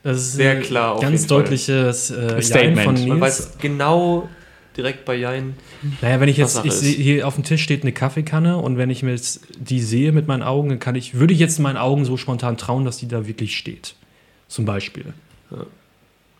Das 0.02 0.18
ist 0.18 0.32
Sehr 0.34 0.52
ein 0.52 0.62
klar, 0.62 0.94
auf 0.94 1.00
Ganz 1.00 1.26
deutliches 1.26 2.10
äh, 2.10 2.40
Statement. 2.40 2.76
Jein 2.76 2.84
von 2.84 2.94
Man 2.94 3.08
Man 3.08 3.18
Nils. 3.18 3.20
weiß 3.20 3.58
genau 3.58 4.28
direkt 4.76 5.04
bei 5.04 5.16
Jein. 5.16 5.54
Naja, 6.00 6.20
wenn 6.20 6.28
ich 6.28 6.36
jetzt, 6.36 6.64
ich 6.64 6.72
sehe, 6.72 6.94
hier 6.94 7.26
auf 7.26 7.34
dem 7.34 7.44
Tisch 7.44 7.62
steht 7.62 7.82
eine 7.82 7.92
Kaffeekanne 7.92 8.56
und 8.58 8.78
wenn 8.78 8.90
ich 8.90 9.02
mir 9.02 9.10
jetzt 9.10 9.40
die 9.58 9.80
sehe 9.80 10.12
mit 10.12 10.28
meinen 10.28 10.42
Augen, 10.42 10.68
dann 10.68 10.78
kann 10.78 10.94
ich, 10.94 11.14
würde 11.14 11.34
ich 11.34 11.40
jetzt 11.40 11.58
meinen 11.58 11.76
Augen 11.76 12.04
so 12.04 12.16
spontan 12.16 12.56
trauen, 12.56 12.84
dass 12.84 12.98
die 12.98 13.08
da 13.08 13.26
wirklich 13.26 13.56
steht. 13.56 13.94
Zum 14.46 14.64
Beispiel. 14.64 15.06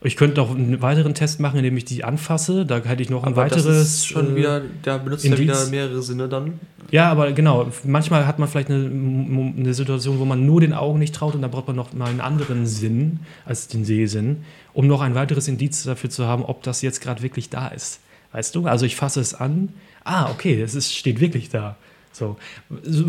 Ich 0.01 0.17
könnte 0.17 0.37
noch 0.37 0.55
einen 0.55 0.81
weiteren 0.81 1.15
Test 1.15 1.41
machen, 1.41 1.57
indem 1.59 1.77
ich 1.77 1.85
die 1.85 2.05
anfasse. 2.05 2.65
Da 2.65 2.79
hätte 2.79 3.03
ich 3.03 3.11
noch 3.11 3.25
ein 3.25 3.33
Aber 3.33 3.43
weiteres. 3.43 3.65
das 3.65 3.77
ist 3.79 4.07
schon 4.07 4.33
äh, 4.33 4.37
wieder, 4.37 4.63
da 4.83 4.99
benutzt 4.99 5.25
er 5.25 5.37
wieder 5.39 5.67
mehrere 5.67 6.03
Sinne 6.03 6.29
dann. 6.29 6.61
Ja, 6.91 7.11
aber 7.11 7.33
genau. 7.33 7.71
Manchmal 7.85 8.27
hat 8.27 8.39
man 8.39 8.49
vielleicht 8.49 8.71
eine, 8.71 8.87
eine 8.87 9.75
Situation, 9.75 10.21
wo 10.21 10.25
man 10.25 10.47
nur 10.47 10.61
den 10.61 10.73
Augen 10.73 11.01
nicht 11.01 11.15
traut 11.15 11.35
und 11.35 11.43
da 11.43 11.49
braucht 11.49 11.67
man 11.67 11.77
noch 11.77 11.93
mal 11.93 12.09
einen 12.09 12.21
anderen 12.21 12.65
Sinn 12.67 13.21
als 13.45 13.67
den 13.67 13.85
Sehsinn, 13.85 14.45
um 14.73 14.87
noch 14.87 15.01
ein 15.01 15.15
weiteres 15.15 15.49
Indiz 15.49 15.83
dafür 15.83 16.11
zu 16.11 16.27
haben, 16.27 16.45
ob 16.45 16.63
das 16.63 16.81
jetzt 16.81 17.01
gerade 17.01 17.23
wirklich 17.23 17.51
da 17.51 17.69
ist. 17.69 18.01
Weißt 18.33 18.55
du? 18.55 18.67
Also 18.67 18.87
ich 18.87 18.95
fasse 18.95 19.21
es 19.21 19.35
an. 19.35 19.71
Ah, 20.05 20.31
okay, 20.31 20.61
es 20.63 20.75
ist, 20.75 20.95
steht 20.95 21.21
wirklich 21.21 21.51
da. 21.51 21.77
So. 22.19 22.37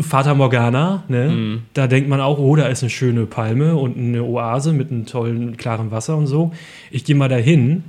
Fata 0.02 0.34
Morgana, 0.34 1.02
ne? 1.08 1.60
Da 1.74 1.88
denkt 1.88 2.08
man 2.08 2.20
auch, 2.20 2.38
oh, 2.38 2.54
da 2.54 2.66
ist 2.66 2.82
eine 2.82 2.90
schöne 2.90 3.26
Palme 3.26 3.76
und 3.76 3.96
eine 3.96 4.22
Oase 4.22 4.72
mit 4.72 4.90
einem 4.90 5.06
tollen, 5.06 5.56
klaren 5.56 5.90
Wasser 5.90 6.16
und 6.16 6.28
so. 6.28 6.52
Ich 6.92 7.04
gehe 7.04 7.16
mal 7.16 7.28
dahin 7.28 7.84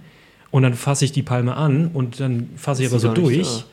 und 0.49 0.63
dann 0.63 0.73
fasse 0.73 1.05
ich 1.05 1.11
die 1.11 1.21
Palme 1.21 1.55
an 1.55 1.91
und 1.93 2.19
dann 2.19 2.49
fasse 2.55 2.83
ich 2.83 2.89
aber 2.89 2.99
so 2.99 3.13
durch. 3.13 3.65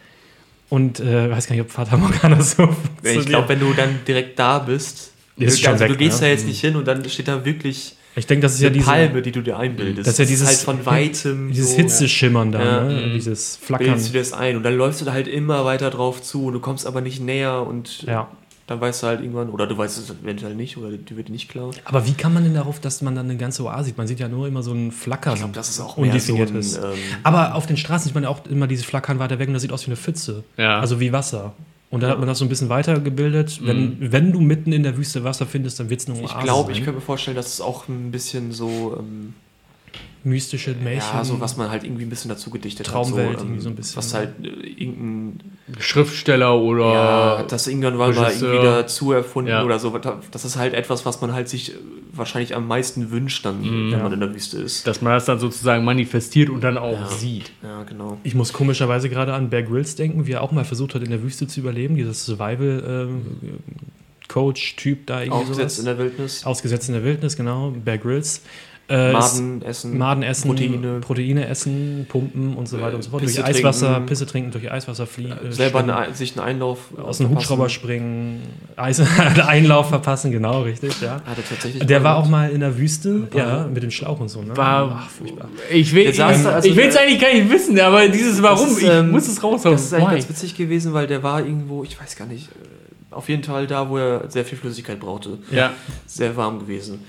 Und 0.68 1.00
äh, 1.00 1.30
weiß 1.30 1.46
gar 1.46 1.54
nicht, 1.54 1.62
ob 1.62 1.70
Fata 1.70 1.96
Morgana 1.96 2.40
so 2.42 2.68
Ich 3.02 3.24
glaube, 3.24 3.48
wenn 3.48 3.60
du 3.60 3.72
dann 3.72 4.00
direkt 4.06 4.38
da 4.38 4.58
bist 4.58 5.12
Ist 5.36 5.62
schon 5.62 5.72
also 5.72 5.84
weg, 5.84 5.92
du 5.92 5.96
gehst 5.96 6.20
ne? 6.20 6.26
da 6.26 6.32
jetzt 6.32 6.46
nicht 6.46 6.60
hin 6.60 6.76
und 6.76 6.86
dann 6.86 7.08
steht 7.08 7.28
da 7.28 7.44
wirklich 7.46 7.94
Ich 8.18 8.26
denke, 8.26 8.42
das 8.42 8.54
ist 8.54 8.60
ja 8.60 8.68
eine 8.68 8.74
diese, 8.78 8.86
Palme, 8.86 9.22
die 9.22 9.32
du 9.32 9.40
dir 9.42 9.56
einbildest. 9.58 10.06
das 10.06 10.14
ist 10.14 10.18
ja 10.18 10.24
dieses, 10.24 10.48
halt 10.48 10.58
von 10.58 10.84
weitem 10.86 11.48
dieses 11.52 11.70
so, 11.72 11.76
Hitzeschimmern 11.76 12.52
da, 12.52 12.62
Ja. 12.64 12.84
ne? 12.84 13.12
dieses 13.14 13.56
Flackern. 13.56 13.86
bildest 13.86 14.08
du 14.08 14.12
dir 14.12 14.18
das 14.18 14.32
ein 14.32 14.56
und 14.56 14.62
dann 14.64 14.76
läufst 14.76 15.00
du 15.00 15.04
da 15.04 15.12
halt 15.12 15.28
immer 15.28 15.64
weiter 15.64 15.90
drauf 15.90 16.20
zu 16.22 16.46
und 16.46 16.52
du 16.54 16.60
kommst 16.60 16.86
aber 16.86 17.00
nicht 17.00 17.20
näher 17.20 17.66
und 17.66 18.02
Ja. 18.02 18.28
dann 18.66 18.80
weißt 18.80 19.02
du 19.02 19.06
halt 19.06 19.20
irgendwann, 19.22 19.48
oder 19.50 19.66
du 19.66 19.78
weißt 19.78 19.96
es 19.98 20.10
eventuell 20.22 20.54
nicht, 20.54 20.76
oder 20.76 20.90
die 20.90 21.16
wird 21.16 21.28
dir 21.28 21.32
nicht 21.32 21.48
klar. 21.48 21.70
Aber 21.84 22.06
wie 22.06 22.12
kann 22.12 22.34
man 22.34 22.44
denn 22.44 22.54
darauf, 22.54 22.80
dass 22.80 23.00
man 23.02 23.14
dann 23.14 23.26
eine 23.26 23.38
ganze 23.38 23.62
Oase 23.64 23.84
sieht? 23.86 23.96
Man 23.98 24.06
sieht 24.06 24.20
ja 24.20 24.28
nur 24.28 24.46
immer 24.48 24.62
so 24.62 24.72
ein 24.72 24.92
Flackern. 24.92 25.34
Ich 25.34 25.38
glaube, 25.40 25.54
das 25.54 25.68
ist 25.70 25.80
auch 25.80 25.96
mehr 25.96 26.18
so 26.20 26.34
ein, 26.34 26.56
ähm, 26.56 26.62
Aber 27.22 27.54
auf 27.54 27.66
den 27.66 27.76
Straßen 27.78 28.04
sieht 28.04 28.14
man 28.14 28.24
ja 28.24 28.28
auch 28.30 28.44
immer 28.46 28.66
dieses 28.66 28.84
Flackern 28.84 29.18
weiter 29.18 29.38
weg 29.38 29.48
und 29.48 29.54
das 29.54 29.62
sieht 29.62 29.72
aus 29.72 29.86
wie 29.86 29.90
eine 29.90 29.96
Pfütze. 29.96 30.44
Ja. 30.56 30.80
Also 30.80 31.00
wie 31.00 31.12
Wasser. 31.12 31.54
Und 31.90 32.02
dann 32.02 32.10
hat 32.10 32.18
man 32.18 32.28
das 32.28 32.38
so 32.38 32.44
ein 32.44 32.48
bisschen 32.48 32.68
weitergebildet. 32.68 33.60
Wenn, 33.64 34.12
wenn 34.12 34.32
du 34.32 34.40
mitten 34.40 34.72
in 34.72 34.82
der 34.82 34.96
Wüste 34.98 35.24
Wasser 35.24 35.46
findest, 35.46 35.80
dann 35.80 35.88
wird 35.88 36.00
es 36.00 36.06
eine 36.06 36.16
Oase 36.18 36.34
ich 36.36 36.44
glaube, 36.44 36.72
ich 36.72 36.78
könnte 36.78 36.96
mir 36.96 37.00
vorstellen, 37.00 37.36
dass 37.36 37.46
es 37.46 37.60
auch 37.60 37.88
ein 37.88 38.10
bisschen 38.10 38.52
so, 38.52 38.96
ähm, 38.98 39.32
Mystische 40.24 40.74
Märchen. 40.74 41.14
ja, 41.16 41.24
so 41.24 41.38
was 41.40 41.56
man 41.56 41.70
halt 41.70 41.84
irgendwie 41.84 42.02
ein 42.04 42.10
bisschen 42.10 42.28
dazu 42.28 42.50
gedichtet 42.50 42.86
Traumwelt 42.86 43.34
hat. 43.34 43.38
So, 43.38 43.44
ähm, 43.44 43.50
irgendwie 43.52 43.62
so 43.62 43.68
ein 43.70 43.76
bisschen, 43.76 43.96
Was 43.96 44.12
ne? 44.12 44.18
halt 44.18 44.30
äh, 44.42 44.48
irgendein 44.66 45.40
Schriftsteller 45.78 46.58
oder. 46.58 46.92
Ja, 46.92 47.42
das 47.44 47.68
irgendwann 47.68 47.96
mal 47.96 48.12
irgendwie 48.12 48.56
dazu 48.62 49.12
erfunden 49.12 49.50
Ja. 49.50 49.62
oder 49.64 49.78
so. 49.78 49.96
Das 50.30 50.44
ist 50.44 50.56
halt 50.56 50.74
etwas, 50.74 51.06
was 51.06 51.20
man 51.20 51.32
halt 51.32 51.48
sich 51.48 51.72
äh, 51.72 51.76
wahrscheinlich 52.12 52.56
am 52.56 52.66
meisten 52.66 53.12
wünscht, 53.12 53.44
dann, 53.46 53.60
Mhm. 53.60 53.92
wenn 53.92 54.02
man 54.02 54.12
in 54.12 54.18
der 54.20 54.34
Wüste 54.34 54.58
ist. 54.58 54.88
dass 54.88 55.00
man 55.02 55.12
das 55.12 55.24
dann 55.24 55.38
sozusagen 55.38 55.84
manifestiert 55.84 56.50
und 56.50 56.64
dann 56.64 56.78
auch 56.78 56.98
Ja. 57.00 57.06
sieht. 57.08 57.52
Ja, 57.62 57.84
genau. 57.84 58.18
Ich 58.24 58.34
muss 58.34 58.52
komischerweise 58.52 59.08
gerade 59.08 59.34
an 59.34 59.50
Bear 59.50 59.62
Grylls 59.62 59.94
denken, 59.94 60.26
wie 60.26 60.32
er 60.32 60.42
auch 60.42 60.50
mal 60.50 60.64
versucht 60.64 60.96
hat, 60.96 61.02
in 61.04 61.10
der 61.10 61.22
Wüste 61.22 61.46
zu 61.46 61.60
überleben. 61.60 61.94
Dieses 61.94 62.26
Survival-Coach-Typ 62.26 65.06
da 65.06 65.20
irgendwie 65.22 65.30
Aufgesetzt 65.42 65.76
sowas. 65.76 65.78
in 65.78 65.84
der 65.84 65.98
Wildnis. 65.98 66.44
Ausgesetzt 66.44 66.88
in 66.88 66.94
der 66.94 67.04
Wildnis, 67.04 67.36
genau. 67.36 67.70
Bear 67.70 67.98
Grylls. 67.98 68.42
Äh, 68.90 69.12
Maden 69.12 69.60
essen. 69.62 69.98
Maden 69.98 70.22
essen, 70.22 70.48
Proteine. 70.48 71.00
Proteine 71.00 71.46
essen, 71.46 72.06
pumpen 72.08 72.54
und 72.56 72.66
so 72.68 72.80
weiter 72.80 72.96
und 72.96 73.02
so 73.02 73.10
fort. 73.10 73.22
Pisse 73.22 73.42
durch 73.42 73.46
Eiswasser, 73.56 73.86
trinken. 73.92 74.06
Pisse 74.06 74.26
trinken, 74.26 74.50
durch 74.50 74.72
Eiswasser 74.72 75.06
fliegen. 75.06 75.32
äh, 75.46 75.52
Selber 75.52 75.80
schwimmen, 75.80 75.90
eine, 75.94 76.14
sich 76.14 76.38
einen 76.38 76.46
Einlauf 76.48 76.78
aus 76.96 77.20
einem. 77.20 77.30
Hubschrauber 77.30 77.68
springen, 77.68 78.40
Eis, 78.76 79.00
Einlauf 79.46 79.90
verpassen, 79.90 80.30
genau, 80.30 80.62
richtig, 80.62 80.98
ja. 81.02 81.16
Hat 81.26 81.36
er 81.36 81.44
tatsächlich 81.46 81.84
Der 81.86 82.02
war 82.02 82.16
auch 82.16 82.28
mal 82.28 82.50
in 82.50 82.60
der 82.60 82.78
Wüste, 82.78 83.28
ja, 83.34 83.66
mit 83.66 83.82
dem 83.82 83.90
Schlauch 83.90 84.20
und 84.20 84.30
so, 84.30 84.40
ne? 84.40 84.56
War, 84.56 85.02
Ach, 85.04 85.10
furchtbar. 85.10 85.48
ich 85.70 85.92
will 85.94 86.06
also 86.06 86.22
es 86.22 86.42
der- 86.64 87.02
eigentlich 87.02 87.20
gar 87.20 87.34
nicht 87.34 87.50
wissen, 87.50 87.78
aber 87.78 88.08
dieses 88.08 88.40
Warum, 88.42 88.68
ist, 88.68 88.82
ich 88.82 88.88
ähm, 88.88 89.10
muss 89.10 89.28
es 89.28 89.42
raushauen. 89.42 89.74
Das 89.74 89.84
ist 89.84 89.92
eigentlich 89.92 90.08
Why? 90.08 90.14
ganz 90.14 90.28
witzig 90.30 90.56
gewesen, 90.56 90.94
weil 90.94 91.06
der 91.06 91.22
war 91.22 91.40
irgendwo, 91.40 91.84
ich 91.84 92.00
weiß 92.00 92.16
gar 92.16 92.26
nicht, 92.26 92.48
äh, 92.48 93.14
auf 93.14 93.28
jeden 93.28 93.42
Fall 93.44 93.66
da, 93.66 93.88
wo 93.90 93.98
er 93.98 94.30
sehr 94.30 94.46
viel 94.46 94.56
Flüssigkeit 94.56 94.98
brauchte. 94.98 95.38
Ja. 95.50 95.72
Sehr 96.06 96.34
warm 96.36 96.58
gewesen. 96.60 97.00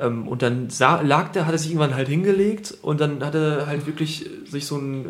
Ähm, 0.00 0.28
und 0.28 0.42
dann 0.42 0.70
sah, 0.70 1.00
lag 1.00 1.32
der, 1.32 1.46
hat 1.46 1.52
er 1.52 1.58
sich 1.58 1.70
irgendwann 1.70 1.94
halt 1.94 2.08
hingelegt 2.08 2.74
und 2.82 3.00
dann 3.00 3.24
hat 3.24 3.34
er 3.34 3.66
halt 3.66 3.86
wirklich 3.86 4.26
äh, 4.26 4.28
sich 4.48 4.66
so 4.66 4.76
ein 4.76 5.06
äh, 5.06 5.08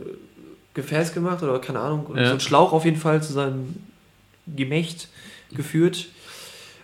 Gefäß 0.74 1.12
gemacht 1.14 1.42
oder 1.42 1.58
keine 1.58 1.80
Ahnung, 1.80 2.06
Ja. 2.16 2.26
so 2.28 2.32
ein 2.34 2.40
Schlauch 2.40 2.72
auf 2.72 2.84
jeden 2.84 2.96
Fall 2.98 3.22
zu 3.22 3.32
seinem 3.32 3.76
Gemächt 4.46 5.08
geführt 5.52 6.08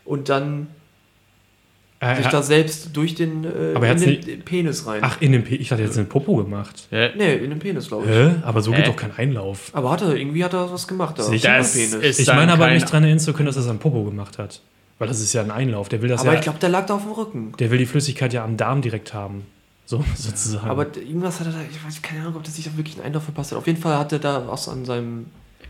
und 0.04 0.28
dann 0.28 0.66
Äh, 2.00 2.16
sich 2.16 2.26
da 2.26 2.42
selbst 2.42 2.90
durch 2.94 3.14
den, 3.14 3.44
äh, 3.44 3.72
Aber 3.74 3.88
in 3.88 3.98
den 4.20 4.42
Penis 4.42 4.86
rein. 4.86 5.00
ach, 5.02 5.22
in 5.22 5.32
dem 5.32 5.44
P 5.44 5.54
ich 5.54 5.68
dachte, 5.68 5.82
jetzt 5.84 5.96
einen 5.96 6.08
Popo 6.08 6.36
gemacht. 6.36 6.88
Ja. 6.90 7.08
Nee, 7.16 7.36
in 7.36 7.48
den 7.50 7.58
Penis, 7.60 7.88
glaube 7.88 8.04
ich. 8.04 8.10
Hä? 8.10 8.34
Aber 8.42 8.60
so 8.60 8.72
Hä? 8.72 8.76
geht 8.78 8.88
doch 8.88 8.96
kein 8.96 9.16
Einlauf. 9.16 9.70
Aber 9.72 9.90
hat 9.90 10.02
er, 10.02 10.14
irgendwie 10.14 10.44
hat 10.44 10.52
er 10.52 10.70
was 10.70 10.86
gemacht 10.86 11.18
da. 11.18 11.22
Sicher? 11.22 11.56
Das 11.56 11.72
Penis. 11.72 11.94
ist- 11.94 12.20
Ich 12.20 12.26
meine 12.26 12.52
aber 12.52 12.68
nicht 12.70 12.86
daran 12.86 13.04
erinnern 13.04 13.20
zu 13.20 13.32
können, 13.32 13.46
dass 13.46 13.56
er 13.56 13.62
es 13.62 13.68
am 13.68 13.78
Popo 13.78 14.04
gemacht 14.04 14.36
hat. 14.38 14.60
Weil 14.98 15.08
das 15.08 15.20
ist 15.20 15.32
ja 15.32 15.42
ein 15.42 15.50
Einlauf. 15.50 15.88
Der 15.88 16.02
will 16.02 16.08
das 16.08 16.20
Aber 16.20 16.32
ja, 16.32 16.38
ich 16.38 16.42
glaube, 16.42 16.58
der 16.58 16.68
lag 16.68 16.86
da 16.86 16.94
auf 16.94 17.02
dem 17.02 17.12
Rücken. 17.12 17.52
der 17.58 17.70
will 17.70 17.78
die 17.78 17.86
Flüssigkeit 17.86 18.32
ja 18.32 18.44
am 18.44 18.56
Darm 18.56 18.80
direkt 18.80 19.12
haben. 19.12 19.46
So, 19.86 20.04
sozusagen. 20.16 20.68
Aber 20.68 20.96
irgendwas 20.96 21.40
hat 21.40 21.48
er 21.48 21.52
da, 21.52 21.58
ich 21.68 21.84
weiß 21.84 22.00
keine 22.02 22.22
Ahnung, 22.22 22.36
ob 22.36 22.44
der 22.44 22.52
sich 22.52 22.64
da 22.64 22.76
wirklich 22.76 22.96
einen 22.96 23.06
Einlauf 23.06 23.24
verpasst 23.24 23.52
hat. 23.52 23.58
Auf 23.58 23.66
jeden 23.66 23.80
Fall 23.80 23.98
hat 23.98 24.12
er 24.12 24.18
da 24.18 24.46
was 24.48 24.68
an 24.68 24.84
seinem 24.84 25.26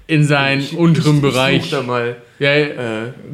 In 0.06 0.24
seinen 0.24 0.60
Ich- 0.60 0.76
unteren 0.76 1.16
ich, 1.16 1.22
Bereich. 1.22 1.56
Ich 1.64 1.70
such 1.70 1.78
da 1.78 1.82
mal. 1.82 2.16
ja, 2.38 2.50
Äh, 2.50 2.72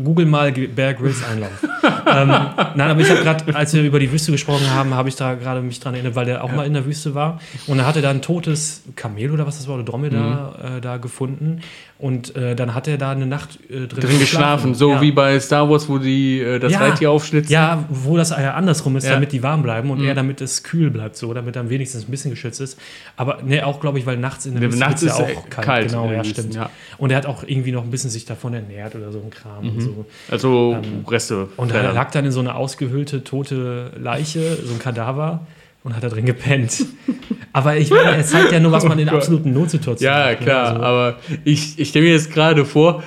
Google 0.04 0.26
mal 0.26 0.52
Bear 0.52 0.94
Grylls 0.94 1.24
Einlauf. 1.28 1.50
ähm, 1.62 2.28
nein, 2.28 2.90
aber 2.90 3.00
ich 3.00 3.10
habe 3.10 3.22
gerade, 3.22 3.56
als 3.56 3.74
wir 3.74 3.82
über 3.82 3.98
die 3.98 4.12
Wüste 4.12 4.30
gesprochen 4.30 4.70
haben, 4.72 4.94
habe 4.94 5.08
ich 5.08 5.16
da 5.16 5.34
gerade 5.34 5.62
mich 5.62 5.80
dran 5.80 5.94
erinnert, 5.94 6.14
weil 6.14 6.26
der 6.26 6.44
auch 6.44 6.52
mal 6.52 6.64
in 6.66 6.74
der 6.74 6.86
Wüste 6.86 7.14
war. 7.14 7.40
Und 7.66 7.78
dann 7.78 7.86
hat 7.86 7.96
er 7.96 8.02
da 8.02 8.10
ein 8.10 8.22
totes 8.22 8.82
Kamel 8.94 9.32
oder 9.32 9.46
was 9.48 9.56
das 9.58 9.66
war, 9.66 9.74
oder 9.76 9.84
Dromedar 9.84 10.76
äh, 10.76 10.80
da 10.80 10.98
gefunden. 10.98 11.60
Und 11.98 12.34
äh, 12.34 12.54
dann 12.56 12.74
hat 12.74 12.88
er 12.88 12.96
da 12.96 13.10
eine 13.10 13.26
Nacht 13.26 13.58
äh, 13.68 13.86
drin, 13.86 14.00
drin 14.00 14.18
geschlafen, 14.20 14.74
so 14.74 14.92
ja. 14.92 15.00
wie 15.02 15.12
bei 15.12 15.38
Star 15.38 15.68
Wars, 15.68 15.86
wo 15.88 15.98
die 15.98 16.40
äh, 16.40 16.58
das 16.58 16.72
Ja. 16.72 16.78
Reittier 16.78 17.10
aufschlitzen. 17.10 17.52
Ja, 17.52 17.84
wo 17.90 18.16
das 18.16 18.30
ja 18.30 18.54
andersrum 18.54 18.96
ist, 18.96 19.04
Ja. 19.04 19.14
damit 19.14 19.32
die 19.32 19.42
warm 19.42 19.62
bleiben 19.62 19.90
und 19.90 19.98
Mhm. 20.00 20.06
er 20.06 20.14
damit 20.14 20.40
es 20.40 20.62
kühl 20.62 20.90
bleibt, 20.90 21.16
so, 21.16 21.34
damit 21.34 21.56
er 21.56 21.68
wenigstens 21.68 22.04
ein 22.08 22.10
bisschen 22.10 22.30
geschützt 22.30 22.60
ist. 22.60 22.78
Aber 23.16 23.42
ne, 23.44 23.66
auch 23.66 23.80
glaube 23.80 23.98
ich, 23.98 24.06
weil 24.06 24.16
nachts 24.16 24.46
in 24.46 24.54
der 24.54 24.62
Ja, 24.62 24.68
Wüste 24.68 24.80
nachts 24.80 25.02
ja 25.02 25.08
ist 25.08 25.14
auch 25.20 25.28
äh, 25.28 25.34
kalt. 25.50 25.66
kalt 25.66 25.88
Genau, 25.90 26.10
ja, 26.10 26.24
stimmt. 26.24 26.54
Ja. 26.61 26.70
Und 26.98 27.11
er 27.11 27.16
hat 27.18 27.26
auch 27.26 27.42
irgendwie 27.46 27.72
noch 27.72 27.84
ein 27.84 27.90
bisschen 27.90 28.11
sich 28.11 28.24
davon 28.24 28.54
ernährt 28.54 28.94
oder 28.94 29.12
so 29.12 29.18
ein 29.20 29.30
Kram 29.30 29.68
und 29.68 29.80
so. 29.80 30.04
Also 30.30 30.76
Ähm, 30.82 31.04
Reste. 31.06 31.48
Und 31.56 31.72
er 31.72 31.92
lag 31.92 32.11
dann 32.11 32.24
in 32.24 32.32
so 32.32 32.40
eine 32.40 32.54
ausgehöhlte, 32.54 33.24
tote 33.24 33.92
Leiche, 33.98 34.56
so 34.64 34.72
ein 34.74 34.78
Kadaver, 34.78 35.46
und 35.82 35.96
hat 35.96 36.02
da 36.02 36.08
drin 36.08 36.26
gepennt. 36.26 36.84
Aber 37.52 37.76
ich 37.76 37.90
meine, 37.90 38.16
er 38.16 38.22
zeigt 38.24 38.52
ja 38.52 38.61
nur, 38.61 38.70
was 38.72 38.84
man 38.84 38.98
in 38.98 39.08
Oh 39.08 39.16
absoluten 39.16 39.52
Notsituationen 39.52 40.14
Ja, 40.14 40.26
macht, 40.30 40.40
ne? 40.40 40.44
klar, 40.46 40.66
Also, 40.68 40.82
aber 40.82 41.16
ich, 41.44 41.78
ich 41.78 41.88
stelle 41.88 42.04
mir 42.04 42.12
jetzt 42.12 42.30
gerade 42.32 42.64
vor, 42.64 43.02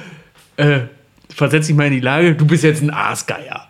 äh, 0.58 0.80
versetz 1.30 1.68
dich 1.68 1.76
mal 1.76 1.86
in 1.88 1.94
die 1.94 2.00
Lage, 2.02 2.36
du 2.36 2.46
bist 2.46 2.64
jetzt 2.64 2.82
ein 2.82 2.90
Aasgeier. 2.92 3.68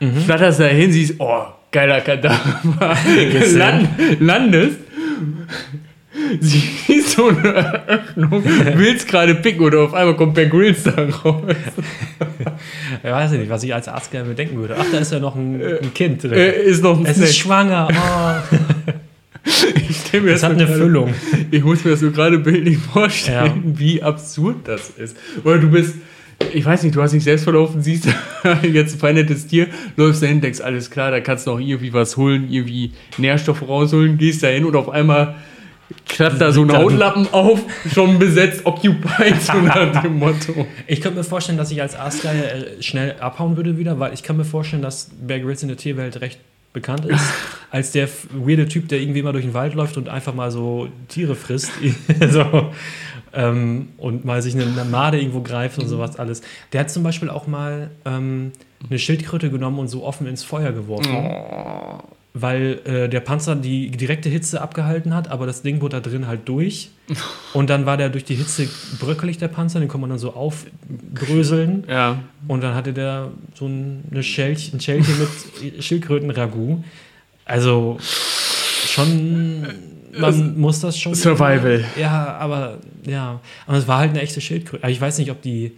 Mhm. 0.00 0.16
Flatterst 0.22 0.58
da 0.60 0.64
hin, 0.64 0.90
siehst, 0.90 1.14
oh, 1.18 1.44
geiler 1.70 2.00
Kadaver. 2.00 2.96
Land, 3.54 3.88
landest, 4.20 4.78
siehst 6.40 7.10
so 7.10 7.28
eine 7.28 7.88
Öffnung, 7.88 8.42
willst 8.74 9.08
gerade 9.08 9.34
picken 9.34 9.62
oder 9.64 9.80
auf 9.80 9.94
einmal 9.94 10.16
kommt 10.16 10.34
Per 10.34 10.46
Grills 10.46 10.82
da 10.84 10.92
raus. 11.24 11.42
ich 13.02 13.10
weiß 13.10 13.32
nicht, 13.32 13.50
was 13.50 13.62
ich 13.62 13.74
als 13.74 13.88
Arzt 13.88 14.10
gerne 14.10 14.28
bedenken 14.28 14.56
würde. 14.58 14.76
Ach, 14.78 14.84
da 14.90 14.98
ist 14.98 15.12
ja 15.12 15.18
noch 15.18 15.34
ein, 15.36 15.60
ein 15.62 15.94
Kind 15.94 16.22
drin. 16.22 16.32
Äh, 16.32 16.62
ist 16.62 16.82
noch 16.82 16.98
ein 16.98 17.06
es 17.06 17.16
Snack. 17.16 17.28
ist 17.28 17.36
schwanger. 17.38 17.88
Oh, 17.90 18.56
Ich 19.88 20.12
mir 20.22 20.32
es 20.32 20.40
das 20.40 20.50
hat 20.50 20.56
eine 20.56 20.66
gerade- 20.66 20.78
Füllung. 20.80 21.14
Ich 21.50 21.62
muss 21.62 21.84
mir 21.84 21.92
das 21.92 22.00
so 22.00 22.10
gerade 22.10 22.38
bildlich 22.38 22.78
vorstellen, 22.78 23.74
wie 23.76 24.02
absurd 24.02 24.56
das 24.64 24.90
ist. 24.90 25.16
Oder 25.44 25.58
du 25.58 25.68
bist, 25.70 25.94
ich 26.52 26.64
weiß 26.64 26.82
nicht, 26.82 26.96
du 26.96 27.02
hast 27.02 27.12
dich 27.12 27.22
selbst 27.22 27.44
verlaufen, 27.44 27.80
siehst 27.82 28.08
jetzt 28.62 28.94
ein 28.94 28.98
vernettes 28.98 29.46
Tier, 29.46 29.68
läufst 29.96 30.22
dahin, 30.22 30.40
denkst, 30.40 30.60
alles 30.60 30.90
klar, 30.90 31.10
da 31.12 31.20
kannst 31.20 31.46
du 31.46 31.52
noch 31.52 31.60
irgendwie 31.60 31.92
was 31.92 32.16
holen, 32.16 32.48
irgendwie 32.50 32.92
Nährstoffe 33.18 33.62
rausholen, 33.68 34.18
gehst 34.18 34.42
dahin 34.42 34.64
und 34.64 34.74
auf 34.74 34.88
einmal 34.88 35.36
klappt 36.08 36.40
da 36.40 36.52
so 36.52 36.62
ein 36.62 36.72
Hautlappen 36.72 37.28
auf, 37.32 37.60
schon 37.92 38.18
besetzt, 38.18 38.64
occupied, 38.64 39.40
so 39.40 39.58
nach 39.58 40.02
dem 40.02 40.18
Motto. 40.18 40.66
Ich 40.86 41.00
könnte 41.00 41.18
mir 41.18 41.24
vorstellen, 41.24 41.58
dass 41.58 41.70
ich 41.70 41.80
als 41.80 41.94
Aasgeier 41.94 42.44
äh, 42.44 42.82
schnell 42.82 43.16
abhauen 43.20 43.56
würde 43.56 43.78
wieder, 43.78 43.98
weil 43.98 44.12
ich 44.14 44.22
kann 44.22 44.36
mir 44.36 44.44
vorstellen, 44.44 44.82
dass 44.82 45.10
Bear 45.20 45.40
Grylls 45.40 45.62
in 45.62 45.68
der 45.68 45.76
Tierwelt 45.76 46.20
recht 46.20 46.40
bekannt 46.72 47.06
ist, 47.06 47.24
als 47.70 47.92
der 47.92 48.08
weirde 48.32 48.68
Typ, 48.68 48.88
der 48.88 49.00
irgendwie 49.00 49.22
mal 49.22 49.32
durch 49.32 49.44
den 49.44 49.54
Wald 49.54 49.74
läuft 49.74 49.96
und 49.96 50.08
einfach 50.08 50.34
mal 50.34 50.50
so 50.50 50.88
Tiere 51.08 51.34
frisst 51.34 51.72
so, 52.30 52.70
ähm, 53.32 53.88
und 53.96 54.24
mal 54.24 54.42
sich 54.42 54.54
eine, 54.54 54.64
eine 54.64 54.84
Made 54.84 55.18
irgendwo 55.18 55.40
greift 55.40 55.78
und 55.78 55.88
sowas 55.88 56.18
alles. 56.18 56.42
Der 56.72 56.80
hat 56.80 56.90
zum 56.90 57.02
Beispiel 57.02 57.30
auch 57.30 57.46
mal 57.46 57.90
ähm, 58.04 58.52
eine 58.88 58.98
Schildkröte 58.98 59.50
genommen 59.50 59.78
und 59.78 59.88
so 59.88 60.04
offen 60.04 60.26
ins 60.26 60.42
Feuer 60.44 60.72
geworfen. 60.72 61.14
Weil 62.38 62.80
äh, 62.84 63.08
der 63.08 63.20
Panzer 63.20 63.56
die 63.56 63.90
direkte 63.90 64.28
Hitze 64.28 64.60
abgehalten 64.60 65.14
hat, 65.14 65.28
aber 65.28 65.46
das 65.46 65.62
Ding 65.62 65.80
wurde 65.80 66.00
da 66.00 66.06
drin 66.10 66.26
halt 66.26 66.46
durch. 66.46 66.90
Und 67.54 67.70
dann 67.70 67.86
war 67.86 67.96
der 67.96 68.10
durch 68.10 68.24
die 68.24 68.34
Hitze 68.34 68.68
bröckelig, 69.00 69.38
der 69.38 69.48
Panzer, 69.48 69.80
den 69.80 69.88
konnte 69.88 70.02
man 70.02 70.10
dann 70.10 70.18
so 70.18 70.34
aufbröseln. 70.34 71.84
Ja, 71.88 72.18
Und 72.46 72.62
dann 72.62 72.74
hatte 72.74 72.92
der 72.92 73.30
so 73.54 73.66
ein, 73.66 74.04
eine 74.10 74.22
Schälch, 74.22 74.72
ein 74.74 74.80
Schälchen 74.80 75.14
mit 75.18 75.82
Schildkröten-Ragout. 75.84 76.84
Also 77.46 77.96
schon, 78.00 79.66
man 80.18 80.58
muss 80.58 80.80
das 80.80 80.98
schon. 80.98 81.14
Survival. 81.14 81.84
Ja, 81.98 82.36
aber 82.36 82.78
ja. 83.06 83.40
Aber 83.66 83.78
es 83.78 83.88
war 83.88 83.98
halt 83.98 84.10
eine 84.10 84.20
echte 84.20 84.40
Schildkröte. 84.40 84.82
Aber 84.82 84.90
Ich 84.90 85.00
weiß 85.00 85.18
nicht, 85.18 85.30
ob 85.30 85.40
die. 85.42 85.72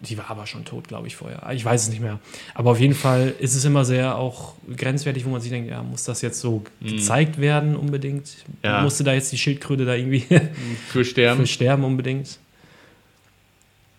Die 0.00 0.16
war 0.16 0.30
aber 0.30 0.46
schon 0.46 0.64
tot, 0.64 0.88
glaube 0.88 1.06
ich, 1.06 1.16
vorher. 1.16 1.50
Ich 1.52 1.62
weiß 1.64 1.82
es 1.82 1.88
nicht 1.90 2.00
mehr. 2.00 2.18
Aber 2.54 2.70
auf 2.70 2.80
jeden 2.80 2.94
Fall 2.94 3.34
ist 3.38 3.54
es 3.54 3.64
immer 3.66 3.84
sehr 3.84 4.16
auch 4.16 4.54
grenzwertig, 4.74 5.26
wo 5.26 5.30
man 5.30 5.40
sich 5.42 5.50
denkt, 5.50 5.68
ja, 5.70 5.82
muss 5.82 6.04
das 6.04 6.22
jetzt 6.22 6.40
so 6.40 6.62
gezeigt 6.82 7.38
werden 7.38 7.76
unbedingt? 7.76 8.28
Ja. 8.62 8.80
Musste 8.82 9.04
da 9.04 9.12
jetzt 9.12 9.32
die 9.32 9.38
Schildkröte 9.38 9.84
da 9.84 9.94
irgendwie 9.94 10.24
für 10.88 11.04
Sterben. 11.04 11.40
für 11.40 11.46
Sterben 11.46 11.84
unbedingt. 11.84 12.38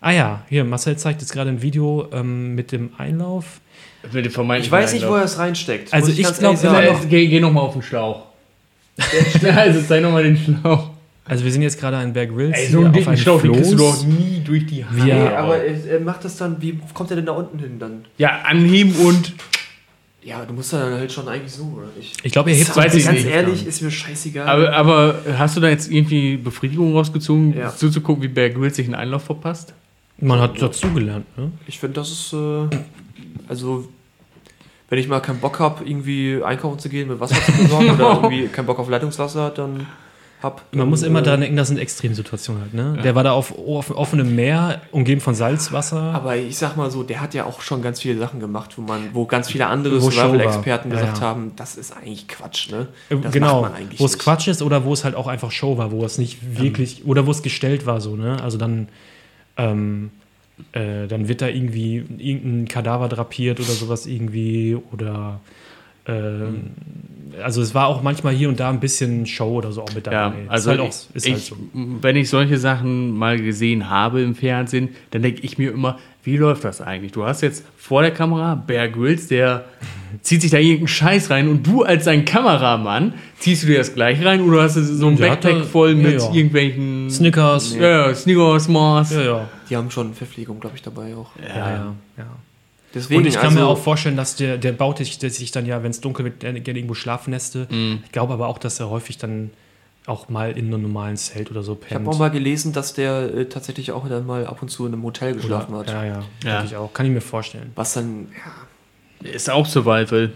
Ah 0.01 0.11
ja, 0.11 0.43
hier, 0.49 0.63
Marcel 0.63 0.97
zeigt 0.97 1.21
jetzt 1.21 1.31
gerade 1.31 1.49
ein 1.51 1.61
Video 1.61 2.07
ähm, 2.11 2.55
mit 2.55 2.71
dem 2.71 2.91
Einlauf. 2.97 3.59
Mit 4.11 4.25
dem 4.25 4.31
vermeintlichen 4.31 4.67
ich 4.75 4.83
weiß 4.83 4.93
nicht, 4.93 5.03
wo 5.03 5.07
Einlauf. 5.07 5.21
er 5.21 5.25
es 5.25 5.37
reinsteckt. 5.37 5.93
Also 5.93 6.09
muss 6.09 6.17
ich 6.17 6.23
ganz 6.25 6.39
glaub 6.39 6.63
ehrlich 6.63 6.89
immer 6.89 6.93
noch- 6.99 7.09
Geh, 7.09 7.27
geh 7.27 7.39
nochmal 7.39 7.63
auf 7.63 7.73
den 7.73 7.81
Schlauch. 7.83 8.25
also 9.55 9.81
zeig 9.87 10.01
nochmal 10.01 10.23
den 10.23 10.37
Schlauch. 10.37 10.89
Also 11.27 11.43
wir 11.43 11.51
sind 11.51 11.61
jetzt 11.61 11.79
gerade 11.79 11.97
an 11.97 12.13
Bear 12.13 12.25
Grylls. 12.27 12.57
Ey, 12.57 12.67
so 12.67 12.77
einen 12.79 12.87
auf 12.87 12.93
dicken 12.93 13.17
Schlauch, 13.17 13.41
den 13.41 13.51
kriegst 13.53 13.73
du 13.73 13.77
doch 13.77 14.03
nie 14.05 14.41
durch 14.45 14.65
die 14.65 14.85
Hand. 14.85 14.97
Nee, 15.03 15.09
Ja. 15.09 15.37
aber 15.39 15.61
er, 15.63 15.99
macht 15.99 16.23
das 16.25 16.37
dann, 16.37 16.61
wie 16.61 16.79
kommt 16.93 17.09
er 17.11 17.17
denn 17.17 17.25
da 17.25 17.33
unten 17.33 17.59
hin 17.59 17.77
dann? 17.79 18.05
Ja, 18.17 18.41
anheben 18.45 18.93
und 18.95 19.33
Ja, 20.23 20.43
du 20.45 20.53
musst 20.53 20.73
dann 20.73 20.93
halt 20.93 21.11
schon 21.11 21.27
eigentlich 21.27 21.51
so, 21.53 21.63
oder 21.77 21.87
nicht? 21.97 22.17
Ich 22.23 22.31
glaube, 22.31 22.51
er 22.51 22.57
hebt 22.57 22.75
Weiß 22.75 22.91
ein 22.93 22.97
ich 22.99 23.05
Ganz 23.05 23.17
nicht. 23.17 23.27
ehrlich, 23.29 23.65
ist 23.65 23.81
mir 23.81 23.91
scheißegal. 23.91 24.47
Aber, 24.47 24.73
aber 24.73 25.15
hast 25.37 25.55
du 25.57 25.61
da 25.61 25.69
jetzt 25.69 25.89
irgendwie 25.91 26.37
Befriedigung 26.37 26.93
rausgezogen, 26.93 27.57
Ja. 27.57 27.73
zuzugucken, 27.75 28.23
wie 28.23 28.27
Bear 28.27 28.49
Grylls 28.49 28.75
sich 28.75 28.85
einen 28.87 28.95
Einlauf 28.95 29.23
verpasst? 29.23 29.73
Man 30.19 30.39
hat 30.39 30.61
dazugelernt, 30.61 31.25
ne? 31.37 31.51
ich 31.67 31.77
finde, 31.79 31.95
das 32.01 32.09
ist, 32.11 32.33
äh, 32.33 32.67
also, 33.47 33.87
wenn 34.89 34.97
ich 34.99 35.07
mal 35.07 35.19
keinen 35.19 35.39
Bock 35.39 35.59
habe, 35.59 35.83
irgendwie 35.85 36.41
einkaufen 36.43 36.79
zu 36.79 36.89
gehen, 36.89 37.07
mit 37.07 37.19
Wasser 37.19 37.35
zu 37.45 37.51
besorgen 37.51 37.91
oder 37.95 38.13
irgendwie 38.15 38.47
keinen 38.47 38.65
Bock 38.65 38.79
auf 38.79 38.89
Leitungswasser, 38.89 39.51
dann 39.51 39.85
hab. 40.43 40.63
Man 40.71 40.87
muss 40.87 41.01
immer 41.01 41.19
äh, 41.19 41.23
daran 41.23 41.41
denken, 41.41 41.57
das 41.57 41.67
sind 41.69 41.79
Extremsituationen 41.79 42.61
halt, 42.61 42.73
ne? 42.73 42.99
Der 43.03 43.15
war 43.15 43.23
da 43.23 43.31
auf, 43.31 43.57
auf 43.57 43.89
offenem 43.89 44.35
Meer, 44.35 44.81
umgeben 44.91 45.19
von 45.19 45.33
Salzwasser. 45.33 45.99
Aber 45.99 46.35
ich 46.35 46.57
sag 46.57 46.77
mal 46.77 46.91
so, 46.91 47.01
der 47.03 47.21
hat 47.21 47.33
ja 47.33 47.45
auch 47.45 47.61
schon 47.61 47.81
ganz 47.81 48.01
viele 48.01 48.19
Sachen 48.19 48.39
gemacht, 48.39 48.77
wo 48.77 48.81
man, 48.81 49.09
wo 49.13 49.25
ganz 49.25 49.49
viele 49.49 49.65
andere. 49.65 49.99
Survival-Experten 49.99 50.91
Ja, 50.91 50.95
gesagt 50.97 51.17
ja. 51.19 51.23
haben, 51.23 51.53
das 51.55 51.75
ist 51.75 51.95
eigentlich 51.95 52.27
Quatsch, 52.27 52.69
ne? 52.69 52.87
Äh, 53.09 53.15
Das 53.17 53.31
genau, 53.31 53.67
wo 53.97 54.05
es. 54.05 54.19
Quatsch 54.19 54.47
ist 54.47 54.61
oder 54.61 54.85
wo 54.85 54.93
es 54.93 55.03
halt 55.03 55.15
auch 55.15 55.27
einfach 55.27 55.51
Show 55.51 55.77
war, 55.77 55.91
wo 55.91 56.05
es 56.05 56.17
nicht 56.19 56.57
wirklich, 56.59 57.05
oder 57.05 57.25
wo 57.25 57.31
es 57.31 57.41
gestellt 57.41 57.85
war, 57.85 57.99
so, 57.99 58.15
ne? 58.15 58.41
Also 58.43 58.59
dann, 58.59 58.89
ähm, 59.57 60.11
äh, 60.71 61.07
dann 61.07 61.27
wird 61.27 61.41
da 61.41 61.47
irgendwie 61.47 62.05
irgendein 62.17 62.67
Kadaver 62.67 63.09
drapiert 63.09 63.59
oder 63.59 63.69
sowas 63.69 64.05
irgendwie 64.05 64.77
oder 64.91 65.39
ähm, 66.07 66.71
also 67.43 67.61
es 67.61 67.75
war 67.75 67.87
auch 67.87 68.01
manchmal 68.01 68.33
hier 68.33 68.49
und 68.49 68.59
da 68.59 68.69
ein 68.69 68.79
bisschen 68.79 69.25
Show 69.27 69.57
oder 69.57 69.71
so 69.71 69.83
auch 69.83 69.93
mit 69.93 70.07
dabei. 70.07 70.15
Ja, 70.15 70.49
also 70.49 70.71
halt 70.71 70.79
auch, 70.79 70.87
ist 70.89 71.09
ich, 71.25 71.33
halt 71.33 71.41
so. 71.43 71.55
wenn 71.73 72.15
ich 72.15 72.29
solche 72.29 72.57
Sachen 72.57 73.11
mal 73.15 73.39
gesehen 73.39 73.89
habe 73.89 74.21
im 74.21 74.33
Fernsehen, 74.33 74.89
dann 75.11 75.21
denke 75.21 75.41
ich 75.43 75.57
mir 75.59 75.71
immer, 75.71 75.99
wie 76.23 76.37
läuft 76.37 76.63
das 76.63 76.81
eigentlich? 76.81 77.11
Du 77.11 77.25
hast 77.25 77.41
jetzt 77.41 77.63
vor 77.77 78.01
der 78.01 78.11
Kamera 78.11 78.55
Bear 78.55 78.87
Grylls, 78.87 79.27
der 79.27 79.65
zieht 80.23 80.41
sich 80.41 80.51
da 80.51 80.57
irgendeinen 80.57 80.87
Scheiß 80.87 81.29
rein 81.29 81.47
und 81.47 81.65
du 81.67 81.83
als 81.83 82.05
sein 82.05 82.25
Kameramann 82.25 83.13
ziehst 83.37 83.63
du 83.63 83.67
dir 83.67 83.77
das 83.77 83.93
gleich 83.93 84.25
rein 84.25 84.41
oder 84.41 84.63
hast 84.63 84.75
du 84.77 84.83
so 84.83 85.07
ein 85.07 85.15
Der 85.17 85.27
Backpack 85.27 85.59
da- 85.59 85.63
voll 85.63 85.93
mit 85.95 86.13
ja, 86.13 86.27
ja. 86.27 86.33
irgendwelchen 86.33 87.09
Snickers. 87.11 87.75
Ja, 87.75 88.07
ja, 88.07 88.15
Snickers, 88.15 88.67
Mars. 88.67 89.13
Ja, 89.13 89.21
ja. 89.21 89.49
Die 89.69 89.75
haben 89.77 89.91
schon 89.91 90.13
Verpflegung, 90.13 90.59
glaube 90.59 90.75
ich, 90.75 90.81
dabei 90.81 91.15
auch. 91.15 91.29
Ja, 91.41 91.55
ja, 91.69 91.93
ja. 92.17 92.25
Deswegen, 92.93 93.21
Und 93.21 93.27
ich 93.27 93.35
kann 93.35 93.47
also, 93.47 93.59
mir 93.59 93.65
auch 93.67 93.77
vorstellen, 93.77 94.15
dass 94.15 94.35
der, 94.35 94.57
der 94.57 94.71
baut 94.71 94.99
sich, 94.99 95.19
der 95.19 95.29
sich 95.29 95.51
dann 95.51 95.65
ja, 95.65 95.83
wenn 95.83 95.91
es 95.91 96.01
dunkel 96.01 96.25
wird, 96.25 96.39
gerne 96.39 96.59
irgendwo 96.59 96.93
Schlafneste. 96.93 97.67
Mhm. 97.69 97.99
Ich 98.05 98.11
glaube 98.11 98.33
aber 98.33 98.47
auch, 98.47 98.57
dass 98.57 98.79
er 98.79 98.89
häufig 98.89 99.17
dann 99.17 99.51
auch 100.05 100.29
mal 100.29 100.51
in 100.57 100.67
einem 100.67 100.83
normalen 100.83 101.17
Zelt 101.17 101.51
oder 101.51 101.63
so 101.63 101.75
pennt. 101.75 101.91
Ich 101.91 101.95
habe 101.97 102.09
auch 102.09 102.17
mal 102.17 102.31
gelesen, 102.31 102.71
dass 102.71 102.93
der 102.93 103.33
äh, 103.33 103.45
tatsächlich 103.45 103.91
auch 103.91 104.07
dann 104.07 104.25
mal 104.25 104.47
ab 104.47 104.61
und 104.61 104.69
zu 104.69 104.85
in 104.85 104.93
einem 104.93 105.03
Hotel 105.03 105.33
geschlafen 105.33 105.75
hat. 105.75 105.89
Ja, 105.89 106.05
ja, 106.05 106.23
Ja. 106.43 106.51
Denke 106.53 106.65
ich 106.67 106.75
auch. 106.77 106.93
Kann 106.93 107.05
ich 107.05 107.11
mir 107.11 107.21
vorstellen. 107.21 107.71
Was 107.75 107.93
dann, 107.93 108.29
ja, 109.21 109.31
Ist 109.31 109.49
auch 109.49 109.65
Survival. 109.65 110.31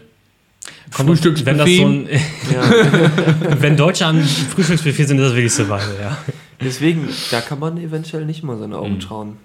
Frühstücksbuffet. 0.92 1.46
wenn 1.46 1.58
das 1.58 1.70
so 1.70 1.86
ein, 1.86 2.10
ja. 2.54 3.60
wenn 3.62 3.78
Deutsche 3.78 4.06
am 4.06 4.22
Frühstücksbuffet 4.22 5.08
sind, 5.08 5.18
ist 5.20 5.26
das 5.26 5.36
wirklich 5.36 5.54
Survival, 5.54 5.96
ja. 6.00 6.18
deswegen, 6.60 7.08
da 7.32 7.42
kann 7.42 7.58
man 7.58 7.78
eventuell 7.78 8.26
nicht 8.26 8.44
mal 8.44 8.58
seine. 8.60 8.78
Augen 8.78 9.00
trauen. 9.00 9.38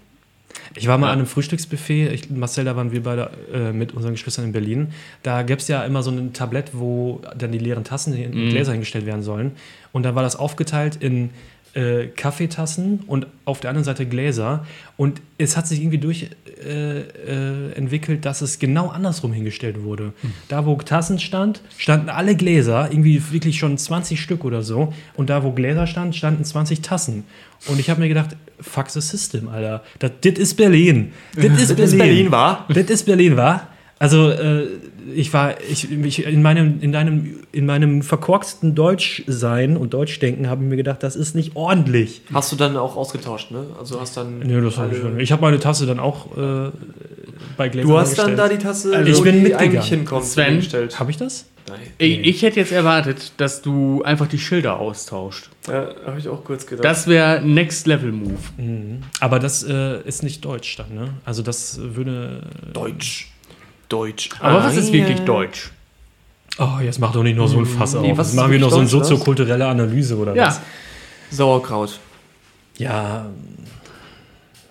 Ich 0.78 0.88
war 0.88 0.98
mal 0.98 1.10
an 1.10 1.18
einem 1.18 1.26
Frühstücksbuffet, 1.26 2.12
ich, 2.12 2.30
Marcel, 2.30 2.64
da 2.64 2.76
waren 2.76 2.92
wir 2.92 3.02
beide 3.02 3.30
äh, 3.52 3.72
mit 3.72 3.94
unseren 3.94 4.12
Geschwistern 4.12 4.44
in 4.44 4.52
Berlin. 4.52 4.88
Da 5.22 5.42
gab 5.42 5.58
es 5.58 5.68
ja 5.68 5.84
immer 5.84 6.02
so 6.02 6.10
ein 6.10 6.32
Tablett, 6.34 6.70
wo 6.74 7.22
dann 7.36 7.50
die 7.52 7.58
leeren 7.58 7.84
Tassen 7.84 8.12
und 8.12 8.50
Gläser 8.50 8.72
hingestellt 8.72 9.06
werden 9.06 9.22
sollen. 9.22 9.52
Und 9.92 10.02
dann 10.02 10.14
war 10.14 10.22
das 10.22 10.36
aufgeteilt 10.36 10.96
in 10.96 11.30
äh, 11.76 12.06
Kaffeetassen 12.06 13.00
und 13.06 13.26
auf 13.44 13.60
der 13.60 13.70
anderen 13.70 13.84
Seite 13.84 14.06
Gläser. 14.06 14.64
Und 14.96 15.20
es 15.36 15.56
hat 15.56 15.66
sich 15.68 15.80
irgendwie 15.80 15.98
durch 15.98 16.30
äh, 16.64 17.00
äh, 17.00 17.72
entwickelt, 17.74 18.24
dass 18.24 18.40
es 18.40 18.58
genau 18.58 18.88
andersrum 18.88 19.32
hingestellt 19.32 19.82
wurde. 19.82 20.14
Da, 20.48 20.64
wo 20.64 20.74
Tassen 20.76 21.18
stand, 21.18 21.60
standen 21.76 22.08
alle 22.08 22.34
Gläser, 22.34 22.88
irgendwie 22.90 23.22
wirklich 23.30 23.58
schon 23.58 23.76
20 23.76 24.20
Stück 24.20 24.44
oder 24.44 24.62
so. 24.62 24.92
Und 25.14 25.28
da, 25.28 25.42
wo 25.44 25.52
Gläser 25.52 25.86
stand, 25.86 26.16
standen 26.16 26.44
20 26.44 26.80
Tassen. 26.80 27.24
Und 27.68 27.78
ich 27.78 27.90
habe 27.90 28.00
mir 28.00 28.08
gedacht, 28.08 28.36
fuck 28.60 28.88
the 28.88 29.00
system, 29.02 29.48
Alter. 29.48 29.82
Das 29.98 30.12
ist 30.22 30.54
Berlin. 30.54 31.12
Das 31.34 31.44
ist 31.44 31.70
Das 31.70 31.76
Berlin. 31.76 31.84
ist 31.84 31.98
Berlin, 31.98 32.30
war? 32.32 32.64
Das 32.68 32.84
ist 32.90 33.04
Berlin, 33.04 33.36
war? 33.36 33.68
Also, 33.98 34.30
äh, 34.30 34.66
ich 35.14 35.32
war, 35.32 35.60
ich, 35.70 35.90
ich, 35.90 36.24
in 36.26 36.42
meinem, 36.42 36.80
in 36.80 36.92
deinem, 36.92 37.36
in 37.52 37.66
meinem 37.66 38.02
verkorksten 38.02 38.74
Deutschsein 38.74 39.76
und 39.76 39.94
Deutschdenken 39.94 40.48
habe 40.48 40.62
ich 40.64 40.68
mir 40.68 40.76
gedacht, 40.76 41.02
das 41.02 41.16
ist 41.16 41.34
nicht 41.34 41.56
ordentlich. 41.56 42.22
Hast 42.32 42.52
du 42.52 42.56
dann 42.56 42.76
auch 42.76 42.96
ausgetauscht, 42.96 43.50
ne? 43.50 43.66
Also 43.78 44.00
hast 44.00 44.16
dann. 44.16 44.40
Nö, 44.40 44.60
das 44.62 44.78
habe 44.78 44.94
ich 44.94 45.00
schon. 45.00 45.20
Ich 45.20 45.32
habe 45.32 45.42
meine 45.42 45.58
Tasse 45.60 45.86
dann 45.86 46.00
auch 46.00 46.36
äh, 46.36 46.70
bei 47.56 47.68
Gläsern 47.68 47.90
Du 47.90 47.98
hast 47.98 48.18
dann 48.18 48.36
da 48.36 48.44
gestellt. 48.44 48.60
die 48.62 48.64
Tasse, 48.66 48.96
Also 48.96 49.10
ich 49.10 49.18
wo 49.18 49.22
bin 49.22 49.34
die 49.34 49.40
mitgegangen. 49.42 49.70
eigentlich 49.76 49.88
hinkommt, 49.88 50.24
Sven, 50.24 50.44
hingestellt. 50.46 50.98
Habe 50.98 51.10
ich 51.10 51.16
das? 51.16 51.46
Nein. 51.68 51.80
Ich, 51.98 52.20
ich 52.20 52.42
hätte 52.42 52.60
jetzt 52.60 52.70
erwartet, 52.70 53.32
dass 53.38 53.60
du 53.60 54.02
einfach 54.04 54.28
die 54.28 54.38
Schilder 54.38 54.78
austauscht. 54.78 55.50
Ja, 55.66 55.88
habe 56.06 56.18
ich 56.18 56.28
auch 56.28 56.44
kurz 56.44 56.64
gedacht. 56.66 56.84
Das 56.84 57.08
wäre 57.08 57.42
Next 57.44 57.88
Level 57.88 58.12
Move. 58.12 58.38
Aber 59.20 59.40
das 59.40 59.64
äh, 59.64 60.00
ist 60.02 60.22
nicht 60.22 60.44
Deutsch 60.44 60.76
dann, 60.76 60.94
ne? 60.94 61.08
Also 61.24 61.42
das 61.42 61.80
würde. 61.82 62.42
Deutsch. 62.72 63.32
Deutsch. 63.88 64.30
Aber 64.40 64.60
Ah, 64.62 64.64
was 64.66 64.76
ist 64.76 64.92
wirklich 64.92 65.20
Deutsch? 65.20 65.70
Oh, 66.58 66.80
jetzt 66.82 66.98
mach 66.98 67.12
doch 67.12 67.22
nicht 67.22 67.36
nur 67.36 67.48
so 67.48 67.58
ein 67.58 67.66
Fass 67.66 67.94
Nee, 67.94 68.12
auf. 68.12 68.18
was 68.18 68.32
machen 68.32 68.50
wir 68.52 68.58
noch 68.58 68.70
so 68.70 68.78
eine 68.78 68.86
soziokulturelle 68.88 69.66
Analyse 69.66 70.16
oder 70.16 70.34
Ja, 70.34 70.46
was? 70.46 70.60
Sauerkraut. 71.30 71.98
Ja. 72.78 73.26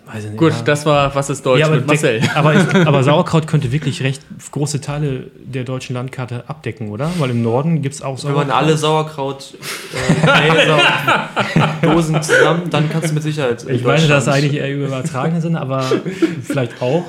Weiß 0.06 0.24
ich 0.24 0.30
nicht. 0.30 0.38
gut, 0.38 0.52
ja. 0.52 0.62
das 0.62 0.86
war 0.86 1.12
Was 1.16 1.30
ist 1.30 1.44
Deutsch 1.44 1.58
ja, 1.58 1.66
aber, 1.66 1.76
mit 1.76 1.88
Marcel. 1.88 2.20
aber, 2.34 2.54
ich, 2.54 2.74
aber 2.86 3.02
Sauerkraut 3.02 3.48
könnte 3.48 3.72
wirklich 3.72 4.04
recht 4.04 4.22
große 4.52 4.80
Teile 4.80 5.32
der 5.36 5.64
deutschen 5.64 5.94
Landkarte 5.94 6.48
abdecken, 6.48 6.90
oder? 6.90 7.10
Weil 7.18 7.30
im 7.30 7.42
Norden 7.42 7.82
gibt 7.82 7.96
es 7.96 8.02
auch 8.02 8.16
Wenn 8.22 8.34
man 8.34 8.46
Sauerkraut. 8.46 8.62
alle 8.62 8.76
Sauerkraut 8.76 9.54
äh, 9.92 11.56
zusammen, 12.22 12.70
dann 12.70 12.88
kannst 12.88 13.10
du 13.10 13.14
mit 13.14 13.24
Sicherheit. 13.24 13.64
in 13.64 13.74
ich 13.74 13.82
meine 13.84 14.06
das 14.06 14.28
eigentlich 14.28 14.54
eher 14.54 14.68
im 14.68 14.84
übertragenen 14.84 15.42
Sinne, 15.42 15.60
aber 15.60 15.82
vielleicht 16.42 16.80
auch. 16.80 17.04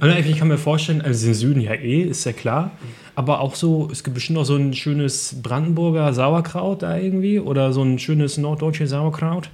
Und 0.00 0.08
ich 0.10 0.38
kann 0.38 0.48
mir 0.48 0.56
vorstellen, 0.56 1.02
also 1.02 1.26
den 1.26 1.34
Süden 1.34 1.60
ja 1.60 1.74
eh, 1.74 2.00
ist 2.00 2.24
ja 2.24 2.32
klar. 2.32 2.70
Aber 3.14 3.40
auch 3.40 3.56
so, 3.56 3.90
es 3.92 4.04
gibt 4.04 4.14
bestimmt 4.14 4.38
auch 4.38 4.44
so 4.44 4.56
ein 4.56 4.72
schönes 4.72 5.36
Brandenburger 5.42 6.14
Sauerkraut 6.14 6.82
da 6.82 6.96
irgendwie 6.96 7.40
oder 7.40 7.74
so 7.74 7.82
ein 7.82 7.98
schönes 7.98 8.38
norddeutsches 8.38 8.88
Sauerkraut. 8.90 9.50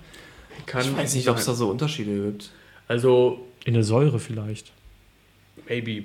Kann 0.66 0.82
Ich 0.82 0.96
weiß 0.96 1.14
nicht, 1.14 1.28
ob 1.28 1.38
es 1.38 1.46
da 1.46 1.54
so 1.54 1.70
Unterschiede 1.70 2.12
gibt. 2.12 2.50
Also, 2.88 3.44
In 3.64 3.74
der 3.74 3.84
Säure 3.84 4.18
vielleicht. 4.18 4.72
maybe. 5.68 6.04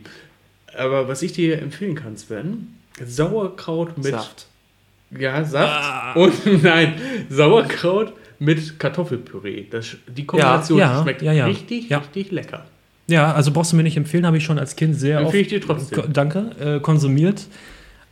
Aber 0.77 1.07
was 1.07 1.21
ich 1.21 1.33
dir 1.33 1.59
empfehlen 1.61 1.95
kann, 1.95 2.15
Sven, 2.17 2.75
Sauerkraut 3.03 3.97
mit. 3.97 4.07
Saft. 4.07 4.45
Ja, 5.17 5.43
Saft. 5.43 6.15
Und 6.15 6.33
nein, 6.63 6.93
Sauerkraut 7.29 8.13
mit 8.37 8.79
Kartoffelpüree. 8.79 9.65
Das, 9.69 9.97
die 10.07 10.25
Kombination 10.25 10.79
Ja, 10.79 10.93
ja, 10.93 11.01
schmeckt 11.01 11.21
ja, 11.21 11.33
ja. 11.33 11.45
richtig, 11.47 11.89
Ja. 11.89 11.97
richtig 11.99 12.31
lecker. 12.31 12.65
Ja, 13.07 13.33
also 13.33 13.51
brauchst 13.51 13.71
du 13.71 13.75
mir 13.75 13.83
nicht 13.83 13.97
empfehlen, 13.97 14.25
habe 14.27 14.37
ich 14.37 14.43
schon 14.45 14.59
als 14.59 14.75
Kind 14.75 14.95
sehr 14.95 15.17
oft. 15.17 15.25
Empfehle 15.25 15.41
ich 15.41 15.47
dir 15.49 15.61
trotzdem. 15.61 16.01
Ko- 16.03 16.07
Danke, 16.07 16.51
äh, 16.59 16.79
konsumiert. 16.79 17.47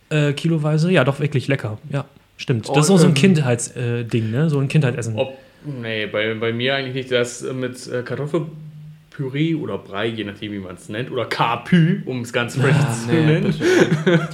Äh, 0.09 0.33
kiloweise. 0.33 0.91
Ja, 0.91 1.03
doch 1.03 1.19
wirklich 1.19 1.47
lecker. 1.47 1.77
Ja, 1.91 2.05
stimmt. 2.37 2.67
Das 2.67 2.85
ist 2.85 2.89
Oh, 2.89 2.95
auch 2.95 2.97
so 2.97 3.05
ein 3.05 3.09
ähm, 3.09 3.13
Kindheitsding, 3.13 3.83
äh, 3.83 4.03
Ding, 4.05 4.31
ne? 4.31 4.49
So 4.49 4.59
ein 4.59 4.67
Kindheitsessen. 4.67 5.15
Ob, 5.17 5.37
nee, 5.65 6.05
bei, 6.05 6.33
bei 6.35 6.53
mir 6.53 6.75
eigentlich 6.75 6.95
nicht. 6.95 7.11
Das 7.11 7.41
äh, 7.41 7.53
mit 7.53 7.87
äh, 7.87 8.03
Kartoffelpüree 8.03 9.55
oder 9.55 9.77
Brei, 9.77 10.07
je 10.07 10.23
nachdem, 10.23 10.51
wie 10.51 10.59
man 10.59 10.75
es 10.75 10.89
nennt, 10.89 11.11
oder 11.11 11.25
Kapü, 11.25 12.01
um 12.05 12.21
es 12.21 12.33
ganz 12.33 12.55
fresh 12.55 12.75
zu 13.05 13.13
nennen. 13.13 13.53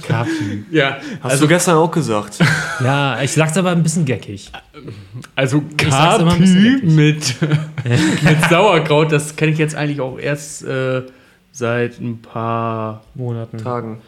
Kapi. 0.06 0.64
Ja, 0.70 0.98
Hast 1.20 1.32
also, 1.32 1.44
du 1.44 1.48
gestern 1.48 1.76
auch 1.76 1.90
gesagt. 1.90 2.38
Ja, 2.82 3.22
ich 3.22 3.32
sag's 3.32 3.56
aber 3.56 3.70
ein 3.70 3.82
bisschen 3.82 4.04
geckig. 4.04 4.50
also 5.36 5.62
Kapü 5.76 6.80
mit, 6.82 7.36
mit 7.40 8.44
Sauerkraut, 8.50 9.12
das 9.12 9.36
kenne 9.36 9.52
ich 9.52 9.58
jetzt 9.58 9.74
eigentlich 9.76 10.00
auch 10.00 10.18
erst 10.18 10.64
äh, 10.64 11.02
seit 11.52 12.00
ein 12.00 12.20
paar 12.20 13.04
Monaten. 13.14 13.58
Tagen. 13.58 14.02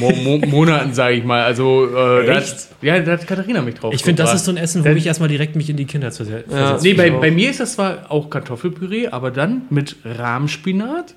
Mo 0.00 0.10
Mo 0.10 0.38
Monaten, 0.46 0.92
sage 0.92 1.14
ich 1.16 1.24
mal. 1.24 1.42
Also, 1.42 1.86
äh, 1.86 2.26
da 2.26 2.34
hat, 2.36 2.68
ja, 2.82 2.98
da 3.00 3.12
hat 3.12 3.26
Katharina 3.26 3.62
mich 3.62 3.76
drauf 3.76 3.94
Ich 3.94 4.02
finde, 4.02 4.22
das 4.22 4.34
ist 4.34 4.44
so 4.44 4.50
ein 4.50 4.56
Essen, 4.56 4.84
wo 4.84 4.88
ich 4.88 5.06
erstmal 5.06 5.28
direkt 5.28 5.54
mich 5.56 5.70
in 5.70 5.76
die 5.76 5.84
Kindheit 5.84 6.14
verse- 6.14 6.44
Ja. 6.50 6.56
versetze. 6.56 6.86
Nee, 6.88 6.94
bei, 6.94 7.10
bei 7.10 7.30
mir 7.30 7.50
ist 7.50 7.60
das 7.60 7.74
zwar 7.74 8.10
auch 8.10 8.28
Kartoffelpüree, 8.30 9.08
aber 9.08 9.30
dann 9.30 9.62
mit 9.70 9.96
Rahmspinat 10.04 11.14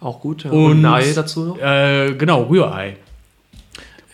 Auch 0.00 0.20
gut. 0.20 0.44
Ja. 0.44 0.50
Und- 0.52 0.84
ein 0.84 0.92
Ei 0.92 1.12
dazu 1.14 1.44
noch? 1.44 1.58
Äh, 1.60 2.14
genau, 2.14 2.44
Rührei. 2.44 2.96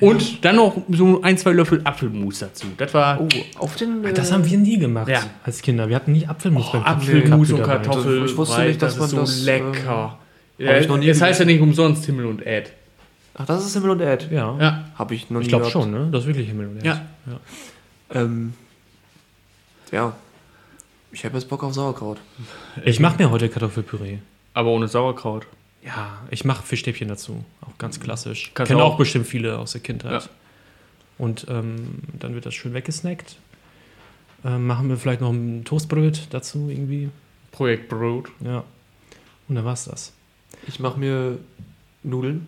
Und 0.00 0.44
dann 0.44 0.56
noch 0.56 0.76
so 0.90 1.22
ein, 1.22 1.38
zwei 1.38 1.52
Löffel 1.52 1.80
Apfelmus 1.84 2.40
dazu. 2.40 2.66
Das 2.76 2.92
war 2.92 3.18
Oh, 3.20 3.28
auf 3.58 3.76
den. 3.76 4.04
äh, 4.04 4.12
Das 4.12 4.30
haben 4.30 4.48
wir 4.48 4.58
nie 4.58 4.78
gemacht 4.78 5.08
Ja. 5.08 5.20
als 5.44 5.62
Kinder. 5.62 5.88
Wir 5.88 5.96
hatten 5.96 6.12
nie 6.12 6.26
Apfelmus 6.26 6.70
beim 6.70 6.82
Apfelmus 6.82 7.50
und 7.52 7.60
dabei. 7.60 7.72
Kartoffel. 7.76 8.26
Ich 8.26 8.36
wusste 8.36 8.62
nicht, 8.64 8.82
dass 8.82 8.96
man 8.96 9.04
ist 9.06 9.10
so 9.12 9.16
das, 9.20 9.42
lecker. 9.44 10.18
ich 10.58 10.88
noch 10.88 10.98
nie 10.98 11.08
es 11.08 11.22
heißt 11.22 11.40
ja 11.40 11.46
nicht 11.46 11.60
umsonst 11.62 12.04
Himmel 12.04 12.26
und 12.26 12.42
Erd. 12.42 12.72
Ach, 13.38 13.44
das 13.46 13.64
ist 13.66 13.74
Himmel 13.74 13.90
und 13.90 14.00
Erd. 14.00 14.30
Ja. 14.30 14.56
Ja. 14.58 14.84
Habe 14.96 15.14
ich 15.14 15.28
noch 15.30 15.40
nie 15.40 15.44
Ich 15.44 15.48
glaube 15.50 15.66
schon, 15.70 15.90
ne? 15.90 16.08
Das 16.10 16.22
ist 16.22 16.26
wirklich 16.26 16.48
Himmel 16.48 16.68
und 16.68 16.76
Erde. 16.84 17.02
Ja. 17.26 17.40
Ähm, 18.20 18.54
Ja. 19.92 20.14
Ich 21.12 21.24
habe 21.24 21.36
jetzt 21.36 21.48
Bock 21.48 21.62
auf 21.62 21.72
Sauerkraut. 21.72 22.18
Ich 22.84 23.00
mache 23.00 23.22
mir 23.22 23.30
heute 23.30 23.48
Kartoffelpüree. 23.48 24.18
Aber 24.54 24.70
ohne 24.70 24.88
Sauerkraut. 24.88 25.46
Ja, 25.84 26.18
ich 26.30 26.44
mache 26.44 26.62
Fischstäbchen 26.66 27.08
dazu. 27.08 27.44
Auch 27.62 27.78
ganz 27.78 28.00
klassisch. 28.00 28.50
Kannst 28.54 28.68
Kennen 28.70 28.80
auch 28.80 28.94
auch- 28.94 28.98
bestimmt 28.98 29.26
viele 29.26 29.58
aus 29.58 29.72
der 29.72 29.80
Kindheit. 29.82 30.24
Ja. 30.24 30.28
Und 31.18 31.46
ähm, 31.48 32.00
dann 32.18 32.34
wird 32.34 32.44
das 32.44 32.54
schön 32.54 32.74
weggesnackt. 32.74 33.36
Ähm, 34.44 34.66
machen 34.66 34.88
wir 34.88 34.96
vielleicht 34.98 35.20
noch 35.22 35.30
ein 35.32 35.64
Toastbrot 35.64 36.26
dazu 36.30 36.68
irgendwie. 36.68 37.08
Projekt 37.52 37.88
Brot. 37.88 38.30
Ja. 38.44 38.64
Und 39.48 39.54
dann 39.54 39.64
war's 39.64 39.84
das. 39.86 40.12
Ich 40.66 40.80
mache 40.80 40.98
mir 40.98 41.38
Nudeln. 42.02 42.46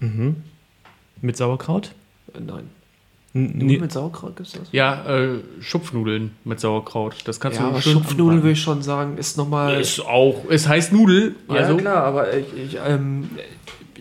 Mhm. 0.00 0.36
Mit 1.22 1.36
Sauerkraut? 1.36 1.92
Äh, 2.34 2.40
nein. 2.40 2.70
N 3.34 3.58
Nudeln 3.58 3.80
mit 3.82 3.92
Sauerkraut 3.92 4.36
gibt's 4.36 4.52
das? 4.52 4.68
Ja, 4.72 5.04
äh, 5.04 5.40
Schupfnudeln 5.60 6.30
mit 6.44 6.58
Sauerkraut. 6.58 7.16
Das 7.26 7.38
kannst 7.38 7.58
Ja, 7.58 7.64
du 7.64 7.70
aber 7.70 7.82
schön 7.82 7.92
Schupfnudeln 7.92 8.42
will 8.42 8.52
ich 8.52 8.62
schon 8.62 8.82
sagen, 8.82 9.18
ist 9.18 9.36
nochmal. 9.36 9.78
Ist 9.78 10.00
auch, 10.00 10.44
es 10.48 10.66
heißt 10.66 10.92
Nudel. 10.92 11.34
Ja, 11.48 11.56
also 11.56 11.76
klar, 11.76 12.04
aber 12.04 12.34
ich, 12.34 12.46
ich, 12.56 12.78
ähm, 12.82 13.28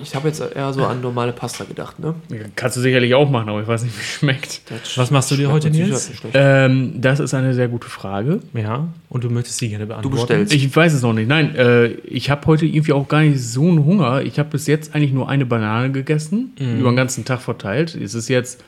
ich 0.02 0.16
habe 0.16 0.28
jetzt 0.28 0.42
eher 0.42 0.74
so 0.74 0.86
an 0.86 1.02
normale 1.02 1.32
Pasta 1.32 1.64
gedacht, 1.64 2.00
ne? 2.00 2.14
kannst 2.56 2.78
du 2.78 2.82
sicherlich 2.82 3.14
auch 3.16 3.30
machen, 3.30 3.50
aber 3.50 3.62
ich 3.62 3.68
weiß 3.68 3.84
nicht, 3.84 3.96
wie 3.98 4.02
es 4.02 4.08
schmeckt. 4.08 4.62
Das 4.70 4.98
Was 4.98 5.12
machst 5.12 5.32
du 5.32 5.36
dir 5.36 5.52
heute, 5.52 5.70
Nils? 5.70 6.10
Nicht. 6.10 6.22
Ähm, 6.34 6.94
das 7.02 7.20
ist 7.20 7.34
eine 7.34 7.54
sehr 7.54 7.68
gute 7.68 7.88
Frage. 7.90 8.40
ja. 8.54 8.88
Und 9.10 9.24
du 9.24 9.30
möchtest 9.30 9.60
sie 9.60 9.70
gerne 9.70 9.86
Du 9.86 9.90
beantworten. 9.90 10.16
bestellst. 10.18 10.54
Ich 10.54 10.76
weiß 10.76 10.94
es 10.94 11.02
noch 11.02 11.14
nicht. 11.14 11.28
Nein, 11.30 11.56
äh, 11.56 11.88
ich 12.04 12.30
habe 12.30 12.46
heute 12.48 12.66
irgendwie 12.66 12.92
auch 12.92 13.08
gar 13.08 13.22
nicht 13.22 13.42
so 13.42 13.62
einen 13.64 13.86
Hunger. 13.86 14.22
Ich 14.24 14.40
habe 14.40 14.50
bis 14.50 14.68
jetzt 14.68 14.94
eigentlich 14.94 15.14
nur 15.14 15.30
eine 15.30 15.46
Banane 15.46 15.92
gegessen, 15.92 16.52
über 16.60 16.92
den 16.92 16.98
ganzen 16.98 17.24
Tag 17.24 17.40
verteilt. 17.42 17.96
Es 17.96 18.14
ist 18.14 18.28
jetzt 18.28 18.62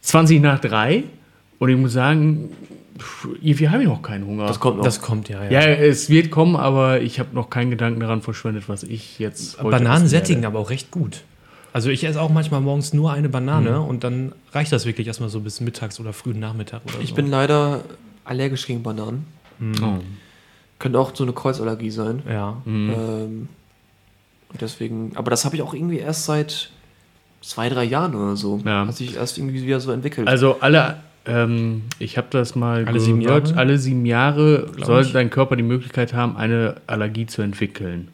20 0.00 0.40
nach 0.40 0.58
3 0.60 1.04
und 1.58 1.68
ich 1.68 1.76
muss 1.76 1.92
sagen, 1.92 2.48
irgendwie 3.40 3.68
habe 3.68 3.82
ich 3.82 3.88
noch 3.88 4.02
keinen 4.02 4.26
Hunger. 4.26 4.46
das 4.46 4.60
kommt 4.60 4.76
noch. 4.78 4.84
Das 4.84 5.00
kommt 5.00 5.28
ja, 5.28 5.42
ja. 5.44 5.50
ja, 5.50 5.60
es 5.60 6.08
wird 6.08 6.30
kommen, 6.30 6.56
aber 6.56 7.00
ich 7.00 7.18
habe 7.18 7.34
noch 7.34 7.50
keinen 7.50 7.70
Gedanken 7.70 8.00
daran 8.00 8.22
verschwendet, 8.22 8.68
was 8.68 8.82
ich 8.82 9.18
jetzt 9.18 9.58
heute 9.58 9.70
Bananen 9.70 10.06
sättigen 10.06 10.42
werde. 10.42 10.56
aber 10.56 10.60
auch 10.60 10.70
recht 10.70 10.90
gut. 10.90 11.22
Also 11.72 11.90
ich 11.90 12.04
esse 12.04 12.20
auch 12.20 12.30
manchmal 12.30 12.60
morgens 12.60 12.92
nur 12.92 13.12
eine 13.12 13.28
Banane 13.28 13.80
und 13.80 14.04
dann 14.04 14.32
reicht 14.52 14.70
das 14.70 14.86
wirklich 14.86 15.08
erstmal 15.08 15.28
so 15.28 15.40
bis 15.40 15.60
mittags 15.60 15.98
oder 15.98 16.12
frühen 16.12 16.38
Nachmittag 16.38 16.82
oder 16.84 17.00
ich 17.02 17.10
so. 17.10 17.14
bin 17.16 17.26
leider 17.28 17.82
allergisch 18.24 18.66
gegen 18.66 18.84
Bananen. 18.84 19.26
Oh. 19.60 19.98
Könnte 20.78 20.98
auch 21.00 21.14
so 21.14 21.24
eine 21.24 21.32
Kreuzallergie 21.32 21.90
sein. 21.90 22.22
ja. 22.28 22.62
Ähm, 22.66 23.48
und 24.54 24.60
deswegen, 24.60 25.10
aber 25.16 25.32
das 25.32 25.44
habe 25.44 25.56
ich 25.56 25.62
auch 25.62 25.74
irgendwie 25.74 25.98
erst 25.98 26.26
seit 26.26 26.70
zwei, 27.40 27.68
drei 27.68 27.82
Jahren 27.82 28.14
oder 28.14 28.36
so. 28.36 28.60
Ja. 28.64 28.86
Hat 28.86 28.94
sich 28.96 29.16
erst 29.16 29.36
irgendwie 29.36 29.66
wieder 29.66 29.80
so 29.80 29.90
entwickelt. 29.90 30.28
Also 30.28 30.58
alle, 30.60 31.02
ähm, 31.26 31.82
ich 31.98 32.16
habe 32.18 32.26
das 32.30 32.54
mal 32.54 32.84
Alle 32.86 33.00
sieben 33.00 33.20
gehört, 33.20 33.48
Jahre? 33.48 33.58
alle 33.60 33.78
sieben 33.78 34.04
Jahre 34.06 34.66
soll 34.82 35.02
ich. 35.02 35.12
dein 35.12 35.30
Körper 35.30 35.56
die 35.56 35.62
Möglichkeit 35.62 36.14
haben, 36.14 36.36
eine 36.36 36.76
Allergie 36.86 37.26
zu 37.26 37.42
entwickeln. 37.42 38.08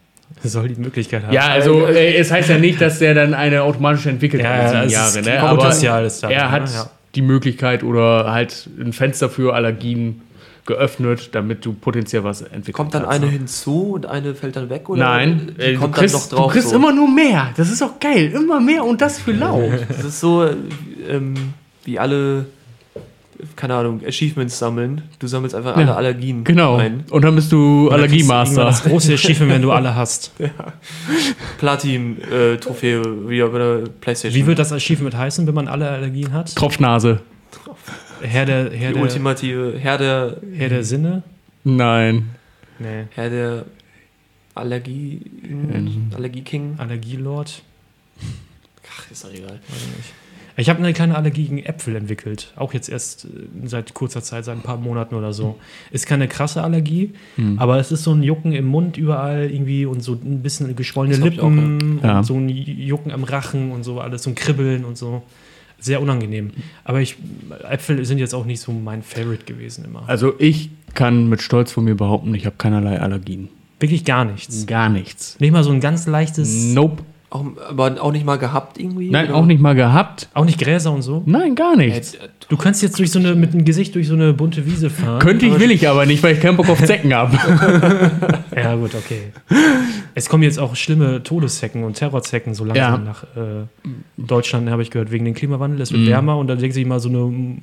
Soll 0.44 0.68
die 0.68 0.80
Möglichkeit 0.80 1.24
haben. 1.24 1.32
Ja, 1.32 1.48
also 1.48 1.86
äh, 1.86 2.14
es 2.14 2.30
heißt 2.30 2.48
ja 2.48 2.58
nicht, 2.58 2.80
dass 2.80 3.00
der 3.00 3.14
dann 3.14 3.34
eine 3.34 3.62
automatisch 3.62 4.06
entwickelt 4.06 4.42
Ja, 4.42 4.50
hat, 4.50 4.72
ja, 4.72 4.78
sieben 4.78 4.90
Jahre, 4.92 5.18
ist 5.18 5.26
ne? 5.26 5.36
kein 5.36 5.56
Potenzial 5.56 6.04
ist 6.04 6.22
da, 6.22 6.30
er 6.30 6.50
hat 6.50 6.64
ne? 6.64 6.70
Ja. 6.72 6.90
die 7.16 7.22
Möglichkeit 7.22 7.82
oder 7.82 8.30
halt 8.32 8.68
ein 8.80 8.92
Fenster 8.92 9.28
für 9.28 9.54
Allergien 9.54 10.22
geöffnet, 10.66 11.30
damit 11.32 11.64
du 11.66 11.72
potenziell 11.72 12.22
was 12.22 12.42
entwickeln 12.42 12.74
kommt 12.74 12.94
dann 12.94 13.04
eine 13.06 13.26
hinzu 13.26 13.94
und 13.94 14.06
eine 14.06 14.34
fällt 14.36 14.54
dann 14.54 14.70
weg? 14.70 14.88
Oder 14.88 15.02
Nein, 15.04 15.52
die 15.58 15.62
äh, 15.62 15.72
du 15.74 15.80
kommt 15.80 15.96
kriegst, 15.96 16.14
dann 16.14 16.20
noch 16.20 16.28
drauf. 16.28 16.46
du 16.46 16.52
kriegst 16.52 16.68
so? 16.70 16.76
immer 16.76 16.92
nur 16.92 17.10
mehr. 17.10 17.50
Das 17.56 17.70
ist 17.70 17.82
auch 17.82 17.98
geil. 17.98 18.30
Immer 18.32 18.60
mehr 18.60 18.84
und 18.84 19.00
das 19.00 19.18
für 19.18 19.32
lau. 19.32 19.68
Das 19.88 20.04
ist 20.04 20.20
so, 20.20 20.46
ähm, 21.08 21.34
wie 21.84 21.98
alle, 21.98 22.46
keine 23.56 23.74
Ahnung, 23.74 24.00
Achievements 24.06 24.58
sammeln. 24.58 25.02
Du 25.18 25.26
sammelst 25.26 25.54
einfach 25.54 25.76
alle 25.76 25.86
Ja, 25.86 25.94
Allergien 25.96 26.44
genau. 26.44 26.76
ein. 26.76 27.04
Und 27.10 27.22
dann 27.22 27.34
bist 27.34 27.52
du 27.52 27.88
Allergiemaster. 27.90 28.64
Das 28.64 28.82
große 28.82 29.14
Achievement, 29.14 29.52
wenn 29.52 29.62
du 29.62 29.72
alle 29.72 29.94
hast. 29.94 30.32
Platin-Trophäe, 31.58 33.02
wie 33.28 33.42
bei 33.42 33.58
der 33.58 33.84
Playstation. 34.00 34.42
Wie 34.42 34.46
wird 34.46 34.58
das 34.58 34.72
Achievement 34.72 35.16
heißen, 35.16 35.46
wenn 35.46 35.54
man 35.54 35.68
alle 35.68 35.88
Allergien 35.88 36.32
hat? 36.32 36.54
Tropfnase. 36.54 37.20
Herr 38.22 38.44
der, 38.46 38.70
Herr 38.70 38.88
die 38.88 38.94
der, 38.94 39.02
ultimative 39.02 39.74
Herr 39.78 39.98
der, 39.98 40.36
Herr 40.54 40.68
der 40.68 40.84
Sinne? 40.84 41.22
Nein. 41.64 42.30
Nee. 42.78 43.04
Herr 43.14 43.30
der 43.30 43.64
Allergie, 44.54 45.20
Allergie-King. 46.14 46.74
Allergielord? 46.78 47.62
Ach, 48.92 49.10
ist 49.10 49.24
doch 49.24 49.32
egal. 49.32 49.52
Weiß 49.68 49.78
ich 49.78 49.96
nicht. 49.96 50.12
Ich 50.56 50.68
habe 50.68 50.78
eine 50.80 50.92
kleine 50.92 51.16
Allergie 51.16 51.44
gegen 51.44 51.58
Äpfel 51.58 51.96
entwickelt. 51.96 52.52
Auch 52.56 52.74
jetzt 52.74 52.88
erst 52.88 53.24
äh, 53.24 53.28
seit 53.66 53.94
kurzer 53.94 54.22
Zeit, 54.22 54.44
seit 54.44 54.56
ein 54.56 54.62
paar 54.62 54.76
Monaten 54.76 55.14
oder 55.14 55.32
so. 55.32 55.58
Ist 55.90 56.06
keine 56.06 56.28
krasse 56.28 56.62
Allergie, 56.62 57.12
aber 57.56 57.78
es 57.78 57.92
ist 57.92 58.04
so 58.04 58.12
ein 58.12 58.22
Jucken 58.22 58.52
im 58.52 58.66
Mund 58.66 58.96
überall 58.96 59.50
irgendwie 59.50 59.86
und 59.86 60.02
so 60.02 60.12
ein 60.12 60.42
bisschen 60.42 60.74
geschwollene 60.76 61.16
Das 61.16 61.24
Lippen 61.24 62.00
ja. 62.02 62.18
und 62.18 62.24
so 62.24 62.34
ein 62.34 62.48
Jucken 62.48 63.12
am 63.12 63.24
Rachen 63.24 63.72
und 63.72 63.84
so 63.84 64.00
alles, 64.00 64.22
so 64.22 64.30
ein 64.30 64.34
Kribbeln 64.34 64.84
und 64.84 64.96
so. 64.96 65.22
Sehr 65.78 66.02
unangenehm. 66.02 66.50
Aber 66.84 67.00
ich, 67.00 67.16
Äpfel 67.70 68.04
sind 68.04 68.18
jetzt 68.18 68.34
auch 68.34 68.44
nicht 68.44 68.60
so 68.60 68.70
mein 68.72 69.02
Favorite 69.02 69.46
gewesen 69.46 69.84
immer. 69.84 70.02
Also 70.06 70.34
ich 70.38 70.70
kann 70.94 71.28
mit 71.28 71.40
Stolz 71.40 71.72
von 71.72 71.84
mir 71.84 71.94
behaupten, 71.94 72.34
ich 72.34 72.44
habe 72.44 72.56
keinerlei 72.58 73.00
Allergien. 73.00 73.48
Wirklich 73.78 74.04
gar 74.04 74.26
nichts. 74.26 74.66
Gar 74.66 74.90
nichts. 74.90 75.40
Nicht 75.40 75.52
mal 75.52 75.64
so 75.64 75.70
ein 75.70 75.80
ganz 75.80 76.06
leichtes, 76.06 76.74
Nope. 76.74 77.02
Auch, 77.30 77.44
aber 77.68 78.02
auch 78.02 78.10
nicht 78.10 78.26
mal 78.26 78.38
gehabt 78.38 78.78
irgendwie? 78.78 79.08
Nein, 79.10 79.26
oder? 79.26 79.36
auch 79.36 79.46
nicht 79.46 79.60
mal 79.60 79.74
gehabt. 79.76 80.28
auch 80.34 80.44
nicht 80.44 80.58
Gräser 80.60 80.92
und 80.92 81.02
so. 81.02 81.22
Nein, 81.26 81.54
gar 81.54 81.76
nichts. 81.76 82.14
Äh, 82.14 82.28
Du 82.48 82.56
kannst 82.56 82.82
jetzt 82.82 82.98
durch 82.98 83.12
so 83.12 83.20
eine, 83.20 83.36
mit 83.36 83.52
dem 83.54 83.64
Gesicht 83.64 83.94
durch 83.94 84.08
so 84.08 84.14
eine 84.14 84.32
bunte 84.32 84.66
Wiese 84.66 84.90
fahren. 84.90 85.20
Könnte 85.20 85.46
ich, 85.46 85.60
will 85.60 85.70
ich 85.70 85.88
aber 85.88 86.04
nicht, 86.04 86.20
weil 86.24 86.34
ich 86.34 86.40
keinen 86.40 86.56
Bock 86.56 86.68
auf 86.68 86.82
Zecken 86.84 87.14
habe. 87.14 87.38
Ja, 88.56 88.74
gut, 88.74 88.92
okay. 88.96 89.32
Es 90.16 90.28
kommen 90.28 90.42
jetzt 90.42 90.58
auch 90.58 90.74
schlimme 90.74 91.22
Todeszecken 91.22 91.84
und 91.84 91.94
Terrorzecken 91.94 92.52
so 92.54 92.64
langsam 92.64 93.04
Ja. 93.04 93.12
nach 93.12 93.22
äh, 93.36 93.66
Deutschland, 94.16 94.68
habe 94.68 94.82
ich 94.82 94.90
gehört, 94.90 95.12
wegen 95.12 95.24
dem 95.24 95.34
Klimawandel. 95.34 95.80
Es 95.80 95.92
wird 95.92 96.06
wärmer 96.08 96.36
und 96.38 96.48
dann 96.48 96.58
denkt 96.58 96.74
sich 96.74 96.84
mal 96.84 96.98
so 96.98 97.08
eine, 97.08 97.58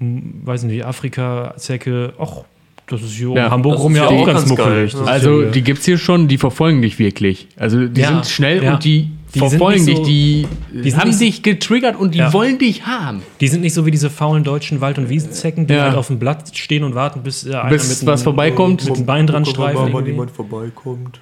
weiß 0.00 0.62
nicht, 0.64 0.86
Afrika-Zecke, 0.86 2.14
ach, 2.18 2.44
das 2.86 3.02
ist 3.02 3.12
hier 3.12 3.30
Ja, 3.34 3.46
um 3.46 3.52
Hamburg 3.52 3.78
rum 3.78 3.96
ja 3.96 4.02
ja 4.04 4.08
auch 4.08 4.26
ganz 4.26 4.40
ganz 4.40 4.50
muckelig. 4.50 4.94
Also 5.06 5.42
ja, 5.42 5.50
die 5.50 5.62
gibt 5.62 5.78
es 5.80 5.84
hier 5.86 5.98
schon, 5.98 6.28
die 6.28 6.38
verfolgen 6.38 6.82
dich 6.82 6.98
wirklich. 6.98 7.48
Also 7.56 7.86
die 7.86 8.00
Ja, 8.00 8.08
sind 8.08 8.26
schnell 8.26 8.62
ja. 8.62 8.74
und 8.74 8.84
die, 8.84 9.10
Die 9.34 9.38
verfolgen 9.40 9.84
dich, 9.86 9.96
so- 9.96 10.04
die, 10.04 10.46
die 10.72 10.90
sind 10.90 11.00
haben 11.00 11.18
dich 11.18 11.42
getriggert 11.42 11.96
und 11.96 12.14
die 12.14 12.18
Ja. 12.18 12.32
wollen 12.32 12.58
dich 12.58 12.86
haben. 12.86 13.22
die 13.40 13.48
sind 13.48 13.62
nicht 13.62 13.74
so 13.74 13.84
wie 13.86 13.90
diese 13.90 14.10
faulen 14.10 14.44
deutschen 14.44 14.80
Wald- 14.80 14.98
und 14.98 15.08
Wiesenzecken, 15.08 15.66
die 15.66 15.74
Ja. 15.74 15.84
halt 15.84 15.96
auf 15.96 16.06
dem 16.08 16.18
Blatt 16.18 16.56
stehen 16.56 16.84
und 16.84 16.94
warten, 16.94 17.22
bis 17.22 17.44
äh, 17.46 17.54
einer 17.54 17.70
Bis 17.70 17.88
mit 17.88 18.06
was 18.06 18.20
einem- 18.20 18.24
vorbeikommt. 18.24 18.84
mit 18.84 18.96
dem 18.98 19.06
Bein 19.06 19.26
dran 19.26 19.44
mal, 19.56 19.74
wann 19.92 20.06
jemand 20.06 20.30
vorbeikommt. 20.30 21.20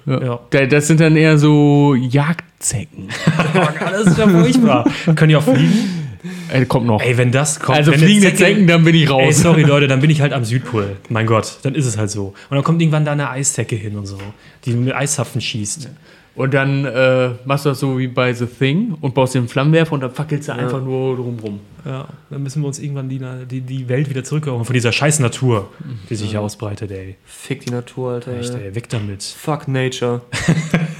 Das 0.49 0.87
sind 0.87 0.99
dann 0.99 1.15
eher 1.15 1.37
so 1.37 1.95
Jagdzecken. 1.95 3.07
Das 3.53 4.07
ist 4.07 4.17
ja 4.17 4.27
furchtbar. 4.27 4.85
Können 5.15 5.29
die 5.29 5.35
auch 5.35 5.43
fliegen? 5.43 6.02
Äh, 6.51 6.65
kommt 6.65 6.85
noch. 6.85 7.01
Ey, 7.01 7.17
wenn 7.17 7.31
das 7.31 7.59
kommt. 7.59 7.77
also 7.77 7.91
wenn 7.91 7.99
fliegende 7.99 8.29
Zecke- 8.29 8.37
Zecken, 8.53 8.67
dann 8.67 8.83
bin 8.83 8.95
ich 8.95 9.03
Ey, 9.03 9.07
raus. 9.07 9.39
sorry 9.39 9.61
Leute, 9.67 9.87
dann 9.87 9.99
bin 10.01 10.09
ich 10.09 10.21
halt 10.21 10.33
am 10.33 10.45
Südpol. 10.45 10.95
Mein 11.09 11.25
Gott, 11.25 11.57
dann 11.63 11.75
ist 11.75 11.85
es 11.85 11.97
halt 11.97 12.09
so. 12.11 12.27
Und 12.49 12.55
dann 12.55 12.63
kommt 12.63 12.81
irgendwann 12.81 13.05
da 13.05 13.11
eine 13.11 13.29
Eiszecke 13.29 13.75
hin 13.75 13.95
und 13.97 14.05
so, 14.05 14.17
die 14.65 14.73
mit 14.73 14.93
Eishaften 14.95 15.41
schießt. 15.41 15.89
Und 16.35 16.51
dann 16.55 16.83
äh, 16.85 17.29
machst 17.45 17.65
du 17.65 17.69
das 17.69 17.79
so 17.79 17.99
wie 17.99 18.07
bei 18.07 18.33
The 18.33 18.47
Thing 18.47 18.95
und 19.01 19.13
baust 19.13 19.35
den 19.35 19.47
Flammenwerfer 19.47 19.93
und 19.93 20.01
dann 20.01 20.09
fackelst 20.11 20.47
du 20.49 20.53
einfach 20.53 20.81
nur 20.81 21.15
drumrum. 21.15 21.59
Ja, 21.85 22.07
dann 22.31 22.41
müssen 22.41 22.63
wir 22.63 22.67
uns 22.67 22.79
irgendwann 22.79 23.07
die, 23.07 23.21
die, 23.47 23.61
die 23.61 23.87
Welt 23.87 24.09
wieder 24.09 24.23
zurückholen 24.23 24.65
von 24.65 24.73
dieser 24.73 24.91
scheiß 24.91 25.19
Natur, 25.19 25.69
die 26.09 26.15
sich 26.15 26.31
hier 26.31 26.41
ausbreitet, 26.41 26.89
ey. 26.89 27.17
Fick 27.25 27.65
die 27.65 27.69
Natur, 27.71 28.13
Alter. 28.13 28.39
Echt, 28.39 28.55
ey, 28.55 28.73
weg 28.73 28.89
damit. 28.89 29.21
Fuck 29.21 29.67
Nature. 29.67 30.21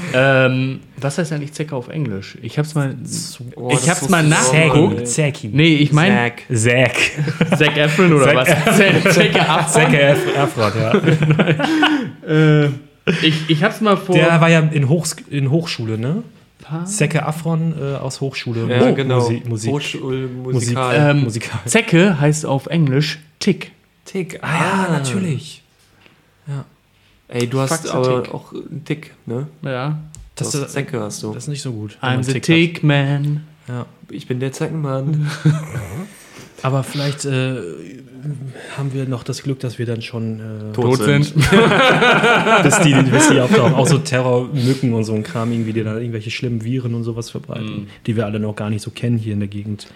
Ähm, 0.14 0.80
was 0.98 1.18
heißt 1.18 1.32
eigentlich 1.32 1.52
Zecke 1.52 1.74
auf 1.74 1.88
Englisch? 1.88 2.36
Ich 2.42 2.58
hab's 2.58 2.74
mal. 2.74 2.94
Oh, 3.56 3.70
ich 3.72 3.88
hab's 3.88 4.02
wusste 4.02 4.10
mal 4.12 4.22
nachgeguckt. 4.22 5.06
Zäki. 5.08 5.48
Nee, 5.52 5.74
ich 5.76 5.92
meine 5.92 6.14
Zack. 6.14 6.42
Zack. 6.54 6.96
Zac 7.58 7.76
Efron 7.76 8.12
oder 8.12 8.26
Zac- 8.26 8.36
was? 8.36 8.76
Zecke. 9.14 9.40
Zack 9.68 9.90
Erf- 9.92 10.32
Erfurt, 10.34 10.74
ja. 10.76 12.70
Ich, 13.22 13.50
ich 13.50 13.64
hab's 13.64 13.80
mal 13.80 13.96
vor. 13.96 14.14
Der 14.14 14.40
war 14.40 14.48
ja 14.48 14.60
in, 14.60 14.88
Hochs 14.88 15.16
in 15.28 15.50
Hochschule, 15.50 15.98
ne? 15.98 16.22
Zecke 16.84 17.26
Afron 17.26 17.74
äh, 17.78 17.96
aus 17.96 18.20
Hochschule. 18.20 18.66
Ja, 18.72 18.86
Oh, 18.88 18.94
genau. 18.94 19.16
Musik. 19.20 19.48
Musik. 19.48 19.70
Hochschulmusikal. 19.72 21.10
ähm, 21.10 21.24
Musikal. 21.24 21.58
Zecke 21.66 22.20
heißt 22.20 22.46
auf 22.46 22.66
Englisch 22.66 23.18
Tick. 23.40 23.72
Tick. 24.04 24.38
Ah, 24.42 24.86
ja, 24.86 24.92
natürlich. 24.98 25.62
Ey, 27.32 27.46
du 27.46 27.60
hast 27.60 27.88
aber 27.88 28.22
Tick. 28.22 28.34
auch 28.34 28.52
einen 28.52 28.84
Tick, 28.84 29.14
ne? 29.26 29.46
Ja. 29.62 29.98
Das, 30.34 30.50
Das 30.50 30.60
das, 30.62 30.72
Zecke 30.72 31.00
hast 31.00 31.22
du. 31.22 31.32
das 31.32 31.44
ist 31.44 31.48
nicht 31.48 31.62
so 31.62 31.72
gut. 31.72 31.98
I'm 32.02 32.22
the 32.22 32.32
Tick 32.32 32.42
hat. 32.42 32.46
Tick 32.46 32.82
Man. 32.82 33.44
Ja. 33.68 33.86
Ich 34.10 34.26
bin 34.26 34.40
der 34.40 34.52
Zeckenmann. 34.52 35.30
Aber 36.62 36.82
vielleicht 36.84 37.24
äh, 37.24 37.56
haben 38.76 38.92
wir 38.92 39.06
noch 39.06 39.24
das 39.24 39.42
Glück, 39.42 39.60
dass 39.60 39.78
wir 39.78 39.86
dann 39.86 40.00
schon 40.02 40.40
äh, 40.40 40.72
Tot 40.72 40.98
sind. 41.02 41.34
bis 41.34 42.78
die, 42.84 42.94
bis 42.94 43.28
die 43.28 43.40
auftauchen. 43.40 43.74
Auch 43.74 43.86
so 43.86 43.98
Terrormücken 43.98 44.92
und 44.94 45.04
so 45.04 45.14
ein 45.14 45.22
Kram, 45.22 45.50
irgendwie, 45.52 45.72
die 45.72 45.82
dann 45.82 45.96
irgendwelche 45.96 46.30
schlimmen 46.30 46.62
Viren 46.64 46.94
und 46.94 47.02
sowas 47.04 47.30
verbreiten, 47.30 47.88
die 48.06 48.16
wir 48.16 48.26
alle 48.26 48.38
noch 48.38 48.54
gar 48.54 48.70
nicht 48.70 48.82
so 48.82 48.90
kennen 48.90 49.18
hier 49.18 49.32
in 49.32 49.40
der 49.40 49.48
Gegend. 49.48 49.88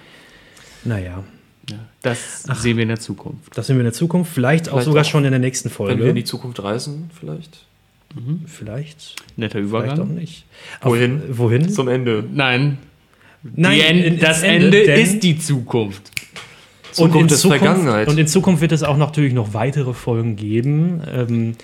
Naja. 0.84 1.22
Das 2.02 2.44
sehen 2.44 2.76
wir 2.76 2.82
in 2.82 2.88
der 2.88 3.00
Zukunft. 3.00 3.56
Das 3.56 3.66
sehen 3.66 3.76
wir 3.76 3.80
in 3.80 3.86
der 3.86 3.92
Zukunft, 3.92 4.32
vielleicht, 4.32 4.68
auch 4.68 4.72
Vielleicht 4.74 4.84
sogar 4.86 5.02
auch, 5.02 5.08
schon 5.08 5.24
in 5.24 5.32
der 5.32 5.40
nächsten 5.40 5.68
Wenn 5.68 5.70
wir 5.72 5.76
Folge. 5.96 6.08
in 6.10 6.14
die 6.16 6.24
Zukunft 6.24 6.62
reisen, 6.62 7.10
vielleicht. 7.18 7.64
vielleicht, 8.46 9.16
Netter 9.36 9.58
vielleicht 9.58 9.74
auch 9.74 9.94
Übergang. 9.96 10.14
nicht. 10.14 10.44
Wohin? 10.82 11.22
Auf, 11.30 11.38
wohin? 11.38 11.68
Zum 11.68 11.88
Ende. 11.88 12.24
Nein, 12.32 12.78
Nein, 13.42 13.80
End, 13.80 14.22
das 14.22 14.42
Ende, 14.42 14.70
denn- 14.70 15.00
ist 15.00 15.20
die 15.22 15.38
Zukunft. 15.38 16.10
Zukunft 16.92 17.14
und 17.16 17.20
in 17.20 17.26
ist 17.34 17.40
Zukunft, 17.40 17.64
Vergangenheit. 17.64 18.08
Und 18.08 18.18
in 18.18 18.26
Zukunft 18.26 18.60
wird 18.62 18.72
es 18.72 18.82
auch 18.82 18.96
natürlich 18.96 19.34
noch 19.34 19.52
weitere 19.54 19.92
Folgen 19.92 20.34
geben. 20.36 21.02
Ähm, 21.12 21.56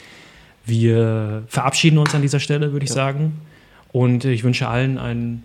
wir 0.67 1.45
verabschieden 1.49 1.99
uns 1.99 2.15
an 2.15 2.23
dieser 2.23 2.39
Stelle, 2.39 2.73
würde 2.73 2.85
ich 2.85 2.93
sagen. 2.93 3.41
Und 3.93 4.25
ich 4.27 4.45
wünsche 4.45 4.69
allen 4.69 4.99
einen 4.99 5.43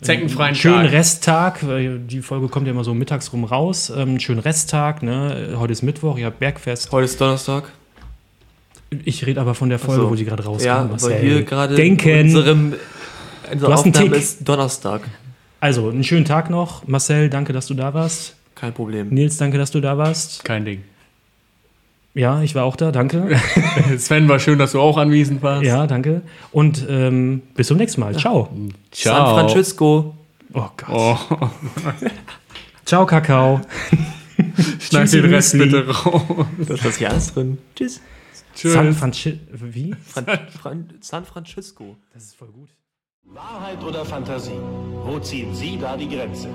Zeckenfreien 0.00 0.54
schönen 0.54 0.84
Tag. 0.84 0.92
Resttag. 0.92 1.66
weil 1.66 1.98
Die 1.98 2.22
Folge 2.22 2.48
kommt 2.48 2.66
ja 2.66 2.72
immer 2.72 2.84
so 2.84 2.94
mittags 2.94 3.32
rum 3.32 3.44
raus. 3.44 3.92
Ähm, 3.94 4.20
schönen 4.20 4.40
Resttag. 4.40 5.02
Ne? 5.02 5.54
Heute 5.58 5.72
ist 5.72 5.82
Mittwoch, 5.82 6.18
ihr 6.18 6.26
habt 6.26 6.38
Bergfest. 6.38 6.92
Heute 6.92 7.04
ist 7.04 7.20
Donnerstag. 7.20 7.72
Ich 9.04 9.26
rede 9.26 9.40
aber 9.40 9.54
von 9.54 9.68
der 9.68 9.78
Folge, 9.78 10.02
so. 10.02 10.10
wo 10.10 10.14
die 10.14 10.24
gerade 10.24 10.44
rauskam. 10.44 10.66
Ja, 10.66 10.90
weil 11.00 11.22
wir 11.22 11.42
gerade 11.42 11.74
denken. 11.74 12.20
unserem 12.20 12.74
unsere 13.52 13.72
hast 13.72 13.84
einen 13.84 13.94
Aufnahme 13.94 14.10
Tick. 14.12 14.22
ist 14.22 14.48
Donnerstag. 14.48 15.02
Also, 15.60 15.88
einen 15.88 16.04
schönen 16.04 16.24
Tag 16.24 16.50
noch. 16.50 16.86
Marcel, 16.86 17.28
danke, 17.28 17.52
dass 17.52 17.66
du 17.66 17.74
da 17.74 17.92
warst. 17.92 18.36
Kein 18.54 18.72
Problem. 18.72 19.08
Nils, 19.08 19.36
danke, 19.36 19.58
dass 19.58 19.70
du 19.70 19.80
da 19.80 19.98
warst. 19.98 20.44
Kein 20.44 20.64
Ding. 20.64 20.84
Ja, 22.18 22.42
ich 22.42 22.56
war 22.56 22.64
auch 22.64 22.74
da, 22.74 22.90
danke. 22.90 23.38
Sven, 23.98 24.28
war 24.28 24.40
schön, 24.40 24.58
dass 24.58 24.72
du 24.72 24.80
auch 24.80 24.96
anwesend 24.96 25.40
warst. 25.40 25.62
ja, 25.64 25.86
danke. 25.86 26.22
Und 26.50 26.84
ähm, 26.88 27.42
bis 27.54 27.68
zum 27.68 27.76
nächsten 27.76 28.00
Mal. 28.00 28.16
Ciao. 28.16 28.48
San 28.90 29.14
Francisco. 29.14 30.16
Oh 30.52 30.66
Gott. 30.76 30.88
Oh, 30.90 31.16
Ciao, 32.84 33.06
Kakao. 33.06 33.60
schneid 34.80 35.12
den 35.12 35.26
Rest 35.26 35.54
Müsli. 35.54 35.78
bitte 35.80 35.88
raus. 35.90 36.22
Da 36.66 36.74
ist 36.74 36.84
das 36.84 36.96
hier 36.96 37.10
alles 37.10 37.32
drin. 37.34 37.58
Tschüss. 37.76 38.00
San 38.52 38.94
Francisco. 38.94 39.38
Wie? 39.52 39.94
Fran 40.04 40.26
Fran 40.60 40.88
San 41.00 41.24
Francisco. 41.24 41.94
Das 42.12 42.24
ist 42.24 42.34
voll 42.34 42.48
gut. 42.48 42.70
Wahrheit 43.26 43.80
oder 43.84 44.04
Fantasie? 44.04 44.58
Wo 45.04 45.20
ziehen 45.20 45.54
Sie 45.54 45.78
da 45.80 45.96
die 45.96 46.08
Grenze? 46.08 46.48